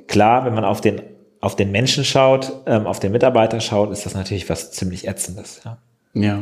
klar, 0.07 0.45
wenn 0.45 0.53
man 0.53 0.63
auf 0.63 0.79
den 0.79 1.01
auf 1.41 1.55
den 1.55 1.71
Menschen 1.71 2.03
schaut, 2.03 2.51
ähm, 2.65 2.85
auf 2.85 2.99
den 2.99 3.11
Mitarbeiter 3.11 3.59
schaut, 3.59 3.91
ist 3.91 4.05
das 4.05 4.13
natürlich 4.13 4.49
was 4.49 4.71
ziemlich 4.71 5.07
ätzendes. 5.07 5.61
Ja, 5.63 5.77
ja 6.13 6.39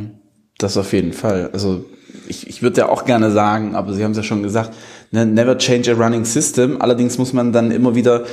das 0.58 0.76
auf 0.76 0.92
jeden 0.92 1.12
Fall. 1.12 1.50
Also 1.52 1.84
ich, 2.26 2.48
ich 2.48 2.62
würde 2.62 2.80
ja 2.80 2.88
auch 2.88 3.04
gerne 3.04 3.30
sagen, 3.30 3.76
aber 3.76 3.92
Sie 3.92 4.02
haben 4.02 4.10
es 4.10 4.16
ja 4.16 4.22
schon 4.22 4.42
gesagt, 4.42 4.74
ne, 5.12 5.24
never 5.24 5.56
change 5.56 5.92
a 5.92 5.94
running 5.94 6.24
system. 6.24 6.80
Allerdings 6.82 7.16
muss 7.16 7.32
man 7.32 7.52
dann 7.52 7.70
immer 7.70 7.94
wieder 7.94 8.24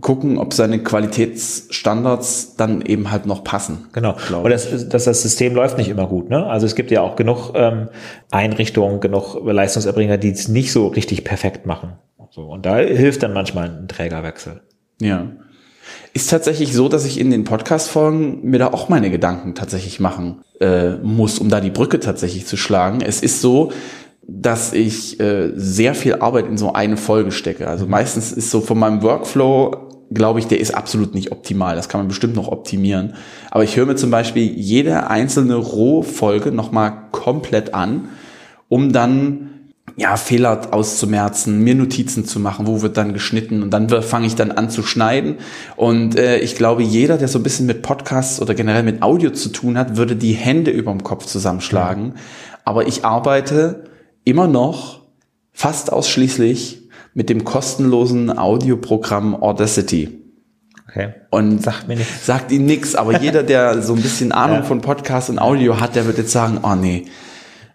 gucken, 0.00 0.38
ob 0.38 0.52
seine 0.52 0.82
Qualitätsstandards 0.82 2.56
dann 2.56 2.82
eben 2.82 3.10
halt 3.10 3.26
noch 3.26 3.44
passen. 3.44 3.86
Genau. 3.92 4.16
Und 4.42 4.50
das, 4.50 4.88
das, 4.88 5.04
das 5.04 5.22
System 5.22 5.54
läuft 5.54 5.78
nicht 5.78 5.88
immer 5.88 6.06
gut. 6.06 6.28
Ne? 6.28 6.44
Also 6.46 6.66
es 6.66 6.74
gibt 6.74 6.90
ja 6.90 7.00
auch 7.00 7.16
genug 7.16 7.52
ähm, 7.54 7.88
Einrichtungen, 8.30 9.00
genug 9.00 9.36
Leistungserbringer, 9.44 10.18
die 10.18 10.30
es 10.30 10.48
nicht 10.48 10.72
so 10.72 10.88
richtig 10.88 11.24
perfekt 11.24 11.66
machen. 11.66 11.94
So, 12.30 12.42
und 12.42 12.66
da 12.66 12.76
hilft 12.76 13.22
dann 13.22 13.32
manchmal 13.32 13.70
ein 13.70 13.88
Trägerwechsel. 13.88 14.60
Ja. 15.00 15.28
Ist 16.12 16.30
tatsächlich 16.30 16.72
so, 16.72 16.88
dass 16.88 17.04
ich 17.04 17.20
in 17.20 17.30
den 17.30 17.44
Podcast-Folgen 17.44 18.40
mir 18.42 18.58
da 18.58 18.68
auch 18.68 18.88
meine 18.88 19.10
Gedanken 19.10 19.54
tatsächlich 19.54 20.00
machen 20.00 20.42
äh, 20.60 20.92
muss, 20.96 21.38
um 21.38 21.48
da 21.48 21.60
die 21.60 21.70
Brücke 21.70 22.00
tatsächlich 22.00 22.46
zu 22.46 22.56
schlagen. 22.56 23.00
Es 23.00 23.20
ist 23.20 23.40
so, 23.40 23.72
dass 24.26 24.72
ich 24.72 25.20
äh, 25.20 25.52
sehr 25.54 25.94
viel 25.94 26.16
Arbeit 26.16 26.46
in 26.46 26.58
so 26.58 26.72
eine 26.72 26.96
Folge 26.96 27.30
stecke. 27.32 27.68
Also 27.68 27.86
meistens 27.86 28.32
ist 28.32 28.50
so 28.50 28.60
von 28.60 28.78
meinem 28.78 29.02
Workflow, 29.02 29.86
glaube 30.10 30.38
ich, 30.38 30.46
der 30.46 30.60
ist 30.60 30.74
absolut 30.74 31.14
nicht 31.14 31.32
optimal. 31.32 31.76
Das 31.76 31.88
kann 31.88 32.00
man 32.00 32.08
bestimmt 32.08 32.34
noch 32.34 32.48
optimieren. 32.48 33.14
Aber 33.50 33.64
ich 33.64 33.76
höre 33.76 33.86
mir 33.86 33.96
zum 33.96 34.10
Beispiel 34.10 34.44
jede 34.44 35.08
einzelne 35.10 35.56
Rohfolge 35.56 36.50
nochmal 36.50 37.08
komplett 37.12 37.74
an, 37.74 38.08
um 38.68 38.92
dann 38.92 39.55
ja, 39.98 40.16
Fehler 40.16 40.68
auszumerzen, 40.72 41.60
mir 41.60 41.74
Notizen 41.74 42.26
zu 42.26 42.38
machen, 42.38 42.66
wo 42.66 42.82
wird 42.82 42.98
dann 42.98 43.14
geschnitten 43.14 43.62
und 43.62 43.70
dann 43.70 43.88
fange 44.02 44.26
ich 44.26 44.34
dann 44.34 44.52
an 44.52 44.68
zu 44.68 44.82
schneiden. 44.82 45.36
Und 45.74 46.18
äh, 46.18 46.38
ich 46.38 46.54
glaube, 46.54 46.82
jeder, 46.82 47.16
der 47.16 47.28
so 47.28 47.38
ein 47.38 47.42
bisschen 47.42 47.64
mit 47.64 47.80
Podcasts 47.80 48.42
oder 48.42 48.54
generell 48.54 48.82
mit 48.82 49.00
Audio 49.02 49.30
zu 49.30 49.48
tun 49.48 49.78
hat, 49.78 49.96
würde 49.96 50.14
die 50.14 50.34
Hände 50.34 50.70
über 50.70 50.92
dem 50.92 51.02
Kopf 51.02 51.24
zusammenschlagen. 51.24 52.14
Aber 52.64 52.86
ich 52.86 53.06
arbeite 53.06 53.84
immer 54.24 54.46
noch 54.46 55.06
fast 55.52 55.90
ausschließlich 55.90 56.90
mit 57.14 57.30
dem 57.30 57.44
kostenlosen 57.44 58.36
Audioprogramm 58.36 59.34
Audacity. 59.34 60.22
Okay. 60.86 61.14
Und 61.30 61.62
sagt 61.62 61.88
mir 61.88 61.96
nichts. 61.96 62.26
Sagt 62.26 62.52
ihm 62.52 62.66
nichts, 62.66 62.94
aber 62.94 63.18
jeder, 63.18 63.42
der 63.42 63.80
so 63.80 63.94
ein 63.94 64.02
bisschen 64.02 64.32
Ahnung 64.32 64.58
ja. 64.58 64.62
von 64.62 64.82
Podcast 64.82 65.30
und 65.30 65.38
Audio 65.38 65.80
hat, 65.80 65.96
der 65.96 66.06
wird 66.06 66.18
jetzt 66.18 66.32
sagen, 66.32 66.58
oh 66.62 66.74
nee, 66.74 67.06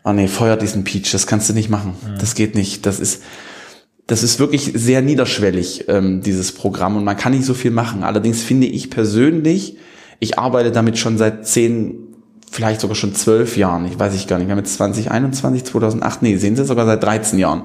oh 0.04 0.14
nee, 0.14 0.28
feuer 0.28 0.58
diesen 0.58 0.84
Peach, 0.84 1.12
das 1.12 1.28
kannst 1.28 1.50
du 1.50 1.54
nicht 1.54 1.70
machen. 1.70 1.96
Ja. 2.06 2.16
Das 2.18 2.36
geht 2.36 2.56
nicht. 2.56 2.86
Das 2.86 3.00
ist, 3.00 3.24
das 4.08 4.24
ist 4.24 4.40
wirklich 4.40 4.74
sehr 4.76 5.02
niederschwellig, 5.02 5.86
ähm, 5.88 6.22
dieses 6.22 6.54
Programm, 6.54 6.98
und 6.98 7.04
man 7.04 7.18
kann 7.18 7.32
nicht 7.32 7.46
so 7.46 7.54
viel 7.54 7.72
machen. 7.72 8.04
Allerdings 8.04 8.44
finde 8.44 8.68
ich 8.68 8.90
persönlich, 8.90 9.78
ich 10.20 10.38
arbeite 10.38 10.72
damit 10.72 10.98
schon 10.98 11.18
seit 11.18 11.48
zehn, 11.48 11.96
vielleicht 12.52 12.82
sogar 12.82 12.96
schon 12.96 13.16
zwölf 13.16 13.56
Jahren, 13.56 13.86
ich 13.86 13.98
weiß 13.98 14.14
ich 14.16 14.28
gar 14.28 14.38
nicht, 14.38 14.48
wir 14.48 14.52
haben 14.52 14.60
jetzt 14.60 14.76
2021, 14.76 15.64
2008, 15.66 16.22
nee, 16.24 16.36
sehen 16.38 16.56
Sie, 16.56 16.66
sogar 16.66 16.86
seit 16.86 17.02
13 17.04 17.40
Jahren. 17.40 17.64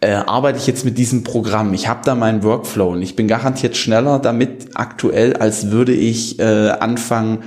Äh, 0.00 0.12
arbeite 0.12 0.58
ich 0.58 0.68
jetzt 0.68 0.84
mit 0.84 0.96
diesem 0.96 1.24
Programm. 1.24 1.74
Ich 1.74 1.88
habe 1.88 2.02
da 2.04 2.14
meinen 2.14 2.44
Workflow 2.44 2.92
und 2.92 3.02
ich 3.02 3.16
bin 3.16 3.26
garantiert 3.26 3.76
schneller 3.76 4.20
damit 4.20 4.68
aktuell, 4.76 5.34
als 5.34 5.72
würde 5.72 5.92
ich 5.92 6.38
äh, 6.38 6.70
anfangen, 6.70 7.38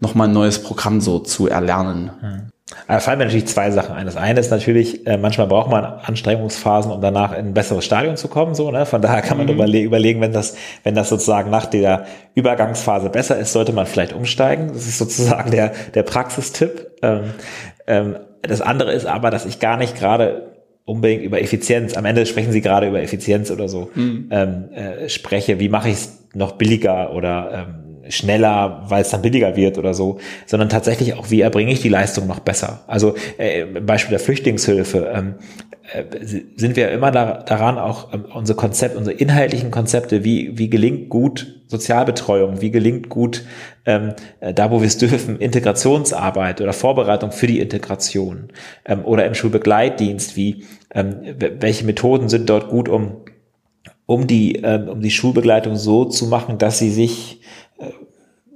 nochmal 0.00 0.26
ein 0.26 0.34
neues 0.34 0.60
Programm 0.60 1.00
so 1.00 1.20
zu 1.20 1.46
erlernen. 1.46 2.10
Hm. 2.20 2.42
Da 2.86 3.00
fallen 3.00 3.18
mir 3.18 3.24
natürlich 3.24 3.46
zwei 3.46 3.70
Sachen 3.70 3.94
ein. 3.94 4.06
Das 4.06 4.16
eine 4.16 4.38
ist 4.40 4.50
natürlich, 4.50 5.06
äh, 5.06 5.16
manchmal 5.16 5.46
braucht 5.46 5.70
man 5.70 5.84
Anstrengungsphasen, 5.84 6.92
um 6.92 7.00
danach 7.00 7.32
in 7.32 7.46
ein 7.46 7.54
besseres 7.54 7.84
Stadion 7.84 8.16
zu 8.16 8.28
kommen. 8.28 8.54
So, 8.54 8.70
ne? 8.70 8.86
Von 8.86 9.02
daher 9.02 9.22
kann 9.22 9.38
man 9.38 9.46
mhm. 9.46 9.54
überle 9.54 9.80
überlegen, 9.80 10.20
wenn 10.20 10.32
das, 10.32 10.56
wenn 10.82 10.94
das 10.94 11.08
sozusagen 11.08 11.50
nach 11.50 11.66
der 11.66 12.06
Übergangsphase 12.34 13.10
besser 13.10 13.38
ist, 13.38 13.52
sollte 13.52 13.72
man 13.72 13.86
vielleicht 13.86 14.12
umsteigen. 14.12 14.68
Das 14.68 14.86
ist 14.86 14.98
sozusagen 14.98 15.50
der, 15.50 15.72
der 15.94 16.02
Praxistipp. 16.02 16.90
Ähm, 17.02 17.34
ähm, 17.86 18.16
das 18.42 18.60
andere 18.60 18.92
ist 18.92 19.06
aber, 19.06 19.30
dass 19.30 19.46
ich 19.46 19.60
gar 19.60 19.76
nicht 19.76 19.96
gerade 19.96 20.50
unbedingt 20.84 21.22
über 21.22 21.40
Effizienz, 21.40 21.96
am 21.96 22.04
Ende 22.04 22.26
sprechen 22.26 22.52
Sie 22.52 22.60
gerade 22.60 22.88
über 22.88 23.00
Effizienz 23.00 23.50
oder 23.50 23.68
so, 23.68 23.90
mhm. 23.94 24.28
ähm, 24.30 24.68
äh, 24.72 25.08
spreche. 25.08 25.60
Wie 25.60 25.68
mache 25.68 25.88
ich 25.88 25.94
es 25.94 26.28
noch 26.34 26.52
billiger 26.52 27.12
oder 27.12 27.68
ähm, 27.68 27.89
schneller, 28.10 28.84
weil 28.88 29.02
es 29.02 29.10
dann 29.10 29.22
billiger 29.22 29.56
wird 29.56 29.78
oder 29.78 29.94
so, 29.94 30.18
sondern 30.46 30.68
tatsächlich 30.68 31.14
auch, 31.14 31.30
wie 31.30 31.40
erbringe 31.40 31.72
ich 31.72 31.80
die 31.80 31.88
Leistung 31.88 32.26
noch 32.26 32.40
besser. 32.40 32.84
Also 32.86 33.14
äh, 33.38 33.64
Beispiel 33.64 34.10
der 34.10 34.20
Flüchtlingshilfe 34.20 35.10
ähm, 35.14 35.34
äh, 35.92 36.04
sind 36.56 36.76
wir 36.76 36.90
immer 36.90 37.10
da, 37.10 37.42
daran, 37.42 37.78
auch 37.78 38.12
ähm, 38.12 38.26
unsere 38.34 38.56
Konzepte, 38.56 38.98
unsere 38.98 39.16
inhaltlichen 39.16 39.70
Konzepte, 39.70 40.24
wie, 40.24 40.58
wie 40.58 40.70
gelingt 40.70 41.08
gut 41.08 41.60
Sozialbetreuung, 41.66 42.60
wie 42.60 42.70
gelingt 42.70 43.08
gut 43.08 43.44
ähm, 43.86 44.14
äh, 44.40 44.52
da, 44.52 44.70
wo 44.70 44.80
wir 44.80 44.86
es 44.86 44.98
dürfen, 44.98 45.38
Integrationsarbeit 45.38 46.60
oder 46.60 46.72
Vorbereitung 46.72 47.32
für 47.32 47.46
die 47.46 47.60
Integration 47.60 48.48
ähm, 48.84 49.04
oder 49.04 49.24
im 49.26 49.34
Schulbegleitdienst, 49.34 50.36
wie 50.36 50.64
ähm, 50.92 51.16
welche 51.38 51.84
Methoden 51.84 52.28
sind 52.28 52.50
dort 52.50 52.68
gut, 52.68 52.88
um 52.88 53.24
um 54.10 54.26
die, 54.26 54.56
ähm, 54.56 54.88
um 54.88 55.00
die 55.02 55.12
Schulbegleitung 55.12 55.76
so 55.76 56.04
zu 56.04 56.26
machen, 56.26 56.58
dass 56.58 56.80
sie 56.80 56.90
sich 56.90 57.42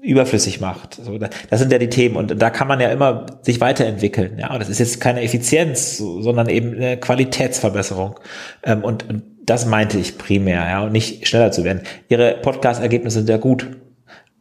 überflüssig 0.05 0.61
macht. 0.61 0.95
So, 0.95 1.19
das 1.19 1.61
sind 1.61 1.73
ja 1.73 1.79
die 1.79 1.89
Themen 1.89 2.17
und 2.17 2.41
da 2.41 2.51
kann 2.51 2.69
man 2.69 2.79
ja 2.79 2.91
immer 2.91 3.27
sich 3.43 3.61
weiterentwickeln. 3.61 4.39
Ja, 4.39 4.53
und 4.53 4.61
das 4.61 4.69
ist 4.69 4.79
jetzt 4.79 5.01
keine 5.01 5.23
Effizienz, 5.23 5.97
sondern 5.97 6.49
eben 6.49 6.75
eine 6.75 6.99
Qualitätsverbesserung. 6.99 8.21
Ähm, 8.63 8.85
und, 8.85 9.09
und 9.09 9.23
das 9.47 9.67
meinte 9.67 9.99
ich 9.99 10.19
primär, 10.19 10.69
ja, 10.69 10.85
und 10.85 10.93
nicht 10.93 11.27
schneller 11.27 11.53
zu 11.53 11.65
werden. 11.65 11.83
Ihre 12.09 12.39
Podcast-Ergebnisse 12.43 13.19
sind 13.19 13.29
ja 13.31 13.39
gut. 13.39 13.67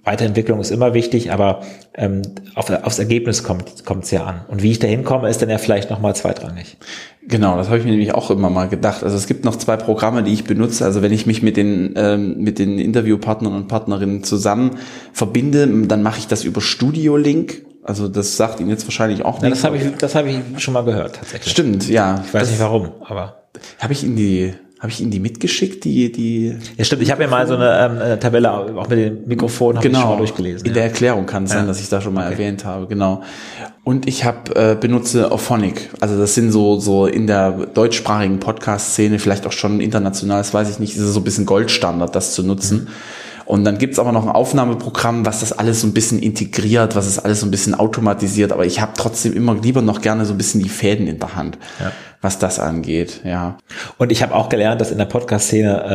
Weiterentwicklung 0.04 0.60
ist 0.60 0.70
immer 0.70 0.94
wichtig, 0.94 1.32
aber 1.32 1.62
ähm, 1.94 2.24
auf, 2.56 2.70
aufs 2.70 3.00
Ergebnis 3.00 3.44
kommt 3.44 4.04
es 4.04 4.12
ja 4.12 4.26
an. 4.26 4.42
Und 4.50 4.62
wie 4.62 4.72
ich 4.72 4.80
da 4.80 4.88
hinkomme, 4.88 5.30
ist 5.30 5.42
dann 5.42 5.50
ja 5.50 5.58
vielleicht 5.58 5.90
nochmal 5.90 6.14
zweitrangig. 6.14 6.78
Genau, 7.26 7.56
das 7.56 7.68
habe 7.68 7.78
ich 7.78 7.86
mir 7.86 7.92
nämlich 7.92 8.14
auch 8.14 8.30
immer 8.30 8.50
mal 8.50 8.68
gedacht. 8.68 9.04
Also 9.04 9.16
es 9.16 9.28
gibt 9.28 9.46
noch 9.46 9.56
zwei 9.56 9.78
Programme, 9.78 10.24
die 10.24 10.34
ich 10.34 10.44
benutze. 10.44 10.84
Also 10.84 11.02
wenn 11.02 11.14
ich 11.14 11.26
mich 11.26 11.42
mit 11.42 11.56
den 11.56 11.94
ähm, 11.96 12.38
mit 12.40 12.60
den 12.60 12.80
Interviewpartnern 12.80 13.54
und 13.54 13.70
Partnerinnen 13.70 14.24
zusammen 14.24 14.72
verbinde, 15.14 15.68
dann 15.88 16.04
mache 16.04 16.20
ich 16.20 16.28
das 16.28 16.44
über 16.44 16.60
Studio 16.60 17.16
Link. 17.16 17.66
Also 17.82 18.10
das 18.10 18.36
sagt 18.36 18.60
Ihnen 18.60 18.70
jetzt 18.70 18.86
wahrscheinlich 18.86 19.24
auch 19.24 19.36
nicht. 19.36 19.44
Ja, 19.44 19.50
das 19.50 19.64
habe 19.64 19.78
ich, 19.78 19.84
das 19.98 20.16
habe 20.16 20.30
ich 20.30 20.38
schon 20.62 20.74
mal 20.74 20.84
gehört 20.84 21.16
tatsächlich. 21.16 21.52
Stimmt, 21.52 21.90
ja. 21.90 22.22
Ich 22.26 22.34
weiß 22.34 22.50
nicht 22.50 22.60
warum, 22.60 22.92
aber 23.06 23.44
habe 23.80 23.94
ich 23.94 24.04
Ihnen 24.04 24.18
die 24.18 24.54
habe 24.84 24.92
ich 24.92 25.00
Ihnen 25.00 25.12
die 25.12 25.22
mitgeschickt, 25.22 25.86
die, 25.86 26.12
die. 26.12 26.58
Ja, 26.76 26.84
stimmt. 26.84 27.04
Ich 27.04 27.10
habe 27.10 27.24
ja 27.24 27.30
mal 27.30 27.48
so 27.48 27.56
eine 27.56 28.14
ähm, 28.14 28.20
Tabelle 28.20 28.52
auch 28.52 28.90
mit 28.90 29.00
dem 29.00 29.26
Mikrofon 29.26 29.80
genau, 29.80 29.98
ich 29.98 30.02
schon 30.02 30.12
mal 30.12 30.18
durchgelesen. 30.18 30.68
In 30.68 30.74
der 30.74 30.84
Erklärung 30.84 31.26
kann 31.26 31.46
es 31.46 31.52
ja. 31.52 31.60
sein, 31.60 31.68
dass 31.68 31.80
ich 31.80 31.88
da 31.88 32.02
schon 32.02 32.14
mal 32.14 32.26
okay. 32.26 32.34
erwähnt 32.34 32.66
habe, 32.66 32.86
genau. 32.88 33.24
Und 33.86 34.10
ich 34.10 34.26
habe 34.26 34.54
äh, 34.58 34.76
benutze 34.76 35.32
Auphonic. 35.32 35.90
Also 36.02 36.18
das 36.18 36.36
sind 36.36 36.52
so 36.52 36.82
so 36.82 37.06
in 37.06 37.28
der 37.28 37.52
deutschsprachigen 37.52 38.42
Podcast-Szene 38.42 39.20
vielleicht 39.20 39.48
auch 39.48 39.54
schon 39.54 39.80
international, 39.80 40.40
das 40.40 40.54
weiß 40.54 40.70
ich 40.70 40.80
nicht, 40.80 40.98
ist 40.98 41.02
so 41.02 41.22
ein 41.22 41.24
bisschen 41.24 41.46
Goldstandard, 41.46 42.14
das 42.14 42.34
zu 42.34 42.44
nutzen. 42.44 42.80
Mhm. 42.80 42.88
Und 43.46 43.66
dann 43.66 43.78
gibt's 43.78 44.00
aber 44.00 44.12
noch 44.12 44.24
ein 44.24 44.30
Aufnahmeprogramm, 44.32 45.26
was 45.26 45.42
das 45.42 45.52
alles 45.52 45.82
so 45.82 45.88
ein 45.88 45.94
bisschen 45.94 46.20
integriert, 46.20 46.96
was 46.96 47.06
es 47.08 47.20
alles 47.20 47.40
so 47.42 47.46
ein 47.48 47.52
bisschen 47.52 47.76
automatisiert. 47.76 48.52
Aber 48.52 48.66
ich 48.66 48.80
habe 48.82 48.94
trotzdem 48.96 49.34
immer 49.34 49.56
lieber 49.56 49.82
noch 49.82 50.02
gerne 50.02 50.26
so 50.26 50.34
ein 50.34 50.38
bisschen 50.38 50.62
die 50.64 50.70
Fäden 50.70 51.08
in 51.08 51.20
der 51.20 51.36
Hand, 51.36 51.58
Ja. 51.80 51.92
was 52.22 52.40
das 52.40 52.60
angeht. 52.60 53.22
Ja. 53.26 53.58
Und 53.98 54.12
ich 54.12 54.24
habe 54.24 54.34
auch 54.36 54.50
gelernt, 54.50 54.80
dass 54.82 54.92
in 54.92 54.98
der 54.98 55.06
Podcast-Szene 55.06 55.86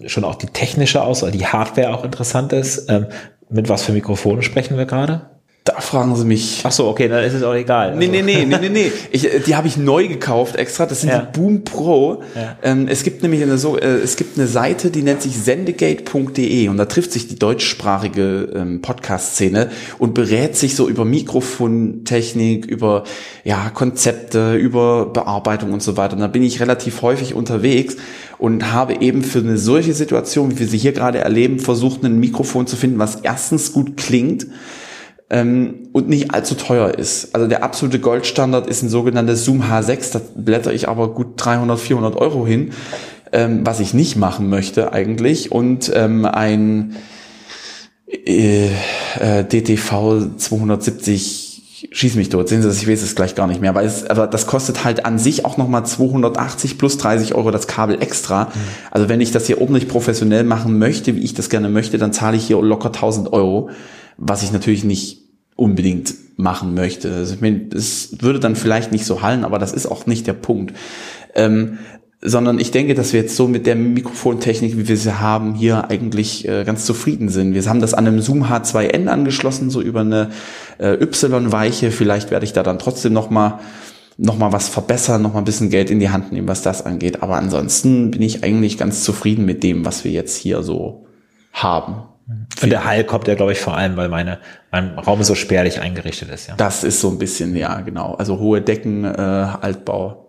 ähm, 0.00 0.08
schon 0.08 0.24
auch 0.24 0.34
die 0.36 0.46
technische 0.48 1.02
Auswahl, 1.02 1.30
die 1.30 1.46
Hardware 1.46 1.94
auch 1.94 2.04
interessant 2.04 2.52
ist. 2.52 2.88
Ähm, 2.88 3.06
mit 3.48 3.68
was 3.68 3.82
für 3.84 3.92
Mikrofonen 3.92 4.42
sprechen 4.42 4.76
wir 4.76 4.86
gerade? 4.86 5.30
Da 5.66 5.80
fragen 5.80 6.14
Sie 6.14 6.24
mich. 6.24 6.60
Ach 6.64 6.70
so, 6.70 6.86
okay, 6.86 7.08
dann 7.08 7.24
ist 7.24 7.34
es 7.34 7.42
auch 7.42 7.52
egal. 7.52 7.96
Nee, 7.96 8.06
Also- 8.06 8.12
nee, 8.12 8.22
nee, 8.22 8.44
nee, 8.46 8.56
nee, 8.60 8.68
nee. 8.68 8.92
Ich, 9.10 9.24
äh, 9.34 9.40
die 9.40 9.56
habe 9.56 9.66
ich 9.66 9.76
neu 9.76 10.06
gekauft 10.06 10.54
extra. 10.54 10.86
Das 10.86 11.00
sind 11.00 11.10
Ja. 11.10 11.18
die 11.18 11.38
Boom 11.38 11.64
Pro. 11.64 12.22
Ja. 12.36 12.56
Ähm, 12.62 12.86
es 12.88 13.02
gibt 13.02 13.22
nämlich 13.22 13.42
eine 13.42 13.58
so, 13.58 13.76
äh, 13.76 13.84
es 13.96 14.14
gibt 14.16 14.38
eine 14.38 14.46
Seite, 14.46 14.90
die 14.90 15.02
nennt 15.02 15.22
sich 15.22 15.36
sendegate.de 15.36 16.68
und 16.68 16.76
da 16.76 16.84
trifft 16.84 17.10
sich 17.12 17.26
die 17.26 17.36
deutschsprachige 17.38 18.48
ähm, 18.54 18.80
Podcast-Szene 18.80 19.70
und 19.98 20.14
berät 20.14 20.56
sich 20.56 20.76
so 20.76 20.88
über 20.88 21.04
Mikrofontechnik, 21.04 22.66
über 22.66 23.02
ja 23.44 23.70
Konzepte, 23.70 24.54
über 24.54 25.06
Bearbeitung 25.06 25.72
und 25.72 25.82
so 25.82 25.96
weiter. 25.96 26.14
Und 26.14 26.20
da 26.20 26.28
bin 26.28 26.44
ich 26.44 26.60
relativ 26.60 27.02
häufig 27.02 27.34
unterwegs 27.34 27.96
und 28.38 28.72
habe 28.72 29.00
eben 29.00 29.24
für 29.24 29.40
eine 29.40 29.58
solche 29.58 29.94
Situation, 29.94 30.52
wie 30.52 30.60
wir 30.60 30.68
sie 30.68 30.78
hier 30.78 30.92
gerade 30.92 31.18
erleben, 31.18 31.58
versucht, 31.58 32.04
ein 32.04 32.20
Mikrofon 32.20 32.68
zu 32.68 32.76
finden, 32.76 33.00
was 33.00 33.16
erstens 33.16 33.72
gut 33.72 33.96
klingt 33.96 34.46
ähm, 35.30 35.88
und 35.92 36.08
nicht 36.08 36.32
allzu 36.32 36.54
teuer 36.54 36.96
ist. 36.96 37.34
Also 37.34 37.46
der 37.46 37.64
absolute 37.64 37.98
Goldstandard 37.98 38.66
ist 38.66 38.82
ein 38.82 38.88
sogenanntes 38.88 39.44
Zoom 39.44 39.62
H6, 39.62 40.12
da 40.12 40.20
blätter 40.36 40.72
ich 40.72 40.88
aber 40.88 41.12
gut 41.14 41.32
300, 41.36 41.78
400 41.78 42.16
Euro 42.16 42.46
hin, 42.46 42.72
ähm, 43.32 43.60
was 43.64 43.80
ich 43.80 43.94
nicht 43.94 44.16
machen 44.16 44.48
möchte 44.48 44.92
eigentlich. 44.92 45.50
Und 45.50 45.90
ähm, 45.94 46.24
ein 46.24 46.96
äh, 48.06 48.68
äh, 49.18 49.44
DTV 49.44 50.36
270 50.36 51.46
schieß 51.90 52.14
mich 52.14 52.28
tot. 52.28 52.48
Sehen 52.48 52.62
Sie 52.62 52.68
das? 52.68 52.80
Ich 52.80 52.88
weiß 52.88 53.02
es 53.02 53.14
gleich 53.14 53.34
gar 53.34 53.46
nicht 53.46 53.60
mehr. 53.60 53.74
Weil 53.74 53.86
es, 53.86 54.06
aber 54.06 54.26
das 54.26 54.46
kostet 54.46 54.84
halt 54.84 55.04
an 55.04 55.18
sich 55.18 55.44
auch 55.44 55.56
nochmal 55.56 55.84
280 55.84 56.78
plus 56.78 56.98
30 56.98 57.34
Euro 57.34 57.50
das 57.50 57.66
Kabel 57.66 58.00
extra. 58.00 58.50
Also 58.90 59.08
wenn 59.08 59.20
ich 59.20 59.32
das 59.32 59.46
hier 59.46 59.60
ordentlich 59.60 59.88
professionell 59.88 60.44
machen 60.44 60.78
möchte, 60.78 61.16
wie 61.16 61.20
ich 61.20 61.34
das 61.34 61.48
gerne 61.48 61.68
möchte, 61.68 61.98
dann 61.98 62.12
zahle 62.12 62.36
ich 62.36 62.46
hier 62.46 62.60
locker 62.62 62.88
1000 62.88 63.32
Euro, 63.32 63.70
was 64.16 64.42
ich 64.42 64.52
natürlich 64.52 64.84
nicht 64.84 65.22
unbedingt 65.56 66.14
machen 66.36 66.74
möchte. 66.74 67.12
Also 67.12 67.34
ich 67.34 67.40
meine, 67.40 67.68
es 67.74 68.20
würde 68.20 68.40
dann 68.40 68.56
vielleicht 68.56 68.92
nicht 68.92 69.06
so 69.06 69.22
hallen, 69.22 69.44
aber 69.44 69.58
das 69.58 69.72
ist 69.72 69.86
auch 69.86 70.06
nicht 70.06 70.26
der 70.26 70.34
Punkt. 70.34 70.74
Ähm, 71.34 71.78
sondern 72.22 72.58
ich 72.58 72.70
denke, 72.70 72.94
dass 72.94 73.12
wir 73.12 73.20
jetzt 73.20 73.36
so 73.36 73.46
mit 73.46 73.66
der 73.66 73.76
Mikrofontechnik, 73.76 74.76
wie 74.76 74.88
wir 74.88 74.96
sie 74.96 75.20
haben, 75.20 75.54
hier 75.54 75.90
eigentlich 75.90 76.48
äh, 76.48 76.64
ganz 76.64 76.84
zufrieden 76.84 77.28
sind. 77.28 77.54
Wir 77.54 77.64
haben 77.66 77.80
das 77.80 77.94
an 77.94 78.06
einem 78.06 78.20
Zoom 78.20 78.44
H2N 78.44 79.06
angeschlossen, 79.06 79.70
so 79.70 79.80
über 79.80 80.00
eine 80.00 80.30
äh, 80.78 80.94
Y-Weiche. 80.94 81.90
Vielleicht 81.90 82.30
werde 82.30 82.44
ich 82.44 82.52
da 82.52 82.62
dann 82.62 82.78
trotzdem 82.78 83.12
noch 83.12 83.30
mal 83.30 83.60
noch 84.18 84.38
mal 84.38 84.50
was 84.50 84.70
verbessern, 84.70 85.20
noch 85.20 85.34
mal 85.34 85.40
ein 85.40 85.44
bisschen 85.44 85.68
Geld 85.68 85.90
in 85.90 86.00
die 86.00 86.08
Hand 86.08 86.32
nehmen, 86.32 86.48
was 86.48 86.62
das 86.62 86.86
angeht. 86.86 87.22
Aber 87.22 87.36
ansonsten 87.36 88.10
bin 88.10 88.22
ich 88.22 88.42
eigentlich 88.44 88.78
ganz 88.78 89.04
zufrieden 89.04 89.44
mit 89.44 89.62
dem, 89.62 89.84
was 89.84 90.04
wir 90.04 90.10
jetzt 90.10 90.36
hier 90.36 90.62
so 90.62 91.06
haben. 91.52 91.96
Und 92.28 92.70
der 92.70 92.84
Hall 92.84 93.04
kommt 93.04 93.28
ja, 93.28 93.34
glaube 93.34 93.52
ich, 93.52 93.60
vor 93.60 93.76
allem, 93.76 93.96
weil 93.96 94.08
meine, 94.08 94.38
mein 94.72 94.98
Raum 94.98 95.22
so 95.22 95.34
spärlich 95.34 95.80
eingerichtet 95.80 96.28
ist, 96.30 96.48
ja. 96.48 96.56
Das 96.56 96.82
ist 96.82 97.00
so 97.00 97.08
ein 97.08 97.18
bisschen, 97.18 97.54
ja, 97.54 97.80
genau. 97.82 98.14
Also 98.14 98.38
hohe 98.38 98.60
Decken, 98.60 99.04
äh, 99.04 99.08
Altbau 99.18 100.26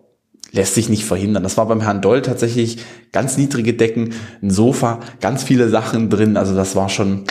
lässt 0.52 0.74
sich 0.74 0.88
nicht 0.88 1.04
verhindern. 1.04 1.42
Das 1.42 1.56
war 1.56 1.66
beim 1.66 1.80
Herrn 1.80 2.00
Doll 2.00 2.22
tatsächlich 2.22 2.78
ganz 3.12 3.36
niedrige 3.36 3.74
Decken, 3.74 4.14
ein 4.42 4.50
Sofa, 4.50 5.00
ganz 5.20 5.42
viele 5.42 5.68
Sachen 5.68 6.08
drin. 6.08 6.36
Also 6.36 6.54
das 6.54 6.76
war 6.76 6.88
schon 6.88 7.24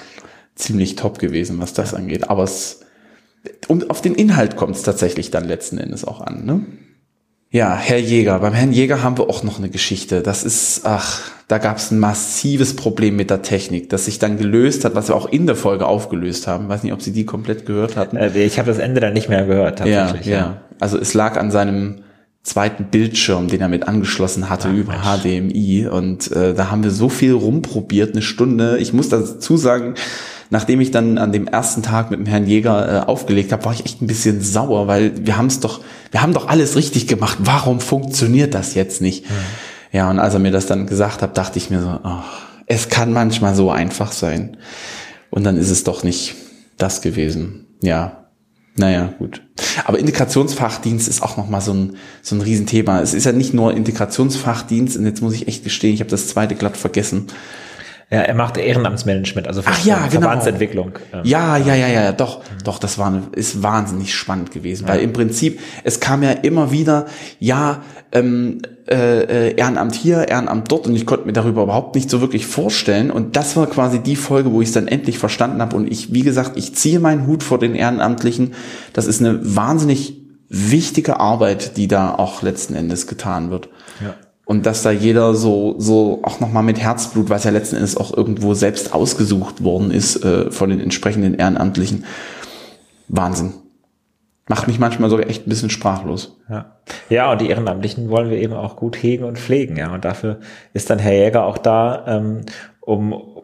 ziemlich 0.55 0.95
top 0.95 1.19
gewesen, 1.19 1.59
was 1.59 1.73
das 1.73 1.93
angeht. 1.93 2.29
Aber 2.29 2.43
es, 2.43 2.81
um, 3.67 3.89
auf 3.89 4.01
den 4.01 4.15
Inhalt 4.15 4.55
kommt 4.55 4.75
es 4.75 4.83
tatsächlich 4.83 5.31
dann 5.31 5.45
letzten 5.45 5.77
Endes 5.77 6.03
auch 6.03 6.21
an. 6.21 6.45
Ne? 6.45 6.65
Ja, 7.57 7.75
Herr 7.75 7.97
Jäger. 7.97 8.37
Beim 8.37 8.53
Herrn 8.53 8.71
Jäger 8.71 9.01
haben 9.01 9.17
wir 9.17 9.29
auch 9.31 9.41
noch 9.41 9.57
eine 9.57 9.69
Geschichte. 9.69 10.21
Das 10.21 10.43
ist, 10.43 10.81
ach, 10.83 11.21
da 11.47 11.57
gab 11.57 11.77
es 11.77 11.89
ein 11.89 11.97
massives 11.97 12.75
Problem 12.75 13.15
mit 13.15 13.31
der 13.31 13.41
Technik, 13.41 13.89
das 13.89 14.05
sich 14.05 14.19
dann 14.19 14.37
gelöst 14.37 14.85
hat, 14.85 14.93
was 14.93 15.07
wir 15.07 15.15
auch 15.15 15.27
in 15.27 15.47
der 15.47 15.55
Folge 15.55 15.87
aufgelöst 15.87 16.45
haben. 16.45 16.69
weiß 16.69 16.83
nicht, 16.83 16.93
ob 16.93 17.01
Sie 17.01 17.11
die 17.13 17.25
komplett 17.25 17.65
gehört 17.65 17.95
hatten. 17.95 18.15
Äh, 18.15 18.29
Ich 18.45 18.59
habe 18.59 18.69
das 18.69 18.77
Ende 18.77 19.01
dann 19.01 19.13
nicht 19.13 19.27
mehr 19.27 19.45
gehört, 19.47 19.79
Ja, 19.79 20.03
tatsächlich. 20.05 20.27
ja. 20.27 20.61
Also 20.79 20.99
es 20.99 21.15
lag 21.15 21.35
an 21.37 21.49
seinem 21.49 22.03
zweiten 22.43 22.85
Bildschirm, 22.91 23.47
den 23.47 23.59
er 23.61 23.69
mit 23.69 23.87
angeschlossen 23.87 24.51
hatte 24.51 24.69
über 24.69 24.93
HDMI. 25.03 25.87
Und 25.87 26.31
äh, 26.31 26.53
da 26.53 26.69
haben 26.69 26.83
wir 26.83 26.91
so 26.91 27.09
viel 27.09 27.33
rumprobiert, 27.33 28.11
eine 28.13 28.21
Stunde. 28.21 28.77
Ich 28.77 28.93
muss 28.93 29.09
dazu 29.09 29.57
sagen, 29.57 29.95
nachdem 30.49 30.81
ich 30.81 30.91
dann 30.91 31.17
an 31.17 31.31
dem 31.31 31.47
ersten 31.47 31.83
Tag 31.83 32.11
mit 32.11 32.19
dem 32.19 32.25
Herrn 32.25 32.47
Jäger 32.47 33.03
äh, 33.03 33.05
aufgelegt 33.05 33.51
habe, 33.51 33.65
war 33.65 33.73
ich 33.73 33.85
echt 33.85 34.01
ein 34.01 34.07
bisschen 34.07 34.41
sauer, 34.41 34.87
weil 34.87 35.25
wir 35.25 35.37
haben 35.37 35.47
es 35.47 35.59
doch, 35.59 35.81
wir 36.11 36.21
haben 36.21 36.33
doch 36.33 36.47
alles 36.47 36.75
richtig 36.75 37.07
gemacht. 37.07 37.37
Warum 37.41 37.79
funktioniert 37.79 38.53
das 38.53 38.75
jetzt 38.75 39.01
nicht? 39.01 39.25
Ja, 39.91 40.09
und 40.09 40.19
als 40.19 40.33
er 40.33 40.39
mir 40.39 40.51
das 40.51 40.65
dann 40.65 40.87
gesagt 40.87 41.21
hat, 41.21 41.37
dachte 41.37 41.57
ich 41.57 41.69
mir 41.69 41.81
so, 41.81 41.99
oh, 42.03 42.23
es 42.65 42.89
kann 42.89 43.13
manchmal 43.13 43.55
so 43.55 43.71
einfach 43.71 44.11
sein. 44.11 44.57
Und 45.29 45.43
dann 45.43 45.57
ist 45.57 45.69
es 45.69 45.83
doch 45.83 46.03
nicht 46.03 46.35
das 46.77 47.01
gewesen. 47.01 47.67
Ja, 47.81 48.27
naja, 48.75 49.13
gut. 49.17 49.41
Aber 49.85 49.97
Integrationsfachdienst 49.97 51.07
ist 51.07 51.23
auch 51.23 51.35
nochmal 51.35 51.61
so 51.61 51.73
ein, 51.73 51.97
so 52.21 52.35
ein 52.35 52.41
Riesenthema. 52.41 53.01
Es 53.01 53.15
ist 53.15 53.25
ja 53.25 53.31
nicht 53.31 53.53
nur 53.53 53.73
Integrationsfachdienst, 53.73 54.97
und 54.97 55.05
jetzt 55.05 55.21
muss 55.21 55.33
ich 55.33 55.47
echt 55.47 55.63
gestehen, 55.63 55.95
ich 55.95 55.99
habe 55.99 56.11
das 56.11 56.27
zweite 56.27 56.53
glatt 56.53 56.77
vergessen. 56.77 57.27
Ja, 58.09 58.19
er 58.19 58.35
macht 58.35 58.57
Ehrenamtsmanagement, 58.57 59.49
also 59.49 59.61
Ach 59.65 59.85
ja, 59.85 60.07
genau. 60.07 60.21
Verbandsentwicklung. 60.21 60.93
Ähm, 61.11 61.21
Ja, 61.23 61.57
ja, 61.57 61.75
ja, 61.75 61.89
ja, 61.89 62.11
doch, 62.13 62.41
doch, 62.63 62.79
das 62.79 62.97
war, 62.97 63.21
ist 63.33 63.61
wahnsinnig 63.63 64.15
spannend 64.15 64.51
gewesen, 64.51 64.87
weil 64.87 65.01
im 65.01 65.11
Prinzip, 65.11 65.59
es 65.83 65.99
kam 65.99 66.23
ja 66.23 66.31
immer 66.31 66.71
wieder, 66.71 67.07
ja, 67.39 67.81
ähm, 68.13 68.61
äh, 68.89 69.49
äh, 69.49 69.55
Ehrenamt 69.55 69.95
hier, 69.95 70.29
Ehrenamt 70.29 70.71
dort 70.71 70.87
und 70.87 70.95
ich 70.95 71.05
konnte 71.05 71.25
mir 71.25 71.33
darüber 71.33 71.63
überhaupt 71.63 71.95
nicht 71.95 72.09
so 72.09 72.21
wirklich 72.21 72.47
vorstellen 72.47 73.11
und 73.11 73.35
das 73.35 73.57
war 73.57 73.67
quasi 73.67 73.99
die 73.99 74.15
Folge, 74.15 74.53
wo 74.53 74.61
ich 74.61 74.69
es 74.69 74.73
dann 74.73 74.87
endlich 74.87 75.19
verstanden 75.19 75.61
habe 75.61 75.75
und 75.75 75.91
ich, 75.91 76.13
wie 76.13 76.23
gesagt, 76.23 76.53
ich 76.55 76.75
ziehe 76.75 77.01
meinen 77.01 77.27
Hut 77.27 77.43
vor 77.43 77.59
den 77.59 77.75
Ehrenamtlichen, 77.75 78.53
das 78.93 79.05
ist 79.05 79.19
eine 79.19 79.39
wahnsinnig 79.57 80.13
wichtige 80.47 81.19
Arbeit, 81.19 81.75
die 81.75 81.89
da 81.89 82.15
auch 82.15 82.41
letzten 82.41 82.73
Endes 82.73 83.05
getan 83.07 83.51
wird. 83.51 83.67
Ja. 84.01 84.15
Und 84.47 84.65
dass 84.65 84.81
da 84.81 84.91
jeder 84.91 85.35
so, 85.35 85.75
so 85.77 86.21
auch 86.23 86.39
nochmal 86.39 86.63
mit 86.63 86.79
Herzblut, 86.79 87.29
was 87.29 87.43
ja 87.43 87.51
letzten 87.51 87.75
Endes 87.75 87.97
auch 87.97 88.15
irgendwo 88.15 88.53
selbst 88.53 88.93
ausgesucht 88.93 89.61
worden 89.61 89.91
ist 89.91 90.23
äh, 90.23 90.51
von 90.51 90.69
den 90.69 90.79
entsprechenden 90.79 91.33
Ehrenamtlichen. 91.33 92.05
Wahnsinn. 93.09 93.55
Macht 94.47 94.69
mich 94.69 94.79
manchmal 94.79 95.09
sogar 95.09 95.27
echt 95.27 95.45
ein 95.45 95.49
bisschen 95.49 95.69
sprachlos. 95.69 96.37
Ja. 96.49 96.77
ja, 97.09 97.29
und 97.29 97.41
die 97.41 97.49
Ehrenamtlichen 97.49 98.09
wollen 98.09 98.29
wir 98.29 98.37
eben 98.37 98.53
auch 98.53 98.77
gut 98.77 98.95
hegen 98.95 99.25
und 99.25 99.37
pflegen, 99.37 99.75
ja. 99.75 99.93
Und 99.93 100.05
dafür 100.05 100.39
ist 100.71 100.89
dann 100.89 100.99
Herr 100.99 101.11
Jäger 101.11 101.43
auch 101.43 101.57
da, 101.57 102.05
ähm, 102.07 102.43
um 102.79 103.36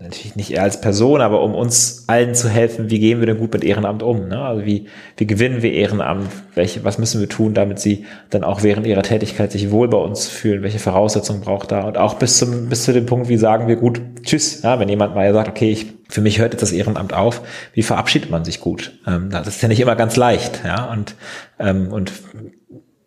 natürlich 0.00 0.34
nicht 0.34 0.50
er 0.52 0.62
als 0.62 0.80
Person, 0.80 1.20
aber 1.20 1.42
um 1.42 1.54
uns 1.54 2.04
allen 2.06 2.34
zu 2.34 2.48
helfen, 2.48 2.90
wie 2.90 2.98
gehen 2.98 3.20
wir 3.20 3.26
denn 3.26 3.38
gut 3.38 3.52
mit 3.52 3.64
Ehrenamt 3.64 4.02
um? 4.02 4.28
Ne? 4.28 4.40
Also 4.40 4.64
wie, 4.64 4.86
wie 5.18 5.26
gewinnen 5.26 5.62
wir 5.62 5.72
Ehrenamt? 5.72 6.28
Welche, 6.54 6.84
was 6.84 6.98
müssen 6.98 7.20
wir 7.20 7.28
tun, 7.28 7.52
damit 7.52 7.80
sie 7.80 8.06
dann 8.30 8.42
auch 8.42 8.62
während 8.62 8.86
ihrer 8.86 9.02
Tätigkeit 9.02 9.52
sich 9.52 9.70
wohl 9.70 9.88
bei 9.88 9.98
uns 9.98 10.26
fühlen? 10.26 10.62
Welche 10.62 10.78
Voraussetzungen 10.78 11.42
braucht 11.42 11.70
da? 11.70 11.82
Und 11.82 11.98
auch 11.98 12.14
bis 12.14 12.38
zum, 12.38 12.70
bis 12.70 12.84
zu 12.84 12.94
dem 12.94 13.04
Punkt, 13.04 13.28
wie 13.28 13.36
sagen 13.36 13.68
wir 13.68 13.76
gut 13.76 14.00
Tschüss, 14.22 14.62
ja, 14.62 14.80
wenn 14.80 14.88
jemand 14.88 15.14
mal 15.14 15.32
sagt, 15.34 15.48
okay, 15.48 15.70
ich, 15.70 15.86
für 16.08 16.22
mich 16.22 16.38
hört 16.38 16.54
jetzt 16.54 16.62
das 16.62 16.72
Ehrenamt 16.72 17.12
auf, 17.12 17.42
wie 17.74 17.82
verabschiedet 17.82 18.30
man 18.30 18.44
sich 18.44 18.60
gut? 18.60 18.98
Ähm, 19.06 19.28
das 19.30 19.46
ist 19.46 19.62
ja 19.62 19.68
nicht 19.68 19.80
immer 19.80 19.96
ganz 19.96 20.16
leicht, 20.16 20.62
ja, 20.64 20.90
und, 20.90 21.14
ähm, 21.58 21.92
und 21.92 22.12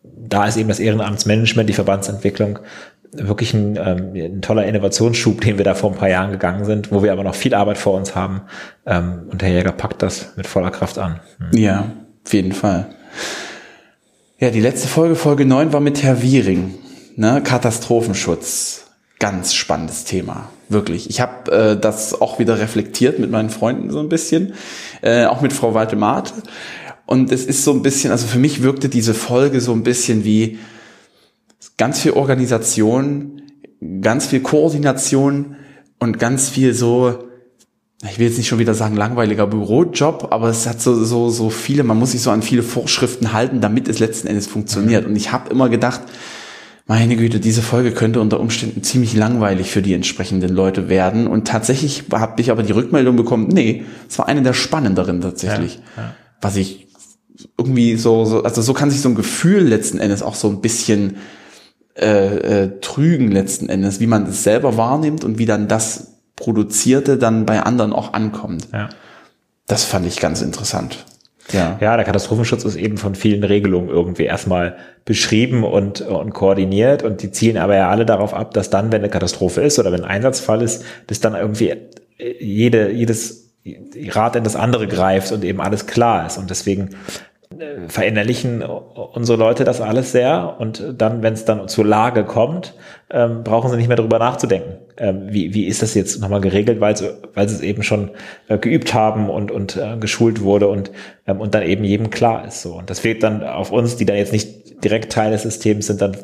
da 0.04 0.46
ist 0.48 0.58
eben 0.58 0.70
das 0.70 0.80
Ehrenamtsmanagement, 0.80 1.70
die 1.70 1.74
Verbandsentwicklung 1.74 2.60
wirklich 3.14 3.54
ein, 3.54 3.78
ähm, 3.78 4.14
ein 4.16 4.42
toller 4.42 4.66
Innovationsschub, 4.66 5.42
den 5.42 5.58
wir 5.58 5.66
da 5.66 5.76
vor 5.76 5.92
ein 5.92 5.98
paar 5.98 6.10
Jahren 6.10 6.32
gegangen 6.32 6.66
sind, 6.66 6.92
wo 6.92 7.04
wir 7.04 7.12
aber 7.12 7.24
noch 7.24 7.36
viel 7.36 7.54
Arbeit 7.54 7.78
vor 7.78 7.94
uns 7.96 8.16
haben. 8.16 8.42
Ähm, 8.86 9.28
und 9.32 9.42
Herr 9.44 9.50
Jäger 9.50 9.72
packt 9.72 10.02
das 10.02 10.34
mit 10.36 10.48
voller 10.48 10.72
Kraft 10.72 10.98
an. 10.98 11.20
Hm. 11.38 11.58
Ja, 11.58 11.92
auf 12.26 12.34
jeden 12.34 12.52
Fall. 12.52 12.88
Ja, 14.40 14.50
die 14.50 14.62
letzte 14.62 14.88
Folge, 14.88 15.16
Folge 15.16 15.46
9, 15.46 15.74
war 15.74 15.80
mit 15.80 16.04
Herr 16.04 16.22
Wiering. 16.22 16.74
Ne? 17.16 17.42
Katastrophenschutz. 17.44 18.88
Ganz 19.20 19.54
spannendes 19.54 20.04
Thema. 20.04 20.50
Wirklich. 20.68 21.10
Ich 21.10 21.22
habe 21.22 21.52
äh, 21.52 21.80
das 21.80 22.20
auch 22.20 22.40
wieder 22.40 22.60
reflektiert 22.60 23.20
mit 23.20 23.32
meinen 23.32 23.50
Freunden 23.50 23.90
so 23.92 24.00
ein 24.00 24.10
bisschen. 24.10 24.54
Äh, 25.02 25.26
auch 25.26 25.42
mit 25.42 25.54
Frau 25.54 25.74
Waltemate. 25.74 26.34
Und 27.06 27.32
es 27.32 27.46
ist 27.46 27.64
so 27.64 27.72
ein 27.72 27.84
bisschen, 27.84 28.12
also 28.12 28.28
für 28.28 28.40
mich 28.40 28.64
wirkte 28.64 28.90
diese 28.90 29.14
Folge 29.14 29.62
so 29.62 29.72
ein 29.74 29.84
bisschen 29.84 30.26
wie 30.26 30.58
ganz 31.78 32.00
viel 32.00 32.12
Organisation, 32.14 33.42
ganz 34.02 34.28
viel 34.28 34.42
Koordination 34.42 35.56
und 36.00 36.20
ganz 36.20 36.50
viel 36.50 36.74
so, 36.74 37.30
ich 38.10 38.20
will 38.20 38.28
jetzt 38.28 38.38
nicht 38.38 38.48
schon 38.48 38.60
wieder 38.60 38.74
sagen 38.74 38.96
langweiliger 38.96 39.48
Bürojob, 39.48 40.28
aber 40.32 40.50
es 40.50 40.68
hat 40.68 40.82
so 40.82 41.04
so 41.04 41.30
so 41.30 41.50
viele, 41.50 41.84
man 41.84 41.98
muss 41.98 42.12
sich 42.12 42.22
so 42.22 42.32
an 42.32 42.42
viele 42.42 42.64
Vorschriften 42.64 43.34
halten, 43.34 43.62
damit 43.62 43.88
es 43.88 44.00
letzten 44.00 44.28
Endes 44.28 44.48
funktioniert. 44.48 45.06
Und 45.06 45.16
ich 45.16 45.32
habe 45.32 45.50
immer 45.50 45.70
gedacht, 45.70 46.02
meine 46.86 47.16
Güte, 47.16 47.40
diese 47.40 47.62
Folge 47.62 47.92
könnte 47.92 48.20
unter 48.20 48.42
Umständen 48.42 48.84
ziemlich 48.84 49.16
langweilig 49.16 49.72
für 49.72 49.82
die 49.82 49.94
entsprechenden 49.94 50.54
Leute 50.54 50.90
werden. 50.90 51.28
Und 51.28 51.48
tatsächlich 51.48 52.04
habe 52.12 52.42
ich 52.42 52.52
aber 52.52 52.64
die 52.64 52.74
Rückmeldung 52.74 53.16
bekommen, 53.16 53.48
nee, 53.48 53.86
es 54.10 54.20
war 54.20 54.28
eine 54.28 54.42
der 54.42 54.54
spannenderen 54.54 55.22
tatsächlich. 55.22 55.80
Ja, 55.96 56.04
ja. 56.04 56.16
Was 56.42 56.58
ich 56.58 56.88
irgendwie 57.58 57.96
so, 57.96 58.26
so, 58.26 58.44
also 58.44 58.62
so 58.62 58.74
kann 58.74 58.92
sich 58.92 59.00
so 59.00 59.10
ein 59.10 59.16
Gefühl 59.16 59.62
letzten 59.62 60.00
Endes 60.00 60.22
auch 60.22 60.36
so 60.36 60.50
ein 60.50 60.60
bisschen 60.60 61.18
äh, 61.96 62.64
äh, 62.64 62.80
trügen 62.82 63.32
letzten 63.32 63.70
Endes, 63.70 64.00
wie 64.00 64.08
man 64.08 64.26
es 64.28 64.44
selber 64.44 64.78
wahrnimmt 64.78 65.24
und 65.24 65.38
wie 65.38 65.46
dann 65.46 65.68
das 65.68 66.14
Produzierte 66.36 67.18
dann 67.18 67.46
bei 67.46 67.62
anderen 67.62 67.94
auch 67.94 68.14
ankommt. 68.14 68.68
Ja. 68.74 68.90
Das 69.68 69.84
fand 69.84 70.06
ich 70.08 70.20
ganz 70.20 70.42
interessant. 70.42 71.06
Ja. 71.52 71.78
ja, 71.82 71.96
der 71.98 72.06
Katastrophenschutz 72.06 72.64
ist 72.64 72.78
eben 72.78 72.98
von 72.98 73.16
vielen 73.16 73.44
Regelungen 73.44 73.90
irgendwie 73.90 74.24
erstmal 74.24 74.78
beschrieben 75.04 75.64
und, 75.64 76.02
und 76.02 76.34
koordiniert 76.34 77.04
und 77.04 77.22
die 77.22 77.32
zielen 77.32 77.58
aber 77.58 77.76
ja 77.76 77.90
alle 77.90 78.06
darauf 78.06 78.34
ab, 78.34 78.54
dass 78.54 78.70
dann, 78.70 78.92
wenn 78.92 79.02
eine 79.02 79.10
Katastrophe 79.10 79.62
ist 79.62 79.78
oder 79.78 79.92
wenn 79.92 80.04
ein 80.04 80.10
Einsatzfall 80.10 80.62
ist, 80.62 80.86
dass 81.08 81.20
dann 81.20 81.36
irgendwie 81.36 81.76
jede, 82.40 82.92
jedes 82.92 83.52
Rad 84.10 84.36
in 84.36 84.44
das 84.44 84.56
andere 84.56 84.88
greift 84.88 85.32
und 85.32 85.44
eben 85.44 85.62
alles 85.62 85.86
klar 85.86 86.26
ist. 86.26 86.38
Und 86.38 86.50
deswegen 86.50 86.92
verinnerlichen 87.88 88.64
unsere 88.64 89.38
Leute 89.38 89.64
das 89.64 89.82
alles 89.82 90.12
sehr 90.12 90.56
und 90.60 90.84
dann, 90.98 91.24
wenn 91.24 91.34
es 91.34 91.46
dann 91.46 91.68
zur 91.68 91.86
Lage 91.86 92.24
kommt, 92.24 92.76
ähm, 93.10 93.44
brauchen 93.44 93.70
sie 93.70 93.78
nicht 93.78 93.88
mehr 93.88 93.98
darüber 93.98 94.20
nachzudenken. 94.20 94.78
Ähm, 94.98 95.28
wie, 95.30 95.54
wie 95.54 95.66
ist 95.66 95.82
das 95.82 95.94
jetzt 95.94 96.22
nochmal 96.22 96.42
geregelt, 96.42 96.80
weil 96.82 96.96
sie, 96.96 97.10
es 97.36 97.62
eben 97.62 97.84
schon 97.84 98.12
äh, 98.48 98.58
geübt 98.58 98.94
haben 98.94 99.30
und, 99.30 99.52
und 99.52 99.78
äh, 99.78 99.98
geschult 99.98 100.42
wurde 100.42 100.68
und, 100.68 100.92
ähm, 101.28 101.42
und 101.42 101.54
dann 101.56 101.64
eben 101.64 101.84
jedem 101.84 102.10
klar 102.10 102.46
ist. 102.48 102.62
So. 102.62 102.76
Und 102.76 102.90
das 102.90 103.00
fehlt 103.00 103.24
dann 103.24 103.44
auf 103.44 103.72
uns, 103.72 103.96
die 103.96 104.06
dann 104.06 104.18
jetzt 104.18 104.34
nicht 104.34 104.84
direkt 104.84 105.12
Teil 105.12 105.32
des 105.32 105.44
Systems 105.44 105.88
sind, 105.88 106.02
dann 106.02 106.18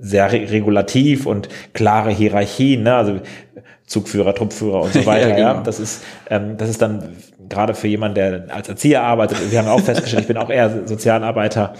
sehr 0.00 0.32
re 0.32 0.50
regulativ 0.50 1.26
und 1.26 1.48
klare 1.74 2.10
Hierarchien, 2.10 2.82
ne? 2.82 2.94
also 2.94 3.20
Zugführer, 3.90 4.34
Truppführer 4.34 4.82
und 4.82 4.92
so 4.94 5.04
weiter. 5.04 5.28
ja, 5.28 5.34
genau. 5.34 5.54
ja. 5.54 5.62
Das 5.62 5.80
ist, 5.80 6.02
ähm, 6.30 6.56
das 6.56 6.70
ist 6.70 6.80
dann 6.80 7.16
gerade 7.48 7.74
für 7.74 7.88
jemanden, 7.88 8.14
der 8.14 8.44
als 8.48 8.68
Erzieher 8.68 9.02
arbeitet, 9.02 9.50
wir 9.50 9.58
haben 9.58 9.68
auch 9.68 9.80
festgestellt, 9.80 10.22
ich 10.22 10.28
bin 10.28 10.36
auch 10.36 10.48
eher 10.48 10.86
Sozialarbeiter, 10.86 11.74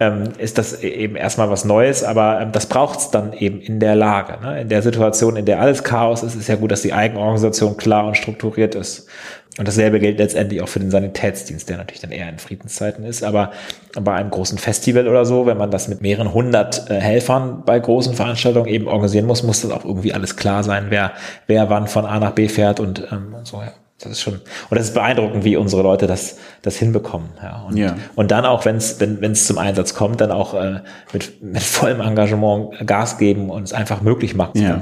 ähm, 0.00 0.24
ist 0.38 0.58
das 0.58 0.82
e-, 0.82 0.88
eben 0.88 1.16
erstmal 1.16 1.50
was 1.50 1.64
Neues, 1.64 2.02
aber 2.02 2.40
ähm, 2.40 2.52
das 2.52 2.66
braucht 2.66 2.98
es 2.98 3.10
dann 3.10 3.32
eben 3.32 3.60
in 3.60 3.80
der 3.80 3.94
Lage. 3.94 4.38
Ne? 4.44 4.62
In 4.62 4.68
der 4.68 4.82
Situation, 4.82 5.36
in 5.36 5.44
der 5.44 5.60
alles 5.60 5.84
Chaos 5.84 6.22
ist, 6.22 6.34
ist 6.34 6.48
ja 6.48 6.56
gut, 6.56 6.72
dass 6.72 6.82
die 6.82 6.92
Eigenorganisation 6.92 7.76
klar 7.76 8.06
und 8.06 8.16
strukturiert 8.16 8.74
ist. 8.74 9.08
Und 9.56 9.68
dasselbe 9.68 10.00
gilt 10.00 10.18
letztendlich 10.18 10.60
auch 10.62 10.68
für 10.68 10.80
den 10.80 10.90
Sanitätsdienst, 10.90 11.68
der 11.68 11.76
natürlich 11.76 12.00
dann 12.00 12.10
eher 12.10 12.28
in 12.28 12.38
Friedenszeiten 12.38 13.04
ist. 13.04 13.22
Aber 13.22 13.52
bei 13.94 14.12
einem 14.14 14.30
großen 14.30 14.58
Festival 14.58 15.06
oder 15.06 15.24
so, 15.24 15.46
wenn 15.46 15.56
man 15.56 15.70
das 15.70 15.86
mit 15.86 16.02
mehreren 16.02 16.34
hundert 16.34 16.90
äh, 16.90 17.00
Helfern 17.00 17.62
bei 17.64 17.78
großen 17.78 18.14
Veranstaltungen 18.14 18.66
eben 18.66 18.88
organisieren 18.88 19.26
muss, 19.26 19.44
muss 19.44 19.62
das 19.62 19.70
auch 19.70 19.84
irgendwie 19.84 20.12
alles 20.12 20.34
klar 20.34 20.64
sein, 20.64 20.86
wer, 20.88 21.12
wer 21.46 21.70
wann 21.70 21.86
von 21.86 22.04
A 22.04 22.18
nach 22.18 22.32
B 22.32 22.48
fährt 22.48 22.80
und, 22.80 23.06
ähm, 23.12 23.32
und 23.32 23.46
so. 23.46 23.58
Ja. 23.58 23.72
Das 24.00 24.10
ist 24.10 24.20
schon, 24.20 24.34
und 24.34 24.76
das 24.76 24.88
ist 24.88 24.94
beeindruckend, 24.94 25.44
wie 25.44 25.56
unsere 25.56 25.82
Leute 25.82 26.06
das, 26.06 26.36
das 26.62 26.76
hinbekommen. 26.76 27.28
Ja. 27.42 27.62
Und, 27.62 27.76
ja. 27.76 27.96
und 28.16 28.30
dann 28.32 28.44
auch, 28.44 28.64
wenn's, 28.64 28.96
wenn 28.98 29.22
es 29.22 29.46
zum 29.46 29.56
Einsatz 29.56 29.94
kommt, 29.94 30.20
dann 30.20 30.32
auch 30.32 30.54
äh, 30.54 30.80
mit, 31.12 31.42
mit 31.42 31.62
vollem 31.62 32.00
Engagement 32.00 32.86
Gas 32.86 33.18
geben 33.18 33.50
und 33.50 33.62
es 33.62 33.72
einfach 33.72 34.02
möglich 34.02 34.34
machen. 34.34 34.60
Ja. 34.60 34.80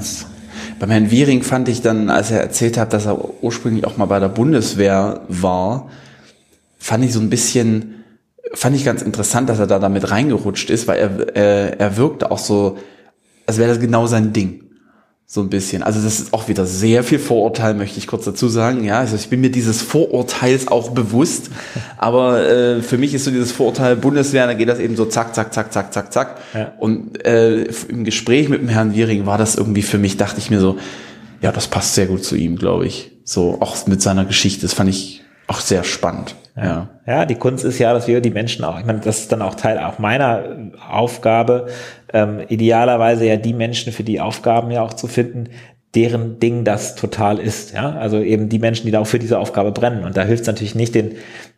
Beim 0.79 0.89
Herrn 0.89 1.11
Wiering 1.11 1.43
fand 1.43 1.69
ich 1.69 1.81
dann, 1.81 2.09
als 2.09 2.31
er 2.31 2.41
erzählt 2.41 2.77
hat, 2.77 2.93
dass 2.93 3.05
er 3.05 3.43
ursprünglich 3.43 3.85
auch 3.85 3.97
mal 3.97 4.05
bei 4.05 4.19
der 4.19 4.29
Bundeswehr 4.29 5.21
war, 5.27 5.89
fand 6.79 7.05
ich 7.05 7.13
so 7.13 7.19
ein 7.19 7.29
bisschen, 7.29 8.03
fand 8.53 8.75
ich 8.75 8.83
ganz 8.83 9.01
interessant, 9.01 9.47
dass 9.47 9.59
er 9.59 9.67
da 9.67 9.79
damit 9.79 10.09
reingerutscht 10.09 10.69
ist, 10.69 10.87
weil 10.87 10.99
er, 10.99 11.35
äh, 11.37 11.77
er 11.77 11.97
wirkte 11.97 12.31
auch 12.31 12.39
so, 12.39 12.77
als 13.45 13.57
wäre 13.57 13.69
das 13.69 13.79
genau 13.79 14.07
sein 14.07 14.33
Ding. 14.33 14.62
So 15.25 15.41
ein 15.41 15.49
bisschen. 15.49 15.83
Also 15.83 16.01
das 16.01 16.19
ist 16.19 16.33
auch 16.33 16.47
wieder 16.47 16.65
sehr 16.65 17.03
viel 17.03 17.17
Vorurteil, 17.17 17.73
möchte 17.73 17.97
ich 17.97 18.07
kurz 18.07 18.25
dazu 18.25 18.49
sagen. 18.49 18.83
Ja, 18.83 18.99
also 18.99 19.15
ich 19.15 19.29
bin 19.29 19.41
mir 19.41 19.49
dieses 19.49 19.81
Vorurteils 19.81 20.67
auch 20.67 20.91
bewusst. 20.91 21.49
Aber 21.97 22.47
äh, 22.47 22.81
für 22.81 22.97
mich 22.97 23.13
ist 23.13 23.23
so 23.25 23.31
dieses 23.31 23.51
Vorurteil 23.51 23.95
Bundeswehr, 23.95 24.45
da 24.45 24.53
geht 24.53 24.69
das 24.69 24.79
eben 24.79 24.95
so 24.95 25.05
zack, 25.05 25.33
zack, 25.33 25.53
zack, 25.53 25.73
zack, 25.73 25.93
zack, 25.93 26.13
zack. 26.13 26.37
Ja. 26.53 26.73
Und 26.77 27.25
äh, 27.25 27.63
im 27.87 28.03
Gespräch 28.03 28.49
mit 28.49 28.61
dem 28.61 28.67
Herrn 28.67 28.93
Wiering 28.93 29.25
war 29.25 29.37
das 29.37 29.55
irgendwie 29.55 29.81
für 29.81 29.97
mich, 29.97 30.17
dachte 30.17 30.39
ich 30.39 30.49
mir 30.49 30.59
so, 30.59 30.77
ja, 31.41 31.51
das 31.51 31.67
passt 31.67 31.95
sehr 31.95 32.05
gut 32.05 32.23
zu 32.23 32.35
ihm, 32.35 32.57
glaube 32.57 32.85
ich. 32.85 33.11
So 33.23 33.57
auch 33.59 33.87
mit 33.87 34.01
seiner 34.01 34.25
Geschichte. 34.25 34.61
Das 34.61 34.73
fand 34.73 34.89
ich 34.89 35.23
auch 35.47 35.61
sehr 35.61 35.83
spannend. 35.83 36.35
Ja. 36.55 36.89
ja, 37.07 37.25
die 37.25 37.35
Kunst 37.35 37.65
ist 37.65 37.79
ja, 37.79 37.93
dass 37.93 38.07
wir 38.07 38.21
die 38.21 38.29
Menschen 38.29 38.63
auch, 38.63 38.79
ich 38.79 38.85
meine, 38.85 38.99
das 38.99 39.21
ist 39.21 39.31
dann 39.31 39.41
auch 39.41 39.55
Teil 39.55 39.79
auch 39.79 39.97
meiner 39.97 40.71
Aufgabe, 40.87 41.67
ähm, 42.13 42.41
idealerweise 42.47 43.25
ja 43.25 43.37
die 43.37 43.53
Menschen 43.53 43.91
für 43.91 44.03
die 44.03 44.21
Aufgaben 44.21 44.69
ja 44.69 44.83
auch 44.83 44.93
zu 44.93 45.07
finden, 45.07 45.49
deren 45.95 46.39
Ding 46.39 46.63
das 46.63 46.95
total 46.95 47.39
ist. 47.39 47.73
Ja, 47.73 47.93
also 47.93 48.19
eben 48.19 48.49
die 48.49 48.59
Menschen, 48.59 48.85
die 48.85 48.91
da 48.91 48.99
auch 48.99 49.07
für 49.07 49.19
diese 49.19 49.39
Aufgabe 49.39 49.71
brennen. 49.71 50.03
Und 50.03 50.17
da 50.17 50.23
hilft 50.23 50.41
es 50.41 50.47
natürlich 50.47 50.75
nicht 50.75 50.95
den 50.95 51.13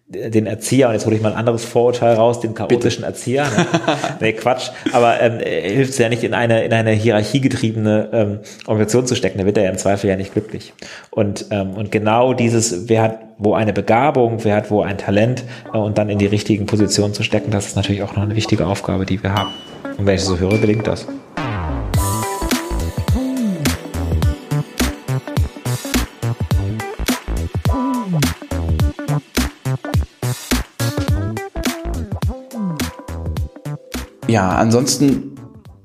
den 0.08 0.46
Erzieher, 0.46 0.88
und 0.88 0.94
jetzt 0.94 1.06
hole 1.08 1.16
ich 1.16 1.22
mal 1.22 1.32
ein 1.32 1.38
anderes 1.38 1.66
Vorurteil 1.66 2.14
raus, 2.14 2.40
den 2.40 2.54
chaotischen 2.54 3.02
Bitte. 3.02 3.06
Erzieher. 3.08 3.46
nee, 4.20 4.34
Quatsch. 4.34 4.70
Aber 4.92 5.20
ähm, 5.20 5.40
hilft 5.40 5.92
es 5.92 5.98
ja 5.98 6.10
nicht, 6.10 6.24
in 6.24 6.36
eine, 6.36 6.64
in 6.64 6.74
eine 6.74 6.92
hierarchiegetriebene 6.92 8.10
ähm, 8.14 8.40
Organisation 8.68 9.08
zu 9.08 9.16
stecken. 9.16 9.40
Da 9.40 9.46
wird 9.46 9.58
er 9.58 9.64
ja 9.64 9.72
im 9.72 9.78
Zweifel 9.78 10.10
ja 10.10 10.16
nicht 10.16 10.34
glücklich. 10.34 10.74
Und, 11.10 11.48
ähm, 11.50 11.72
und 11.72 11.92
genau 11.92 12.34
dieses, 12.34 12.88
wer 12.88 13.02
hat 13.02 13.20
wo 13.38 13.54
eine 13.54 13.74
Begabung, 13.74 14.44
wer 14.44 14.56
hat 14.56 14.72
wo 14.72 14.82
ein 14.82 14.98
Talent 14.98 15.44
äh, 15.74 15.78
und 15.78 15.98
dann 15.98 16.10
in 16.10 16.20
die 16.20 16.28
richtigen 16.28 16.68
Positionen 16.68 17.14
zu 17.14 17.24
stecken, 17.24 17.50
das 17.50 17.66
ist 17.68 17.76
natürlich 17.76 18.04
auch 18.04 18.16
noch 18.16 18.24
eine 18.24 18.36
wichtige 18.36 18.68
Aufgabe, 18.68 19.06
die 19.06 19.22
wir 19.24 19.34
haben. 19.34 19.50
Und 19.98 20.06
wenn 20.06 20.16
ich 20.16 20.24
so 20.24 20.38
höre, 20.38 20.58
gelingt 20.60 20.86
das. 20.86 21.08
Ja, 34.28 34.50
ansonsten 34.50 35.36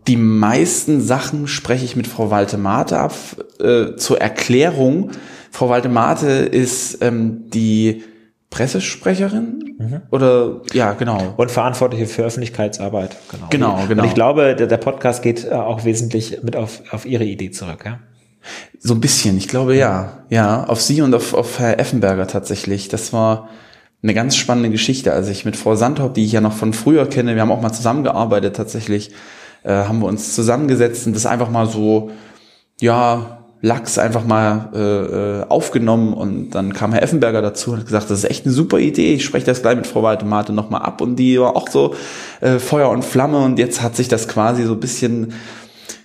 die 0.06 0.16
meisten 0.16 1.00
Sachen 1.00 1.46
spreche 1.46 1.84
ich 1.84 1.96
mit 1.96 2.06
Frau 2.06 2.30
Waltemate 2.30 2.98
ab. 2.98 3.14
Äh, 3.60 3.96
zur 3.96 4.20
Erklärung, 4.20 5.10
Frau 5.50 5.68
Waltemate 5.68 6.28
ist 6.28 7.02
ähm, 7.02 7.50
die 7.50 8.02
Pressesprecherin? 8.50 9.70
Mhm. 9.78 10.02
oder 10.10 10.60
ja 10.74 10.92
genau. 10.92 11.34
Und 11.36 11.50
verantwortliche 11.50 12.06
für 12.06 12.22
Öffentlichkeitsarbeit. 12.22 13.16
Genau. 13.30 13.46
Genau, 13.48 13.86
genau. 13.88 14.02
und 14.02 14.08
ich 14.08 14.14
glaube 14.14 14.54
der, 14.54 14.66
der 14.66 14.76
Podcast 14.76 15.22
geht 15.22 15.46
äh, 15.46 15.52
auch 15.52 15.84
wesentlich 15.84 16.42
mit 16.42 16.54
auf, 16.54 16.82
auf 16.90 17.06
ihre 17.06 17.24
Idee 17.24 17.50
zurück 17.50 17.84
ja? 17.86 18.00
So 18.78 18.94
ein 18.94 19.00
bisschen. 19.00 19.38
Ich 19.38 19.48
glaube 19.48 19.76
ja. 19.76 20.24
Ja 20.28 20.64
auf 20.64 20.80
sie 20.80 21.02
und 21.02 21.14
auf, 21.14 21.34
auf 21.34 21.58
Herr 21.58 21.78
Effenberger 21.78 22.26
tatsächlich. 22.26 22.88
Das 22.88 23.12
war 23.12 23.48
eine 24.02 24.14
ganz 24.14 24.36
spannende 24.36 24.70
Geschichte. 24.70 25.12
Also 25.12 25.30
ich 25.30 25.44
mit 25.44 25.56
Frau 25.56 25.74
Sandhaupt, 25.74 26.16
die 26.16 26.24
ich 26.24 26.32
ja 26.32 26.40
noch 26.40 26.54
von 26.54 26.72
früher 26.72 27.06
kenne, 27.06 27.34
wir 27.34 27.42
haben 27.42 27.52
auch 27.52 27.60
mal 27.60 27.72
zusammengearbeitet 27.72 28.56
tatsächlich, 28.56 29.10
äh, 29.62 29.72
haben 29.72 30.00
wir 30.00 30.06
uns 30.06 30.34
zusammengesetzt 30.34 31.06
und 31.06 31.14
das 31.14 31.26
einfach 31.26 31.50
mal 31.50 31.66
so, 31.66 32.10
ja, 32.80 33.40
Lachs 33.62 33.98
einfach 33.98 34.24
mal 34.24 34.70
äh, 34.72 34.78
äh, 35.40 35.46
aufgenommen 35.50 36.14
und 36.14 36.50
dann 36.52 36.72
kam 36.72 36.92
Herr 36.92 37.02
Effenberger 37.02 37.42
dazu 37.42 37.72
und 37.72 37.80
hat 37.80 37.84
gesagt, 37.84 38.08
das 38.08 38.20
ist 38.20 38.30
echt 38.30 38.46
eine 38.46 38.54
super 38.54 38.78
Idee, 38.78 39.12
ich 39.12 39.24
spreche 39.24 39.44
das 39.44 39.60
gleich 39.60 39.76
mit 39.76 39.86
Frau 39.86 40.02
Waldemate 40.02 40.54
nochmal 40.54 40.80
ab 40.80 41.02
und 41.02 41.16
die 41.16 41.38
war 41.38 41.54
auch 41.56 41.68
so 41.68 41.94
äh, 42.40 42.58
Feuer 42.58 42.88
und 42.88 43.04
Flamme 43.04 43.36
und 43.36 43.58
jetzt 43.58 43.82
hat 43.82 43.96
sich 43.96 44.08
das 44.08 44.28
quasi 44.28 44.64
so 44.64 44.72
ein 44.72 44.80
bisschen 44.80 45.34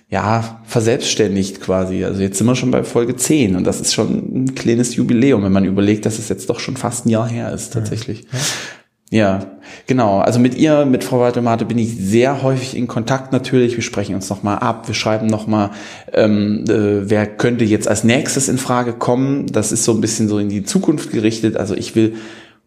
ja, 0.08 0.60
verselbstständigt 0.64 1.60
quasi. 1.60 2.04
Also 2.04 2.22
jetzt 2.22 2.38
sind 2.38 2.46
wir 2.46 2.54
schon 2.54 2.70
bei 2.70 2.84
Folge 2.84 3.16
10 3.16 3.56
und 3.56 3.64
das 3.64 3.80
ist 3.80 3.92
schon 3.92 4.44
ein 4.44 4.54
kleines 4.54 4.94
Jubiläum, 4.94 5.42
wenn 5.42 5.52
man 5.52 5.64
überlegt, 5.64 6.06
dass 6.06 6.18
es 6.18 6.28
jetzt 6.28 6.48
doch 6.48 6.60
schon 6.60 6.76
fast 6.76 7.06
ein 7.06 7.10
Jahr 7.10 7.28
her 7.28 7.52
ist 7.52 7.72
tatsächlich. 7.72 8.24
Ja, 9.10 9.40
ja 9.40 9.46
genau. 9.88 10.20
Also 10.20 10.38
mit 10.38 10.54
ihr, 10.54 10.84
mit 10.86 11.02
Frau 11.02 11.18
Waltemate 11.18 11.64
bin 11.64 11.78
ich 11.78 11.96
sehr 11.96 12.42
häufig 12.42 12.76
in 12.76 12.86
Kontakt 12.86 13.32
natürlich. 13.32 13.74
Wir 13.74 13.82
sprechen 13.82 14.14
uns 14.14 14.30
nochmal 14.30 14.58
ab, 14.58 14.86
wir 14.86 14.94
schreiben 14.94 15.26
nochmal, 15.26 15.70
ähm, 16.12 16.64
äh, 16.68 17.10
wer 17.10 17.26
könnte 17.26 17.64
jetzt 17.64 17.88
als 17.88 18.04
nächstes 18.04 18.48
in 18.48 18.58
Frage 18.58 18.92
kommen. 18.92 19.46
Das 19.46 19.72
ist 19.72 19.82
so 19.82 19.92
ein 19.92 20.00
bisschen 20.00 20.28
so 20.28 20.38
in 20.38 20.48
die 20.48 20.62
Zukunft 20.62 21.10
gerichtet. 21.10 21.56
Also 21.56 21.74
ich 21.74 21.96
will 21.96 22.14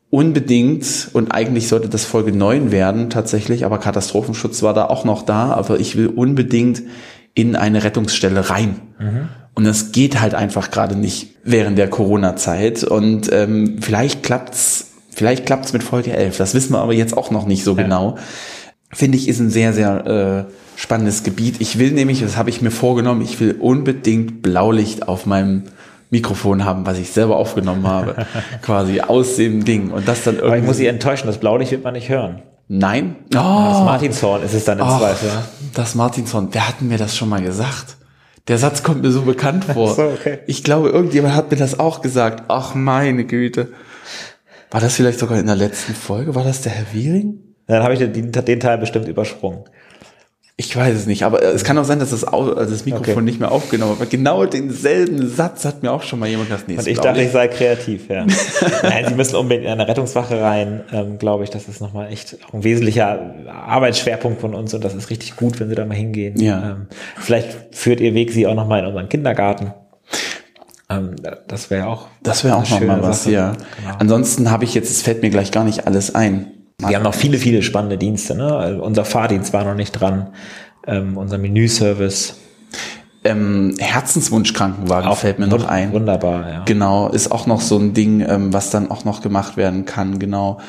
unbedingt, 0.09 1.09
und 1.13 1.31
eigentlich 1.31 1.69
sollte 1.69 1.87
das 1.87 2.03
Folge 2.03 2.33
9 2.33 2.71
werden 2.71 3.09
tatsächlich, 3.09 3.63
aber 3.63 3.77
Katastrophenschutz 3.77 4.61
war 4.61 4.73
da 4.73 4.85
auch 4.85 5.05
noch 5.05 5.21
da, 5.21 5.53
aber 5.53 5.79
ich 5.79 5.95
will 5.95 6.07
unbedingt 6.07 6.81
in 7.34 7.56
eine 7.56 7.84
Rettungsstelle 7.84 8.49
rein. 8.49 8.81
Mhm. 8.99 9.30
Und 9.53 9.65
das 9.65 9.91
geht 9.91 10.22
halt 10.22 10.35
einfach 10.35 10.72
gerade 10.72 10.95
nicht 10.95 11.35
während 11.43 11.77
der 11.77 11.89
Corona-Zeit. 11.89 12.84
Und 12.84 13.31
ähm, 13.31 13.77
vielleicht 13.81 14.23
klappt's, 14.23 14.91
vielleicht 15.10 15.45
klappt's 15.45 15.73
mit 15.73 15.84
Folge 15.84 16.14
11. 16.14 16.38
Das 16.38 16.53
wissen 16.53 16.73
wir 16.73 16.80
aber 16.80 16.93
jetzt 16.93 17.18
auch 17.18 17.31
noch 17.31 17.45
nicht 17.45 17.64
so 17.64 17.76
ja. 17.76 17.84
genau. 17.84 18.18
Finde 18.91 19.18
ich, 19.18 19.27
ist 19.27 19.39
ein 19.39 19.49
sehr, 19.49 19.73
sehr 19.73 20.47
äh, 20.47 20.80
spannendes 20.80 21.23
Gebiet. 21.23 21.57
Ich 21.60 21.77
will 21.77 21.91
nämlich, 21.91 22.22
das 22.22 22.38
habe 22.38 22.49
ich 22.49 22.61
mir 22.61 22.72
vorgenommen, 22.72 23.22
ich 23.22 23.39
will 23.39 23.56
unbedingt 23.60 24.41
Blaulicht 24.41 25.07
auf 25.07 25.26
meinem 25.26 25.64
Mikrofon 26.10 26.65
haben, 26.65 26.85
was 26.85 26.97
ich 26.97 27.11
selber 27.11 27.38
aufgenommen 27.38 27.85
habe, 27.85 28.26
quasi 28.61 29.01
aus 29.01 29.35
dem 29.35 29.65
Ding. 29.65 29.91
Und 29.91 30.07
das 30.07 30.23
dann 30.23 30.35
irgendwie. 30.35 30.47
Aber 30.47 30.57
ich 30.57 30.65
muss 30.65 30.77
Sie 30.77 30.88
enttäuschen, 30.88 31.27
das 31.27 31.38
Blaulicht 31.38 31.72
wird 31.72 31.84
man 31.84 31.93
nicht 31.93 32.10
hören. 32.10 32.41
Nein. 32.71 33.15
Oh. 33.29 33.29
Das 33.33 33.83
Martinshorn 33.83 34.43
ist 34.43 34.53
es 34.53 34.63
dann 34.63 34.77
im 34.77 34.85
oh. 34.87 34.97
Zweifel. 34.99 35.29
Das 35.73 35.95
Martinshorn, 35.95 36.49
wer 36.51 36.67
hat 36.67 36.81
mir 36.81 36.99
das 36.99 37.17
schon 37.17 37.27
mal 37.27 37.41
gesagt? 37.41 37.97
Der 38.47 38.59
Satz 38.59 38.83
kommt 38.83 39.01
mir 39.01 39.11
so 39.11 39.23
bekannt 39.23 39.65
vor. 39.73 39.95
so, 39.95 40.03
okay. 40.03 40.39
Ich 40.45 40.63
glaube, 40.63 40.89
irgendjemand 40.89 41.35
hat 41.35 41.49
mir 41.49 41.57
das 41.57 41.79
auch 41.79 42.01
gesagt. 42.01 42.43
Ach, 42.47 42.75
meine 42.75 43.25
Güte. 43.25 43.69
War 44.69 44.81
das 44.81 44.93
vielleicht 44.93 45.17
sogar 45.17 45.39
in 45.39 45.47
der 45.47 45.55
letzten 45.55 45.95
Folge? 45.95 46.35
War 46.35 46.43
das 46.43 46.61
der 46.61 46.71
Herr 46.71 46.85
Wiering? 46.93 47.39
Dann 47.65 47.81
habe 47.81 47.93
ich 47.93 47.99
den, 47.99 48.31
den 48.31 48.59
Teil 48.59 48.77
bestimmt 48.77 49.07
übersprungen. 49.07 49.63
Ich 50.61 50.76
weiß 50.76 50.94
es 50.94 51.06
nicht, 51.06 51.23
aber 51.23 51.41
es 51.41 51.64
kann 51.64 51.77
auch 51.77 51.86
sein, 51.86 51.99
dass 51.99 52.10
das, 52.10 52.26
also 52.26 52.53
das 52.53 52.84
Mikrofon 52.84 53.14
Okay. 53.14 53.22
nicht 53.22 53.40
mehr 53.40 53.49
aufgenommen 53.49 53.98
hat. 53.98 54.10
Genau 54.10 54.45
denselben 54.45 55.30
Satz 55.30 55.64
hat 55.64 55.84
mir 55.84 55.91
auch 55.94 56.03
schon 56.03 56.19
mal 56.19 56.27
jemand 56.27 56.49
gesagt. 56.49 56.68
Nee, 56.68 56.73
Und 56.73 56.80
ist 56.81 56.88
ich 56.88 56.99
dachte, 56.99 57.22
ich 57.22 57.31
sei 57.31 57.48
kreativ, 57.48 58.10
ja. 58.10 58.26
Nein, 58.84 59.06
sie 59.07 59.15
müssen 59.15 59.38
unbedingt 59.38 59.64
in 59.68 59.72
eine 59.72 59.88
Rettungswache 59.88 60.41
rein, 60.41 60.81
ähm, 60.91 61.18
glaube 61.18 61.45
ich. 61.45 61.49
Das 61.49 61.69
ist 61.69 61.80
nochmal 61.80 62.11
echt 62.11 62.36
ein 62.52 62.65
wesentlicher 62.65 63.36
Arbeitsschwerpunkt 63.48 64.41
von 64.41 64.53
uns 64.53 64.73
und 64.73 64.84
das 64.84 64.95
ist 64.95 65.10
richtig 65.10 65.38
gut, 65.38 65.61
wenn 65.61 65.69
sie 65.69 65.76
da 65.76 65.86
mal 65.86 65.95
hingehen. 65.95 66.38
Ja. 66.38 66.72
Ähm, 66.72 66.88
vielleicht 67.15 67.73
führt 67.73 68.02
ihr 68.02 68.14
Weg 68.14 68.34
sie 68.34 68.45
auch 68.45 68.56
nochmal 68.56 68.81
in 68.81 68.88
unseren 68.88 69.07
Kindergarten. 69.07 69.72
Ähm, 70.90 71.15
das 71.48 71.69
wäre 71.69 71.88
auch. 71.88 72.07
Das 72.22 72.44
wäre 72.44 72.56
auch 72.57 72.64
eine 72.64 72.69
noch 72.69 72.77
schöne 72.80 72.91
mal 72.98 73.02
was, 73.03 73.23
Sache. 73.23 73.34
ja. 73.34 73.52
Genau. 73.53 73.95
Ansonsten 73.99 74.52
habe 74.52 74.65
ich 74.65 74.73
jetzt, 74.73 74.90
es 74.91 75.02
fällt 75.03 75.22
mir 75.22 75.30
gleich 75.30 75.52
gar 75.52 75.64
nicht 75.64 75.88
alles 75.88 76.14
ein. 76.15 76.48
Wir 76.88 76.95
haben 76.95 77.03
noch 77.03 77.14
viele, 77.14 77.38
viele 77.38 77.61
spannende 77.61 77.97
Dienste. 77.97 78.35
Ne? 78.35 78.56
Also 78.56 78.84
unser 78.84 79.06
Fahrdienst 79.06 79.53
war 79.53 79.64
noch 79.65 79.76
nicht 79.76 79.91
dran. 79.91 80.27
Ähm, 80.88 81.18
unser 81.18 81.38
Menüservice. 81.38 82.35
Ähm, 83.26 83.76
Herzenswunschkrankenwagen 83.77 85.14
fällt 85.15 85.39
mir 85.39 85.47
noch 85.47 85.68
ein. 85.68 85.91
Wunderbar, 85.91 86.49
ja. 86.49 86.64
Genau, 86.64 87.10
ist 87.10 87.31
auch 87.34 87.47
noch 87.47 87.60
so 87.60 87.77
ein 87.77 87.93
Ding, 87.93 88.22
ähm, 88.22 88.53
was 88.53 88.69
dann 88.69 88.89
auch 88.89 89.03
noch 89.03 89.22
gemacht 89.22 89.57
werden 89.57 89.84
kann, 89.84 90.19
genau. 90.19 90.60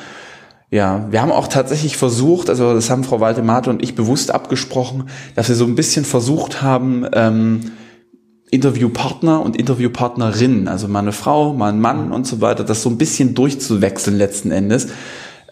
Ja, 0.69 1.07
wir 1.11 1.21
haben 1.21 1.31
auch 1.31 1.47
tatsächlich 1.47 1.95
versucht, 1.95 2.49
also 2.49 2.73
das 2.73 2.89
haben 2.89 3.05
Frau 3.05 3.21
Waldemate 3.21 3.69
und 3.69 3.81
ich 3.81 3.95
bewusst 3.95 4.33
abgesprochen, 4.33 5.05
dass 5.35 5.47
wir 5.47 5.55
so 5.55 5.65
ein 5.65 5.75
bisschen 5.75 6.03
versucht 6.03 6.61
haben, 6.61 7.05
ähm, 7.13 7.71
Interviewpartner 8.51 9.41
und 9.41 9.55
Interviewpartnerin, 9.55 10.67
also 10.67 10.89
mal 10.89 10.99
eine 10.99 11.13
Frau, 11.13 11.53
mal 11.53 11.71
ein 11.71 11.79
Mann 11.79 12.11
und 12.11 12.27
so 12.27 12.41
weiter, 12.41 12.65
das 12.65 12.83
so 12.83 12.89
ein 12.89 12.97
bisschen 12.97 13.33
durchzuwechseln 13.33 14.17
letzten 14.17 14.51
Endes. 14.51 14.87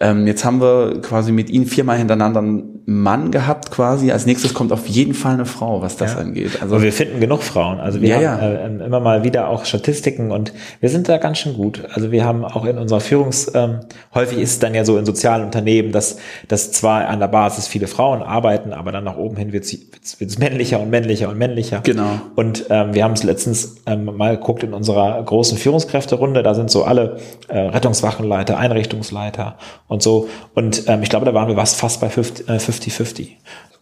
Ähm, 0.02 0.28
jetzt 0.28 0.46
haben 0.46 0.62
wir 0.62 1.02
quasi 1.02 1.32
mit 1.32 1.50
Ihnen 1.50 1.66
viermal 1.66 1.98
hintereinander 1.98 2.40
einen 2.40 2.80
Mann 2.86 3.32
gehabt 3.32 3.70
quasi. 3.70 4.12
Als 4.12 4.26
nächstes 4.26 4.54
kommt 4.54 4.72
auf 4.72 4.88
jeden 4.88 5.14
Fall 5.14 5.34
eine 5.34 5.46
Frau, 5.46 5.82
was 5.82 5.98
das 5.98 6.14
Ja. 6.14 6.20
angeht. 6.20 6.62
Also 6.62 6.76
Aber 6.76 6.84
wir 6.84 6.94
finden 6.94 7.20
genug 7.20 7.44
Frauen. 7.44 7.80
Also 7.80 8.02
wir 8.02 8.20
Ja, 8.20 8.32
haben. 8.32 8.42
Äh, 8.42 8.66
ähm, 8.66 8.82
immer 8.82 9.00
mal 9.00 9.24
wieder 9.24 9.50
auch 9.50 9.66
Statistiken 9.66 10.32
und 10.32 10.54
wir 10.80 10.90
sind 10.90 11.10
da 11.10 11.18
ganz 11.18 11.40
schön 11.40 11.54
gut. 11.54 11.84
Also 11.94 12.12
wir 12.12 12.24
haben 12.24 12.46
auch 12.46 12.66
in 12.66 12.78
unserer 12.78 13.02
Führungs, 13.02 13.52
ähm, 13.54 13.82
häufig 14.14 14.40
ist 14.40 14.52
es 14.52 14.60
dann 14.60 14.74
ja 14.74 14.86
so 14.86 14.98
in 14.98 15.06
sozialen 15.06 15.44
Unternehmen, 15.46 15.92
dass, 15.92 16.18
dass 16.48 16.72
zwar 16.72 17.08
an 17.08 17.20
der 17.20 17.28
Basis 17.28 17.68
viele 17.68 17.88
Frauen 17.88 18.24
arbeiten, 18.24 18.72
aber 18.74 18.92
dann 18.92 19.04
nach 19.04 19.18
oben 19.18 19.36
hin 19.36 19.52
wird 19.52 19.66
es 19.66 20.40
männlicher 20.40 20.80
und 20.80 20.90
männlicher 20.90 21.30
und 21.30 21.38
männlicher. 21.38 21.82
Genau. 21.84 22.10
Und 22.36 22.66
ähm, 22.70 22.94
wir 22.94 23.04
haben 23.04 23.14
es 23.14 23.24
letztens 23.24 23.76
ähm, 23.86 24.06
mal 24.06 24.38
geguckt 24.38 24.64
in 24.64 24.74
unserer 24.74 25.22
großen 25.22 25.58
Führungskräfterunde, 25.58 26.42
da 26.42 26.54
sind 26.54 26.72
so 26.72 26.86
alle 26.86 27.18
äh, 27.50 27.60
Rettungswachenleiter, 27.60 28.58
Einrichtungsleiter 28.58 29.58
und 29.90 30.02
so. 30.02 30.30
Und 30.56 30.84
ähm, 30.88 31.04
ich 31.04 31.10
glaube, 31.10 31.26
da 31.26 31.34
waren 31.34 31.50
wir 31.50 31.56
fast 31.56 31.76
fast 31.76 32.00
bei 32.00 32.10
50 32.10 32.48
äh, 32.48 32.54
50-50. 32.54 33.28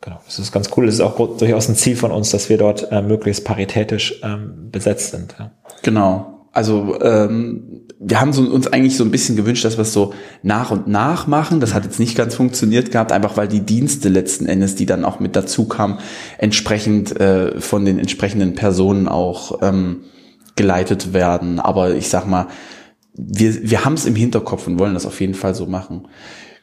Genau, 0.01 0.19
das 0.25 0.39
ist 0.39 0.51
ganz 0.51 0.69
cool. 0.75 0.87
Das 0.87 0.95
ist 0.95 1.01
auch 1.01 1.15
durchaus 1.37 1.69
ein 1.69 1.75
Ziel 1.75 1.95
von 1.95 2.11
uns, 2.11 2.31
dass 2.31 2.49
wir 2.49 2.57
dort 2.57 2.91
äh, 2.91 3.01
möglichst 3.01 3.43
paritätisch 3.43 4.19
ähm, 4.23 4.69
besetzt 4.71 5.11
sind. 5.11 5.35
Ja. 5.37 5.51
Genau. 5.83 6.33
Also 6.53 6.99
ähm, 7.01 7.81
wir 7.99 8.21
haben 8.21 8.31
so, 8.31 8.41
uns 8.43 8.67
eigentlich 8.67 8.95
so 8.95 9.03
ein 9.03 9.11
bisschen 9.11 9.35
gewünscht, 9.35 9.65
dass 9.65 9.77
wir 9.77 9.81
es 9.81 9.93
so 9.93 10.13
nach 10.43 10.71
und 10.71 10.87
nach 10.87 11.27
machen. 11.27 11.59
Das 11.59 11.73
hat 11.73 11.83
jetzt 11.83 11.99
nicht 11.99 12.15
ganz 12.15 12.35
funktioniert 12.35 12.91
gehabt, 12.91 13.11
einfach 13.11 13.37
weil 13.37 13.47
die 13.47 13.61
Dienste 13.61 14.09
letzten 14.09 14.45
Endes, 14.45 14.75
die 14.75 14.85
dann 14.85 15.03
auch 15.03 15.19
mit 15.19 15.35
dazu 15.35 15.67
kamen, 15.67 15.99
entsprechend 16.37 17.19
äh, 17.19 17.59
von 17.59 17.85
den 17.85 17.99
entsprechenden 17.99 18.55
Personen 18.55 19.07
auch 19.07 19.59
ähm, 19.61 20.03
geleitet 20.55 21.13
werden. 21.13 21.59
Aber 21.59 21.95
ich 21.95 22.09
sag 22.09 22.27
mal, 22.27 22.47
wir, 23.17 23.69
wir 23.69 23.85
haben 23.85 23.93
es 23.93 24.05
im 24.05 24.15
Hinterkopf 24.15 24.67
und 24.67 24.79
wollen 24.79 24.93
das 24.93 25.05
auf 25.05 25.19
jeden 25.19 25.33
Fall 25.33 25.55
so 25.55 25.65
machen. 25.65 26.07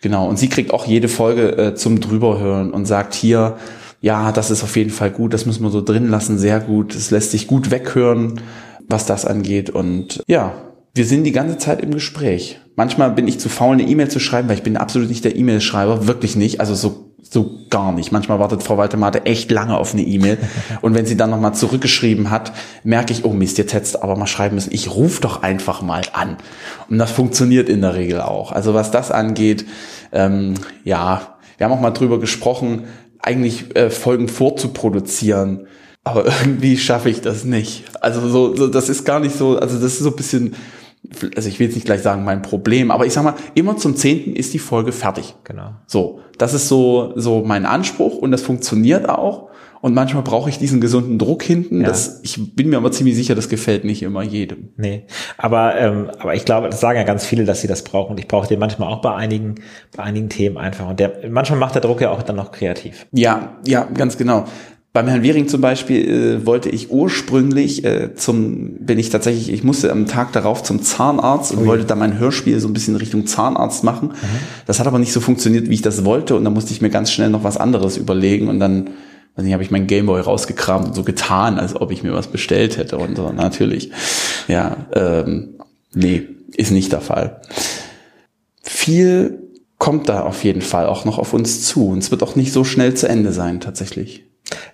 Genau. 0.01 0.29
Und 0.29 0.39
sie 0.39 0.49
kriegt 0.49 0.73
auch 0.73 0.87
jede 0.87 1.09
Folge 1.09 1.57
äh, 1.57 1.75
zum 1.75 2.01
drüberhören 2.01 2.73
und 2.73 2.87
sagt 2.87 3.15
hier, 3.15 3.57
ja, 4.01 4.33
das 4.33 4.51
ist 4.51 4.63
auf 4.63 4.77
jeden 4.77 4.91
Fall 4.91 5.11
gut, 5.11 5.33
das 5.33 5.47
müssen 5.47 5.63
wir 5.63 5.71
so 5.71 5.81
drin 5.81 6.09
lassen, 6.09 6.39
sehr 6.39 6.61
gut. 6.61 6.95
Es 6.95 7.11
lässt 7.11 7.31
sich 7.31 7.47
gut 7.47 7.71
weghören, 7.71 8.41
was 8.87 9.07
das 9.07 9.25
angeht. 9.25 9.71
Und 9.71 10.23
ja, 10.27 10.53
wir 10.95 11.07
sind 11.07 11.25
die 11.25 11.33
ganze 11.33 11.57
Zeit 11.57 11.81
im 11.81 11.91
Gespräch. 11.91 12.61
Manchmal 12.77 13.13
bin 13.13 13.27
ich 13.27 13.41
zu 13.41 13.49
faul, 13.49 13.73
eine 13.73 13.89
E-Mail 13.89 14.09
zu 14.09 14.21
schreiben, 14.21 14.49
weil 14.49 14.57
ich 14.57 14.63
bin 14.63 14.77
absolut 14.77 15.09
nicht 15.09 15.25
der 15.25 15.37
E-Mail-Schreiber, 15.37 16.07
wirklich 16.07 16.37
nicht. 16.37 16.61
Also 16.61 16.75
so 16.75 17.14
so 17.31 17.61
gar 17.71 17.93
nicht. 17.93 18.13
Manchmal 18.13 18.39
wartet 18.39 18.63
Frau 18.63 18.77
Waltemate 18.77 19.27
echt 19.27 19.51
lange 19.51 19.77
auf 19.77 19.93
eine 19.93 20.03
E-Mail. 20.03 20.39
Und 20.83 20.95
wenn 20.95 21.07
sie 21.07 21.17
dann 21.17 21.31
nochmal 21.31 21.55
zurückgeschrieben 21.55 22.31
hat, 22.31 22.53
merke 22.85 23.13
ich, 23.13 23.25
oh 23.25 23.33
Mist, 23.33 23.59
jetzt 23.59 23.73
hättest 23.73 23.97
du 23.97 24.03
aber 24.03 24.17
mal 24.17 24.27
schreiben 24.27 24.55
müssen, 24.55 24.73
ich 24.73 24.95
rufe 24.95 25.21
doch 25.21 25.43
einfach 25.43 25.83
mal 25.83 26.03
an. 26.13 26.37
Und 26.89 26.99
das 26.99 27.11
funktioniert 27.11 27.69
in 27.69 27.81
der 27.81 27.95
Regel 27.95 28.21
auch. 28.21 28.53
Also 28.53 28.75
was 28.75 28.91
das 28.91 29.11
angeht, 29.11 29.67
ähm, 30.13 30.55
ja, 30.85 31.37
wir 31.57 31.67
haben 31.67 31.73
auch 31.73 31.81
mal 31.81 31.91
drüber 31.91 32.21
gesprochen, 32.21 32.85
eigentlich 33.21 33.75
äh, 33.77 33.91
Folgen 33.91 34.29
vorzuproduzieren. 34.29 35.67
Aber 36.05 36.27
irgendwie 36.41 36.77
schaffe 36.77 37.09
ich 37.09 37.21
das 37.21 37.45
nicht. 37.45 37.85
Also 38.01 38.29
so, 38.29 38.55
so, 38.55 38.69
das 38.69 38.89
ist 38.89 39.05
gar 39.05 39.21
nicht 39.21 39.37
so, 39.37 39.59
also 39.59 39.77
das 39.77 39.95
ist 39.95 40.01
so 40.01 40.11
ein 40.11 40.17
bisschen, 40.17 40.55
also 41.37 41.49
ich 41.49 41.59
will 41.59 41.67
jetzt 41.67 41.75
nicht 41.75 41.87
gleich 41.87 42.03
sagen 42.03 42.25
mein 42.25 42.43
Problem, 42.43 42.91
aber 42.91 43.07
ich 43.07 43.13
sag 43.13 43.25
mal, 43.25 43.35
immer 43.55 43.77
zum 43.77 43.97
zehnten 43.97 44.35
ist 44.35 44.55
die 44.55 44.59
Folge 44.59 44.93
fertig. 44.93 45.35
Genau. 45.45 45.71
So, 45.87 46.21
das 46.39 46.55
ist 46.55 46.69
so, 46.69 47.13
so 47.17 47.43
mein 47.45 47.67
Anspruch 47.67 48.17
und 48.17 48.31
das 48.31 48.43
funktioniert 48.43 49.09
auch. 49.09 49.51
Und 49.85 49.93
manchmal 49.93 50.23
brauche 50.23 50.49
ich 50.49 50.59
diesen 50.59 50.81
gesunden 50.81 51.19
Druck 51.19 51.43
hinten. 51.43 51.83
Ja. 51.83 51.89
Das, 51.89 52.21
ich 52.23 52.57
bin 52.57 52.71
mir 52.71 52.79
aber 52.79 52.91
ziemlich 52.91 53.15
sicher, 53.17 53.35
das 53.35 53.51
gefällt 53.51 53.85
nicht 53.85 54.03
immer 54.03 54.23
jedem. 54.23 54.71
Nee, 54.79 55.05
aber, 55.37 55.77
ähm, 55.77 56.11
aber 56.19 56.35
ich 56.35 56.47
glaube, 56.47 56.71
das 56.71 56.81
sagen 56.81 56.97
ja 56.97 57.05
ganz 57.05 57.27
viele, 57.27 57.45
dass 57.45 57.61
sie 57.61 57.67
das 57.67 57.85
brauchen. 57.85 58.13
Und 58.13 58.19
ich 58.19 58.27
brauche 58.27 58.49
den 58.49 58.59
manchmal 58.59 58.91
auch 58.91 59.03
bei 59.03 59.15
einigen, 59.15 59.57
bei 59.95 60.03
einigen 60.03 60.31
Themen 60.31 60.57
einfach. 60.57 60.89
Und 60.89 61.01
der, 61.01 61.29
manchmal 61.29 61.59
macht 61.59 61.75
der 61.75 61.83
Druck 61.83 62.01
ja 62.01 62.13
auch 62.13 62.23
dann 62.23 62.37
noch 62.37 62.51
kreativ. 62.51 63.05
Ja, 63.13 63.59
ja, 63.67 63.85
ganz 63.93 64.17
genau. 64.17 64.47
Beim 64.95 65.09
Herrn 65.09 65.25
Wehring 65.25 65.49
zum 65.49 65.61
Beispiel 65.61 66.09
äh, 66.09 66.47
wollte 66.47 66.69
ich 66.71 66.93
ursprünglich 66.93 67.85
äh, 67.85 68.15
zum, 68.15 68.77
bin 68.79 68.97
ich 68.97 69.11
tatsächlich, 69.11 69.53
ich 69.53 69.65
musste 69.65 69.91
am 69.91 70.07
Tag 70.07 70.33
darauf 70.33 70.63
zum 70.63 70.83
Zahnarzt 70.83 71.51
und 71.51 71.67
wollte 71.67 71.85
da 71.85 71.97
mein 71.97 72.17
Hörspiel 72.17 72.61
so 72.61 72.69
ein 72.69 72.73
bisschen 72.75 72.95
Richtung 72.95 73.27
Zahnarzt 73.27 73.83
machen. 73.83 74.13
Das 74.67 74.79
hat 74.79 74.87
aber 74.87 75.01
nicht 75.01 75.13
so 75.13 75.19
funktioniert, 75.19 75.69
wie 75.69 75.75
ich 75.75 75.83
das 75.83 76.05
wollte 76.05 76.37
und 76.37 76.45
dann 76.45 76.55
musste 76.55 76.71
ich 76.71 76.81
mir 76.81 76.91
ganz 76.91 77.11
schnell 77.11 77.29
noch 77.29 77.43
was 77.43 77.57
anderes 77.57 77.97
überlegen 77.97 78.47
und 78.47 78.61
dann 78.61 78.91
weiß 79.35 79.45
nicht, 79.45 79.53
habe 79.53 79.65
ich 79.65 79.73
meinen 79.73 79.89
Gameboy 79.89 80.21
rausgekramt 80.21 80.87
und 80.87 80.95
so 80.95 81.03
getan, 81.03 81.59
als 81.59 81.75
ob 81.75 81.91
ich 81.91 82.05
mir 82.05 82.13
was 82.13 82.29
bestellt 82.29 82.77
hätte 82.77 82.97
und 82.97 83.17
so, 83.17 83.33
natürlich. 83.33 83.91
Ja, 84.47 84.77
ähm, 84.95 85.57
nee, 85.93 86.23
ist 86.57 86.71
nicht 86.71 86.93
der 86.93 87.01
Fall. 87.01 87.41
Viel 88.63 89.41
kommt 89.79 90.09
da 90.09 90.21
auf 90.21 90.45
jeden 90.45 90.63
Fall 90.63 90.87
auch 90.87 91.05
noch 91.05 91.19
auf 91.19 91.33
uns 91.33 91.63
zu 91.63 91.89
und 91.89 91.99
es 91.99 92.13
wird 92.13 92.23
auch 92.23 92.37
nicht 92.37 92.53
so 92.53 92.63
schnell 92.63 92.95
zu 92.95 93.09
Ende 93.09 93.33
sein, 93.33 93.59
tatsächlich. 93.59 94.25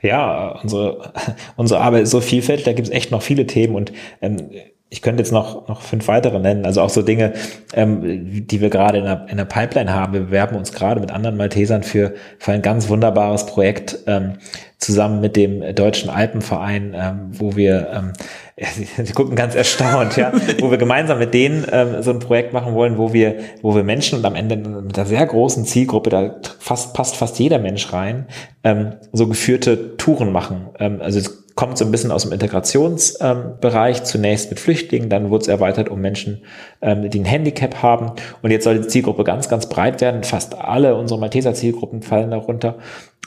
Ja, 0.03 0.59
unsere, 0.63 1.13
unsere 1.57 1.81
Arbeit 1.81 2.05
ist 2.05 2.11
so 2.11 2.21
vielfältig, 2.21 2.65
da 2.65 2.73
gibt 2.73 2.89
es 2.89 2.95
echt 2.95 3.11
noch 3.11 3.23
viele 3.23 3.47
Themen 3.47 3.75
und 3.75 3.93
ähm, 4.21 4.51
ich 4.93 5.03
könnte 5.03 5.23
jetzt 5.23 5.33
noch, 5.33 5.69
noch 5.69 5.83
fünf 5.83 6.09
weitere 6.09 6.41
nennen, 6.41 6.67
also 6.67 6.83
auch 6.83 6.91
so 6.91 7.03
Dinge, 7.03 7.33
ähm, 7.75 8.47
die 8.47 8.61
wir 8.61 8.71
gerade 8.71 8.99
in 8.99 9.05
der, 9.05 9.27
in 9.31 9.37
der 9.37 9.45
Pipeline 9.45 9.95
haben. 9.95 10.13
Wir 10.13 10.23
bewerben 10.23 10.57
uns 10.57 10.73
gerade 10.73 11.01
mit 11.01 11.13
anderen 11.13 11.37
Maltesern 11.37 11.85
für, 11.85 12.15
für 12.41 12.51
ein 12.51 12.61
ganz 12.61 12.89
wunderbares 12.89 13.47
Projekt 13.47 14.01
ähm, 14.09 14.35
zusammen 14.79 15.21
mit 15.21 15.37
dem 15.37 15.75
Deutschen 15.77 16.11
Alpenverein, 16.11 16.97
ähm, 16.99 17.31
wo 17.31 17.55
wir, 17.55 17.89
ähm, 17.95 18.13
sie, 19.05 19.13
gucken 19.13 19.37
ganz 19.37 19.55
erstaunt, 19.55 20.17
ja, 20.17 20.33
wo 20.59 20.73
wir 20.73 20.79
gemeinsam 20.79 21.21
mit 21.21 21.35
denen 21.35 21.65
ähm, 21.71 22.03
so 22.03 22.11
ein 22.11 22.19
Projekt 22.19 22.53
machen 22.53 22.75
wollen, 22.75 22.99
wo 22.99 23.13
wir, 23.13 23.37
wo 23.63 23.77
wir 23.77 23.85
Menschen 23.85 24.19
und 24.19 24.25
am 24.25 24.35
Ende 24.35 24.57
mit 24.57 24.99
einer 24.99 25.07
sehr 25.07 25.25
großen 25.25 25.67
Zielgruppe, 25.67 26.11
da 26.11 26.35
fast, 26.59 26.95
passt 26.95 27.15
fast 27.15 27.39
jeder 27.39 27.61
Mensch 27.61 27.93
rein, 27.93 28.27
ähm, 28.65 28.95
so 29.13 29.29
geführte 29.29 29.97
Touren 29.99 30.33
machen. 30.33 30.71
Ähm, 30.81 31.01
also 31.01 31.21
kommt 31.61 31.77
so 31.77 31.85
ein 31.85 31.91
bisschen 31.91 32.11
aus 32.11 32.23
dem 32.23 32.33
Integrationsbereich, 32.33 34.05
zunächst 34.05 34.49
mit 34.49 34.59
Flüchtlingen, 34.59 35.11
dann 35.11 35.29
wurde 35.29 35.43
es 35.43 35.49
erweitert 35.49 35.91
um 35.91 36.01
Menschen, 36.01 36.41
ähm, 36.81 37.11
die 37.11 37.21
ein 37.21 37.27
Handicap 37.27 37.83
haben 37.83 38.13
und 38.41 38.51
jetzt 38.51 38.65
soll 38.65 38.81
die 38.81 38.89
Zielgruppe 38.89 39.25
ganz, 39.25 39.51
ganz 39.51 39.69
breit 39.69 40.01
werden. 40.01 40.25
Fast 40.25 40.55
alle 40.57 40.95
unsere 40.95 41.21
Malteser 41.21 41.53
Zielgruppen 41.53 42.01
fallen 42.01 42.31
darunter, 42.31 42.79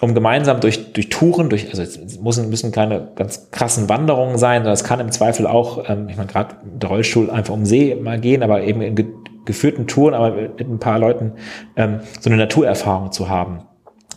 um 0.01 0.15
gemeinsam 0.15 0.61
durch, 0.61 0.93
durch 0.93 1.09
Touren, 1.09 1.49
durch, 1.49 1.69
also 1.69 1.83
es 1.83 2.19
müssen, 2.19 2.49
müssen 2.49 2.71
keine 2.71 3.07
ganz 3.13 3.51
krassen 3.51 3.87
Wanderungen 3.87 4.39
sein, 4.39 4.61
sondern 4.61 4.73
es 4.73 4.83
kann 4.83 4.99
im 4.99 5.11
Zweifel 5.11 5.45
auch, 5.45 5.87
ähm, 5.87 6.09
ich 6.09 6.17
meine, 6.17 6.27
gerade 6.27 6.55
der 6.63 6.89
Rollstuhl 6.89 7.29
einfach 7.29 7.53
um 7.53 7.67
See 7.67 7.93
mal 7.93 8.19
gehen, 8.19 8.41
aber 8.41 8.63
eben 8.63 8.81
in 8.81 8.95
ge 8.95 9.05
geführten 9.45 9.85
Touren, 9.85 10.15
aber 10.15 10.31
mit 10.31 10.61
ein 10.61 10.79
paar 10.79 10.97
Leuten 10.97 11.33
ähm, 11.75 11.99
so 12.19 12.31
eine 12.31 12.37
Naturerfahrung 12.37 13.11
zu 13.11 13.29
haben 13.29 13.59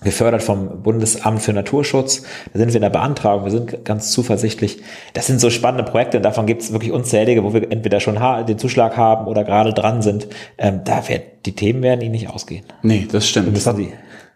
gefördert 0.06 0.42
vom 0.42 0.82
Bundesamt 0.82 1.42
für 1.42 1.52
Naturschutz. 1.52 2.22
Da 2.52 2.58
sind 2.58 2.68
wir 2.68 2.76
in 2.76 2.82
der 2.82 2.90
Beantragung, 2.90 3.44
wir 3.44 3.50
sind 3.50 3.84
ganz 3.84 4.12
zuversichtlich. 4.12 4.78
Das 5.12 5.26
sind 5.26 5.40
so 5.40 5.50
spannende 5.50 5.84
Projekte 5.84 6.16
und 6.16 6.22
davon 6.22 6.46
gibt 6.46 6.62
es 6.62 6.72
wirklich 6.72 6.92
unzählige, 6.92 7.44
wo 7.44 7.52
wir 7.52 7.70
entweder 7.70 8.00
schon 8.00 8.16
den 8.46 8.58
Zuschlag 8.58 8.96
haben 8.96 9.26
oder 9.26 9.44
gerade 9.44 9.74
dran 9.74 10.00
sind. 10.02 10.28
Ähm, 10.56 10.82
da 10.84 11.06
wird, 11.08 11.22
die 11.44 11.54
Themen 11.54 11.82
werden 11.82 12.00
Ihnen 12.00 12.12
nicht 12.12 12.30
ausgehen. 12.30 12.64
Nee, 12.82 13.06
das 13.10 13.28
stimmt. 13.28 13.52
müssen 13.52 13.76
sie. 13.76 13.92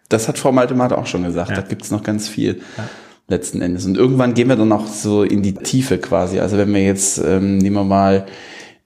Das 0.09 0.27
hat 0.29 0.39
Frau 0.39 0.51
Maltemate 0.51 0.99
auch 0.99 1.07
schon 1.07 1.23
gesagt. 1.23 1.51
Ja. 1.51 1.57
Da 1.57 1.63
gibt's 1.63 1.91
noch 1.91 2.03
ganz 2.03 2.29
viel 2.29 2.61
letzten 3.29 3.63
Endes. 3.63 3.87
Und 3.87 3.97
irgendwann 3.97 4.35
gehen 4.35 4.49
wir 4.49 4.57
dann 4.57 4.73
auch 4.73 4.89
so 4.89 5.23
in 5.23 5.43
die 5.43 5.55
Tiefe 5.55 5.99
quasi. 5.99 6.41
Also 6.41 6.59
wenn 6.59 6.75
wir 6.75 6.83
jetzt, 6.83 7.19
ähm, 7.19 7.59
nehmen 7.59 7.77
wir 7.77 7.85
mal 7.85 8.27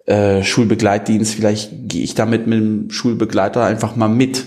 äh, 0.05 0.43
Schulbegleitdienst, 0.43 1.35
vielleicht 1.35 1.71
gehe 1.89 2.03
ich 2.03 2.15
damit 2.15 2.47
mit 2.47 2.59
dem 2.59 2.91
Schulbegleiter 2.91 3.65
einfach 3.65 3.97
mal 3.97 4.09
mit. 4.09 4.45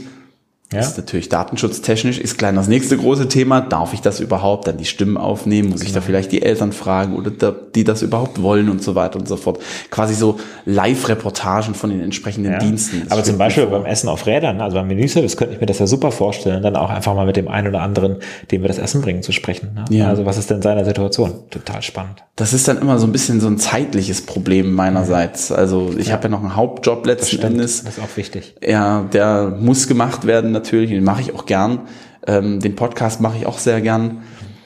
Ja. 0.71 0.79
Das 0.79 0.89
ist 0.89 0.97
natürlich 0.97 1.29
datenschutztechnisch, 1.29 2.19
ist 2.19 2.37
klein 2.37 2.55
das 2.55 2.67
nächste 2.67 2.97
große 2.97 3.29
Thema. 3.29 3.61
Darf 3.61 3.93
ich 3.93 4.01
das 4.01 4.19
überhaupt? 4.19 4.67
Dann 4.67 4.75
die 4.77 4.83
Stimmen 4.85 5.15
aufnehmen? 5.15 5.69
Muss 5.69 5.79
ich 5.81 5.87
Genau. 5.87 5.99
da 6.01 6.05
vielleicht 6.05 6.31
die 6.33 6.41
Eltern 6.41 6.73
fragen 6.73 7.15
oder 7.15 7.31
da, 7.31 7.55
die 7.73 7.85
das 7.85 8.01
überhaupt 8.01 8.41
wollen 8.41 8.69
und 8.69 8.83
so 8.83 8.93
weiter 8.93 9.17
und 9.17 9.29
so 9.29 9.37
fort. 9.37 9.59
Quasi 9.91 10.13
so 10.13 10.37
Live-Reportagen 10.65 11.73
von 11.75 11.89
den 11.89 12.01
entsprechenden 12.01 12.53
Ja. 12.53 12.59
Diensten. 12.59 13.01
Das 13.03 13.11
Aber 13.11 13.23
zum 13.23 13.37
Beispiel 13.37 13.65
beim 13.67 13.85
Essen 13.85 14.09
auf 14.09 14.25
Rädern, 14.25 14.61
also 14.61 14.75
beim 14.77 14.87
Menüservice, 14.87 15.37
könnte 15.37 15.53
ich 15.55 15.59
mir 15.61 15.67
das 15.67 15.79
ja 15.79 15.87
super 15.87 16.11
vorstellen, 16.11 16.61
dann 16.63 16.75
auch 16.75 16.89
einfach 16.89 17.13
mal 17.15 17.25
mit 17.25 17.35
dem 17.37 17.47
einen 17.47 17.67
oder 17.67 17.81
anderen, 17.81 18.17
dem 18.51 18.61
wir 18.61 18.67
das 18.67 18.77
Essen 18.77 19.01
bringen, 19.01 19.21
zu 19.23 19.31
sprechen. 19.31 19.69
Ne? 19.73 19.85
Ja. 19.89 20.07
Also 20.09 20.25
was 20.25 20.37
ist 20.37 20.49
denn 20.49 20.61
seine 20.61 20.85
Situation? 20.85 21.33
Total 21.49 21.81
spannend. 21.81 22.23
Das 22.35 22.53
ist 22.53 22.67
dann 22.67 22.77
immer 22.79 22.99
so 22.99 23.07
ein 23.07 23.11
bisschen 23.11 23.39
so 23.39 23.47
ein 23.47 23.57
zeitliches 23.57 24.21
Problem 24.25 24.73
meinerseits. 24.73 25.51
Also 25.51 25.93
ich 25.97 26.11
habe 26.11 26.23
ja 26.23 26.29
noch 26.29 26.41
einen 26.41 26.55
Hauptjob 26.55 27.05
letzten 27.05 27.41
Endes. 27.41 27.83
Das 27.83 27.97
ist 27.97 28.03
auch 28.03 28.15
wichtig. 28.17 28.55
Ja, 28.61 29.05
der 29.13 29.55
muss 29.59 29.87
gemacht 29.87 30.27
werden 30.27 30.53
natürlich, 30.57 30.89
den 30.91 31.03
mache 31.03 31.21
ich 31.21 31.33
auch 31.33 31.45
gern. 31.45 31.81
Ähm, 32.25 32.59
den 32.59 32.75
Podcast 32.75 33.21
mache 33.21 33.37
ich 33.37 33.45
auch 33.45 33.57
sehr 33.57 33.81
gern. 33.81 34.23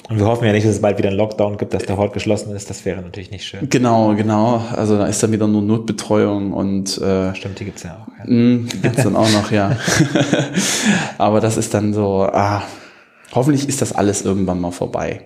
Und 0.09 0.17
wir 0.19 0.25
hoffen 0.25 0.45
ja 0.45 0.51
nicht, 0.51 0.65
dass 0.65 0.73
es 0.73 0.81
bald 0.81 0.97
wieder 0.97 1.07
einen 1.07 1.17
Lockdown 1.17 1.57
gibt, 1.57 1.73
dass 1.73 1.83
der 1.83 1.95
Hort 1.95 2.13
geschlossen 2.13 2.53
ist. 2.53 2.69
Das 2.69 2.83
wäre 2.83 3.01
natürlich 3.01 3.31
nicht 3.31 3.45
schön. 3.45 3.69
Genau, 3.69 4.13
genau. 4.15 4.61
Also 4.75 4.97
da 4.97 5.05
ist 5.05 5.23
dann 5.23 5.31
wieder 5.31 5.47
nur 5.47 5.61
Notbetreuung 5.61 6.51
und 6.51 6.97
äh, 6.97 7.33
Stimmt, 7.33 7.59
die 7.61 7.65
gibt's 7.65 7.83
ja 7.83 7.91
auch. 8.03 8.07
Ja. 8.19 8.25
mh, 8.25 8.67
die 8.73 8.81
gibt's 8.81 9.03
dann 9.03 9.15
auch 9.15 9.31
noch, 9.31 9.51
ja. 9.51 9.77
Aber 11.17 11.39
das 11.39 11.55
ist 11.55 11.73
dann 11.73 11.93
so, 11.93 12.23
ah, 12.23 12.61
hoffentlich 13.31 13.69
ist 13.69 13.81
das 13.81 13.93
alles 13.93 14.23
irgendwann 14.23 14.59
mal 14.59 14.71
vorbei. 14.71 15.21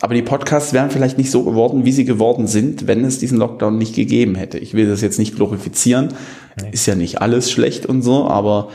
Aber 0.00 0.14
die 0.14 0.22
Podcasts 0.22 0.72
wären 0.72 0.90
vielleicht 0.90 1.18
nicht 1.18 1.30
so 1.30 1.44
geworden, 1.44 1.84
wie 1.84 1.92
sie 1.92 2.06
geworden 2.06 2.46
sind, 2.46 2.86
wenn 2.86 3.04
es 3.04 3.18
diesen 3.18 3.38
Lockdown 3.38 3.76
nicht 3.76 3.94
gegeben 3.94 4.36
hätte. 4.36 4.58
Ich 4.58 4.72
will 4.72 4.88
das 4.88 5.02
jetzt 5.02 5.18
nicht 5.18 5.36
glorifizieren. 5.36 6.14
Ist 6.72 6.86
ja 6.86 6.94
nicht 6.94 7.20
alles 7.20 7.50
schlecht 7.50 7.84
und 7.86 8.02
so, 8.02 8.26
aber 8.26 8.70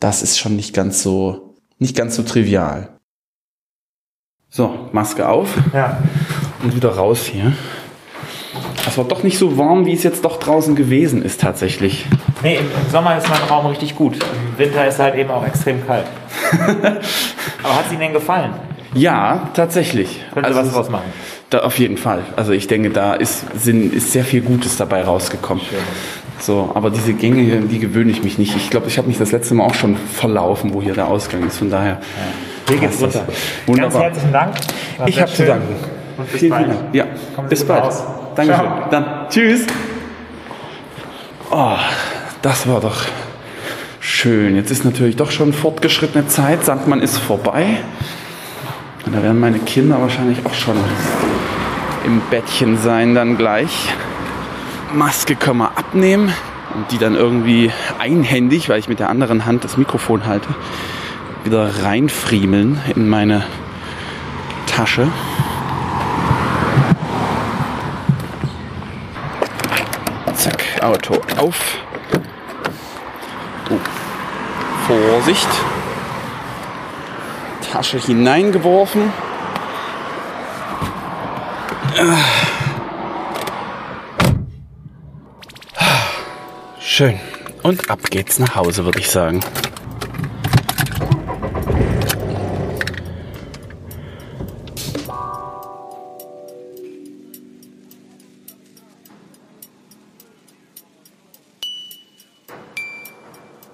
das 0.00 0.22
ist 0.22 0.38
schon 0.38 0.56
nicht 0.56 0.74
ganz 0.74 1.02
so, 1.02 1.54
nicht 1.78 1.96
ganz 1.96 2.16
so 2.16 2.22
trivial. 2.22 2.90
So, 4.50 4.88
Maske 4.92 5.28
auf 5.28 5.48
Ja. 5.72 5.98
und 6.62 6.74
wieder 6.76 6.90
raus 6.90 7.24
hier. 7.24 7.52
Es 8.86 8.96
war 8.98 9.04
doch 9.04 9.22
nicht 9.24 9.38
so 9.38 9.56
warm, 9.58 9.86
wie 9.86 9.94
es 9.94 10.02
jetzt 10.04 10.24
doch 10.24 10.38
draußen 10.38 10.76
gewesen 10.76 11.22
ist 11.22 11.40
tatsächlich. 11.40 12.06
Nee, 12.42 12.58
im, 12.58 12.66
Sommer 12.92 13.16
ist 13.16 13.28
mein 13.28 13.42
Raum 13.48 13.66
richtig 13.66 13.96
gut. 13.96 14.14
Im 14.14 14.58
Winter 14.58 14.86
ist 14.86 14.98
halt 14.98 15.14
eben 15.16 15.30
auch 15.30 15.44
extrem 15.44 15.84
kalt. 15.86 16.06
Aber 17.62 17.74
hat 17.76 17.86
es 17.86 17.90
Ihnen 17.92 18.00
denn 18.00 18.12
gefallen? 18.12 18.52
Ja, 18.94 19.50
tatsächlich. 19.54 20.20
Könnte 20.32 20.48
Also 20.48 20.60
was 20.60 20.66
es- 20.68 20.72
draus 20.74 20.90
machen. 20.90 21.12
Da 21.50 21.60
auf 21.60 21.78
jeden 21.78 21.96
Fall. 21.96 22.22
Also 22.36 22.52
ich 22.52 22.66
denke, 22.68 22.90
da 22.90 23.14
ist, 23.14 23.44
sind, 23.60 23.92
ist 23.92 24.12
sehr 24.12 24.24
viel 24.24 24.42
Gutes 24.42 24.76
dabei 24.76 25.02
rausgekommen. 25.02 25.64
So, 26.38 26.70
aber 26.74 26.90
diese 26.90 27.14
Gänge, 27.14 27.40
hier, 27.42 27.60
die 27.60 27.78
gewöhne 27.78 28.10
ich 28.10 28.22
mich 28.22 28.38
nicht. 28.38 28.54
Ich 28.56 28.70
glaube, 28.70 28.88
ich 28.88 28.98
habe 28.98 29.08
mich 29.08 29.18
das 29.18 29.32
letzte 29.32 29.54
Mal 29.54 29.64
auch 29.64 29.74
schon 29.74 29.96
verlaufen, 29.96 30.74
wo 30.74 30.82
hier 30.82 30.94
der 30.94 31.06
Ausgang 31.06 31.46
ist. 31.46 31.58
Von 31.58 31.70
daher. 31.70 32.00
Hier 32.68 32.78
geht's 32.78 33.00
runter. 33.00 33.24
Wunderbar. 33.66 33.90
Ganz 33.92 34.04
herzlichen 34.04 34.32
Dank. 34.32 34.54
War 34.98 35.08
Ich 35.08 35.20
habe 35.20 35.32
zu 35.32 35.44
danken. 35.44 35.74
Und 36.16 36.30
bis 36.30 36.40
Vielen, 36.40 36.50
bald. 36.50 36.64
vielen 36.66 36.76
Dank. 36.78 36.94
Ja, 36.94 37.04
Kommen 37.34 37.48
bis 37.48 37.64
bald. 37.64 37.84
raus. 37.84 38.04
Dankeschön. 38.36 38.64
Ciao. 38.64 38.88
Dann 38.90 39.06
tschüss. 39.30 39.66
Oh, 41.50 41.76
das 42.42 42.66
war 42.68 42.80
doch 42.80 43.02
schön. 44.00 44.56
Jetzt 44.56 44.70
ist 44.70 44.84
natürlich 44.84 45.16
doch 45.16 45.30
schon 45.30 45.52
fortgeschrittene 45.52 46.26
Zeit. 46.26 46.64
Sandmann 46.64 47.00
ist 47.00 47.18
vorbei. 47.18 47.78
Und 49.06 49.14
da 49.14 49.22
werden 49.22 49.38
meine 49.40 49.58
Kinder 49.58 50.00
wahrscheinlich 50.00 50.38
auch 50.46 50.54
schon 50.54 50.76
im 52.06 52.20
Bettchen 52.30 52.78
sein 52.78 53.14
dann 53.14 53.36
gleich. 53.36 53.88
Maske 54.94 55.34
können 55.34 55.58
wir 55.58 55.76
abnehmen 55.76 56.32
und 56.74 56.90
die 56.92 56.98
dann 56.98 57.14
irgendwie 57.14 57.72
einhändig, 57.98 58.68
weil 58.68 58.78
ich 58.78 58.88
mit 58.88 59.00
der 59.00 59.10
anderen 59.10 59.44
Hand 59.44 59.64
das 59.64 59.76
Mikrofon 59.76 60.26
halte, 60.26 60.48
wieder 61.42 61.84
reinfriemeln 61.84 62.80
in 62.94 63.08
meine 63.08 63.44
Tasche. 64.66 65.08
Zack, 70.34 70.64
Auto 70.82 71.14
auf. 71.38 71.78
Oh. 73.70 73.78
Vorsicht. 74.86 75.48
Tasche 77.72 77.98
hineingeworfen. 77.98 79.12
Schön. 86.96 87.18
Und 87.64 87.90
ab 87.90 88.08
geht's 88.08 88.38
nach 88.38 88.54
Hause, 88.54 88.84
würde 88.84 89.00
ich 89.00 89.10
sagen. 89.10 89.40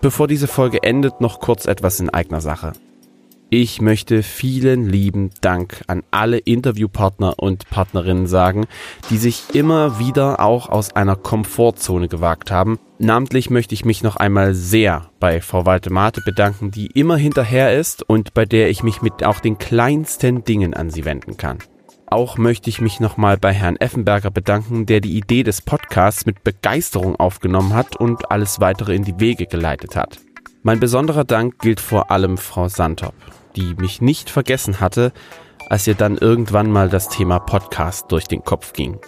Bevor 0.00 0.26
diese 0.26 0.48
Folge 0.48 0.82
endet, 0.82 1.20
noch 1.20 1.40
kurz 1.40 1.66
etwas 1.66 2.00
in 2.00 2.08
eigener 2.08 2.40
Sache. 2.40 2.72
Ich 3.52 3.80
möchte 3.80 4.22
vielen 4.22 4.88
lieben 4.88 5.30
Dank 5.40 5.82
an 5.88 6.04
alle 6.12 6.38
Interviewpartner 6.38 7.34
und 7.40 7.68
Partnerinnen 7.68 8.28
sagen, 8.28 8.68
die 9.10 9.18
sich 9.18 9.42
immer 9.54 9.98
wieder 9.98 10.38
auch 10.38 10.68
aus 10.68 10.94
einer 10.94 11.16
Komfortzone 11.16 12.06
gewagt 12.06 12.52
haben. 12.52 12.78
Namentlich 13.00 13.50
möchte 13.50 13.74
ich 13.74 13.84
mich 13.84 14.04
noch 14.04 14.14
einmal 14.14 14.54
sehr 14.54 15.10
bei 15.18 15.40
Frau 15.40 15.66
Waltemate 15.66 16.20
bedanken, 16.24 16.70
die 16.70 16.92
immer 16.94 17.16
hinterher 17.16 17.76
ist 17.76 18.08
und 18.08 18.34
bei 18.34 18.44
der 18.44 18.70
ich 18.70 18.84
mich 18.84 19.02
mit 19.02 19.24
auch 19.24 19.40
den 19.40 19.58
kleinsten 19.58 20.44
Dingen 20.44 20.72
an 20.72 20.90
sie 20.90 21.04
wenden 21.04 21.36
kann. 21.36 21.58
Auch 22.06 22.38
möchte 22.38 22.70
ich 22.70 22.80
mich 22.80 23.00
nochmal 23.00 23.36
bei 23.36 23.52
Herrn 23.52 23.74
Effenberger 23.76 24.30
bedanken, 24.30 24.86
der 24.86 25.00
die 25.00 25.16
Idee 25.16 25.42
des 25.42 25.60
Podcasts 25.60 26.24
mit 26.24 26.44
Begeisterung 26.44 27.16
aufgenommen 27.16 27.74
hat 27.74 27.96
und 27.96 28.30
alles 28.30 28.60
weitere 28.60 28.94
in 28.94 29.02
die 29.02 29.18
Wege 29.18 29.46
geleitet 29.46 29.96
hat. 29.96 30.20
Mein 30.62 30.78
besonderer 30.78 31.24
Dank 31.24 31.58
gilt 31.58 31.80
vor 31.80 32.10
allem 32.10 32.36
Frau 32.36 32.68
Santop, 32.68 33.14
die 33.56 33.74
mich 33.74 34.00
nicht 34.00 34.30
vergessen 34.30 34.80
hatte, 34.80 35.12
als 35.68 35.86
ihr 35.86 35.94
dann 35.94 36.18
irgendwann 36.18 36.70
mal 36.70 36.88
das 36.88 37.08
Thema 37.08 37.38
Podcast 37.38 38.10
durch 38.10 38.26
den 38.26 38.44
Kopf 38.44 38.72
ging. 38.72 38.98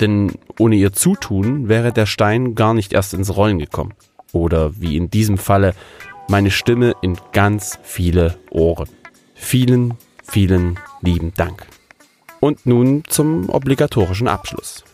Denn 0.00 0.32
ohne 0.58 0.76
ihr 0.76 0.92
Zutun 0.92 1.68
wäre 1.68 1.92
der 1.92 2.06
Stein 2.06 2.54
gar 2.54 2.74
nicht 2.74 2.92
erst 2.92 3.14
ins 3.14 3.36
Rollen 3.36 3.58
gekommen. 3.58 3.94
Oder 4.32 4.80
wie 4.80 4.96
in 4.96 5.10
diesem 5.10 5.38
Falle 5.38 5.74
meine 6.28 6.50
Stimme 6.50 6.94
in 7.02 7.18
ganz 7.32 7.78
viele 7.82 8.38
Ohren. 8.50 8.88
Vielen, 9.34 9.94
vielen 10.22 10.78
lieben 11.02 11.32
Dank. 11.34 11.66
Und 12.40 12.64
nun 12.66 13.02
zum 13.08 13.50
obligatorischen 13.50 14.28
Abschluss. 14.28 14.84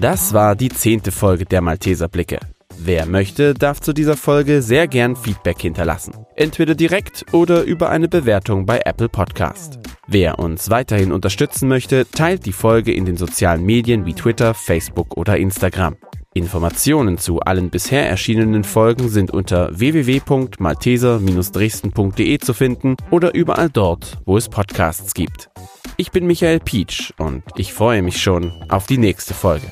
Das 0.00 0.32
war 0.32 0.56
die 0.56 0.70
zehnte 0.70 1.12
Folge 1.12 1.44
der 1.44 1.60
Malteser 1.60 2.08
Blicke. 2.08 2.40
Wer 2.78 3.04
möchte, 3.04 3.52
darf 3.52 3.82
zu 3.82 3.92
dieser 3.92 4.16
Folge 4.16 4.62
sehr 4.62 4.88
gern 4.88 5.14
Feedback 5.14 5.60
hinterlassen. 5.60 6.14
Entweder 6.36 6.74
direkt 6.74 7.26
oder 7.32 7.64
über 7.64 7.90
eine 7.90 8.08
Bewertung 8.08 8.64
bei 8.64 8.80
Apple 8.86 9.10
Podcast. 9.10 9.78
Wer 10.06 10.38
uns 10.38 10.70
weiterhin 10.70 11.12
unterstützen 11.12 11.68
möchte, 11.68 12.10
teilt 12.10 12.46
die 12.46 12.54
Folge 12.54 12.94
in 12.94 13.04
den 13.04 13.18
sozialen 13.18 13.62
Medien 13.62 14.06
wie 14.06 14.14
Twitter, 14.14 14.54
Facebook 14.54 15.18
oder 15.18 15.36
Instagram. 15.36 15.98
Informationen 16.32 17.18
zu 17.18 17.40
allen 17.40 17.68
bisher 17.68 18.08
erschienenen 18.08 18.64
Folgen 18.64 19.10
sind 19.10 19.32
unter 19.32 19.78
www.malteser-dresden.de 19.78 22.38
zu 22.38 22.54
finden 22.54 22.96
oder 23.10 23.34
überall 23.34 23.68
dort, 23.68 24.16
wo 24.24 24.38
es 24.38 24.48
Podcasts 24.48 25.12
gibt. 25.12 25.50
Ich 25.98 26.10
bin 26.12 26.26
Michael 26.26 26.60
Pietsch 26.60 27.12
und 27.18 27.42
ich 27.56 27.74
freue 27.74 28.00
mich 28.00 28.22
schon 28.22 28.54
auf 28.70 28.86
die 28.86 28.96
nächste 28.96 29.34
Folge. 29.34 29.66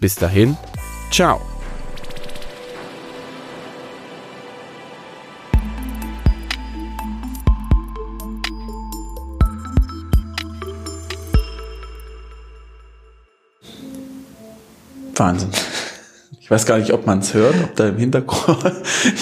Bis 0.00 0.14
dahin, 0.16 0.56
ciao. 1.10 1.40
Wahnsinn. 15.16 15.50
Ich 16.40 16.50
weiß 16.50 16.66
gar 16.66 16.78
nicht, 16.78 16.92
ob 16.92 17.06
man 17.06 17.20
es 17.20 17.32
hört, 17.34 17.54
ob 17.62 17.76
da 17.76 17.88
im 17.88 17.96
Hintergrund. 17.96 18.58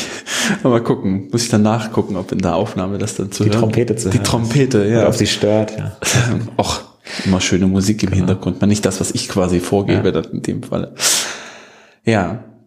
mal 0.63 0.83
gucken. 0.83 1.29
Muss 1.31 1.45
ich 1.45 1.49
dann 1.51 1.63
nachgucken, 1.63 2.17
ob 2.17 2.33
in 2.33 2.39
der 2.39 2.55
Aufnahme 2.57 2.99
das 2.99 3.15
dann 3.17 3.31
zu 3.31 3.45
Die 3.45 3.51
hören. 3.51 3.61
Trompete 3.61 3.95
zu 3.97 4.09
Die 4.11 4.19
hören. 4.19 4.25
Trompete, 4.25 4.85
Ja. 4.87 5.03
ja. 5.03 5.09
Ob 5.09 5.15
sie 5.15 5.27
stört, 5.27 5.77
ja. 5.79 5.97
Och, 6.57 6.81
immer 7.25 7.41
schöne 7.41 7.67
Musik 7.67 8.03
im 8.03 8.13
Hintergrund. 8.13 8.61
Mal 8.61 8.67
nicht 8.67 8.85
das, 8.85 9.01
was 9.01 9.13
ich 9.13 9.29
quasi 9.29 9.61
vorgebe, 9.61 10.13
dann 10.13 10.25
in 10.33 10.43
dem 10.43 10.63
Fall. 10.63 10.95
Ja. 12.05 12.45